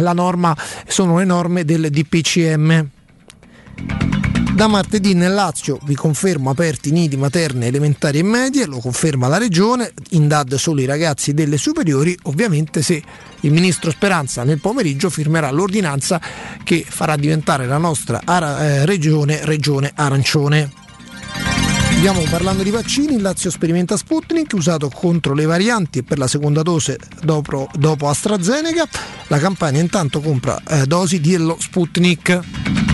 [0.00, 2.90] la norma, sono le norme del DPCM.
[4.54, 9.36] Da martedì nel Lazio vi confermo aperti nidi materne elementari e medie, lo conferma la
[9.36, 13.02] regione, in DAD solo i ragazzi delle superiori, ovviamente se
[13.40, 16.20] il ministro Speranza nel pomeriggio firmerà l'ordinanza
[16.62, 20.70] che farà diventare la nostra eh, regione regione arancione.
[21.96, 26.28] Stiamo parlando di vaccini, il Lazio sperimenta Sputnik usato contro le varianti e per la
[26.28, 28.86] seconda dose dopo, dopo AstraZeneca.
[29.26, 32.93] La campagna intanto compra eh, dosi dello Sputnik.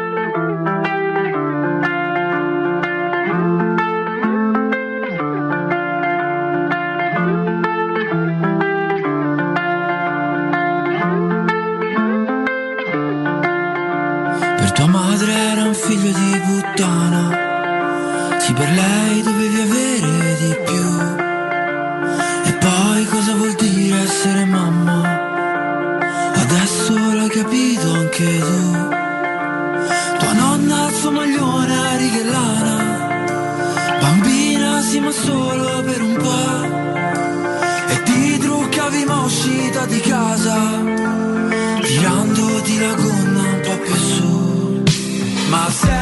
[15.71, 17.23] un figlio di puttana.
[18.39, 20.85] Sì, per lei dovevi avere di più.
[22.49, 24.99] E poi cosa vuol dire essere mamma?
[26.43, 28.71] Adesso l'hai capito anche tu.
[30.19, 32.77] Tua nonna al suo maglione a righe lana.
[34.01, 36.59] Bambina sì ma solo per un po'.
[37.93, 40.57] E ti truccavi ma uscita di casa.
[41.81, 43.20] Tirandoti la gonna
[45.51, 46.00] Ma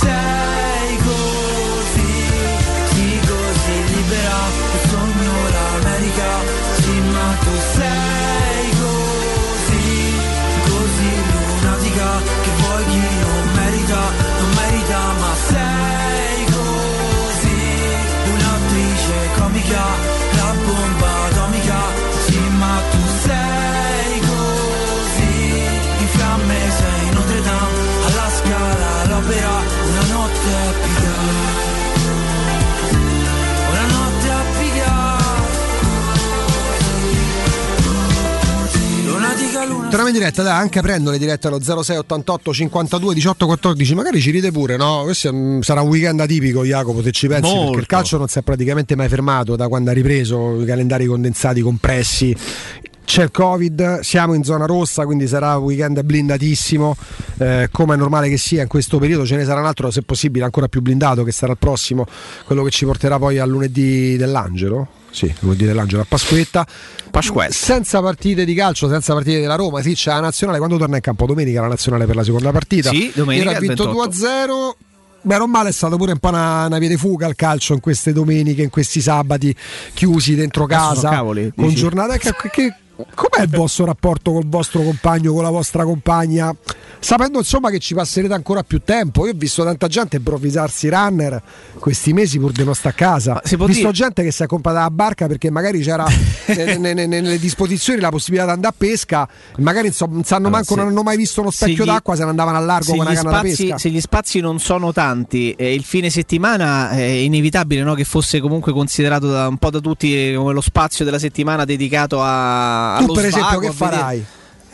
[0.00, 0.21] Ma
[40.02, 44.20] Torniamo in diretta, dai, anche aprendo le dirette allo 06 88 52 18 14, magari
[44.20, 45.02] ci ride pure, no?
[45.04, 47.64] Questo un- sarà un weekend atipico, Jacopo, se ci pensi, Molto.
[47.66, 51.06] perché il calcio non si è praticamente mai fermato da quando ha ripreso, i calendari
[51.06, 52.34] condensati compressi.
[53.04, 56.96] C'è il Covid, siamo in zona rossa, quindi sarà un weekend blindatissimo,
[57.38, 60.02] eh, come è normale che sia in questo periodo, ce ne sarà un altro se
[60.02, 62.06] possibile ancora più blindato che sarà il prossimo,
[62.46, 64.88] quello che ci porterà poi al lunedì dell'Angelo.
[65.10, 66.66] Sì, lunedì dell'Angelo a Pasquetta.
[67.54, 71.02] Senza partite di calcio, senza partite della Roma, sì, c'è la nazionale quando torna in
[71.02, 72.88] campo domenica la nazionale per la seconda partita.
[72.88, 74.26] Sì, domenica Era vinto 28.
[74.26, 74.70] 2-0.
[75.20, 77.80] beh, male è stato pure un po' una, una via di fuga al calcio in
[77.80, 79.54] queste domeniche, in questi sabati
[79.92, 81.76] chiusi dentro casa, cavoli, con dici?
[81.76, 82.74] giornate che, che-
[83.14, 86.54] com'è il vostro rapporto col vostro compagno, con la vostra compagna?
[86.98, 91.42] Sapendo insomma che ci passerete ancora più tempo, io ho visto tanta gente improvvisarsi runner
[91.80, 93.32] questi mesi pur di non sta a casa.
[93.38, 96.04] Ho visto dire- gente che si è comprata la barca perché magari c'era
[96.46, 100.46] ne- ne- ne- nelle disposizioni la possibilità di andare a pesca, magari insomma, non sanno
[100.46, 102.60] Allora, manco, se- non hanno mai visto uno specchio gli- d'acqua, se ne andavano a
[102.60, 103.78] largo se con una canna da spazi, pesca.
[103.78, 108.38] se gli spazi non sono tanti e il fine settimana è inevitabile no, che fosse
[108.38, 113.04] comunque considerato da, un po' da tutti come lo spazio della settimana dedicato a, Tu
[113.04, 114.24] allo per esempio che a farai?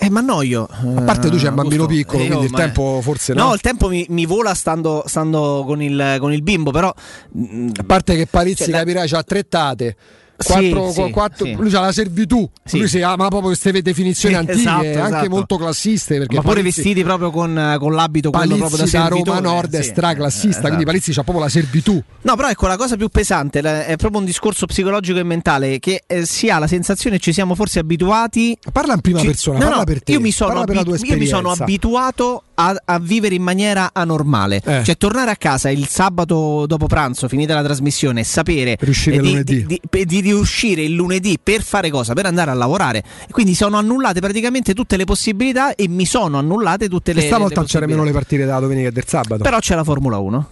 [0.00, 0.68] Eh, ma annoio.
[0.96, 3.46] A parte tu c'è un bambino Augusto, piccolo, eh, quindi io, il tempo forse no.
[3.48, 6.88] No, il tempo mi, mi vola stando, stando con, il, con il bimbo, però...
[6.88, 9.96] A parte che Parizzi Cioè, la- capirai c'ha tre tate.
[10.40, 11.54] Sì, Quattro, sì, quattro- sì.
[11.54, 12.78] Lui c'ha la servitù, Sì.
[12.78, 15.28] lui si ama proprio queste definizioni Sì, antiche, esatto, anche esatto.
[15.30, 16.18] molto classiste.
[16.18, 19.40] Perché ma pure Palizzi- vestiti proprio con, con l'abito quello proprio da Palizzi da Roma
[19.40, 19.88] Nord è sì.
[19.88, 20.84] straclassista, Eh, quindi esatto.
[20.86, 22.00] Palizzi c'ha proprio la servitù.
[22.22, 26.04] No, però ecco la cosa più pesante è proprio un discorso psicologico e mentale che
[26.06, 28.56] eh, si ha la sensazione ci siamo forse abituati.
[28.72, 30.96] Parla in prima Ci- persona, no, parla no, per te, Io mi sono, per tua
[31.02, 34.60] io mi sono abituato a, a vivere in maniera anormale.
[34.64, 34.84] Eh.
[34.84, 39.24] Cioè, tornare a casa il sabato dopo pranzo, finita la trasmissione, sapere uscire eh, il
[39.24, 39.66] di, lunedì.
[39.66, 39.80] di- di-
[40.28, 42.12] di riuscire il lunedì per fare cosa?
[42.12, 43.02] Per andare a lavorare.
[43.30, 47.22] Quindi sono annullate praticamente tutte le possibilità e mi sono annullate tutte le.
[47.22, 49.42] E stavolta le c'era meno le partite della domenica e del sabato.
[49.42, 50.48] Però c'è la Formula 1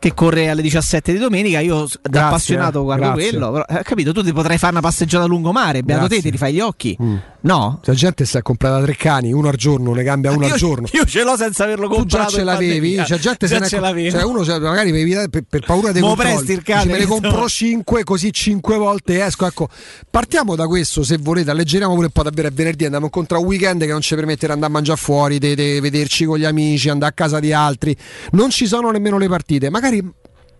[0.00, 1.60] che corre alle 17 di domenica.
[1.60, 3.28] Io da Grazie, appassionato eh, guardo grazie.
[3.30, 3.52] quello.
[3.52, 5.82] Però, eh, capito, tu ti potrai fare una passeggiata a lungomare.
[5.84, 6.22] Beato te, Grazie.
[6.22, 6.96] ti rifai gli occhi.
[7.00, 7.16] Mm.
[7.42, 7.80] No?
[7.84, 10.58] La gente si è comprata tre cani, uno al giorno, ne cambia uno Io- al
[10.58, 10.86] giorno.
[10.92, 12.30] Io ce l'ho senza averlo tu già comprato.
[12.32, 14.10] ce l'avevi, c'è gente Già se ne ce l'avevo.
[14.10, 16.92] cioè uno cioè, magari per, per- per paura dei Mo controlli, presti il dice, cane,
[16.92, 19.68] me ne compro 5 così 5 volte esco ecco
[20.10, 23.40] partiamo da questo se volete alleggeriamo pure un po' davvero è venerdì andiamo incontro a
[23.40, 26.44] un weekend che non ci permette di andare a mangiare fuori di vederci con gli
[26.44, 27.96] amici andare a casa di altri
[28.32, 29.89] non ci sono nemmeno le partite magari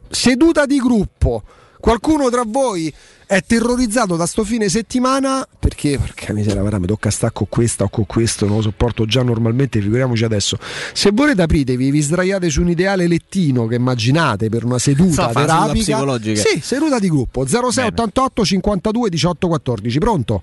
[0.09, 1.43] seduta di gruppo
[1.79, 2.93] qualcuno tra voi
[3.27, 7.85] è terrorizzato da sto fine settimana perché porca miseria guarda, mi tocca stare con questa
[7.85, 10.59] o con questo non lo sopporto già normalmente figuriamoci adesso
[10.93, 15.33] se volete apritevi vi sdraiate su un ideale lettino che immaginate per una seduta So,
[15.33, 16.43] terapica psicologica.
[16.43, 20.43] sì seduta di gruppo 0688 52 18 14 pronto?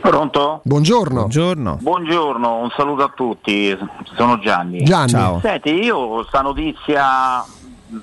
[0.00, 0.60] Pronto?
[0.64, 1.78] buongiorno Buongiorno.
[1.80, 3.76] Buongiorno, un saluto a tutti,
[4.16, 4.82] sono Gianni.
[4.82, 5.10] Gianni.
[5.10, 5.40] Ciao.
[5.40, 7.44] Senti, io sta notizia,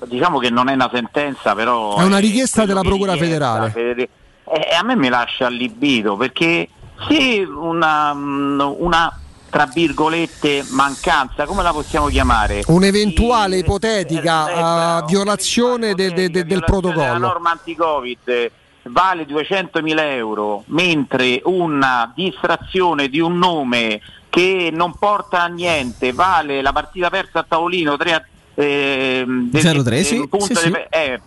[0.06, 1.98] diciamo che non è una sentenza, però...
[1.98, 4.10] è una richiesta della quello che procura richiesta, federale
[4.46, 6.70] E a me mi lascia allibito perché
[7.10, 9.20] se una, una
[9.50, 12.62] tra virgolette mancanza, come la possiamo chiamare?
[12.68, 18.52] un'eventuale ipotetica eh, violazione de- de- de- del La protocollo norma anti-Covid
[18.90, 26.62] vale 200.000 euro, mentre una distrazione di un nome che non porta a niente vale
[26.62, 28.24] la partita persa a tavolino 3 a
[28.56, 30.74] ehm, del- 0-3, del sì, sì, sì.
[30.90, 31.22] eh,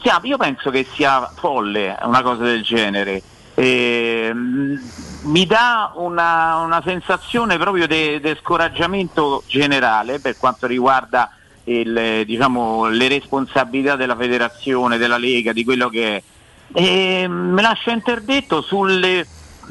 [0.00, 3.22] sì, io penso che sia folle una cosa del genere.
[3.54, 4.80] Ehm,
[5.22, 11.32] mi dà una, una sensazione proprio di scoraggiamento generale per quanto riguarda
[11.64, 16.22] il, diciamo, le responsabilità della federazione, della Lega, di quello che è.
[16.74, 19.26] E me lascia interdetto sulle-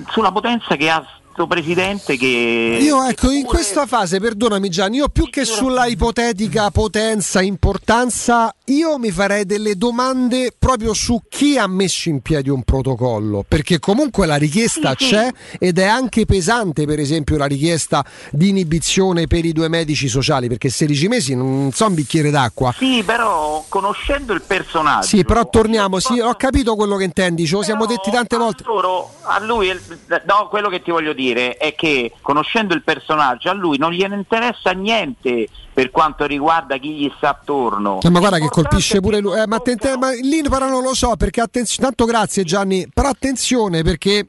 [0.09, 1.05] sulla potenza che ha
[1.37, 2.79] questo presidente che...
[2.81, 8.97] Io ecco, in questa fase, perdonami Gianni, io più che sulla ipotetica potenza, importanza, io
[8.97, 14.25] mi farei delle domande proprio su chi ha messo in piedi un protocollo, perché comunque
[14.25, 19.53] la richiesta c'è ed è anche pesante, per esempio, la richiesta di inibizione per i
[19.53, 22.73] due medici sociali, perché 16 mesi non so un bicchiere d'acqua.
[22.77, 25.07] Sì, però conoscendo il personaggio...
[25.07, 28.63] Sì, però torniamo, sì, ho capito quello che intendi, ce lo siamo detti tante volte.
[28.65, 33.53] loro, a lui, no, quello che ti voglio dire è che conoscendo il personaggio, a
[33.53, 35.47] lui non gliene interessa niente
[35.77, 37.99] per quanto riguarda chi gli sta attorno.
[38.01, 39.39] Eh, ma guarda che colpisce pure lui.
[39.39, 41.87] Eh, ma, atten- ma lì però non lo so perché attenzione.
[41.87, 44.27] Tanto grazie Gianni, però attenzione perché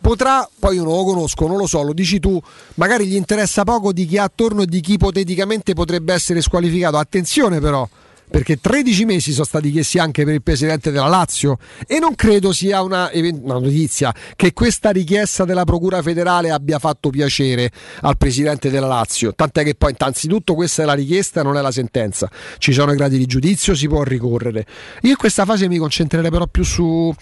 [0.00, 2.40] potrà, poi io non lo conosco, non lo so, lo dici tu,
[2.74, 6.96] magari gli interessa poco di chi ha attorno e di chi ipoteticamente potrebbe essere squalificato.
[6.96, 7.86] Attenzione però.
[8.28, 12.52] Perché 13 mesi sono stati chiesti anche per il presidente della Lazio e non credo
[12.52, 18.68] sia una, una notizia che questa richiesta della Procura federale abbia fatto piacere al presidente
[18.68, 19.32] della Lazio.
[19.32, 22.28] Tant'è che poi, innanzitutto, questa è la richiesta, non è la sentenza.
[22.58, 24.66] Ci sono i gradi di giudizio, si può ricorrere.
[25.02, 27.14] Io in questa fase mi concentrerei però più su,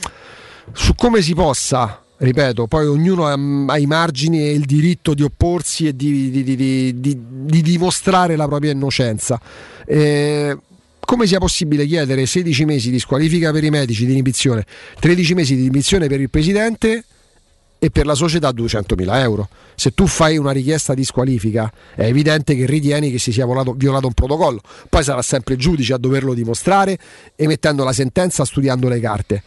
[0.73, 3.37] su come si possa ripeto, poi ognuno ha,
[3.73, 8.47] ha i margini e il diritto di opporsi e di- di- di- di dimostrare la
[8.47, 9.39] propria innocenza.
[9.85, 10.57] Eh,
[11.05, 14.65] come sia possibile chiedere 16 mesi di squalifica per i medici di inibizione,
[14.99, 17.05] 13 mesi di inibizione per il presidente
[17.79, 19.49] e per la società 200.000 euro.
[19.75, 23.75] Se tu fai una richiesta di squalifica è evidente che ritieni che si sia violato,
[23.75, 26.97] violato un protocollo, poi sarà sempre il giudice a doverlo dimostrare
[27.37, 29.43] emettendo la sentenza studiando le carte.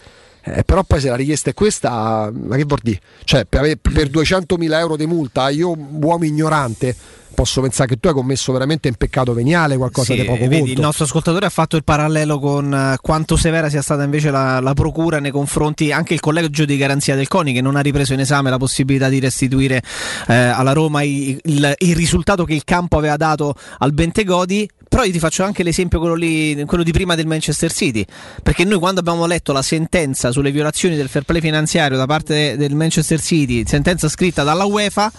[0.56, 3.00] Eh, però poi se la richiesta è questa, ma che vuol dire?
[3.24, 6.96] Cioè per, per 200.000 euro di multa io uomo ignorante
[7.38, 10.58] posso pensare che tu hai commesso veramente un peccato veniale, qualcosa Sì, di poco vedi,
[10.58, 10.72] conto.
[10.72, 14.60] il nostro ascoltatore ha fatto il parallelo con eh, quanto severa sia stata invece la,
[14.60, 18.14] la procura nei confronti anche il collegio di garanzia del CONI che non ha ripreso
[18.14, 19.84] in esame la possibilità di restituire
[20.28, 24.68] eh, alla Roma i- il, il risultato che il campo aveva dato al Bentegodi.
[24.90, 28.06] Però io ti faccio anche l'esempio quello, lì, quello di prima del Manchester City,
[28.42, 32.56] perché noi quando abbiamo letto la sentenza sulle violazioni del fair play finanziario da parte
[32.58, 35.12] del Manchester City, sentenza scritta dalla UEFA,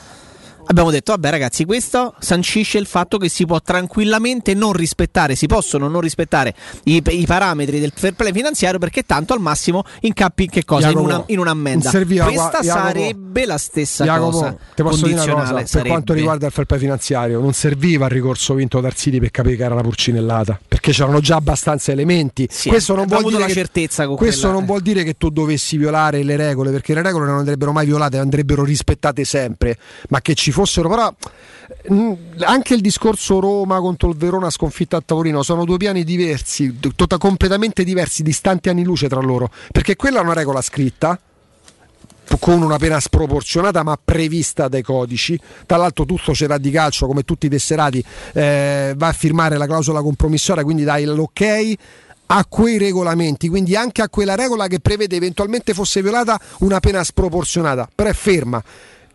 [0.70, 5.46] Abbiamo detto, vabbè ragazzi, questo sancisce il fatto che si può tranquillamente non rispettare, si
[5.46, 10.42] possono non rispettare i, i parametri del fair play finanziario perché tanto al massimo incappi
[10.42, 10.88] in che cosa?
[10.88, 11.88] Jacopo, in, una, in un'ammenda.
[11.88, 14.56] serviva Questa Jacopo, sarebbe la stessa Jacopo, cosa.
[14.74, 15.88] posso dire una cosa, per sarebbe.
[15.88, 19.56] quanto riguarda il fair play finanziario, non serviva il ricorso vinto dal City per capire
[19.56, 22.46] che era una purcinellata, perché c'erano già abbastanza elementi.
[22.50, 23.66] Sì, questo non, vuol che,
[24.16, 27.38] questo quella- non vuol dire che tu dovessi violare le regole, perché le regole non
[27.38, 29.78] andrebbero mai violate, andrebbero rispettate sempre,
[30.10, 31.14] ma che ci fossero però
[31.88, 36.80] mh, anche il discorso Roma contro il Verona sconfitta a tavolino sono due piani diversi,
[36.80, 41.18] t- tota- completamente diversi, distanti anni luce tra loro, perché quella è una regola scritta
[42.40, 45.38] con una pena sproporzionata ma prevista dai codici.
[45.64, 48.04] Tra l'altro tu società di calcio come tutti i tesserati
[48.34, 51.76] eh, va a firmare la clausola compromissoria, quindi dai l'ok
[52.30, 57.02] a quei regolamenti, quindi anche a quella regola che prevede eventualmente fosse violata una pena
[57.04, 58.62] sproporzionata, però è ferma.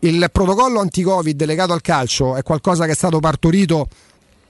[0.04, 3.88] Il protocollo anti-Covid legato al calcio è qualcosa che è stato partorito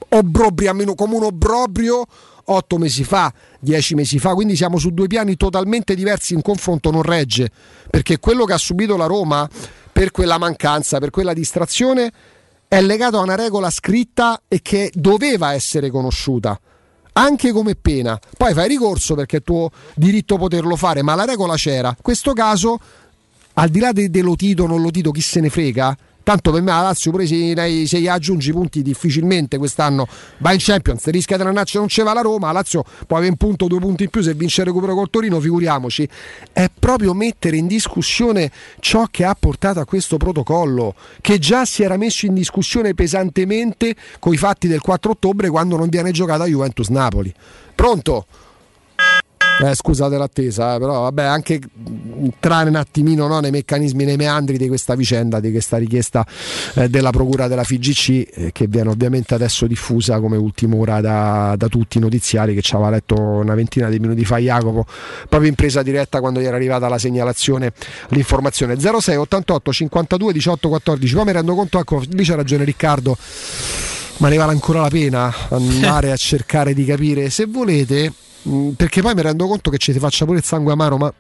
[0.09, 2.05] obbrobrio, almeno come un obbrobrio
[2.47, 6.91] otto mesi fa, dieci mesi fa, quindi siamo su due piani totalmente diversi in confronto
[6.91, 7.53] non regge,
[7.89, 9.49] perché quello che ha subito la Roma
[9.93, 12.13] per quella mancanza, per quella distrazione,
[12.67, 16.59] è legato a una regola scritta e che doveva essere conosciuta.
[17.13, 21.55] Anche come pena, poi fai ricorso perché è tuo diritto poterlo fare, ma la regola
[21.55, 21.91] c'era.
[21.91, 22.81] In questo caso,
[23.55, 25.97] al di là de- dello tito non lo tito, chi se ne frega?
[26.25, 30.07] Tanto per me la Lazio pure se, se gli aggiungi punti difficilmente quest'anno
[30.39, 33.33] va in Champions, rischia di andarci, non ce va la Roma, la Lazio può avere
[33.33, 36.09] un punto, due punti in più se vince il recupero col Torino, figuriamoci.
[36.51, 38.51] È proprio mettere in discussione
[38.81, 43.95] ciò che ha portato a questo protocollo, che già si era messo in discussione pesantemente
[44.19, 47.35] con i fatti del 4 ottobre quando non viene giocata Juventus-Napoli.
[47.75, 48.27] Pronto?
[49.61, 51.61] Eh, scusate l'attesa, eh, però vabbè, anche
[52.19, 56.27] entrare un attimino no, nei meccanismi, nei meandri di questa vicenda, di questa richiesta
[56.75, 61.55] eh, della Procura della FIGC, eh, che viene ovviamente adesso diffusa come ultima ora da,
[61.57, 64.87] da tutti i notiziari che ci aveva letto una ventina di minuti fa Jacopo,
[65.29, 67.73] proprio in presa diretta quando gli era arrivata la segnalazione,
[68.09, 68.77] l'informazione.
[68.79, 73.17] 06 88 52 18 14, poi mi rendo conto, ecco, lì c'ha ragione Riccardo,
[74.17, 78.13] ma ne vale ancora la pena andare a cercare di capire se volete
[78.45, 81.13] mh, perché poi mi rendo conto che ci ti faccia pure il sangue amaro ma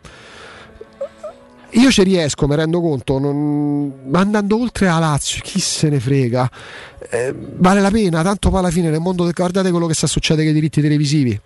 [1.77, 6.49] io ci riesco mi rendo conto non- andando oltre a Lazio chi se ne frega
[7.11, 10.43] Eh, vale la pena tanto poi alla fine nel mondo guardate quello che sta succedendo
[10.49, 11.39] con i diritti televisivi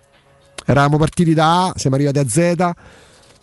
[0.65, 2.71] eravamo partiti da A siamo arrivati a Z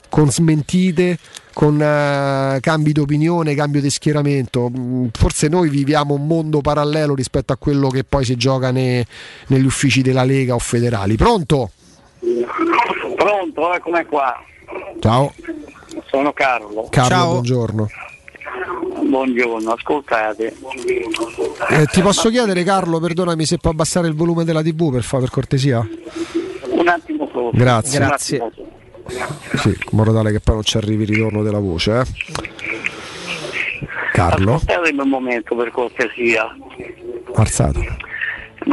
[0.09, 1.19] con smentite,
[1.53, 4.71] con eh, cambi di opinione, cambio di schieramento.
[4.71, 9.05] Mm, Forse noi viviamo un mondo parallelo rispetto a quello che poi si gioca ne-
[9.49, 11.17] negli uffici della Lega o federali.
[11.17, 11.73] Pronto?
[13.17, 14.43] Pronto, eccomi qua.
[15.01, 15.33] Ciao,
[16.07, 16.89] Sono Carlo.
[16.91, 17.89] Carlo, buongiorno.
[19.09, 20.57] Buongiorno, ascoltate.
[21.71, 25.19] Eh, ti posso chiedere, Carlo, perdonami se può abbassare il volume della TV per, fa-
[25.19, 25.87] per cortesia?
[26.71, 27.51] Un attimo solo.
[27.53, 27.99] Grazie.
[28.03, 28.65] Attimo solo.
[29.59, 32.01] Sì, in modo tale che poi non ci arrivi il ritorno della voce.
[32.01, 32.05] eh.
[34.13, 36.49] Carlo, Ascoltatemi un momento per cortesia.
[37.35, 37.81] alzato.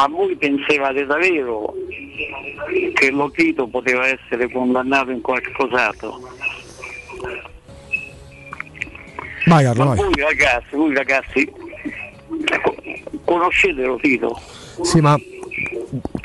[0.03, 1.73] Ma voi pensavate davvero
[2.93, 6.19] che Lotito poteva essere condannato in qualcos'altro?
[9.45, 10.03] Vai Carlo, Ma vai.
[10.03, 11.49] voi ragazzi, voi ragazzi,
[12.51, 12.75] ecco,
[13.23, 14.38] conoscete Lotito?
[14.82, 15.17] Sì, ma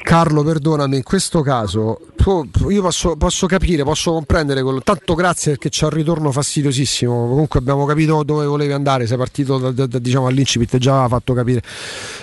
[0.02, 2.00] Carlo, perdonami, in questo caso
[2.68, 4.80] io posso, posso capire, posso comprendere quello.
[4.80, 7.12] Tanto grazie perché c'è un ritorno fastidiosissimo.
[7.28, 11.08] Comunque abbiamo capito dove volevi andare, sei partito da, da- da- diciamo all'incipit, già aveva
[11.08, 11.62] fatto capire.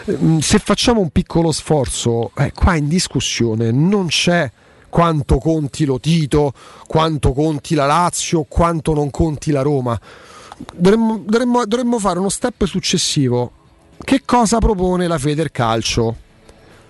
[0.06, 4.52] Ehm, Se facciamo un piccolo sforzo, eh, qua in discussione non c'è
[4.90, 6.54] quanto conti lo Tito,
[6.88, 10.00] quanto conti la Lazio, quanto non conti la Roma.
[10.74, 13.52] Dovremmo, dovremmo- dovremmo fare uno step successivo.
[13.98, 16.16] Che cosa propone la Federcalcio?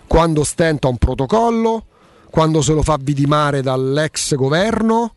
[0.08, 1.86] Quando stenta un protocollo?
[2.36, 5.14] Quando se lo fa vidimare dall'ex governo?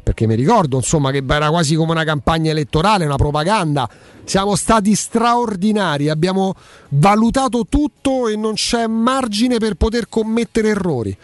[0.00, 3.88] perché mi ricordo insomma che era quasi come una campagna elettorale, una propaganda.
[4.22, 6.54] Siamo stati straordinari, abbiamo
[6.90, 11.16] valutato tutto e non c'è margine per poter commettere errori.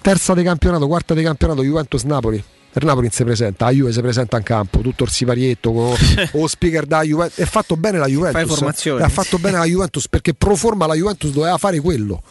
[0.00, 2.42] Terza di campionato, quarta di campionato, Juventus-Napoli.
[2.72, 5.94] Per Napoli si presenta, la Juve si presenta in campo, tutto il siparietto con
[6.32, 7.40] lo speaker da Juventus.
[7.40, 8.40] Ha fatto bene la Juventus.
[8.40, 9.00] Fai formazioni.
[9.02, 12.22] E ha fatto bene la Juventus perché pro forma la Juventus doveva fare quello.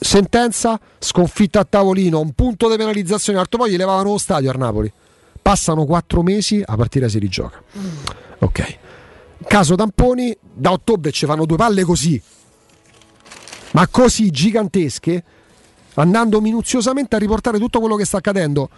[0.00, 4.54] Sentenza, sconfitta a tavolino, un punto di penalizzazione alto, poi gli levavano lo stadio a
[4.54, 4.92] Napoli.
[5.42, 7.62] Passano quattro mesi, a partire si rigioca.
[8.38, 8.78] Ok.
[9.46, 12.20] Caso tamponi, da ottobre ci fanno due palle così,
[13.72, 15.24] ma così gigantesche,
[15.94, 18.68] andando minuziosamente a riportare tutto quello che sta accadendo.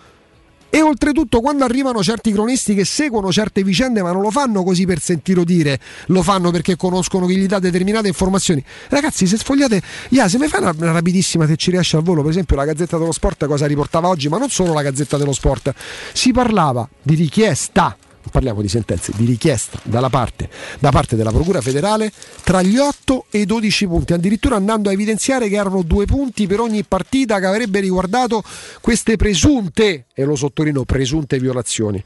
[0.71, 4.87] E oltretutto quando arrivano certi cronisti che seguono certe vicende ma non lo fanno così
[4.87, 8.65] per sentire dire, lo fanno perché conoscono chi gli dà determinate informazioni.
[8.89, 12.23] Ragazzi, se sfogliate, yeah, se mi fai una, una rapidissima se ci riesce al volo,
[12.23, 15.33] per esempio la Gazzetta dello Sport cosa riportava oggi, ma non solo la Gazzetta dello
[15.33, 15.75] Sport,
[16.13, 17.97] si parlava di richiesta
[18.31, 23.39] parliamo di sentenze, di richiesta parte, da parte della Procura federale tra gli 8 e
[23.41, 27.47] i 12 punti, addirittura andando a evidenziare che erano due punti per ogni partita che
[27.47, 28.43] avrebbe riguardato
[28.81, 32.03] queste presunte, e lo sottolineo, presunte violazioni.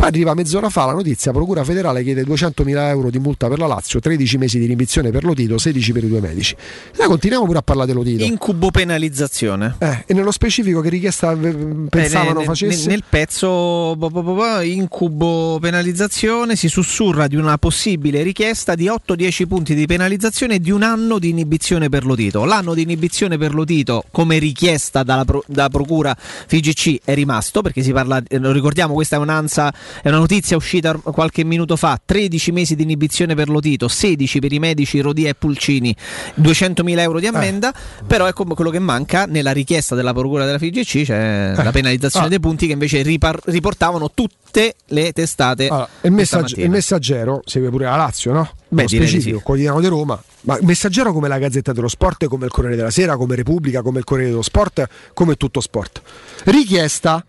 [0.00, 3.66] Poi arriva mezz'ora fa la notizia, Procura federale chiede 200.000 euro di multa per la
[3.66, 6.56] Lazio, 13 mesi di rinibizione per Lotito, 16 per i due medici.
[6.96, 8.24] Noi continuiamo pure a parlare di Lotito.
[8.24, 9.76] Incubo penalizzazione.
[9.78, 11.54] Eh, e nello specifico che richiesta eh,
[11.90, 12.86] pensavano nel, facesse?
[12.86, 18.86] Nel, nel pezzo bo, bo, bo, incubo penalizzazione si sussurra di una possibile richiesta di
[18.86, 22.46] 8-10 punti di penalizzazione e di un anno di inibizione per Lotito.
[22.46, 27.82] L'anno di inibizione per Lotito come richiesta dalla, pro, dalla procura FIGC è rimasto perché
[27.82, 29.70] si parla, eh, lo ricordiamo, questa è un'ansa
[30.02, 34.52] è una notizia uscita qualche minuto fa, 13 mesi di inibizione per Lotito, 16 per
[34.52, 35.94] i medici Rodia e Pulcini,
[36.40, 38.04] 200.000 euro di ammenda, eh.
[38.06, 41.62] però è come quello che manca nella richiesta della procura della FIGC, c'è eh.
[41.62, 42.28] la penalizzazione ah.
[42.28, 45.68] dei punti che invece ripar- riportavano tutte le testate.
[45.68, 48.50] Allora, il, messagg- il, messaggero segue pure la Lazio, no?
[48.68, 49.42] Beh, specifico, sì.
[49.42, 50.20] quotidiano di Roma.
[50.42, 53.98] Ma messaggero come la Gazzetta dello Sport, come il Corriere della Sera, come Repubblica, come
[53.98, 56.00] il Corriere dello Sport, come tutto sport.
[56.44, 57.24] Richiesta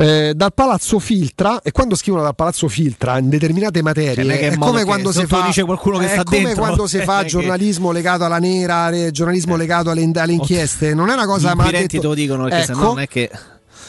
[0.00, 4.56] eh, dal palazzo filtra e quando scrivono dal palazzo filtra in determinate materie è, è
[4.56, 8.38] come quando si fa dice qualcuno che è come quando si fa giornalismo legato alla
[8.38, 12.44] nera giornalismo legato alle, alle inchieste non è una cosa ma detto, te lo dicono
[12.44, 13.30] perché ecco, non è che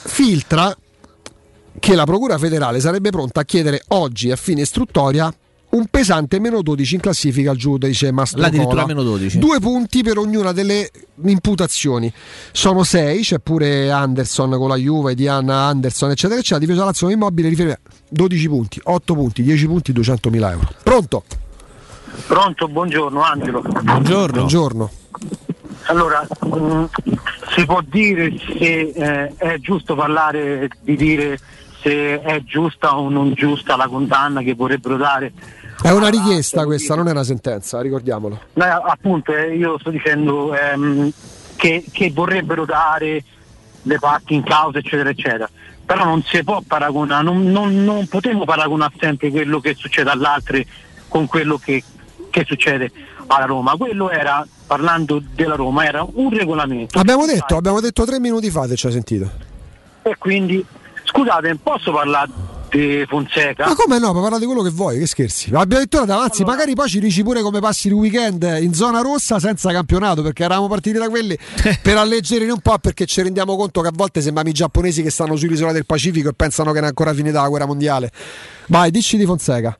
[0.03, 0.75] filtra
[1.79, 5.33] che la procura federale sarebbe pronta a chiedere oggi a fine istruttoria
[5.71, 9.37] un pesante meno 12 in classifica al giudice Mastro Addirittura meno 12.
[9.37, 10.89] Due punti per ognuna delle
[11.23, 12.11] imputazioni.
[12.51, 16.65] Sono sei, c'è pure Anderson con la Juve, Diana Anderson, eccetera, eccetera.
[16.65, 20.67] Difesa Lazio immobile riferimento 12 punti, 8 punti, 10 punti, 200 mila euro.
[20.83, 21.23] Pronto?
[22.27, 23.61] Pronto, buongiorno Angelo.
[23.61, 24.35] Buongiorno.
[24.35, 24.91] Buongiorno.
[25.85, 26.85] Allora, mh,
[27.55, 31.39] si può dire se eh, è giusto parlare di dire
[31.81, 35.33] se è giusta o non giusta la condanna che vorrebbero dare
[35.81, 38.39] è una richiesta questa, non è una sentenza, ricordiamolo.
[38.53, 41.11] No, appunto, eh, io sto dicendo ehm,
[41.55, 43.23] che, che, vorrebbero dare
[43.81, 45.49] le parti in causa, eccetera, eccetera.
[45.85, 50.59] Però non si può paragonare, non, non, non potremmo paragonare sempre quello che succede all'altro
[51.07, 51.83] con quello che,
[52.29, 52.91] che succede
[53.27, 53.75] alla Roma.
[53.75, 56.99] Quello era, parlando della Roma, era un regolamento.
[56.99, 59.29] Abbiamo detto, abbiamo detto tre minuti fa, se ci ha sentito.
[60.03, 60.63] E quindi,
[61.03, 62.31] scusate, posso parlare
[62.71, 63.67] di Fonseca.
[63.67, 64.13] Ma come no?
[64.13, 65.51] Ma parla di quello che vuoi, che scherzi.
[65.53, 66.55] Abbiamo detto davanti, allora.
[66.55, 70.43] magari poi ci dici pure come passi il weekend in zona rossa senza campionato, perché
[70.43, 71.37] eravamo partiti da quelli
[71.83, 75.09] per alleggerire un po' perché ci rendiamo conto che a volte sembriamo i giapponesi che
[75.09, 78.11] stanno sull'isola del Pacifico e pensano che non è ancora finita la guerra mondiale.
[78.67, 79.77] Vai, dici di Fonseca.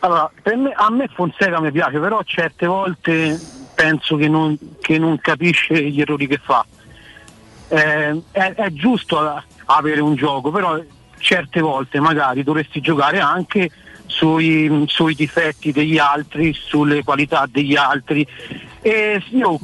[0.00, 3.40] Allora, me, a me Fonseca mi piace, però certe volte
[3.74, 6.64] penso che non, che non capisce gli errori che fa.
[7.68, 10.78] Eh, è, è giusto avere un gioco, però
[11.18, 13.70] certe volte magari dovresti giocare anche
[14.06, 18.26] sui, sui, difetti degli altri, sulle qualità degli altri.
[18.80, 19.58] E io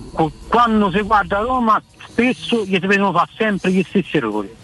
[0.49, 4.55] quando si guarda Roma spesso gli si vedono fare sempre gli stessi errori.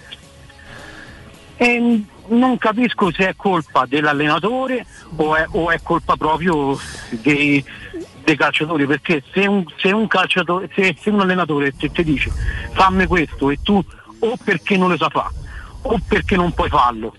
[1.57, 4.85] E non capisco se è colpa dell'allenatore
[5.17, 6.79] o è, o è colpa proprio
[7.11, 7.65] dei,
[8.23, 12.31] dei calciatori, perché se un, se un, calciatore, se, se un allenatore ti, ti dice
[12.73, 13.83] fammi questo e tu
[14.21, 15.47] o perché non lo sa fare
[15.83, 17.15] o perché non puoi farlo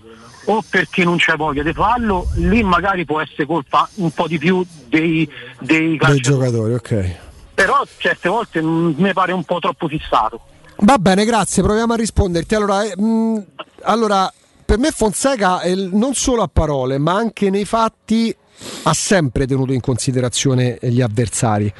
[0.46, 4.38] o perché non c'è voglia di farlo, lì magari può essere colpa un po' di
[4.38, 5.28] più dei,
[5.60, 6.74] dei, dei giocatori.
[6.74, 7.16] ok.
[7.54, 10.40] Però certe volte mi pare un po' troppo fissato.
[10.78, 12.54] Va bene, grazie, proviamo a risponderti.
[12.54, 13.44] Allora, eh, mh,
[13.82, 14.32] allora
[14.64, 18.34] per me Fonseca è non solo a parole, ma anche nei fatti
[18.82, 21.72] ha sempre tenuto in considerazione gli avversari.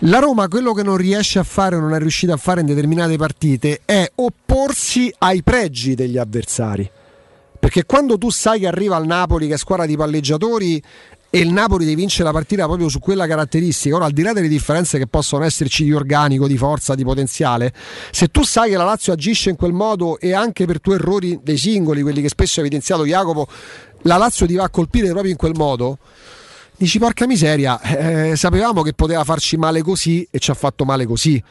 [0.00, 2.66] La Roma quello che non riesce a fare o non è riuscita a fare in
[2.66, 6.90] determinate partite è opporsi ai pregi degli avversari.
[7.58, 10.82] Perché quando tu sai che arriva al Napoli, che è squadra di palleggiatori,
[11.28, 13.96] e il Napoli deve vincere la partita proprio su quella caratteristica.
[13.96, 17.72] Ora, al di là delle differenze che possono esserci di organico, di forza, di potenziale,
[18.10, 21.40] se tu sai che la Lazio agisce in quel modo e anche per tuoi errori
[21.42, 23.48] dei singoli, quelli che spesso ha evidenziato Jacopo,
[24.02, 25.98] la Lazio ti va a colpire proprio in quel modo.
[26.78, 31.06] Dici porca miseria, eh, sapevamo che poteva farci male così e ci ha fatto male
[31.06, 31.42] così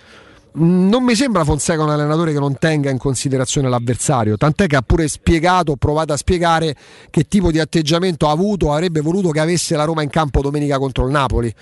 [0.57, 4.81] non mi sembra Fonseca un allenatore che non tenga in considerazione l'avversario, tant'è che ha
[4.81, 6.75] pure spiegato, provato a spiegare
[7.09, 10.77] che tipo di atteggiamento ha avuto, avrebbe voluto che avesse la Roma in campo domenica
[10.77, 11.53] contro il Napoli.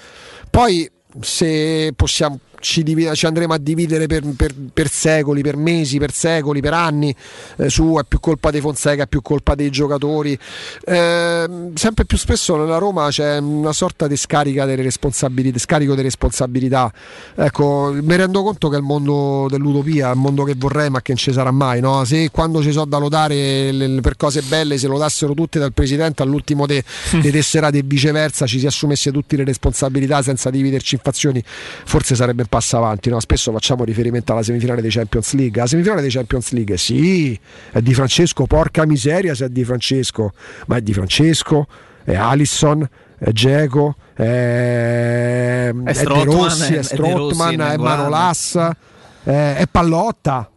[0.49, 0.89] Poi
[1.21, 6.13] se possiamo ci, div- ci andremo a dividere per, per, per, secoli, per mesi, per
[6.13, 7.13] secoli, per anni,
[7.57, 10.37] eh, su è più colpa dei Fonseca, è più colpa dei giocatori.
[10.85, 16.01] Eh, sempre più spesso nella Roma c'è una sorta di scarica delle responsabilità, scarico di
[16.01, 16.91] responsabilità.
[17.35, 21.01] Ecco, mi rendo conto che è il mondo dell'utopia, è il mondo che vorrei ma
[21.01, 21.81] che non ci sarà mai.
[21.81, 22.05] No?
[22.05, 25.73] Se quando ci so da lodare le, per cose belle se lo dassero tutte dal
[25.73, 30.95] Presidente all'ultimo dei de tesserati e viceversa ci si assumesse tutte le responsabilità senza dividerci
[30.95, 33.09] in fazioni, forse sarebbe passa avanti.
[33.09, 33.19] No?
[33.19, 35.59] Spesso facciamo riferimento alla semifinale dei Champions League.
[35.59, 37.39] La semifinale dei Champions League, sì,
[37.71, 40.33] è di Francesco, porca miseria se è di Francesco,
[40.67, 41.65] ma è di Francesco,
[42.03, 48.75] è Alisson, è Geco, è, è, è De Rossi, è Strottman, è, è Manolassa,
[49.23, 50.51] è, è Pallotta.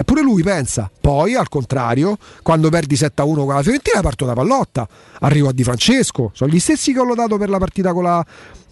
[0.00, 0.88] Eppure lui pensa.
[1.00, 4.86] Poi, al contrario, quando perdi 7-1 con la Fiorentina, parto da pallotta.
[5.20, 6.30] Arrivo a Di Francesco.
[6.34, 8.24] Sono gli stessi che ho lodato per la partita con la,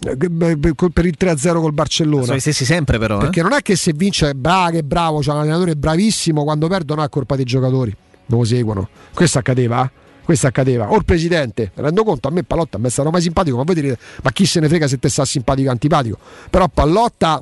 [0.05, 2.25] eh, per il 3-0 col Barcellona.
[2.27, 3.19] Sono gli stessi sempre, però.
[3.19, 3.43] Perché eh?
[3.43, 7.03] non è che se vince è bravo, che bravo, c'è un allenatore bravissimo, quando perdono
[7.03, 7.93] è colpa dei giocatori.
[8.27, 8.89] Non lo seguono.
[9.13, 9.85] Questo accadeva?
[9.85, 10.05] Eh?
[10.27, 10.91] questo accadeva.
[10.91, 13.77] O il presidente, rendo conto, a me Pallotta mi è stato mai simpatico, ma voi
[13.77, 16.19] direte, ma chi se ne frega se te sta simpatico o antipatico?
[16.51, 17.41] Però Pallotta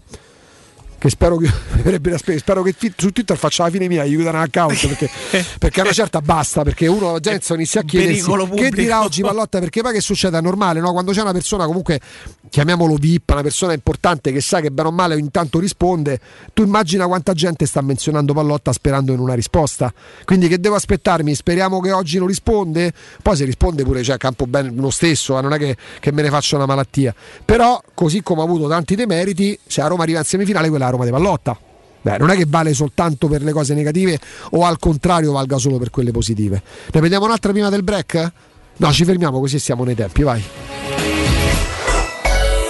[1.05, 1.51] che spero che,
[2.39, 5.11] spero che su Twitter faccia la fine mia, gli chiudano l'account perché,
[5.59, 9.59] perché a una certa basta, perché uno Genzo inizia a chiedersi che dirà oggi Pallotta,
[9.59, 10.39] perché poi che succede?
[10.39, 10.93] È normale, no?
[10.93, 12.01] quando c'è una persona comunque,
[12.49, 16.19] chiamiamolo VIP, una persona importante che sa che bene o male intanto risponde,
[16.55, 19.93] tu immagina quanta gente sta menzionando Pallotta sperando in una risposta,
[20.25, 21.35] quindi che devo aspettarmi?
[21.35, 25.39] Speriamo che oggi non risponde, poi se risponde pure c'è cioè, campo bene lo stesso,
[25.39, 25.43] eh?
[25.43, 28.95] non è che, che me ne faccia una malattia, però così come ha avuto tanti
[28.95, 31.59] demeriti, se a Roma arriva in semifinale quella Roma di Pallotta.
[32.01, 34.19] Beh, non è che vale soltanto per le cose negative
[34.51, 36.63] o al contrario valga solo per quelle positive.
[36.93, 38.33] Ne vediamo un'altra prima del break?
[38.77, 40.43] No, ci fermiamo così siamo nei tempi, vai.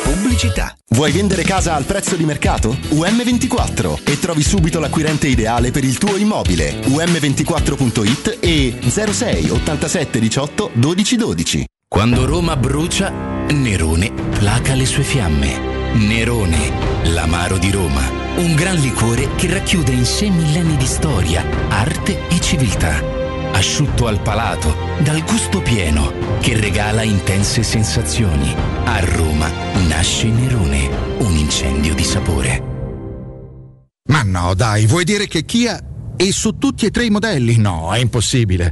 [0.04, 0.76] Pubblicità.
[0.90, 2.76] Vuoi vendere casa al prezzo di mercato?
[2.90, 6.80] UM24 e trovi subito l'acquirente ideale per il tuo immobile.
[6.82, 11.64] UM24.it e 06 87 18 12 12.
[11.88, 13.10] Quando Roma brucia,
[13.50, 15.58] Nerone placa le sue fiamme.
[15.94, 18.02] Nerone, l'amaro di Roma.
[18.36, 23.02] Un gran liquore che racchiude in sé millenni di storia, arte e civiltà.
[23.52, 28.54] Asciutto al palato, dal gusto pieno, che regala intense sensazioni.
[28.84, 29.48] A Roma
[29.86, 32.62] nasce Nerone, un incendio di sapore.
[34.08, 35.80] Ma no, dai, vuoi dire che Kia
[36.16, 37.56] è su tutti e tre i modelli?
[37.58, 38.70] No, è impossibile.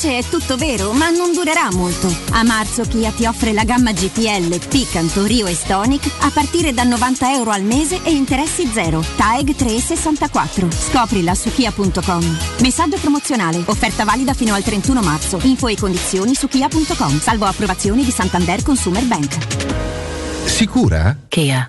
[0.00, 2.06] Invece è tutto vero, ma non durerà molto.
[2.30, 6.84] A marzo Kia ti offre la gamma GPL, Picanto, Rio e Stonic a partire da
[6.84, 9.02] 90 euro al mese e interessi zero.
[9.16, 10.70] TAEG 364.
[10.70, 12.38] Scoprila su kia.com.
[12.60, 13.60] Messaggio promozionale.
[13.64, 15.40] Offerta valida fino al 31 marzo.
[15.42, 17.18] Info e condizioni su kia.com.
[17.18, 20.46] Salvo approvazioni di Santander Consumer Bank.
[20.46, 21.16] Sicura?
[21.26, 21.68] Kia.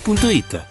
[0.03, 0.70] riparazionitel.it.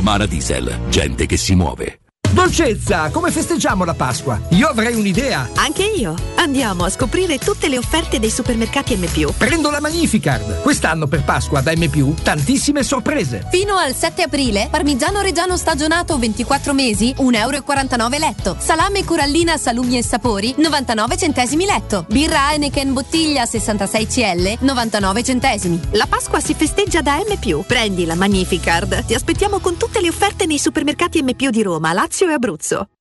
[0.00, 2.09] Romana Diesel, gente che si muove.
[2.32, 4.40] Dolcezza, come festeggiamo la Pasqua?
[4.50, 5.50] Io avrei un'idea.
[5.56, 6.14] Anche io.
[6.36, 9.32] Andiamo a scoprire tutte le offerte dei supermercati M+.
[9.36, 10.62] Prendo la Magnificard.
[10.62, 13.48] Quest'anno per Pasqua da M+, tantissime sorprese.
[13.50, 18.56] Fino al 7 aprile, parmigiano reggiano stagionato 24 mesi, 1,49 euro letto.
[18.58, 22.06] Salame corallina salumi e sapori, 99 centesimi letto.
[22.08, 25.80] Birra Heineken bottiglia 66 CL, 99 centesimi.
[25.90, 27.64] La Pasqua si festeggia da M+.
[27.66, 29.04] Prendi la Magnificard.
[29.04, 32.86] Ti aspettiamo con tutte le offerte nei supermercati M+, di Roma, Lazio e Abruzzo.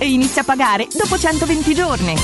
[0.00, 2.14] e inizia a pagare dopo 120 giorni.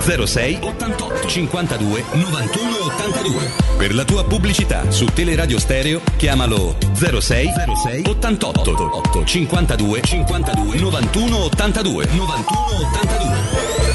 [0.00, 7.50] 06 88 52 91 82 Per la tua pubblicità su Teleradio Stereo chiamalo 06
[7.84, 12.60] 06 88 8 52 52 91 82 91
[12.92, 13.85] 82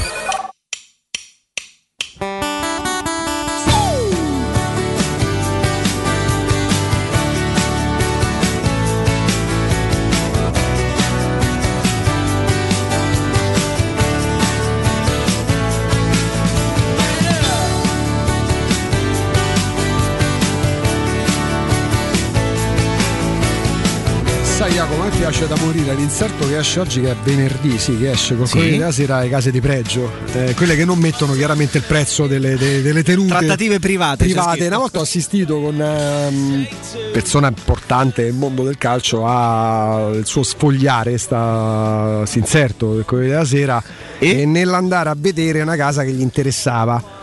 [24.62, 27.98] Sai Jacopo, a me piace da morire l'inserto che esce oggi che è venerdì, sì,
[27.98, 28.70] che esce con Sì.
[28.70, 32.56] della sera alle case di pregio, eh, quelle che non mettono chiaramente il prezzo delle,
[32.56, 34.22] de- delle tenute Trattative private.
[34.24, 34.66] private.
[34.68, 36.66] Una volta ho assistito con ehm,
[37.12, 43.82] persona importante nel mondo del calcio al suo sfogliare sta inserto del Corriere della Sera
[44.20, 44.46] e?
[44.46, 47.18] nell'andare a vedere una casa che gli interessava.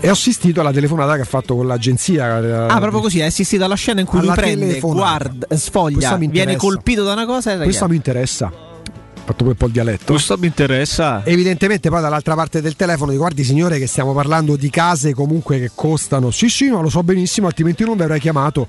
[0.00, 2.66] E ho assistito alla telefonata che ha fatto con l'agenzia.
[2.68, 4.98] Ah, proprio così, è assistito alla scena in cui lui prende, telefonata.
[5.00, 8.46] guarda, sfoglia, mi viene colpito da una cosa e Questo mi interessa.
[8.46, 10.12] Ho fatto poi un po' il dialetto.
[10.12, 11.22] Questo mi interessa.
[11.24, 15.70] Evidentemente poi dall'altra parte del telefono guardi signore che stiamo parlando di case comunque che
[15.74, 16.30] costano.
[16.30, 18.66] Sì sì, ma lo so benissimo, altrimenti non vi avrei chiamato.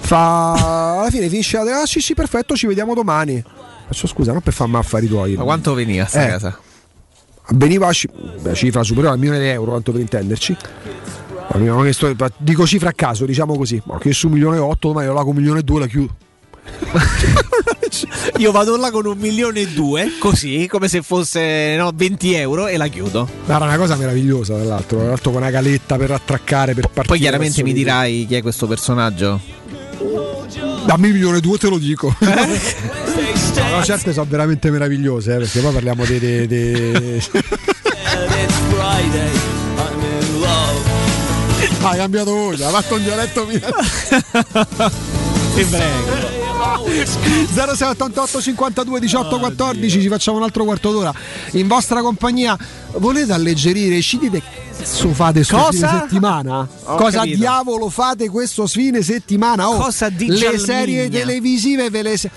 [0.00, 3.42] Fa alla fine finisce la ah sì sì perfetto, ci vediamo domani.
[3.86, 5.34] Faccio scusa, non per farmi affari tuoi.
[5.34, 6.28] Ma quanto veniva sta Eh.
[6.28, 6.58] casa?
[7.54, 8.08] Veniva a ci-
[8.40, 10.56] beh, cifra superiore al milione di euro, tanto per intenderci.
[11.82, 13.80] Chiesto- dico cifra a caso, diciamo così.
[13.86, 15.80] Ma ho chiesto un milione e otto, ma io la con un milione e due
[15.80, 16.14] la chiudo.
[18.36, 22.66] Io vado là con un milione e due, così, come se fosse no, 20 euro
[22.66, 23.26] e la chiudo.
[23.46, 24.98] Era una cosa meravigliosa, tra l'altro.
[24.98, 27.06] Tra l'altro con una caletta per attraccare, per partire.
[27.06, 29.40] Poi chiaramente mi di- dirai chi è questo personaggio.
[30.88, 32.16] Dammi milione due, te lo dico.
[32.20, 32.30] No,
[33.76, 36.18] no, certe sono veramente meravigliose, eh, perché poi parliamo dei.
[36.18, 37.22] dei- dei-
[41.82, 43.60] Ah, hai cambiato voce, ha fatto un dialetto mio.
[45.54, 46.37] Ti prego.
[47.06, 51.12] 0688 52 18 14 ci facciamo un altro quarto d'ora.
[51.52, 52.56] In vostra compagnia
[52.96, 54.42] volete alleggerire i cidi che
[54.76, 55.88] cazzo fate sto Cosa?
[55.88, 56.68] fine settimana?
[56.84, 57.36] Ho cosa capito.
[57.36, 59.68] diavolo fate questo fine settimana?
[59.68, 62.30] Oh, Cosa di le serie televisive ve le se-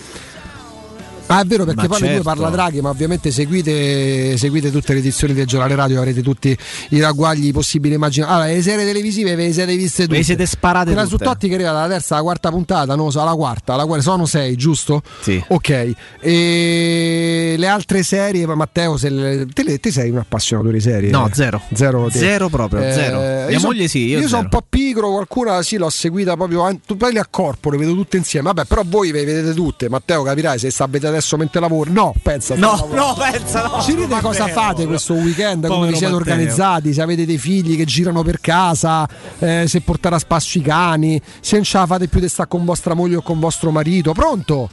[1.33, 2.23] Ah, è vero perché Ma poi certo.
[2.23, 6.55] parla Draghi, ma ovviamente seguite, seguite tutte le edizioni del giornale radio, avrete tutti
[6.89, 8.31] i ragguagli possibili immaginati.
[8.31, 10.17] Allora, le serie televisive ve le siete viste tutte.
[10.17, 11.23] le siete sparate Quella su tutte.
[11.25, 14.55] Totti che arriva dalla terza alla quarta puntata, no, alla quarta, alla quarta, sono sei,
[14.55, 15.01] giusto?
[15.21, 15.41] Sì.
[15.47, 15.93] Ok.
[16.19, 20.79] E le altre serie, ma Matteo, se le- te, le- te sei un appassionato di
[20.79, 21.09] serie?
[21.11, 21.61] No, zero.
[21.73, 22.17] Zero, te.
[22.19, 23.19] Zero proprio, zero.
[23.19, 24.41] Mia io son- moglie sì, io sono zero.
[24.41, 26.61] un po' pigro qualcuna sì l'ho seguita proprio.
[26.63, 28.47] an- Tu parli a corpo, le vedo tutte insieme.
[28.47, 29.89] Vabbè, però voi le vedete tutte.
[29.89, 31.91] Matteo, capirai se sapete adesso mentre lavori.
[31.91, 32.55] No, pensa.
[32.55, 33.81] No, no, pensa, no.
[33.81, 34.61] Ci dite cosa Matteo.
[34.61, 35.67] fate questo weekend?
[35.67, 36.17] come vi siete Matteo.
[36.17, 36.93] organizzati?
[36.93, 39.07] Se avete dei figli che girano per casa,
[39.39, 42.49] eh, se portare a spasso i cani, se non ce la fate più di stare
[42.49, 44.11] con vostra moglie o con vostro marito.
[44.11, 44.69] Pronto?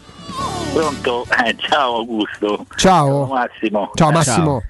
[0.73, 1.27] Pronto?
[1.45, 2.67] Eh, ciao Augusto.
[2.77, 3.27] Ciao.
[3.27, 3.91] Massimo.
[3.95, 4.63] Ciao Massimo.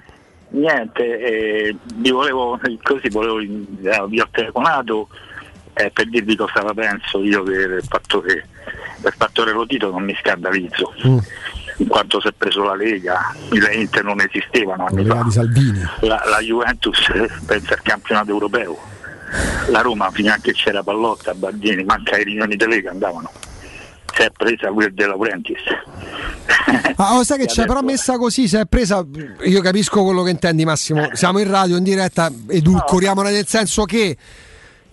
[0.50, 5.08] Niente, eh, vi volevo così volevo eh, vi ho telefonato
[5.78, 8.48] eh, per dirvi cosa la penso io che del fattore,
[8.96, 10.92] del fattore Lotito non mi scandalizzo.
[11.06, 11.18] Mm.
[11.78, 15.22] In quanto si è preso la Lega, le Inter non esistevano anni fa.
[15.22, 15.80] di Salvini.
[16.00, 18.76] La, la Juventus eh, pensa al campionato europeo.
[19.68, 23.30] La Roma fino a che c'era Pallotta, Bardini, manca ai riunioni di Lega andavano.
[24.12, 25.60] Si è presa quel De Laurentiis.
[26.96, 29.04] Ah, oh, sai che c'è, però messa così, se è presa.
[29.44, 31.10] Io capisco quello che intendi, Massimo.
[31.12, 34.16] Siamo in radio in diretta, edulcoriamo nel senso che.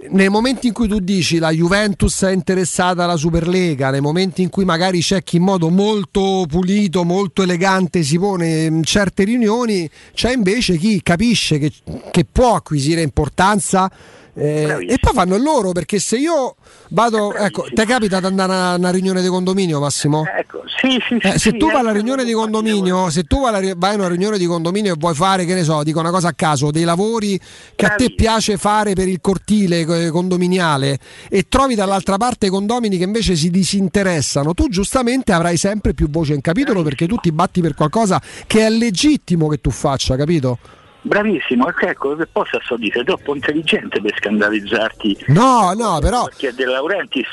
[0.10, 4.50] Nei momenti in cui tu dici la Juventus è interessata alla Superlega, nei momenti in
[4.50, 9.90] cui magari c'è chi in modo molto pulito, molto elegante si pone in certe riunioni,
[10.14, 11.72] c'è invece chi capisce che,
[12.12, 13.92] che può acquisire importanza
[14.38, 16.58] eh, e poi fanno loro perché se io
[16.90, 20.26] vado, ecco, te capita di andare a una riunione di condominio Massimo?
[20.26, 23.40] Ecco, sì, sì, Eh, sì, se tu vai alla eh, riunione di condominio, se tu
[23.42, 26.30] vai, a una riunione di condominio e vuoi fare, che ne so, dico una cosa
[26.30, 27.40] a caso, dei lavori
[27.76, 31.00] che a te piace fare per il cortile eh, condominiale
[31.30, 36.34] e trovi dall'altra parte condomini che invece si disinteressano, tu giustamente avrai sempre più voce
[36.34, 40.58] in capitolo perché tu ti batti per qualcosa che è legittimo che tu faccia, capito?
[41.06, 45.26] Bravissimo, ecco, che possa so dire, sei troppo intelligente per scandalizzarti.
[45.28, 47.28] No, no, però Perché De Laurentiis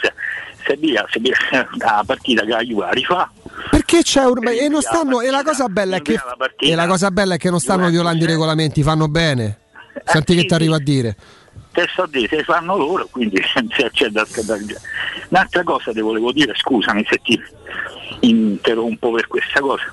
[0.67, 1.34] se via, se via
[1.78, 3.31] la partita che la Juve rifà,
[3.70, 6.20] perché c'è un e non stanno e la cosa bella è che
[6.59, 9.59] e la cosa bella è che non stanno violando i regolamenti, fanno bene.
[10.05, 11.17] Senti che ti arrivo a dire.
[11.73, 13.41] Te so dire, se fanno loro, quindi
[13.75, 14.81] se c'è da scandalizzare.
[15.28, 17.42] Un'altra cosa ti volevo dire, scusami se ti
[18.20, 19.92] interrompo per questa cosa.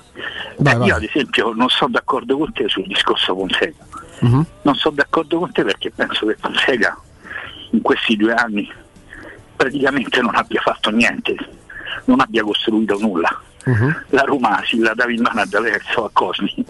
[0.58, 0.88] Vai, Eh, vai.
[0.88, 3.84] Io ad esempio non sono d'accordo con te sul discorso Fonseca.
[4.20, 4.46] Mhm.
[4.62, 6.98] Non sono d'accordo con te perché penso che Fonseca
[7.72, 8.70] in questi due anni
[9.56, 11.34] praticamente non abbia fatto niente,
[12.04, 13.40] non abbia costruito nulla.
[13.64, 14.04] Mhm.
[14.10, 16.64] La Roma si la dava in mano a D'Averso a Cosmi,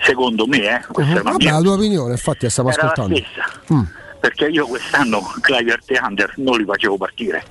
[0.00, 2.82] secondo me, eh, questa è una Vabbè, mia la tua opinione, infatti, la stiamo era
[2.84, 3.16] la ascoltando.
[3.16, 3.74] stessa.
[3.74, 3.82] Mm.
[4.20, 7.42] Perché io quest'anno Clivert e Under non li facevo partire,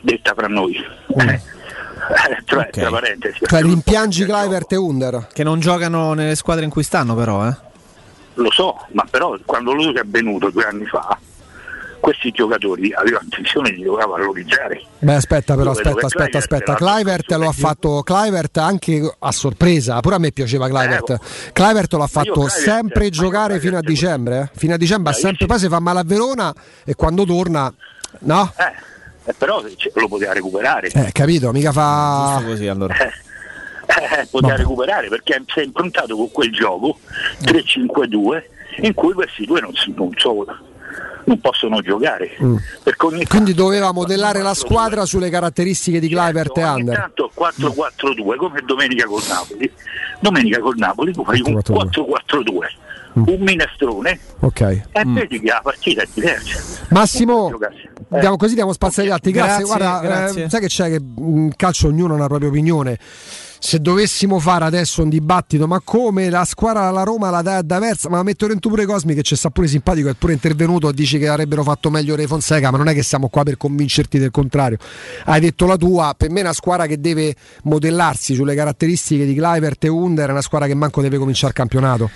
[0.00, 0.76] detta fra noi.
[1.08, 1.40] Eh,
[2.44, 3.40] cioè, tra parentesi.
[3.44, 5.26] Cioè, rimpiangi Clivert e Under.
[5.32, 7.56] Che non giocano nelle squadre in cui stanno, però, eh.
[8.34, 11.18] Lo so, ma però quando lui è venuto due anni fa,
[12.00, 14.82] questi giocatori avevano intenzione di giocare a valorizzare.
[14.98, 16.74] Beh, aspetta, però, Io aspetta, aspetta, aspetta.
[16.74, 20.00] Clivert lo ha fatto Clivert anche a sorpresa.
[20.00, 21.52] Pure a me piaceva Clivert.
[21.52, 24.50] Clivert lo ha fatto Clivert- sempre giocare fino a dicembre.
[24.52, 24.58] eh.
[24.58, 26.54] Fino a dicembre, ha sempre, poi si fa male a Verona
[26.84, 27.72] e quando torna,
[28.20, 28.52] no?
[29.24, 30.88] Eh, però cioè, lo poteva recuperare.
[30.88, 32.42] Eh, capito, mica fa.
[32.44, 32.94] così allora.
[32.96, 36.98] Eh, poteva recuperare perché si è improntato con quel gioco
[37.42, 38.42] 3-5-2
[38.82, 40.44] in cui questi due non, si- non so-
[41.28, 42.36] non possono giocare.
[42.42, 42.56] Mm.
[42.82, 46.96] Perché ogni Quindi doveva modellare la squadra sulle caratteristiche di Clivert e ogni Under.
[46.96, 49.70] tanto 4-4-2 come domenica col Napoli.
[50.20, 52.50] Domenica col Napoli tu fai un 4-4-2,
[53.14, 54.60] un minestrone Ok.
[54.60, 56.86] e vedi che la partita è diversa.
[56.90, 57.50] Massimo,
[58.10, 58.18] Eh.
[58.20, 59.30] diamo, così diamo spazio agli altri.
[59.32, 60.48] Grazie, Grazie, guarda, eh, grazie.
[60.48, 62.98] sai che c'è che in calcio ognuno ha una propria opinione.
[63.60, 67.62] Se dovessimo fare adesso un dibattito, ma come la squadra alla Roma la dà a
[67.62, 71.18] D'Aversa, ma metto dentro pure Cosmi che ci sta pure simpatico, è pure intervenuto, dici
[71.18, 74.30] che avrebbero fatto meglio Re Fonseca, ma non è che siamo qua per convincerti del
[74.30, 74.78] contrario.
[75.24, 79.34] Hai detto la tua, per me è una squadra che deve modellarsi sulle caratteristiche di
[79.34, 82.10] Clivert e Under, è una squadra che manco deve cominciare il campionato.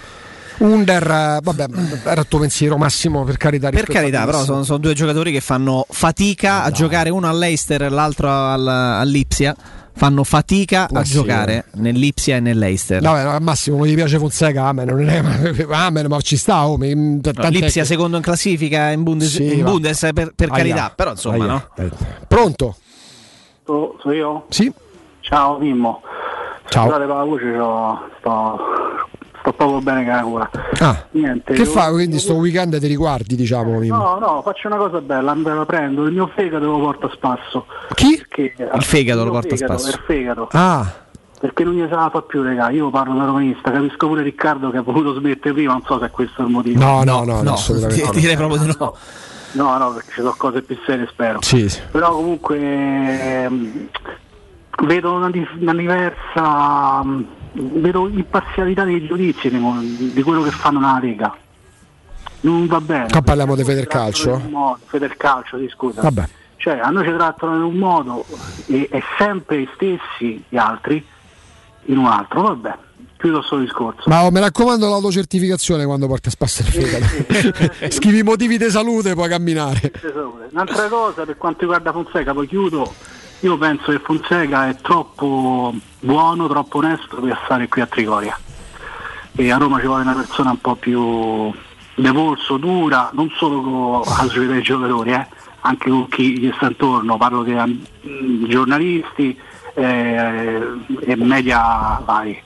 [0.59, 1.67] Under, eh, vabbè,
[2.05, 3.71] era il tuo pensiero Massimo, per carità.
[3.71, 7.89] Per carità, però sono, sono due giocatori che fanno fatica a giocare, uno all'Eister e
[7.89, 9.57] l'altro al- all'Ipsia.
[9.95, 11.13] Fanno fatica Ma a sì.
[11.13, 13.01] giocare nell'Ipsia e nell'Eister.
[13.03, 15.23] Vabbè, no, al massimo non gli piace Fonseca, amen, non è,
[15.71, 19.59] amen, ma ci sta, oh, mi- No, L'Ipsia che- secondo in classifica in, Bundes- Sì,
[19.59, 19.65] in.
[19.65, 20.57] Bundes per, per Aia.
[20.57, 21.53] carità, però insomma, Aia.
[21.53, 21.69] no?
[21.77, 21.91] Eh,
[22.27, 22.77] Pronto?
[23.65, 24.47] So, so io?
[24.49, 24.73] Sì.
[25.21, 26.03] Ciao Mimmo.
[26.69, 26.85] Ciao.
[26.87, 27.53] Scusate per la voce,
[28.19, 28.49] sto,
[29.43, 30.51] sto proprio bene con la gola.
[30.81, 31.53] Ah, Niente.
[31.53, 33.79] che fa quindi sto weekend ti riguardi, diciamo?
[33.79, 33.97] Mimmo?
[33.97, 37.11] No, no, faccio una cosa bella, me la prendo, il mio fegato lo porto a
[37.13, 37.67] spasso.
[37.95, 38.17] Chi?
[38.17, 39.89] Perché, Il fegato il lo porta a spasso.
[39.89, 40.49] Il fegato.
[40.53, 41.01] Ah,
[41.41, 42.71] Perché non gli se la fa più, raga.
[42.71, 46.07] Io parlo da romanista, capisco pure Riccardo che ha voluto smettere prima, non so se
[46.07, 46.79] è questo il motivo.
[46.79, 48.11] no, no, no, no, assolutamente.
[48.15, 48.97] di- direi proprio di no.
[49.55, 51.43] No, no, perché ci sono cose più serie, spero.
[51.43, 51.69] Sì.
[51.91, 53.89] Però comunque ehm,
[54.85, 57.03] vedo una, dif- una diversa
[57.53, 61.37] vedo imparzialità dei giudizi di, quello che fanno nella Lega.
[62.41, 63.09] non va bene.
[63.11, 64.39] Qua parliamo di Federcalcio?
[64.49, 66.01] Modo- Federcalcio, sì, scusa.
[66.01, 66.29] Vabbè.
[66.57, 68.25] Cioè, a noi ci trattano in un modo
[68.67, 71.05] e, e sempre gli stessi gli altri
[71.87, 72.79] in un altro, vabbè.
[73.17, 74.03] Chiudo questo discorso.
[74.07, 77.91] Ma oh, mi raccomando l'autocertificazione quando porti a spasso il fegato.
[77.91, 79.93] Scrivi i motivi di salute puoi camminare.
[80.51, 82.93] Un'altra cosa per quanto riguarda Fonseca, poi chiudo,
[83.43, 88.39] io penso che Fonseca è troppo buono, troppo onesto per stare qui a Trigoria.
[89.35, 91.53] E a Roma ci vuole una persona un po' più
[91.95, 95.27] de polso, dura, non solo con società dei giocatori, eh,
[95.61, 99.37] anche con chi gli sta intorno, parlo di mm, giornalisti
[99.75, 100.61] eh,
[101.01, 102.41] e media vari,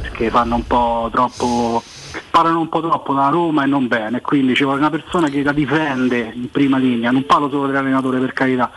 [0.00, 1.82] perché fanno un po' troppo
[2.30, 5.42] parlano un po' troppo da Roma e non bene, quindi ci vuole una persona che
[5.42, 8.70] la difende in prima linea, non parlo solo dell'allenatore per carità,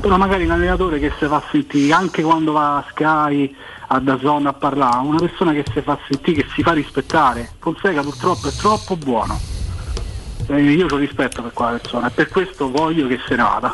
[0.00, 3.54] però magari un allenatore che si fa sentire anche quando va a Sky,
[3.88, 7.50] a Dazon a parlare, una persona che si fa sentire, che si fa rispettare.
[7.58, 9.38] Fonseca purtroppo è troppo buono.
[10.46, 13.70] E io ho rispetto per quella persona e per questo voglio che se ne vada.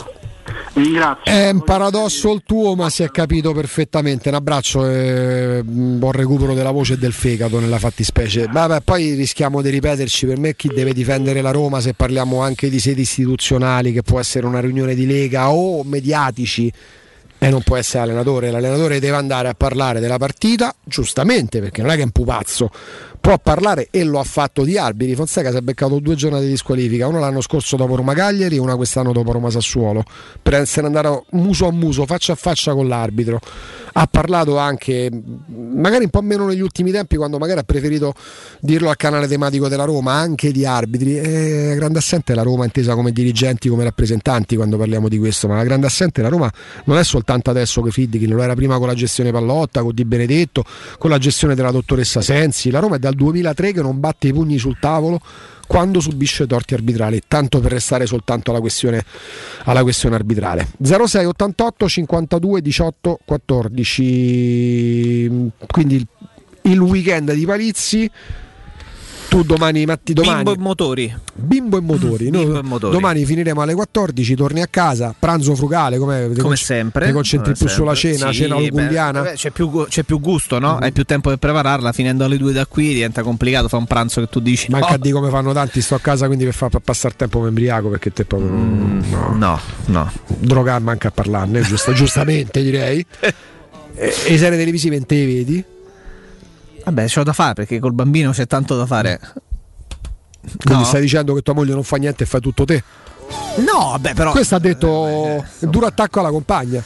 [0.75, 1.33] Ringrazio.
[1.33, 4.29] È un paradosso il tuo, ma si è capito perfettamente.
[4.29, 8.47] Un abbraccio e un buon recupero della voce e del fegato nella fattispecie.
[8.51, 10.27] Vabbè, poi rischiamo di ripeterci.
[10.27, 14.21] Per me, chi deve difendere la Roma, se parliamo anche di sedi istituzionali, che può
[14.21, 16.73] essere una riunione di lega o mediatici,
[17.43, 18.51] e non può essere allenatore.
[18.51, 22.71] L'allenatore deve andare a parlare della partita, giustamente, perché non è che è un pupazzo.
[23.21, 25.15] Può parlare e lo ha fatto di arbitri.
[25.15, 28.59] Fonseca si è beccato due giornate di squalifica, una l'anno scorso dopo Roma Cagliari e
[28.59, 30.03] una quest'anno dopo Roma Sassuolo,
[30.43, 33.39] per essere andato muso a muso, faccia a faccia con l'arbitro.
[33.93, 35.11] Ha parlato anche,
[35.49, 38.15] magari un po' meno negli ultimi tempi, quando magari ha preferito
[38.61, 41.19] dirlo al canale tematico della Roma, anche di arbitri.
[41.19, 45.57] E grande assente la Roma intesa come dirigenti, come rappresentanti quando parliamo di questo, ma
[45.57, 46.51] la grande assente la Roma
[46.85, 50.05] non è soltanto adesso che Fiddichi, lo era prima con la gestione Pallotta, con Di
[50.05, 50.65] Benedetto,
[50.99, 52.71] con la gestione della dottoressa Sensi.
[52.71, 55.21] La Roma è dal 2003 che non batte i pugni sul tavolo
[55.67, 59.05] quando subisce torti arbitrali, tanto per restare soltanto alla questione,
[59.65, 60.67] alla questione arbitrale.
[60.83, 65.51] 06 88 52 18 14.
[65.69, 66.07] Quindi il,
[66.63, 68.11] il weekend di Palizzi.
[69.31, 70.43] Tu domani, Matti, domani.
[70.43, 71.17] Bimbo e motori.
[71.35, 72.31] Bimbo e motori.
[72.31, 72.93] Bimbo e motori.
[72.93, 77.07] Domani finiremo alle 14, torni a casa, pranzo frugale, come, Come sempre.
[77.07, 78.19] Ti concentri Come più sulla sempre.
[78.19, 79.53] cena, Sì, cena beh, c'è,
[79.89, 80.79] c'è più gusto, no?
[80.79, 81.93] Hai più tempo per prepararla.
[81.93, 83.69] Finendo alle due da qui diventa complicato.
[83.69, 84.69] Fa un pranzo che tu dici.
[84.69, 84.97] Manca no.
[84.97, 88.13] dire come fanno tanti, sto a casa quindi per far passare tempo mi embriaco perché
[88.13, 89.33] te proprio no.
[89.37, 90.13] no, no.
[90.27, 93.07] Droga manca a parlarne, giusto, giustamente direi.
[93.93, 95.65] E, e serie televisive in te vedi?
[96.93, 99.21] Vabbè, c'ho da fare perché col bambino c'è tanto da fare.
[100.41, 100.85] Quindi No.
[100.85, 102.83] stai dicendo che tua moglie non fa niente e fai tutto te?
[103.59, 104.33] No, vabbè, però.
[104.33, 106.83] Questo ha detto duro attacco alla compagna.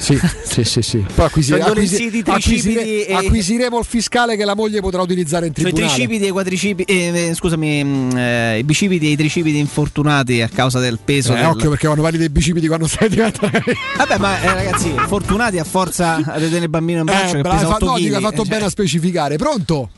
[0.00, 1.04] Sì, sì, sì, sì.
[1.14, 5.02] Poi acquisi- Prendo acquisi- lensiti, acquisire- tricipiti e- acquisiremo il fiscale che la moglie potrà
[5.02, 5.86] utilizzare in tribunale.
[5.92, 10.40] tricipiti e i quadricipiti, eh, eh, scusami, mm, eh, i bicipiti e i tricipiti infortunati
[10.40, 11.32] a causa del peso.
[11.34, 13.60] Eh, del- occhio perché quando parli dei bicipiti quando stai diventando
[13.98, 17.40] Vabbè, ma eh, ragazzi, fortunati a forza di tenere il bambino in braccio Eh, che
[17.42, 19.36] bravo, pesa hai 8 fatto- no, dico, hai fatto bene a specificare.
[19.36, 19.90] Pronto?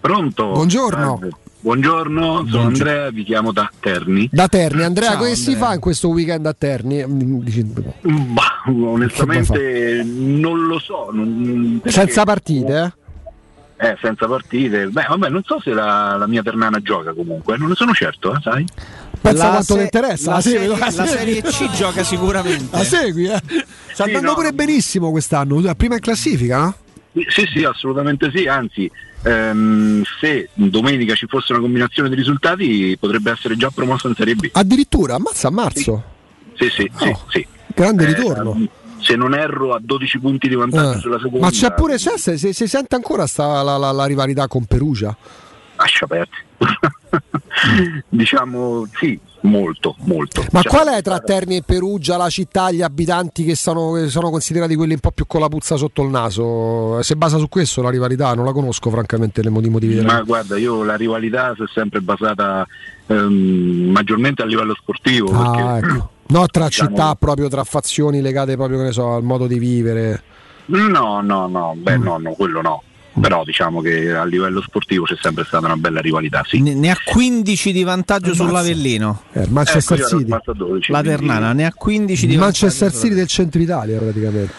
[0.00, 0.46] Pronto?
[0.52, 1.18] Buongiorno.
[1.20, 1.30] Salve.
[1.62, 4.28] Buongiorno, sono Andrea, vi chiamo da Terni.
[4.32, 5.66] Da Terni, Andrea, Ciao, si Andrea.
[5.68, 7.04] fa in questo weekend a Terni?
[7.06, 11.10] Mm, Bah, onestamente non lo so.
[11.12, 12.94] non- Senza partite,
[13.76, 13.88] eh?
[13.88, 14.86] Eh, senza partite.
[14.86, 18.34] Beh, vabbè, non so se la, la mia Ternana gioca comunque, non ne sono certo,
[18.34, 18.64] eh, sai?
[19.20, 20.30] Pensa La quanto se- ti interessa.
[20.30, 21.06] la La, segui, serie- la.
[21.06, 22.68] Serie C gioca sicuramente.
[22.76, 23.36] La segui, eh?
[23.92, 24.34] Sta Sì, andando no.
[24.34, 25.60] pure benissimo quest'anno.
[25.76, 26.74] Prima in classifica, no?
[27.12, 28.90] Sì, sì, assolutamente sì, anzi,
[29.22, 34.34] ehm, se domenica ci fosse una combinazione di risultati potrebbe essere già promossa in Serie
[34.36, 34.48] B.
[34.52, 36.04] Addirittura, ammazza a marzo.
[36.54, 37.46] Sì, sì, sì, sì.
[37.74, 38.68] Grande Eh, ritorno.
[39.00, 41.00] Se non erro a 12 punti di vantaggio Eh.
[41.00, 41.46] sulla seconda.
[41.46, 44.66] Ma c'è pure, c'è, se, se- si sente ancora sta, la, la- la rivalità con
[44.66, 45.16] Perugia?
[45.76, 46.36] Lascia aperti.
[48.08, 50.44] diciamo sì, molto, molto.
[50.52, 54.30] Ma Cioè, qual è tra Terni e Perugia la città, gli abitanti che sono, sono
[54.30, 57.02] considerati quelli un po' più con la puzza sotto il naso?
[57.02, 58.34] Si basa su questo la rivalità?
[58.34, 62.00] Non la conosco francamente moti- motivi della Ma guarda, io la rivalità si è sempre
[62.00, 62.66] basata
[63.06, 65.30] ehm, maggiormente a livello sportivo.
[65.32, 66.10] Ah, perché, ecco.
[66.30, 69.58] No, tra diciamo- città proprio, tra fazioni legate proprio, che ne so, al modo di
[69.58, 70.22] vivere.
[70.66, 72.02] No, no, no, beh Mm.
[72.04, 72.82] no, no, quello no.
[73.12, 76.60] Però diciamo che a livello sportivo c'è sempre stata una bella rivalità, sì.
[76.62, 79.22] Ne, ne ha 15 di vantaggio sull'Avellino.
[79.32, 80.24] Eh, Manchester Ecco, io ero City.
[80.24, 83.02] rimasto a 12, La quindi- Ternana ne ha 15 di Manchester vantaggio.
[83.04, 84.52] City del centro Italia praticamente.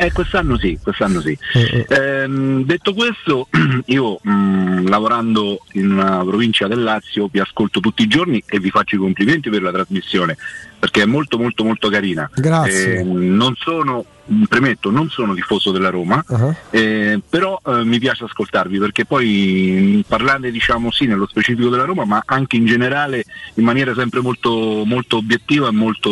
[0.00, 1.36] Eh, quest'anno sì, quest'anno sì.
[1.52, 3.48] Eh, Ehm, detto questo,
[3.86, 8.70] io mh, lavorando in una provincia del Lazio vi ascolto tutti i giorni e vi
[8.70, 10.36] faccio i complimenti per la trasmissione
[10.78, 12.28] perché è molto molto molto carina.
[12.34, 12.98] Grazie.
[13.00, 14.04] Ehm, non sono
[14.48, 16.24] premetto, non sono tifoso della Roma,
[16.70, 21.84] eh, però eh, mi piace ascoltarvi perché poi mh, parlate diciamo sì nello specifico della
[21.84, 26.10] Roma, ma anche in generale in maniera sempre molto, molto obiettiva e molto,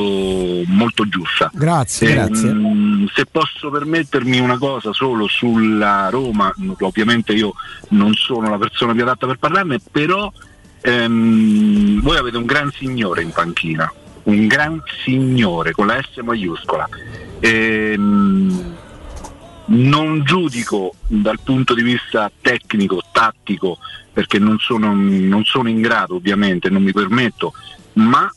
[0.66, 1.50] molto giusta.
[1.54, 2.52] Grazie, Eh, grazie.
[2.52, 7.52] mh, se posso permettermi una cosa solo sulla Roma, ovviamente io
[7.90, 10.30] non sono la persona più adatta per parlarne, però
[10.80, 13.90] ehm, voi avete un gran signore in panchina,
[14.24, 16.88] un gran signore con la S maiuscola.
[17.44, 18.76] Ehm,
[19.64, 23.78] non giudico dal punto di vista tecnico, tattico,
[24.12, 27.52] perché non sono, non sono in grado ovviamente, non mi permetto,
[27.94, 28.32] ma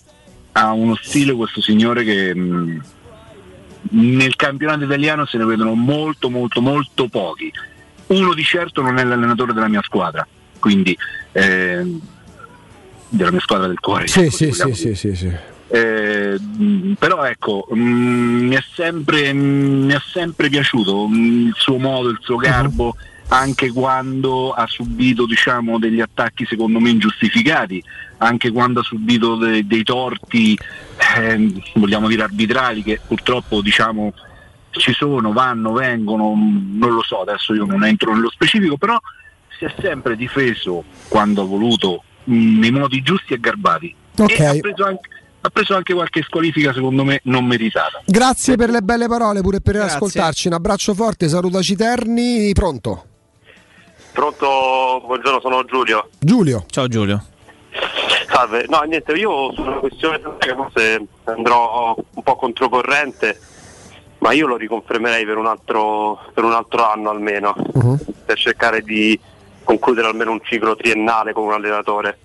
[0.53, 2.82] ha uno stile questo signore che mh,
[3.92, 7.51] nel campionato italiano se ne vedono molto molto molto pochi.
[8.08, 10.25] Uno di certo non è l'allenatore della mia squadra,
[10.59, 10.98] quindi
[11.32, 12.00] ehm,
[13.09, 14.08] della mia squadra del cuore.
[14.08, 15.55] Sì, sì, sì, sì, sì, sì.
[15.67, 21.77] Eh, mh, però ecco, mh, mi, è sempre, mi è sempre piaciuto mh, il suo
[21.77, 22.95] modo, il suo garbo,
[23.29, 27.83] anche quando ha subito diciamo, degli attacchi secondo me ingiustificati,
[28.17, 30.57] anche quando ha subito de- dei torti,
[31.17, 34.13] ehm, vogliamo dire arbitrali, che purtroppo diciamo,
[34.69, 38.99] ci sono, vanno, vengono, mh, non lo so, adesso io non entro nello specifico, però
[39.57, 43.95] si è sempre difeso quando ha voluto mh, nei modi giusti e garbati.
[44.17, 44.39] Ok.
[44.39, 45.09] E ha preso anche
[45.45, 48.01] ha preso anche qualche squalifica secondo me non meritata.
[48.06, 49.95] Grazie per le belle parole, pure per Grazie.
[49.95, 50.48] ascoltarci.
[50.48, 52.51] Un abbraccio forte, salutaci Terni.
[52.53, 53.06] Pronto?
[54.11, 56.09] Pronto, buongiorno, sono Giulio.
[56.19, 56.65] Giulio.
[56.67, 57.24] Ciao Giulio.
[58.27, 63.40] Salve, no niente, io su una questione che forse andrò un po' controcorrente,
[64.19, 67.56] ma io lo riconfermerei per un altro, per un altro anno almeno,
[68.25, 69.19] per cercare di
[69.64, 72.17] concludere almeno un ciclo triennale con un allenatore.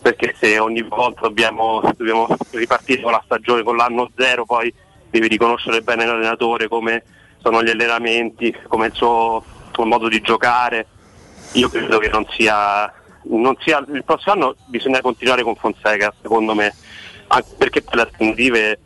[0.00, 4.72] Perché se ogni volta dobbiamo, dobbiamo ripartire con la stagione, con l'anno zero, poi
[5.10, 7.02] devi riconoscere bene l'allenatore, come
[7.38, 10.86] sono gli allenamenti, come il suo, suo modo di giocare.
[11.52, 13.84] Io credo che non sia, non sia.
[13.92, 16.72] Il prossimo anno bisogna continuare con Fonseca, secondo me,
[17.28, 18.80] anche perché per le alternative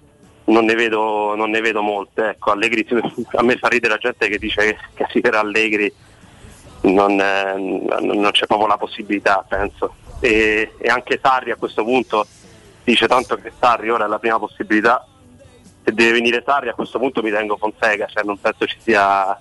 [0.47, 2.31] non ne vedo, non ne vedo molte.
[2.31, 2.87] Ecco, Allegri,
[3.33, 5.93] a me fa ridere la gente che dice che, che sì, per Allegri
[6.83, 9.95] non- non c'è proprio la possibilità, penso.
[10.21, 12.27] E, e anche Sarri a questo punto
[12.85, 15.07] dice tanto che Sarri ora è la prima possibilità.
[15.85, 19.39] Se deve venire Sarri a questo punto mi tengo Fonseca, cioè non penso ci sia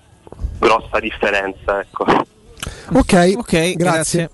[0.58, 1.80] grossa differenza.
[1.80, 2.04] Ecco.
[2.92, 4.30] Ok, Ok, grazie.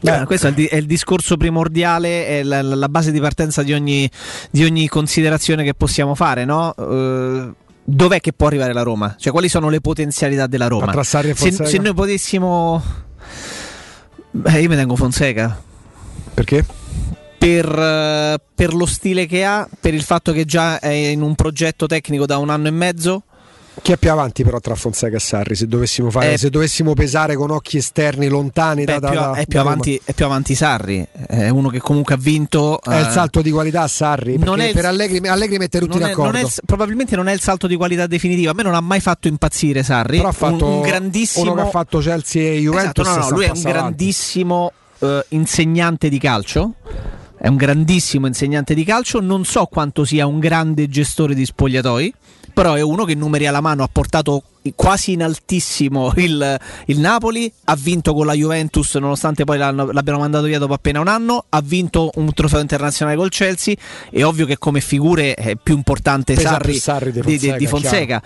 [0.00, 3.62] Beh, questo è il, di- è il discorso primordiale, è la, la base di partenza
[3.62, 4.10] di ogni,
[4.50, 6.74] di ogni considerazione che possiamo fare, no?
[6.76, 7.50] Eh,
[7.84, 9.14] dov'è che può arrivare la Roma?
[9.18, 10.86] Cioè, quali sono le potenzialità della Roma?
[11.02, 12.82] Se, se noi potessimo.
[14.30, 15.68] Beh, io mi tengo Fonseca.
[16.34, 16.64] Perché?
[17.38, 21.34] Per, eh, per lo stile che ha, per il fatto che già è in un
[21.34, 23.22] progetto tecnico da un anno e mezzo.
[23.82, 25.54] Chi è più avanti però tra Fonseca e Sarri?
[25.54, 29.20] Se dovessimo, fare, Eh, se dovessimo pesare con occhi esterni lontani Beh, da, è, più,
[29.20, 32.78] da- è più da avanti, è più avanti Sarri, è uno che comunque ha vinto.
[32.82, 34.36] È il eh, salto di qualità Sarri.
[34.36, 36.32] non è il- per Allegri, Allegri mette tutti non è- d'accordo.
[36.32, 38.50] non è il- probabilmente non è il salto di qualità definitivo.
[38.50, 40.18] A me non ha mai fatto impazzire Sarri.
[40.18, 41.52] Però ha fatto un, un grandissimo.
[41.52, 43.06] uno che ha fatto Chelsea e Juventus.
[43.06, 46.74] Esatto, no, no, lui è un grandissimo eh, insegnante di calcio.
[47.36, 49.20] È un grandissimo insegnante di calcio.
[49.20, 52.14] Non so quanto sia un grande gestore di spogliatoi.
[52.52, 54.42] Però è uno che numeri alla mano ha portato
[54.74, 57.50] quasi in altissimo il, il Napoli.
[57.64, 61.44] Ha vinto con la Juventus, nonostante poi l'abbiano mandato via dopo appena un anno.
[61.48, 63.74] Ha vinto un trofeo internazionale col Chelsea.
[64.10, 67.66] È ovvio che come figure è più importante Pesa Sarri, Sarri di di- di- di
[67.66, 68.20] Fonseca,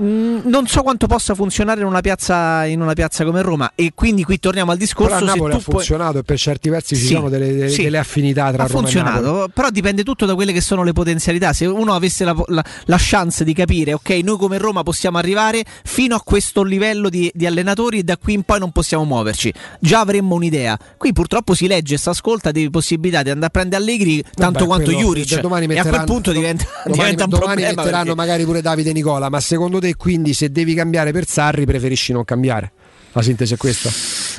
[0.00, 3.92] Mm, non so quanto possa funzionare in una piazza, in una piazza come Roma e
[3.94, 6.96] quindi qui torniamo al discorso Però a Napoli ha puoi- funzionato e per certi versi
[6.96, 7.82] ci Sì, sono delle, delle- sì.
[7.82, 10.92] delle affinità tra ha Roma e funzionato, però dipende tutto da quelle che sono le
[10.94, 11.52] potenzialità.
[11.52, 15.62] Se uno avesse la, la- la chance di capire, ok, noi come Roma possiamo arrivare
[15.84, 19.52] fino a questo livello di, di allenatori e da qui in poi non possiamo muoverci,
[19.78, 20.78] già avremmo un'idea.
[20.96, 24.60] Qui purtroppo si legge e si ascolta di possibilità di andare a prendere Allegri tanto
[24.60, 27.74] Vabbè, quanto quello- Juric domani e a quel punto diventa, Domani, diventa un domani problema.
[27.82, 31.64] metteranno perché- magari pure Davide Nicola, ma secondo te quindi se devi cambiare per Sarri
[31.66, 32.72] preferisci non cambiare?
[33.14, 33.90] La sintesi è questa.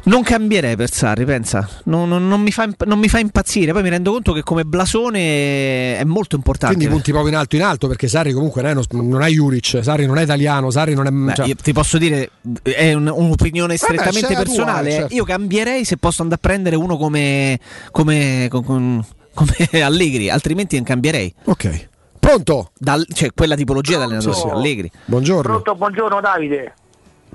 [0.06, 1.70] Non cambierei per Sarri, pensa.
[1.84, 3.72] Non, non- non mi fa, non mi fa impazzire.
[3.72, 6.74] Poi mi rendo conto che come blasone è molto importante.
[6.76, 9.80] Quindi punti proprio in alto in alto perché Sarri comunque non è, non è Juric,
[9.84, 11.12] Sarri non è italiano, Sarri non è...
[11.12, 12.32] Beh, cioè- io ti posso dire,
[12.64, 14.90] è un- un'opinione strettamente c'è la tua, personale.
[14.90, 15.14] eh, certo.
[15.14, 17.60] Io cambierei se posso andare a prendere uno come,
[17.92, 19.06] come, con-
[19.36, 21.32] come Allegri, altrimenti non cambierei.
[21.44, 21.90] Ok.
[22.34, 22.72] Pronto?
[22.80, 24.52] Dal- cioè, quella tipologia di allenatore.
[24.52, 24.92] Allegri.
[25.06, 25.42] Buongiorno.
[25.44, 26.74] Pronto, buongiorno Davide.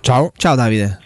[0.01, 0.33] Ciao.
[0.37, 0.99] Ciao Davide.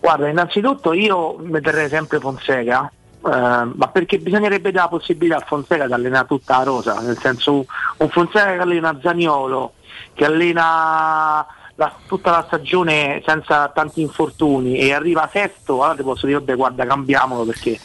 [0.00, 5.86] Guarda, innanzitutto io mi terrei sempre Fonseca ma perché bisognerebbe dare la possibilità a Fonseca
[5.86, 9.72] di allenare tutta la rosa, nel senso un Fonseca che allena Zaniolo,
[10.14, 11.44] che allena
[11.74, 16.54] la- tutta la stagione senza tanti infortuni e arriva sesto, allora ti posso dire vabbè
[16.54, 17.78] guarda cambiamolo perché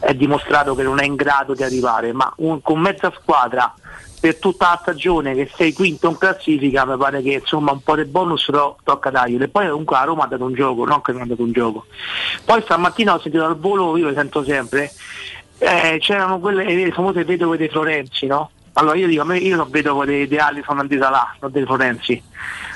[0.00, 3.72] è dimostrato che non è in grado di arrivare, ma un- con mezza squadra
[4.24, 7.94] per tutta la stagione che sei quinto in classifica mi pare che insomma un po'
[7.94, 11.02] di bonus to- tocca darglielo e poi comunque la Roma ha dato un gioco, non
[11.02, 11.84] che non ha dato un gioco.
[12.42, 14.94] Poi stamattina ho sentito al volo, io lo sento sempre,
[15.58, 18.50] eh, c'erano quelle le famose vedove dei Florenzi, no?
[18.72, 21.52] Allora io dico, a me- io non vedo dei, dei Ali sono di Salà, non
[21.52, 22.22] dei Florenzi.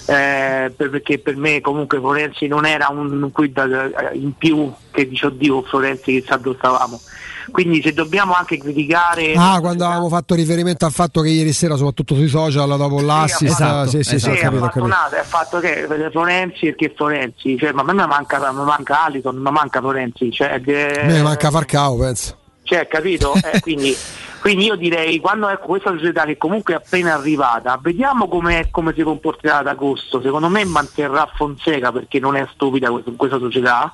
[0.06, 4.70] Eh, per- perché per me comunque Florenzi non era un, un quid eh, in più
[4.90, 7.00] che dice oddio Florenzi chissà dove stavamo.
[7.50, 11.76] Quindi se dobbiamo anche criticare Ah, quando avevamo fatto riferimento al fatto che ieri sera,
[11.76, 14.86] soprattutto sui social, dopo l'assist, Esatto, sì, sì, sì, ho sì, capito, ho capito.
[14.86, 19.50] il fatto che Florenzi perché Florenzi, cioè, ma a me manca, mi manca Aliton, mi
[19.50, 22.36] manca Florenzi, cioè, A me manca Farcao, penso.
[22.64, 23.34] cioè, capito?
[23.34, 23.96] Eh, quindi,
[24.40, 28.92] quindi io direi quando ecco questa società che comunque è appena arrivata, vediamo come, come
[28.94, 30.20] si comporterà ad agosto.
[30.20, 33.92] Secondo me manterrà Fonseca perché non è stupida questa società.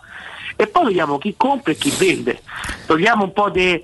[0.57, 2.41] E poi vediamo chi compra e chi vende.
[2.87, 3.83] Togliamo un po' dei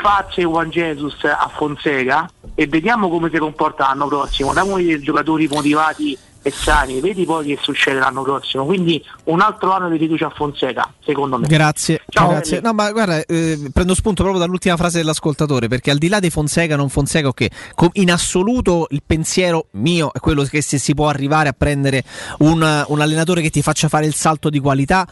[0.00, 4.50] facce Juan Jesus a Fonseca e vediamo come si comporta l'anno prossimo.
[4.50, 8.64] Uno dei giocatori motivati e sani, vedi poi che succede l'anno prossimo.
[8.64, 11.46] Quindi un altro anno di fiducia a Fonseca, secondo me.
[11.46, 12.60] Grazie, Ciao, grazie.
[12.60, 16.30] No, ma guarda, eh, prendo spunto proprio dall'ultima frase dell'ascoltatore, perché al di là di
[16.30, 17.46] Fonseca, non Fonseca, ok,
[17.94, 22.02] in assoluto il pensiero mio è quello che se si può arrivare a prendere
[22.38, 25.06] un, un allenatore che ti faccia fare il salto di qualità.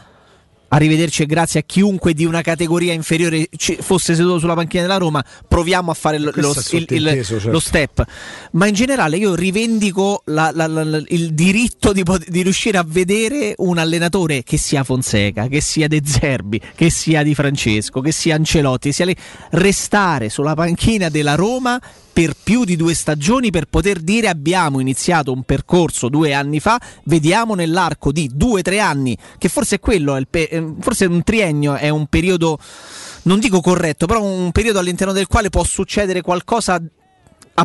[0.69, 4.97] Arrivederci e grazie a chiunque di una categoria inferiore ci- fosse seduto sulla panchina della
[4.97, 7.51] Roma, proviamo a fare lo, lo- il- il- sottinteso, certo.
[7.51, 8.05] lo step.
[8.51, 13.53] Ma in generale io rivendico la- la- la- il diritto di, di riuscire a vedere
[13.57, 18.35] un allenatore che sia Fonseca, che sia De Zerbi, che sia Di Francesco, che sia
[18.35, 19.15] Ancelotti, sia lì,
[19.51, 21.79] restare sulla panchina della Roma
[22.17, 26.81] per più di due stagioni per poter dire abbiamo iniziato un percorso due anni fa,
[27.03, 31.21] vediamo nell'arco di due o tre anni, che forse è quello, pe- eh, forse un
[31.21, 32.57] triennio è un periodo,
[33.23, 36.81] non dico corretto, però un periodo all'interno del quale può succedere qualcosa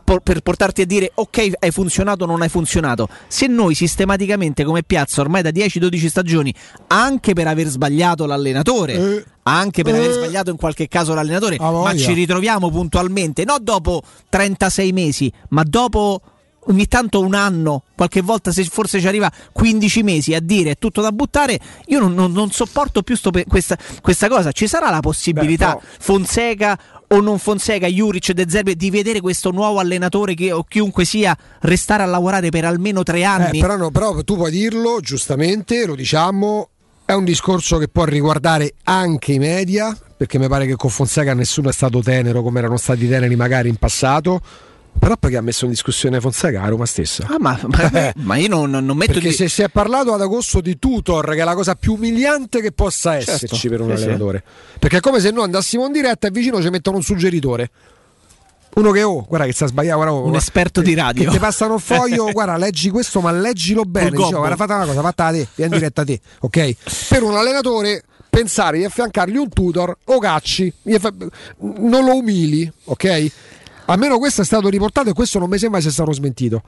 [0.01, 4.65] por- per portarti a dire ok hai funzionato o non hai funzionato se noi sistematicamente
[4.65, 6.55] come piazza ormai da 10-12 stagioni
[6.89, 8.95] anche per aver sbagliato l'allenatore
[9.45, 14.93] anche per aver sbagliato in qualche caso l'allenatore ma ci ritroviamo puntualmente non dopo 36
[14.93, 16.21] mesi ma dopo
[16.67, 20.79] ogni tanto un anno qualche volta se forse ci arriva 15 mesi a dire è
[20.79, 24.91] tutto da buttare io non, non- non sopporto più pe- questa, questa cosa ci sarà
[24.91, 30.51] la possibilità Fonseca o non Fonseca, Juric De Zerbi di vedere questo nuovo allenatore che,
[30.51, 34.37] o chiunque sia restare a lavorare per almeno tre anni Eh, però, no, però tu
[34.37, 36.69] puoi dirlo giustamente, lo diciamo.
[37.05, 41.35] È un discorso che può riguardare anche i media, perché mi pare che con Fonseca
[41.35, 44.41] nessuno è stato tenero come erano stati teneri magari in passato.
[44.99, 47.27] Però perché ha messo in discussione Fonseca la Roma stessa?
[47.29, 49.35] Ah, ma, ma- ma io non, non metto Perché di...
[49.35, 52.71] se si è parlato ad agosto di tutor, che è la cosa più umiliante che
[52.73, 54.03] possa Certo, esserci per un sì, sì.
[54.05, 54.45] allenatore.
[54.79, 57.71] Perché è come se noi andassimo in diretta e vicino ci mettono un suggeritore.
[58.75, 61.25] Uno che, oh, guarda che sta sbagliando, guarda, Un esperto di radio.
[61.25, 64.11] Che ti passano il foglio, guarda, leggi questo, ma leggilo bene.
[64.11, 66.77] Col Dice, oh, guarda, fate una cosa, fatta te, vieni in diretta te, ok?
[67.09, 70.73] Per un allenatore pensare di affiancargli un tutor, o cacci,
[71.59, 73.33] non lo umili, ok?
[73.87, 76.63] Almeno questo è stato riportato e questo non mi sembra sia stato smentito.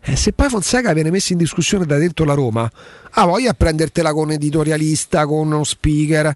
[0.00, 2.70] Eh, se poi Fonseca viene messo in discussione da dentro la Roma,
[3.10, 6.34] ha voglia prendertela con un editorialista, con uno speaker.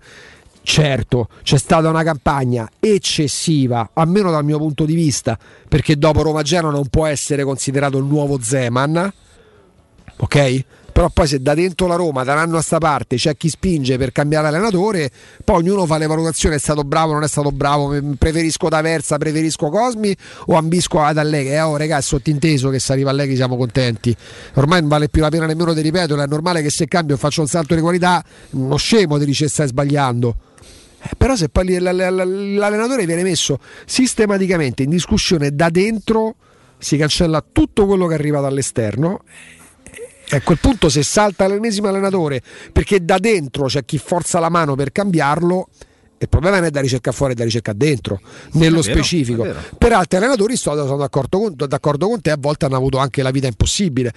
[0.62, 6.42] Certo, c'è stata una campagna eccessiva, almeno dal mio punto di vista, perché dopo Roma
[6.42, 9.12] Genoa non può essere considerato il nuovo Zeman,
[10.16, 10.65] ok?
[10.98, 13.48] Però poi se da dentro la Roma, da un anno a sta parte, c'è chi
[13.48, 15.12] spinge per cambiare allenatore,
[15.44, 19.68] poi ognuno fa le valutazioni, è stato bravo, non è stato bravo, preferisco D'Aversa, preferisco
[19.68, 20.12] Cosmi
[20.46, 21.52] o ambisco ad Allegri.
[21.52, 24.12] Eh, oh ragazzi, sottinteso che se arriva Allegri siamo contenti.
[24.54, 27.18] Ormai non vale più la pena nemmeno di ripetere, è normale che se cambio e
[27.18, 28.20] faccio un salto di qualità,
[28.50, 30.34] uno scemo ti dice stai sbagliando.
[31.00, 36.34] Eh, però se poi l'allenatore viene messo sistematicamente in discussione da dentro,
[36.76, 39.22] si cancella tutto quello che arriva dall'esterno.
[40.31, 44.50] E a quel punto se salta l'ennesimo allenatore perché da dentro c'è chi forza la
[44.50, 45.68] mano per cambiarlo,
[46.20, 48.20] il problema non è da ricercare fuori, è da ricercare dentro,
[48.52, 49.47] nello È vero, specifico.
[49.76, 53.22] Per altri allenatori sto, sono d'accordo con, d'accordo con te, a volte hanno avuto anche
[53.22, 54.12] la vita impossibile.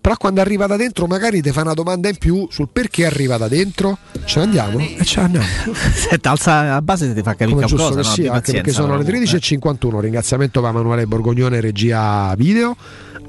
[0.00, 3.36] Però quando arriva da dentro magari ti fa una domanda in più sul perché arriva
[3.36, 3.98] da dentro.
[4.24, 4.78] Ce ne andiamo?
[4.78, 5.46] E ce ne andiamo.
[6.22, 8.08] Alza a base ti fa capire Come giusto qualcosa.
[8.08, 8.14] no?
[8.14, 10.00] Abbi anche perché sono le però, 13.51.
[10.00, 12.76] Ringraziamento va a Emanuele Borgognone, regia video,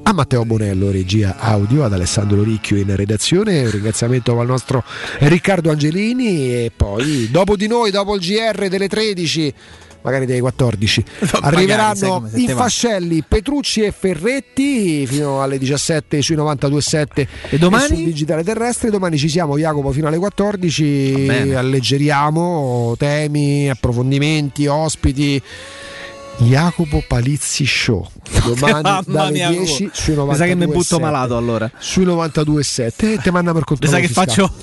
[0.04, 3.64] a Matteo Bonello, regia audio, ad Alessandro Ricchio in redazione.
[3.66, 4.84] Un ringraziamento al nostro
[5.20, 9.54] Riccardo Angelini e poi dopo di noi, dopo il GR delle 13
[10.04, 16.22] magari delle 14 magari, sai arriveranno se in fascelli Petrucci e Ferretti fino alle 17
[16.22, 17.88] sui 92.7 E domani?
[17.88, 18.90] sul digitale terrestre.
[18.90, 21.56] Domani ci siamo Jacopo fino alle 14 bene.
[21.56, 25.42] alleggeriamo temi approfondimenti ospiti
[26.40, 28.08] Jacopo Palizzi Show
[28.46, 31.70] domani dalle mia, 10 sui 92.7 Mi sa che mi butto malato allora.
[31.80, 34.28] sui 92.7 e te mandiamo il controllo sa che fiscale.
[34.28, 34.54] faccio?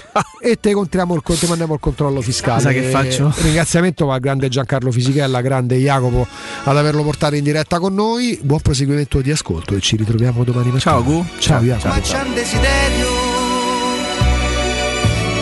[0.41, 3.33] e te, contriamo il, te mandiamo il controllo fiscale Mi sa che faccio?
[3.43, 6.27] ringraziamento al grande Giancarlo Fisichella grande Jacopo
[6.65, 10.67] ad averlo portato in diretta con noi buon proseguimento di ascolto e ci ritroviamo domani
[10.71, 11.27] mattina Ciao, Gu.
[11.39, 13.07] ciao Jacopo Ma c'è un desiderio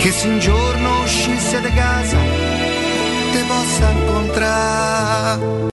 [0.01, 2.17] che se un giorno uscisse da casa
[3.33, 5.70] te possa incontrare.